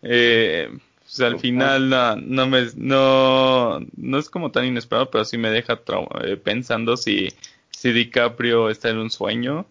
Eh, 0.01 0.69
sea, 1.11 1.27
al 1.27 1.39
final 1.39 1.89
no, 2.25 2.47
me 2.47 2.67
no, 2.75 3.79
no 3.97 4.17
es 4.17 4.29
como 4.29 4.51
tan 4.51 4.65
inesperado, 4.65 5.11
pero 5.11 5.25
sí 5.25 5.37
me 5.37 5.49
deja 5.49 5.81
eh, 6.23 6.37
pensando 6.37 6.95
si, 6.95 7.27
si 7.69 7.91
DiCaprio 7.91 8.69
está 8.69 8.89
en 8.89 8.97
un 8.97 9.11
sueño 9.11 9.65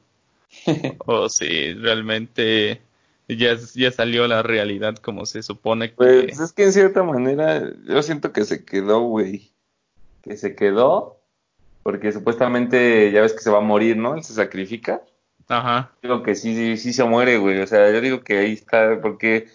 o 1.06 1.30
si 1.30 1.72
realmente 1.72 2.82
ya, 3.26 3.56
ya 3.74 3.90
salió 3.90 4.28
la 4.28 4.42
realidad 4.42 4.96
como 4.96 5.24
se 5.24 5.42
supone 5.42 5.90
que... 5.90 5.96
Pues 5.96 6.40
es 6.40 6.52
que 6.52 6.64
en 6.64 6.72
cierta 6.74 7.02
manera 7.02 7.72
yo 7.86 8.02
siento 8.02 8.32
que 8.34 8.44
se 8.44 8.64
quedó, 8.66 9.00
güey. 9.00 9.50
Que 10.22 10.36
se 10.36 10.54
quedó 10.54 11.19
porque 11.82 12.12
supuestamente 12.12 13.10
ya 13.12 13.22
ves 13.22 13.32
que 13.32 13.40
se 13.40 13.50
va 13.50 13.58
a 13.58 13.62
morir, 13.62 13.96
¿no? 13.96 14.14
Él 14.14 14.24
se 14.24 14.34
sacrifica. 14.34 15.02
Ajá. 15.48 15.92
Digo 16.02 16.22
que 16.22 16.34
sí, 16.34 16.54
sí, 16.54 16.76
sí 16.76 16.92
se 16.92 17.04
muere, 17.04 17.38
güey. 17.38 17.60
O 17.60 17.66
sea, 17.66 17.90
yo 17.90 18.00
digo 18.00 18.22
que 18.22 18.38
ahí 18.38 18.52
está, 18.52 19.00
porque 19.00 19.48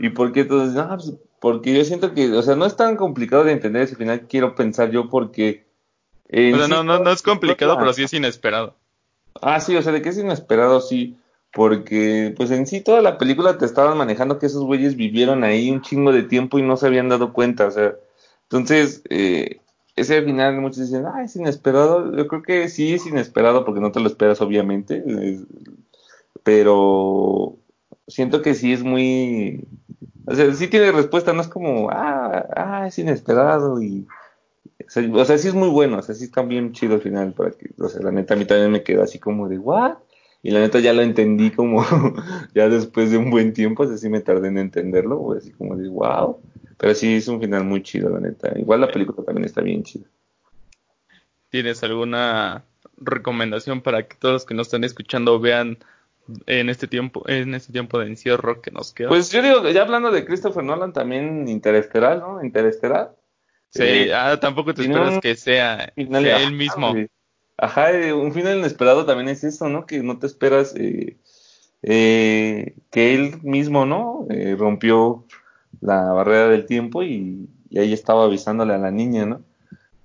¿Y 0.00 0.08
por 0.08 0.32
qué 0.32 0.40
entonces? 0.40 0.74
No, 0.74 0.88
pues, 0.88 1.12
porque 1.40 1.74
yo 1.74 1.84
siento 1.84 2.14
que, 2.14 2.32
o 2.32 2.42
sea, 2.42 2.56
no 2.56 2.64
es 2.64 2.74
tan 2.74 2.96
complicado 2.96 3.44
de 3.44 3.52
entender 3.52 3.82
ese 3.82 3.96
final, 3.96 4.26
quiero 4.28 4.54
pensar 4.54 4.90
yo, 4.90 5.10
porque... 5.10 5.66
o 6.26 6.56
sea, 6.56 6.68
no, 6.68 6.82
no, 6.82 6.98
no 6.98 7.12
es 7.12 7.22
complicado, 7.22 7.76
pero 7.78 7.92
sí 7.92 8.04
es 8.04 8.12
inesperado. 8.14 8.76
Ah, 9.42 9.60
sí, 9.60 9.76
o 9.76 9.82
sea, 9.82 9.92
de 9.92 10.00
que 10.00 10.08
es 10.08 10.18
inesperado, 10.18 10.80
sí. 10.80 11.18
Porque, 11.52 12.32
pues 12.36 12.50
en 12.50 12.66
sí, 12.66 12.80
toda 12.80 13.02
la 13.02 13.18
película 13.18 13.58
te 13.58 13.66
estaban 13.66 13.98
manejando 13.98 14.38
que 14.38 14.46
esos 14.46 14.62
güeyes 14.64 14.96
vivieron 14.96 15.44
ahí 15.44 15.70
un 15.70 15.82
chingo 15.82 16.12
de 16.12 16.22
tiempo 16.22 16.58
y 16.58 16.62
no 16.62 16.76
se 16.76 16.86
habían 16.86 17.08
dado 17.10 17.32
cuenta, 17.34 17.66
o 17.66 17.70
sea. 17.70 17.94
Entonces, 18.44 19.02
eh, 19.10 19.60
ese 20.00 20.22
final, 20.22 20.60
muchos 20.60 20.90
dicen, 20.90 21.06
ah, 21.06 21.22
es 21.24 21.36
inesperado. 21.36 22.16
Yo 22.16 22.26
creo 22.26 22.42
que 22.42 22.68
sí 22.68 22.94
es 22.94 23.06
inesperado 23.06 23.64
porque 23.64 23.80
no 23.80 23.92
te 23.92 24.00
lo 24.00 24.06
esperas, 24.08 24.40
obviamente. 24.40 25.02
pero 26.42 27.56
siento 28.06 28.42
que 28.42 28.54
sí 28.54 28.72
es 28.72 28.82
muy 28.82 29.66
o 30.30 30.34
sea, 30.34 30.52
sí 30.54 30.68
tiene 30.68 30.92
respuesta, 30.92 31.32
no 31.32 31.40
es 31.40 31.48
como, 31.48 31.90
ah, 31.90 32.46
ah, 32.56 32.86
es 32.86 32.98
inesperado 32.98 33.82
y... 33.82 34.06
O 35.12 35.24
sea, 35.24 35.38
sí 35.38 35.48
es 35.48 35.54
muy 35.54 35.68
bueno, 35.68 35.98
o 35.98 36.02
sea, 36.02 36.14
sí 36.14 36.24
está 36.24 36.42
bien 36.42 36.72
chido 36.72 36.94
al 36.94 37.00
final 37.00 37.32
para 37.32 37.50
que, 37.50 37.70
o 37.78 37.88
sea, 37.88 38.00
la 38.00 38.10
neta 38.10 38.34
a 38.34 38.36
mí 38.36 38.44
también 38.44 38.70
me 38.72 38.82
quedó 38.82 39.02
así 39.02 39.18
como 39.18 39.48
de, 39.48 39.58
¿what? 39.58 39.98
Y 40.42 40.50
la 40.50 40.60
neta 40.60 40.80
ya 40.80 40.92
lo 40.92 41.02
entendí 41.02 41.50
como, 41.50 41.84
ya 42.54 42.68
después 42.68 43.10
de 43.10 43.18
un 43.18 43.30
buen 43.30 43.52
tiempo, 43.52 43.82
así 43.82 44.08
me 44.08 44.20
tardé 44.20 44.48
en 44.48 44.58
entenderlo, 44.58 45.32
así 45.32 45.50
como 45.50 45.76
de, 45.76 45.88
wow. 45.88 46.38
Pero 46.80 46.94
sí 46.94 47.16
es 47.16 47.28
un 47.28 47.40
final 47.40 47.64
muy 47.64 47.82
chido, 47.82 48.08
la 48.08 48.20
neta. 48.20 48.58
Igual 48.58 48.80
la 48.80 48.90
película 48.90 49.22
también 49.22 49.44
está 49.44 49.60
bien 49.60 49.82
chida. 49.82 50.06
¿Tienes 51.50 51.82
alguna 51.82 52.64
recomendación 52.96 53.82
para 53.82 54.08
que 54.08 54.16
todos 54.16 54.32
los 54.32 54.46
que 54.46 54.54
nos 54.54 54.68
están 54.68 54.84
escuchando 54.84 55.38
vean 55.38 55.78
en 56.46 56.70
este 56.70 56.86
tiempo, 56.86 57.28
en 57.28 57.54
este 57.54 57.70
tiempo 57.72 57.98
de 57.98 58.06
encierro 58.06 58.62
que 58.62 58.70
nos 58.70 58.94
queda. 58.94 59.08
Pues 59.08 59.30
yo 59.30 59.42
digo, 59.42 59.68
ya 59.68 59.82
hablando 59.82 60.10
de 60.10 60.24
Christopher 60.24 60.62
Nolan, 60.62 60.92
también 60.92 61.48
Interestelar, 61.48 62.18
¿no? 62.18 62.42
Interestelar. 62.42 63.14
Sí, 63.70 63.82
eh, 63.82 64.14
ah, 64.14 64.38
tampoco 64.40 64.72
te 64.72 64.82
esperas 64.82 65.20
que 65.20 65.36
sea, 65.36 65.92
él 65.96 66.52
mismo. 66.52 66.94
Ajá, 67.58 67.92
eh, 67.92 68.12
un 68.12 68.32
final 68.32 68.58
inesperado 68.58 69.04
también 69.04 69.28
es 69.28 69.44
eso, 69.44 69.68
¿no? 69.68 69.84
Que 69.86 70.02
no 70.02 70.18
te 70.18 70.26
esperas 70.26 70.74
eh, 70.76 71.18
eh 71.82 72.74
que 72.90 73.14
él 73.14 73.42
mismo, 73.42 73.84
¿no? 73.84 74.26
rompió 74.56 75.26
la 75.80 76.12
barrera 76.12 76.48
del 76.48 76.66
tiempo 76.66 77.02
y, 77.02 77.48
y, 77.70 77.78
ahí 77.78 77.92
estaba 77.92 78.24
avisándole 78.24 78.74
a 78.74 78.78
la 78.78 78.90
niña, 78.90 79.26
¿no? 79.26 79.42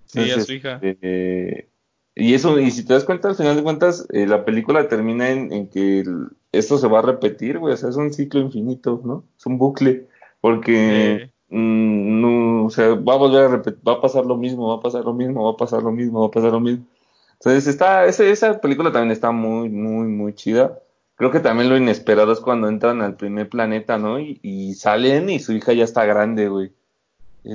sí, 0.06 0.32
a 0.32 0.42
su 0.42 0.54
hija. 0.54 0.80
Eh, 0.82 1.68
y 2.16 2.34
eso, 2.34 2.60
y 2.60 2.72
si 2.72 2.86
te 2.86 2.94
das 2.94 3.04
cuenta, 3.04 3.28
al 3.30 3.36
final 3.36 3.58
de 3.58 3.64
cuentas, 3.64 4.08
eh, 4.14 4.26
la 4.26 4.46
película 4.46 4.88
termina 4.88 5.30
en, 5.30 5.68
que 5.68 6.06
esto 6.54 6.78
se 6.78 6.88
va 6.88 7.00
a 7.00 7.02
repetir, 7.02 7.60
güey, 7.60 7.74
o 7.74 7.78
sea, 7.78 7.90
es 7.90 7.98
un 7.98 8.14
ciclo 8.14 8.40
infinito, 8.40 9.02
¿no? 9.04 9.26
Es 9.38 9.46
un 9.46 9.58
bucle, 9.58 10.08
porque, 10.40 11.30
mm, 11.50 12.22
no, 12.22 12.66
o 12.66 12.70
sea, 12.70 12.96
va 12.96 13.16
a 13.16 13.18
volver 13.18 13.44
a 13.44 13.48
repetir, 13.50 13.82
va 13.86 13.94
a 13.94 14.02
pasar 14.02 14.26
lo 14.26 14.38
mismo, 14.38 14.70
va 14.70 14.76
a 14.76 14.80
pasar 14.80 15.04
lo 15.04 15.14
mismo, 15.14 15.44
va 15.44 15.52
a 15.52 15.58
pasar 15.58 15.84
lo 15.84 15.92
mismo, 15.92 16.22
va 16.22 16.28
a 16.28 16.32
pasar 16.32 16.54
lo 16.54 16.62
mismo. 16.62 16.86
Entonces, 17.34 17.68
está, 17.68 18.06
esa, 18.06 18.24
esa 18.24 18.62
película 18.62 18.94
también 18.94 19.12
está 19.12 19.32
muy, 19.32 19.70
muy, 19.70 20.08
muy 20.08 20.34
chida. 20.34 20.80
Creo 21.16 21.32
que 21.32 21.40
también 21.40 21.70
lo 21.70 21.78
inesperado 21.78 22.34
es 22.34 22.40
cuando 22.40 22.68
entran 22.68 23.02
al 23.02 23.16
primer 23.16 23.50
planeta, 23.50 23.98
¿no? 23.98 24.20
Y, 24.20 24.40
y 24.44 24.74
salen 24.74 25.30
y 25.30 25.40
su 25.40 25.54
hija 25.54 25.74
ya 25.74 25.84
está 25.84 26.06
grande, 26.06 26.50
güey 26.50 26.72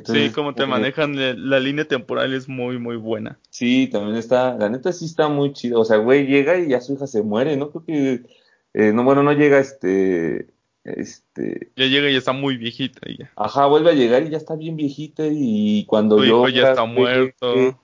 sí, 0.04 0.30
como 0.30 0.54
te 0.54 0.66
manejan 0.66 1.14
la 1.50 1.60
línea 1.60 1.84
temporal 1.84 2.32
es 2.32 2.48
muy, 2.48 2.78
muy 2.78 2.96
buena. 2.96 3.38
Sí, 3.50 3.88
también 3.88 4.16
está, 4.16 4.56
la 4.56 4.68
neta 4.68 4.92
sí 4.92 5.06
está 5.06 5.28
muy 5.28 5.52
chido. 5.52 5.80
O 5.80 5.84
sea, 5.84 5.96
güey, 5.96 6.26
llega 6.26 6.58
y 6.58 6.68
ya 6.68 6.80
su 6.80 6.94
hija 6.94 7.06
se 7.06 7.22
muere, 7.22 7.56
¿no? 7.56 7.70
Creo 7.70 7.84
que, 7.84 8.22
eh, 8.74 8.92
no, 8.92 9.04
bueno, 9.04 9.22
no 9.22 9.32
llega 9.32 9.58
este, 9.58 10.48
este... 10.84 11.72
Ya 11.76 11.86
llega 11.86 12.08
y 12.08 12.12
ya 12.12 12.18
está 12.18 12.32
muy 12.32 12.56
viejita 12.56 13.00
ya. 13.18 13.32
Ajá, 13.36 13.66
vuelve 13.66 13.90
a 13.90 13.94
llegar 13.94 14.22
y 14.22 14.30
ya 14.30 14.36
está 14.36 14.54
bien 14.54 14.76
viejita 14.76 15.24
y 15.26 15.84
cuando 15.86 16.24
yo... 16.24 16.48
ya 16.48 16.70
está 16.70 16.84
muerto. 16.84 17.78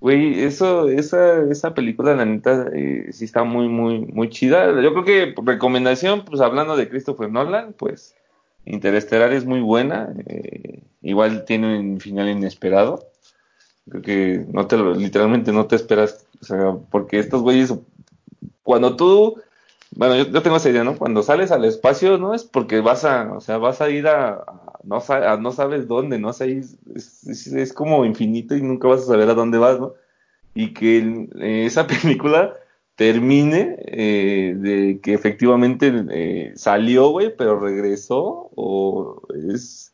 Güey, 0.00 0.44
eso, 0.44 0.88
esa, 0.88 1.42
esa 1.50 1.74
película, 1.74 2.14
la 2.14 2.26
neta, 2.26 2.68
eh, 2.74 3.08
sí 3.12 3.24
está 3.24 3.44
muy, 3.44 3.68
muy, 3.68 4.00
muy 4.00 4.28
chida. 4.28 4.66
Yo 4.82 4.92
creo 4.92 5.04
que 5.04 5.34
recomendación, 5.42 6.24
pues 6.24 6.40
hablando 6.40 6.76
de 6.76 6.88
Christopher 6.88 7.30
Nolan, 7.30 7.72
pues 7.72 8.14
Interestelar 8.66 9.32
es 9.32 9.46
muy 9.46 9.60
buena, 9.60 10.12
eh, 10.26 10.82
igual 11.00 11.44
tiene 11.44 11.78
un 11.78 12.00
final 12.00 12.28
inesperado. 12.28 13.08
Creo 13.88 14.02
que 14.02 14.46
no 14.52 14.66
te 14.66 14.76
lo, 14.76 14.94
literalmente 14.94 15.52
no 15.52 15.66
te 15.66 15.76
esperas, 15.76 16.26
o 16.42 16.44
sea, 16.44 16.76
porque 16.90 17.18
estos 17.18 17.42
güeyes, 17.42 17.72
cuando 18.64 18.96
tú, 18.96 19.40
bueno, 19.92 20.16
yo, 20.16 20.42
tengo 20.42 20.56
esa 20.56 20.68
idea, 20.68 20.82
¿no? 20.82 20.98
Cuando 20.98 21.22
sales 21.22 21.52
al 21.52 21.64
espacio, 21.64 22.18
no 22.18 22.34
es 22.34 22.42
porque 22.44 22.80
vas 22.80 23.04
a, 23.04 23.32
o 23.32 23.40
sea, 23.40 23.58
vas 23.58 23.80
a 23.80 23.88
ir 23.88 24.08
a, 24.08 24.44
no, 24.84 25.02
no 25.40 25.52
sabes 25.52 25.88
dónde, 25.88 26.18
¿no? 26.18 26.28
O 26.28 26.44
es, 26.44 26.76
es, 27.26 27.72
como 27.72 28.04
infinito 28.04 28.56
y 28.56 28.62
nunca 28.62 28.88
vas 28.88 29.02
a 29.02 29.06
saber 29.06 29.28
a 29.28 29.34
dónde 29.34 29.58
vas, 29.58 29.78
¿no? 29.78 29.94
Y 30.54 30.72
que 30.72 31.28
esa 31.66 31.86
película 32.02 32.54
termine 32.96 33.76
eh, 33.86 34.54
de 34.56 35.00
que 35.02 35.14
efectivamente 35.14 35.92
eh, 36.10 36.52
salió, 36.56 37.10
güey, 37.10 37.34
pero 37.36 37.60
regresó 37.60 38.50
o 38.56 39.22
es, 39.52 39.92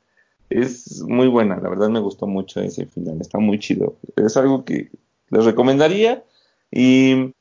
es 0.50 1.02
muy 1.02 1.26
buena, 1.26 1.58
la 1.60 1.68
verdad 1.68 1.88
me 1.88 2.00
gustó 2.00 2.26
mucho 2.26 2.60
ese 2.60 2.86
final, 2.86 3.20
está 3.20 3.38
muy 3.38 3.58
chido. 3.58 3.96
Es 4.16 4.36
algo 4.36 4.64
que 4.64 4.90
les 5.30 5.44
recomendaría 5.44 6.22
y 6.70 7.34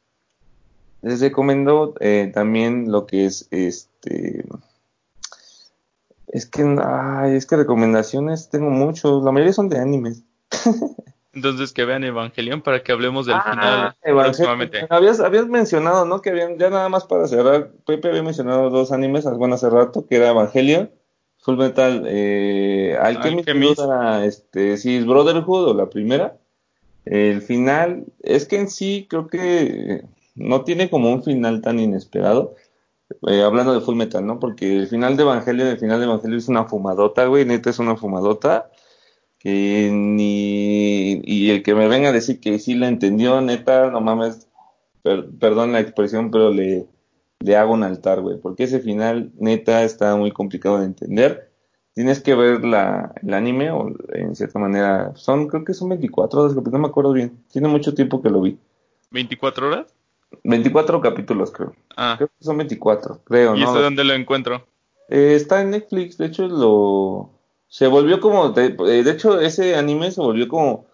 les 1.04 1.22
recomiendo 1.22 1.94
eh, 2.00 2.32
también 2.34 2.92
lo 2.92 3.06
que 3.06 3.26
es 3.26 3.48
este 3.52 4.44
es 6.32 6.46
que 6.46 6.64
ay, 6.84 7.36
es 7.36 7.46
que 7.46 7.58
recomendaciones 7.58 8.50
tengo 8.50 8.70
mucho, 8.70 9.22
la 9.24 9.32
mayoría 9.32 9.54
son 9.54 9.70
de 9.70 9.80
animes. 9.80 10.24
Entonces 11.34 11.72
que 11.72 11.86
vean 11.86 12.04
Evangelion 12.04 12.62
para 12.62 12.84
que 12.84 12.92
hablemos 12.92 13.26
del 13.26 13.42
final 13.42 13.64
ah, 13.64 13.96
próximamente. 14.04 14.86
Habías, 14.90 15.22
habías 15.22 15.48
mencionado, 15.48 16.06
¿no? 16.06 16.22
Que 16.22 16.30
habían, 16.32 16.58
ya 16.58 16.70
nada 16.70 16.90
más 16.90 17.06
para 17.06 17.28
cerrar, 17.28 17.72
Pepe 17.86 18.10
había 18.10 18.24
mencionado 18.24 18.70
dos 18.70 18.92
animes, 18.92 19.24
bueno, 19.38 19.56
hace 19.56 19.70
rato, 19.70 20.06
que 20.08 20.18
era 20.18 20.30
Evangelion, 20.30 20.90
Full 21.40 21.58
Metal, 21.58 22.04
eh, 22.08 22.98
Alchemist, 23.02 23.48
este, 24.24 24.78
sí, 24.78 24.98
es 24.98 25.06
Brotherhood 25.06 25.70
o 25.70 25.74
la 25.74 25.90
primera. 25.90 26.38
El 27.06 27.42
final, 27.42 28.06
es 28.22 28.46
que 28.46 28.58
en 28.58 28.70
sí 28.70 29.08
creo 29.10 29.28
que 29.28 30.04
no 30.36 30.64
tiene 30.64 30.90
como 30.90 31.12
un 31.12 31.24
final 31.24 31.62
tan 31.62 31.80
inesperado. 31.80 32.56
Eh, 33.28 33.42
hablando 33.42 33.74
de 33.74 33.82
Full 33.82 33.96
Metal, 33.96 34.26
¿no? 34.26 34.40
Porque 34.40 34.78
el 34.78 34.88
final 34.88 35.18
de 35.18 35.24
Evangelion, 35.24 35.68
el 35.68 35.80
final 35.80 36.00
de 36.00 36.06
Evangelion 36.06 36.40
es 36.40 36.48
una 36.48 36.66
fumadota, 36.66 37.26
güey, 37.26 37.46
neta 37.46 37.70
es 37.70 37.80
una 37.80 37.96
fumadota 37.96 38.70
que 39.40 39.90
ni 39.92 41.20
y 41.24 41.50
el 41.50 41.64
que 41.64 41.74
me 41.74 41.88
venga 41.88 42.10
a 42.10 42.14
decir 42.14 42.40
que 42.40 42.60
sí 42.60 42.76
la 42.76 42.88
entendió, 42.88 43.42
neta, 43.42 43.90
no 43.90 44.02
mames, 44.02 44.48
perdón 45.40 45.72
la 45.72 45.80
expresión, 45.80 46.30
pero 46.30 46.52
le, 46.52 46.88
le 47.40 47.56
hago 47.56 47.74
un 47.74 47.84
altar, 47.84 48.22
güey, 48.22 48.38
porque 48.38 48.64
ese 48.64 48.80
final, 48.80 49.32
neta, 49.38 49.84
está 49.84 50.16
muy 50.16 50.32
complicado 50.32 50.80
de 50.80 50.86
entender. 50.86 51.52
Tienes 51.94 52.22
que 52.22 52.36
ver 52.36 52.64
la, 52.64 53.14
el 53.22 53.34
anime, 53.34 53.72
o 53.72 53.92
en 54.14 54.36
cierta 54.36 54.60
manera, 54.60 55.12
son, 55.16 55.48
creo 55.48 55.66
que 55.66 55.74
son 55.74 55.90
24 55.90 56.42
horas, 56.42 56.56
no 56.56 56.80
me 56.80 56.88
acuerdo 56.88 57.12
bien, 57.12 57.44
tiene 57.52 57.68
mucho 57.68 57.94
tiempo 57.94 58.22
que 58.22 58.30
lo 58.30 58.42
vi. 58.42 58.58
¿24 59.12 59.64
horas? 59.64 59.94
24 60.44 61.02
capítulos, 61.02 61.52
creo. 61.52 61.74
Ah. 61.96 62.16
Creo 62.18 62.30
que 62.30 62.44
son 62.44 62.58
24, 62.58 63.22
creo, 63.24 63.56
¿Y 63.56 63.62
¿no? 63.62 63.74
dónde 63.74 64.04
lo 64.04 64.14
encuentro? 64.14 64.66
Eh, 65.10 65.34
está 65.36 65.62
en 65.62 65.72
Netflix, 65.72 66.18
de 66.18 66.28
hecho 66.28 66.48
lo 66.48 67.32
se 67.68 67.88
volvió 67.88 68.20
como, 68.20 68.50
de, 68.50 68.76
eh, 68.88 69.04
de 69.04 69.12
hecho 69.12 69.40
ese 69.40 69.76
anime 69.76 70.12
se 70.12 70.20
volvió 70.20 70.50
como 70.50 70.88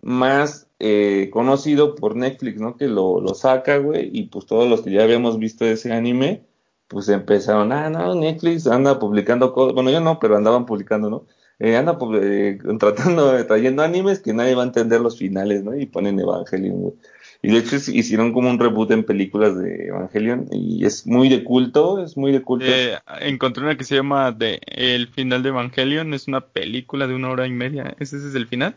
más 0.00 0.66
eh, 0.78 1.28
conocido 1.30 1.94
por 1.94 2.16
Netflix, 2.16 2.58
¿no? 2.58 2.76
Que 2.76 2.88
lo, 2.88 3.20
lo 3.20 3.34
saca, 3.34 3.76
güey, 3.76 4.10
y 4.12 4.24
pues 4.24 4.46
todos 4.46 4.68
los 4.68 4.80
que 4.80 4.90
ya 4.92 5.02
habíamos 5.02 5.38
visto 5.38 5.66
ese 5.66 5.92
anime, 5.92 6.44
pues 6.88 7.08
empezaron, 7.10 7.70
ah, 7.72 7.90
no, 7.90 8.14
Netflix 8.14 8.66
anda 8.66 8.98
publicando 8.98 9.52
cosas, 9.52 9.74
bueno, 9.74 9.90
yo 9.90 10.00
no, 10.00 10.18
pero 10.18 10.36
andaban 10.36 10.64
publicando, 10.64 11.10
¿no? 11.10 11.26
Eh, 11.64 11.76
anda 11.76 11.96
eh, 12.20 12.58
tratando, 12.80 13.46
trayendo 13.46 13.84
animes 13.84 14.18
que 14.18 14.34
nadie 14.34 14.56
va 14.56 14.64
a 14.64 14.66
entender 14.66 15.00
los 15.00 15.16
finales, 15.16 15.62
¿no? 15.62 15.76
Y 15.76 15.86
ponen 15.86 16.18
Evangelion, 16.18 16.80
güey. 16.80 16.94
Y 17.40 17.52
de 17.52 17.58
hecho 17.58 17.76
hicieron 17.76 18.32
como 18.32 18.50
un 18.50 18.58
reboot 18.58 18.90
en 18.90 19.04
películas 19.04 19.56
de 19.56 19.86
Evangelion 19.86 20.48
y 20.50 20.84
es 20.84 21.06
muy 21.06 21.28
de 21.28 21.44
culto, 21.44 22.02
es 22.02 22.16
muy 22.16 22.32
de 22.32 22.42
culto. 22.42 22.66
Eh, 22.66 22.98
encontré 23.20 23.62
una 23.62 23.76
que 23.76 23.84
se 23.84 23.94
llama 23.94 24.32
de 24.32 24.60
El 24.66 25.06
final 25.06 25.44
de 25.44 25.50
Evangelion, 25.50 26.14
es 26.14 26.26
una 26.26 26.40
película 26.40 27.06
de 27.06 27.14
una 27.14 27.30
hora 27.30 27.46
y 27.46 27.50
media. 27.50 27.94
¿Ese 28.00 28.16
es 28.16 28.34
el 28.34 28.48
final? 28.48 28.74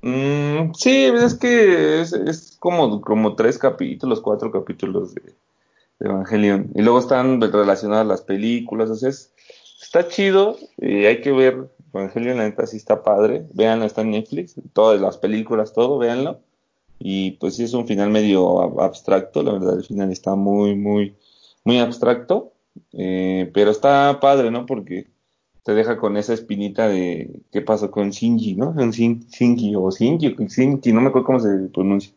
Mm, 0.00 0.72
sí, 0.72 1.04
es 1.04 1.34
que 1.34 2.00
es, 2.00 2.14
es, 2.14 2.56
como, 2.58 3.02
como 3.02 3.36
tres 3.36 3.58
capítulos, 3.58 4.22
cuatro 4.22 4.50
capítulos 4.50 5.14
de, 5.14 5.34
Evangelion. 6.00 6.70
Y 6.74 6.80
luego 6.80 7.00
están 7.00 7.38
relacionadas 7.38 8.06
las 8.06 8.22
películas, 8.22 8.88
o 8.88 8.94
sea, 8.94 9.10
está 9.10 10.08
chido, 10.08 10.56
y 10.78 11.04
hay 11.04 11.20
que 11.20 11.32
ver 11.32 11.68
Evangelion, 11.94 12.38
la 12.38 12.44
neta 12.44 12.66
sí 12.66 12.76
está 12.76 13.02
padre, 13.02 13.46
véanlo, 13.52 13.84
está 13.84 14.02
en 14.02 14.10
Netflix, 14.10 14.54
todas 14.72 15.00
las 15.00 15.18
películas, 15.18 15.72
todo, 15.72 15.98
véanlo. 15.98 16.40
Y 16.98 17.32
pues 17.32 17.56
sí 17.56 17.64
es 17.64 17.74
un 17.74 17.86
final 17.86 18.10
medio 18.10 18.80
abstracto, 18.80 19.42
la 19.42 19.52
verdad, 19.52 19.78
el 19.78 19.84
final 19.84 20.10
está 20.10 20.34
muy, 20.34 20.74
muy, 20.74 21.14
muy 21.64 21.78
abstracto, 21.78 22.52
eh, 22.92 23.50
pero 23.52 23.70
está 23.70 24.18
padre, 24.20 24.50
¿no? 24.50 24.66
Porque 24.66 25.08
te 25.64 25.74
deja 25.74 25.96
con 25.96 26.16
esa 26.16 26.34
espinita 26.34 26.88
de 26.88 27.40
qué 27.50 27.62
pasó 27.62 27.90
con 27.90 28.10
Shinji, 28.10 28.54
¿no? 28.54 28.74
Con 28.74 28.90
Shinji 28.90 29.74
o 29.76 29.90
Shinji, 29.90 30.36
Shinji, 30.38 30.92
no 30.92 31.00
me 31.00 31.08
acuerdo 31.08 31.26
cómo 31.26 31.40
se 31.40 31.68
pronuncia. 31.72 32.12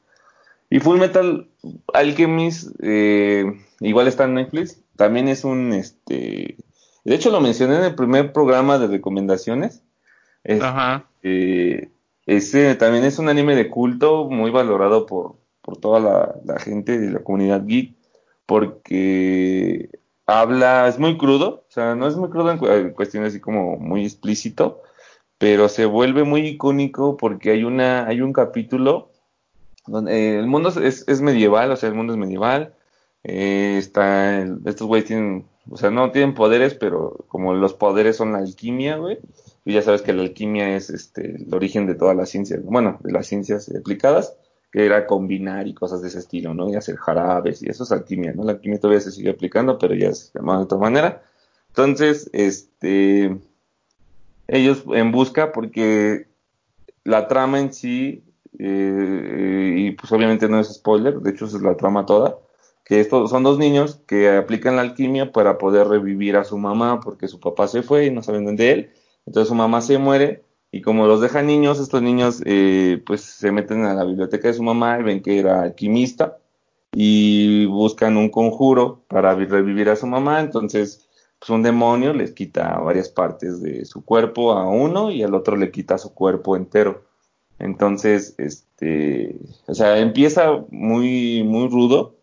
Y 0.69 0.79
Full 0.79 0.99
Metal 0.99 1.47
Alchemist, 1.93 2.71
eh, 2.81 3.45
igual 3.79 4.07
está 4.07 4.25
en 4.25 4.33
Netflix, 4.33 4.81
también 4.97 5.29
es 5.29 5.45
un, 5.45 5.71
este, 5.71 6.57
de 7.07 7.15
hecho 7.15 7.31
lo 7.31 7.39
mencioné 7.39 7.77
en 7.77 7.83
el 7.83 7.95
primer 7.95 8.33
programa 8.33 8.77
de 8.77 8.87
recomendaciones. 8.87 9.81
Ajá. 10.61 11.05
Eh, 11.23 11.89
ese 12.25 12.75
también 12.75 13.05
es 13.05 13.17
un 13.17 13.29
anime 13.29 13.55
de 13.55 13.69
culto 13.69 14.25
muy 14.29 14.51
valorado 14.51 15.05
por, 15.05 15.35
por 15.61 15.77
toda 15.77 15.99
la, 15.99 16.35
la 16.43 16.59
gente 16.59 16.99
de 16.99 17.11
la 17.11 17.19
comunidad 17.19 17.65
geek, 17.65 17.95
porque 18.45 19.89
habla, 20.25 20.89
es 20.89 20.99
muy 20.99 21.17
crudo, 21.17 21.65
o 21.69 21.71
sea, 21.71 21.95
no 21.95 22.07
es 22.07 22.17
muy 22.17 22.29
crudo 22.29 22.51
en, 22.51 22.91
cuestiones 22.91 23.29
así 23.29 23.39
como 23.39 23.77
muy 23.77 24.03
explícito, 24.03 24.83
pero 25.37 25.69
se 25.69 25.85
vuelve 25.85 26.25
muy 26.25 26.41
icónico 26.41 27.15
porque 27.15 27.51
hay 27.51 27.63
una, 27.63 28.05
hay 28.05 28.19
un 28.21 28.33
capítulo 28.33 29.11
donde 29.87 30.13
eh, 30.13 30.39
el 30.39 30.47
mundo 30.47 30.69
es, 30.69 31.05
es, 31.07 31.21
medieval, 31.21 31.71
o 31.71 31.77
sea, 31.77 31.87
el 31.87 31.95
mundo 31.95 32.11
es 32.11 32.19
medieval, 32.19 32.73
eh, 33.23 33.77
está, 33.77 34.41
estos 34.65 34.85
güeyes 34.85 35.07
tienen, 35.07 35.45
o 35.69 35.77
sea, 35.77 35.91
no 35.91 36.11
tienen 36.11 36.33
poderes, 36.33 36.73
pero 36.73 37.25
como 37.27 37.53
los 37.53 37.73
poderes 37.73 38.15
son 38.17 38.33
la 38.33 38.39
alquimia, 38.39 38.97
güey, 38.97 39.19
y 39.65 39.73
ya 39.73 39.81
sabes 39.81 40.01
que 40.01 40.13
la 40.13 40.21
alquimia 40.23 40.75
es 40.75 40.89
este, 40.89 41.35
el 41.43 41.53
origen 41.53 41.87
de 41.87 41.95
todas 41.95 42.15
las 42.15 42.29
ciencias, 42.29 42.63
bueno, 42.63 42.99
de 43.03 43.11
las 43.11 43.27
ciencias 43.27 43.69
aplicadas, 43.75 44.35
que 44.71 44.85
era 44.85 45.07
combinar 45.07 45.67
y 45.67 45.73
cosas 45.73 46.01
de 46.01 46.09
ese 46.09 46.19
estilo, 46.19 46.53
¿no? 46.53 46.69
Y 46.69 46.75
hacer 46.75 46.95
jarabes 46.97 47.63
y 47.63 47.69
eso 47.69 47.83
es 47.83 47.91
alquimia, 47.91 48.33
¿no? 48.33 48.43
La 48.43 48.53
alquimia 48.53 48.79
todavía 48.79 49.01
se 49.01 49.11
sigue 49.11 49.29
aplicando, 49.29 49.77
pero 49.77 49.93
ya 49.93 50.09
es 50.09 50.31
llamado 50.33 50.59
de 50.59 50.65
otra 50.65 50.77
manera. 50.77 51.23
Entonces, 51.69 52.29
este, 52.33 53.37
ellos 54.47 54.83
en 54.93 55.11
busca, 55.11 55.51
porque 55.51 56.27
la 57.03 57.27
trama 57.27 57.59
en 57.59 57.73
sí, 57.73 58.23
eh, 58.59 59.73
y 59.77 59.91
pues 59.91 60.11
obviamente 60.11 60.49
no 60.49 60.59
es 60.59 60.73
spoiler, 60.73 61.19
de 61.19 61.31
hecho 61.31 61.45
es 61.45 61.53
la 61.53 61.75
trama 61.75 62.05
toda, 62.05 62.37
que 62.87 63.01
estos 63.01 63.29
son 63.29 63.43
dos 63.43 63.59
niños 63.59 64.01
que 64.07 64.29
aplican 64.29 64.77
la 64.77 64.81
alquimia 64.83 65.33
para 65.33 65.57
poder 65.57 65.87
revivir 65.87 66.37
a 66.37 66.45
su 66.45 66.57
mamá, 66.57 67.01
porque 67.01 67.27
su 67.27 67.39
papá 67.39 67.67
se 67.67 67.83
fue 67.83 68.05
y 68.05 68.11
no 68.11 68.23
saben 68.23 68.45
dónde 68.45 68.71
él, 68.71 68.91
entonces 69.25 69.49
su 69.49 69.55
mamá 69.55 69.81
se 69.81 69.97
muere 69.97 70.43
y 70.71 70.81
como 70.81 71.05
los 71.05 71.21
dejan 71.21 71.47
niños, 71.47 71.79
estos 71.79 72.01
niños 72.01 72.41
eh, 72.45 73.01
pues 73.05 73.21
se 73.21 73.51
meten 73.51 73.83
a 73.85 73.93
la 73.93 74.03
biblioteca 74.03 74.47
de 74.47 74.53
su 74.53 74.63
mamá 74.63 74.99
y 74.99 75.03
ven 75.03 75.21
que 75.21 75.39
era 75.39 75.63
alquimista 75.63 76.37
y 76.93 77.65
buscan 77.65 78.17
un 78.17 78.29
conjuro 78.29 79.03
para 79.07 79.35
revivir 79.35 79.89
a 79.89 79.95
su 79.95 80.07
mamá. 80.07 80.41
Entonces, 80.41 81.07
pues 81.39 81.49
un 81.49 81.63
demonio 81.63 82.13
les 82.13 82.33
quita 82.33 82.79
varias 82.79 83.09
partes 83.09 83.61
de 83.61 83.85
su 83.85 84.03
cuerpo 84.03 84.53
a 84.53 84.67
uno 84.67 85.11
y 85.11 85.23
al 85.23 85.35
otro 85.35 85.55
le 85.57 85.71
quita 85.71 85.97
su 85.97 86.13
cuerpo 86.13 86.55
entero. 86.55 87.05
Entonces, 87.59 88.35
este, 88.37 89.35
o 89.67 89.73
sea, 89.73 89.99
empieza 89.99 90.65
muy, 90.69 91.43
muy 91.43 91.69
rudo. 91.69 92.16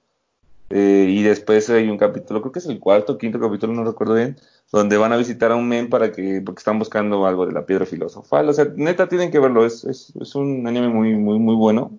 Eh, 0.77 1.07
y 1.09 1.23
después 1.23 1.71
hay 1.71 1.89
un 1.89 1.97
capítulo, 1.99 2.41
creo 2.41 2.51
que 2.51 2.59
es 2.59 2.67
el 2.67 2.81
cuarto, 2.81 3.17
quinto 3.17 3.39
capítulo, 3.39 3.73
no 3.73 3.85
recuerdo 3.85 4.15
bien, 4.15 4.37
donde 4.73 4.97
van 4.97 5.13
a 5.13 5.17
visitar 5.17 5.53
a 5.53 5.55
un 5.55 5.69
men 5.69 5.89
para 5.89 6.11
que, 6.11 6.43
porque 6.45 6.59
están 6.59 6.81
buscando 6.81 7.25
algo 7.27 7.47
de 7.47 7.53
la 7.53 7.65
piedra 7.65 7.87
filosofal. 7.87 8.49
O 8.49 8.53
sea, 8.53 8.67
neta 8.75 9.09
tienen 9.09 9.31
que 9.31 9.39
verlo, 9.39 9.65
es, 9.65 9.85
es, 9.85 10.13
es 10.21 10.35
un 10.35 10.67
anime 10.67 10.89
muy, 10.89 11.15
muy, 11.15 11.39
muy 11.39 11.55
bueno. 11.55 11.97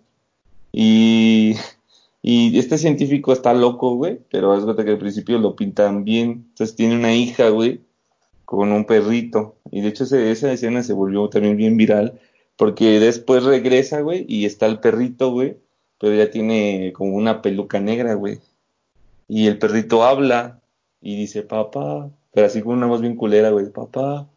Y, 0.73 1.55
y 2.21 2.59
este 2.59 2.77
científico 2.77 3.31
está 3.31 3.53
loco, 3.53 3.95
güey, 3.95 4.19
pero 4.29 4.57
es 4.57 4.65
verdad 4.65 4.83
que 4.83 4.91
al 4.91 4.97
principio 4.97 5.39
lo 5.39 5.55
pintan 5.55 6.03
bien. 6.03 6.47
Entonces 6.49 6.75
tiene 6.75 6.97
una 6.97 7.13
hija, 7.15 7.47
güey, 7.49 7.79
con 8.43 8.73
un 8.73 8.85
perrito. 8.85 9.55
Y 9.71 9.81
de 9.81 9.87
hecho 9.87 10.03
esa 10.03 10.51
escena 10.51 10.83
se 10.83 10.91
volvió 10.91 11.29
también 11.29 11.55
bien 11.55 11.77
viral, 11.77 12.19
porque 12.57 12.99
después 12.99 13.45
regresa, 13.45 14.01
güey, 14.01 14.25
y 14.27 14.45
está 14.45 14.65
el 14.65 14.79
perrito, 14.81 15.31
güey, 15.31 15.55
pero 15.97 16.13
ya 16.13 16.29
tiene 16.29 16.91
como 16.93 17.15
una 17.15 17.41
peluca 17.41 17.79
negra, 17.79 18.15
güey. 18.15 18.39
Y 19.27 19.47
el 19.47 19.57
perrito 19.57 20.03
habla 20.03 20.61
y 21.01 21.15
dice, 21.15 21.43
papá, 21.43 22.09
pero 22.33 22.47
así 22.47 22.61
con 22.61 22.77
una 22.77 22.87
voz 22.87 23.01
bien 23.01 23.15
culera, 23.15 23.49
güey, 23.49 23.69
papá. 23.71 24.27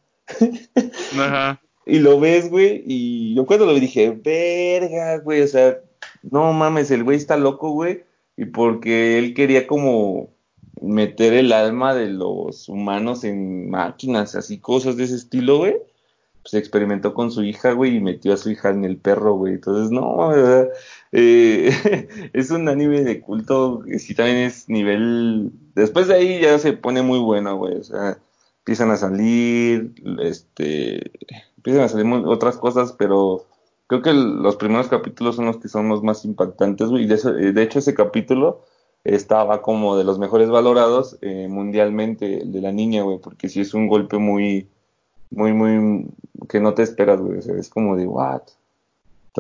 Ajá. 1.19 1.61
Y 1.89 2.01
lo 2.01 2.21
ves, 2.21 2.51
güey, 2.51 2.83
y 2.87 3.35
yo 3.35 3.47
cuando 3.47 3.65
lo 3.65 3.73
vi 3.73 3.81
dije, 3.81 4.11
verga, 4.11 5.17
güey, 5.21 5.41
o 5.41 5.47
sea, 5.47 5.81
no 6.23 6.53
mames, 6.53 6.91
el 6.91 7.03
güey 7.03 7.17
está 7.17 7.39
loco, 7.39 7.71
güey, 7.71 8.05
y 8.37 8.45
porque 8.45 9.19
él 9.19 9.33
quería 9.33 9.67
como 9.67 10.29
meter 10.83 11.33
el 11.33 11.53
alma 11.53 11.95
de 11.95 12.09
los 12.09 12.69
humanos 12.69 13.25
en 13.25 13.71
máquinas, 13.71 14.35
así 14.35 14.59
cosas 14.59 14.97
de 14.97 15.05
ese 15.05 15.15
estilo, 15.17 15.59
güey. 15.59 15.77
Pues 16.43 16.55
experimentó 16.55 17.15
con 17.15 17.31
su 17.31 17.43
hija, 17.43 17.73
güey, 17.73 17.97
y 17.97 18.01
metió 18.01 18.33
a 18.33 18.37
su 18.37 18.51
hija 18.51 18.71
en 18.71 18.85
el 18.85 18.97
perro, 18.97 19.35
güey. 19.35 19.55
Entonces, 19.55 19.91
no, 19.91 20.33
eh, 21.13 22.31
es 22.33 22.51
un 22.51 22.69
anime 22.69 23.03
de 23.03 23.21
culto 23.21 23.83
que 23.87 23.99
sí 23.99 24.15
también 24.15 24.39
es 24.39 24.69
nivel 24.69 25.53
Después 25.79 26.09
de 26.09 26.15
ahí 26.15 26.41
ya 26.41 26.59
se 26.59 26.73
pone 26.73 27.03
muy 27.03 27.21
bueno, 27.21 27.57
güey. 27.57 27.77
O 27.77 27.85
sea, 27.85 28.19
empiezan 28.59 28.91
a 28.91 28.97
salir, 28.97 29.95
este, 30.21 31.13
empiezan 31.57 31.85
a 31.85 31.89
salir 31.89 32.13
otras 32.27 32.57
cosas, 32.57 32.93
pero 32.99 33.47
creo 33.87 34.03
que 34.03 34.13
los 34.13 34.57
primeros 34.57 34.89
capítulos 34.89 35.37
son 35.37 35.47
los 35.47 35.59
que 35.59 35.69
son 35.69 35.89
los 35.89 36.03
más 36.03 36.25
impactantes, 36.25 36.89
güey. 36.89 37.07
De, 37.07 37.15
eh, 37.15 37.53
de 37.53 37.63
hecho 37.63 37.79
ese 37.79 37.95
capítulo 37.95 38.63
estaba 39.05 39.63
como 39.63 39.97
de 39.97 40.03
los 40.03 40.19
mejores 40.19 40.51
valorados 40.51 41.17
eh, 41.23 41.47
mundialmente, 41.49 42.43
el 42.43 42.53
de 42.53 42.61
la 42.61 42.73
niña, 42.73 43.05
güey, 43.05 43.19
porque 43.19 43.49
sí 43.49 43.61
es 43.61 43.73
un 43.73 43.87
golpe 43.87 44.19
muy, 44.19 44.69
muy, 45.31 45.53
muy, 45.53 46.07
que 46.49 46.59
no 46.61 46.75
te 46.75 46.83
esperas, 46.83 47.21
güey. 47.21 47.39
O 47.39 47.43
sea, 47.43 47.55
es 47.57 47.69
como 47.69 47.95
de, 47.95 48.09
what? 48.09 48.43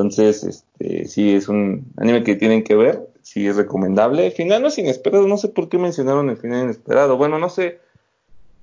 Entonces, 0.00 0.44
este, 0.44 1.06
sí, 1.06 1.34
es 1.34 1.48
un 1.48 1.92
anime 1.96 2.24
que 2.24 2.36
tienen 2.36 2.64
que 2.64 2.74
ver 2.74 3.08
sí 3.28 3.46
es 3.46 3.56
recomendable. 3.56 4.30
Final 4.30 4.62
no 4.62 4.68
es 4.68 4.78
inesperado, 4.78 5.28
no 5.28 5.36
sé 5.36 5.48
por 5.48 5.68
qué 5.68 5.76
mencionaron 5.76 6.30
el 6.30 6.38
final 6.38 6.64
inesperado. 6.64 7.18
Bueno, 7.18 7.38
no 7.38 7.50
sé, 7.50 7.78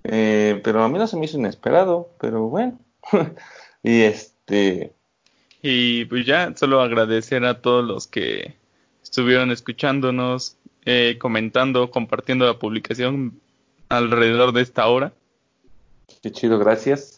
eh, 0.04 0.60
pero 0.64 0.84
a 0.84 0.90
mí 0.90 0.98
no 0.98 1.06
se 1.06 1.18
me 1.18 1.26
hizo 1.26 1.38
inesperado, 1.38 2.10
pero 2.20 2.48
bueno. 2.48 2.80
y 3.84 4.02
este. 4.02 4.92
Y 5.62 6.06
pues 6.06 6.26
ya, 6.26 6.54
solo 6.56 6.82
agradecer 6.82 7.46
a 7.46 7.62
todos 7.62 7.86
los 7.86 8.08
que 8.08 8.56
estuvieron 9.04 9.52
escuchándonos, 9.52 10.58
eh, 10.86 11.18
comentando, 11.20 11.92
compartiendo 11.92 12.46
la 12.46 12.58
publicación 12.58 13.40
alrededor 13.90 14.52
de 14.52 14.62
esta 14.62 14.88
hora. 14.88 15.14
Qué 16.24 16.32
chido, 16.32 16.58
gracias. 16.58 17.15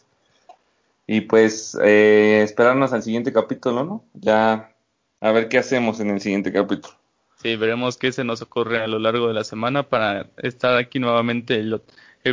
Y 1.10 1.22
pues 1.22 1.76
eh, 1.82 2.42
esperarnos 2.44 2.92
al 2.92 3.02
siguiente 3.02 3.32
capítulo, 3.32 3.82
¿no? 3.82 4.04
Ya 4.12 4.76
a 5.20 5.32
ver 5.32 5.48
qué 5.48 5.56
hacemos 5.56 6.00
en 6.00 6.10
el 6.10 6.20
siguiente 6.20 6.52
capítulo. 6.52 6.94
Sí, 7.42 7.56
veremos 7.56 7.96
qué 7.96 8.12
se 8.12 8.24
nos 8.24 8.42
ocurre 8.42 8.82
a 8.82 8.86
lo 8.86 8.98
largo 8.98 9.26
de 9.26 9.32
la 9.32 9.42
semana 9.42 9.88
para 9.88 10.28
estar 10.36 10.76
aquí 10.76 10.98
nuevamente 10.98 11.54
el, 11.54 11.80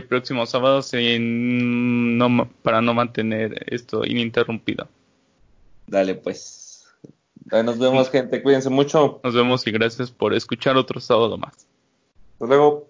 próximo 0.10 0.46
sábado 0.46 0.82
sin, 0.82 2.18
no, 2.18 2.50
para 2.64 2.82
no 2.82 2.94
mantener 2.94 3.66
esto 3.74 4.06
ininterrumpido. 4.06 4.90
Dale, 5.88 6.16
pues. 6.16 6.86
Nos 7.46 7.80
vemos, 7.80 8.10
gente. 8.10 8.44
Cuídense 8.44 8.70
mucho. 8.70 9.22
Nos 9.24 9.34
vemos 9.34 9.66
y 9.66 9.72
gracias 9.72 10.12
por 10.12 10.34
escuchar 10.34 10.76
otro 10.76 11.00
sábado 11.00 11.38
más. 11.38 11.66
Hasta 12.34 12.46
luego. 12.46 12.90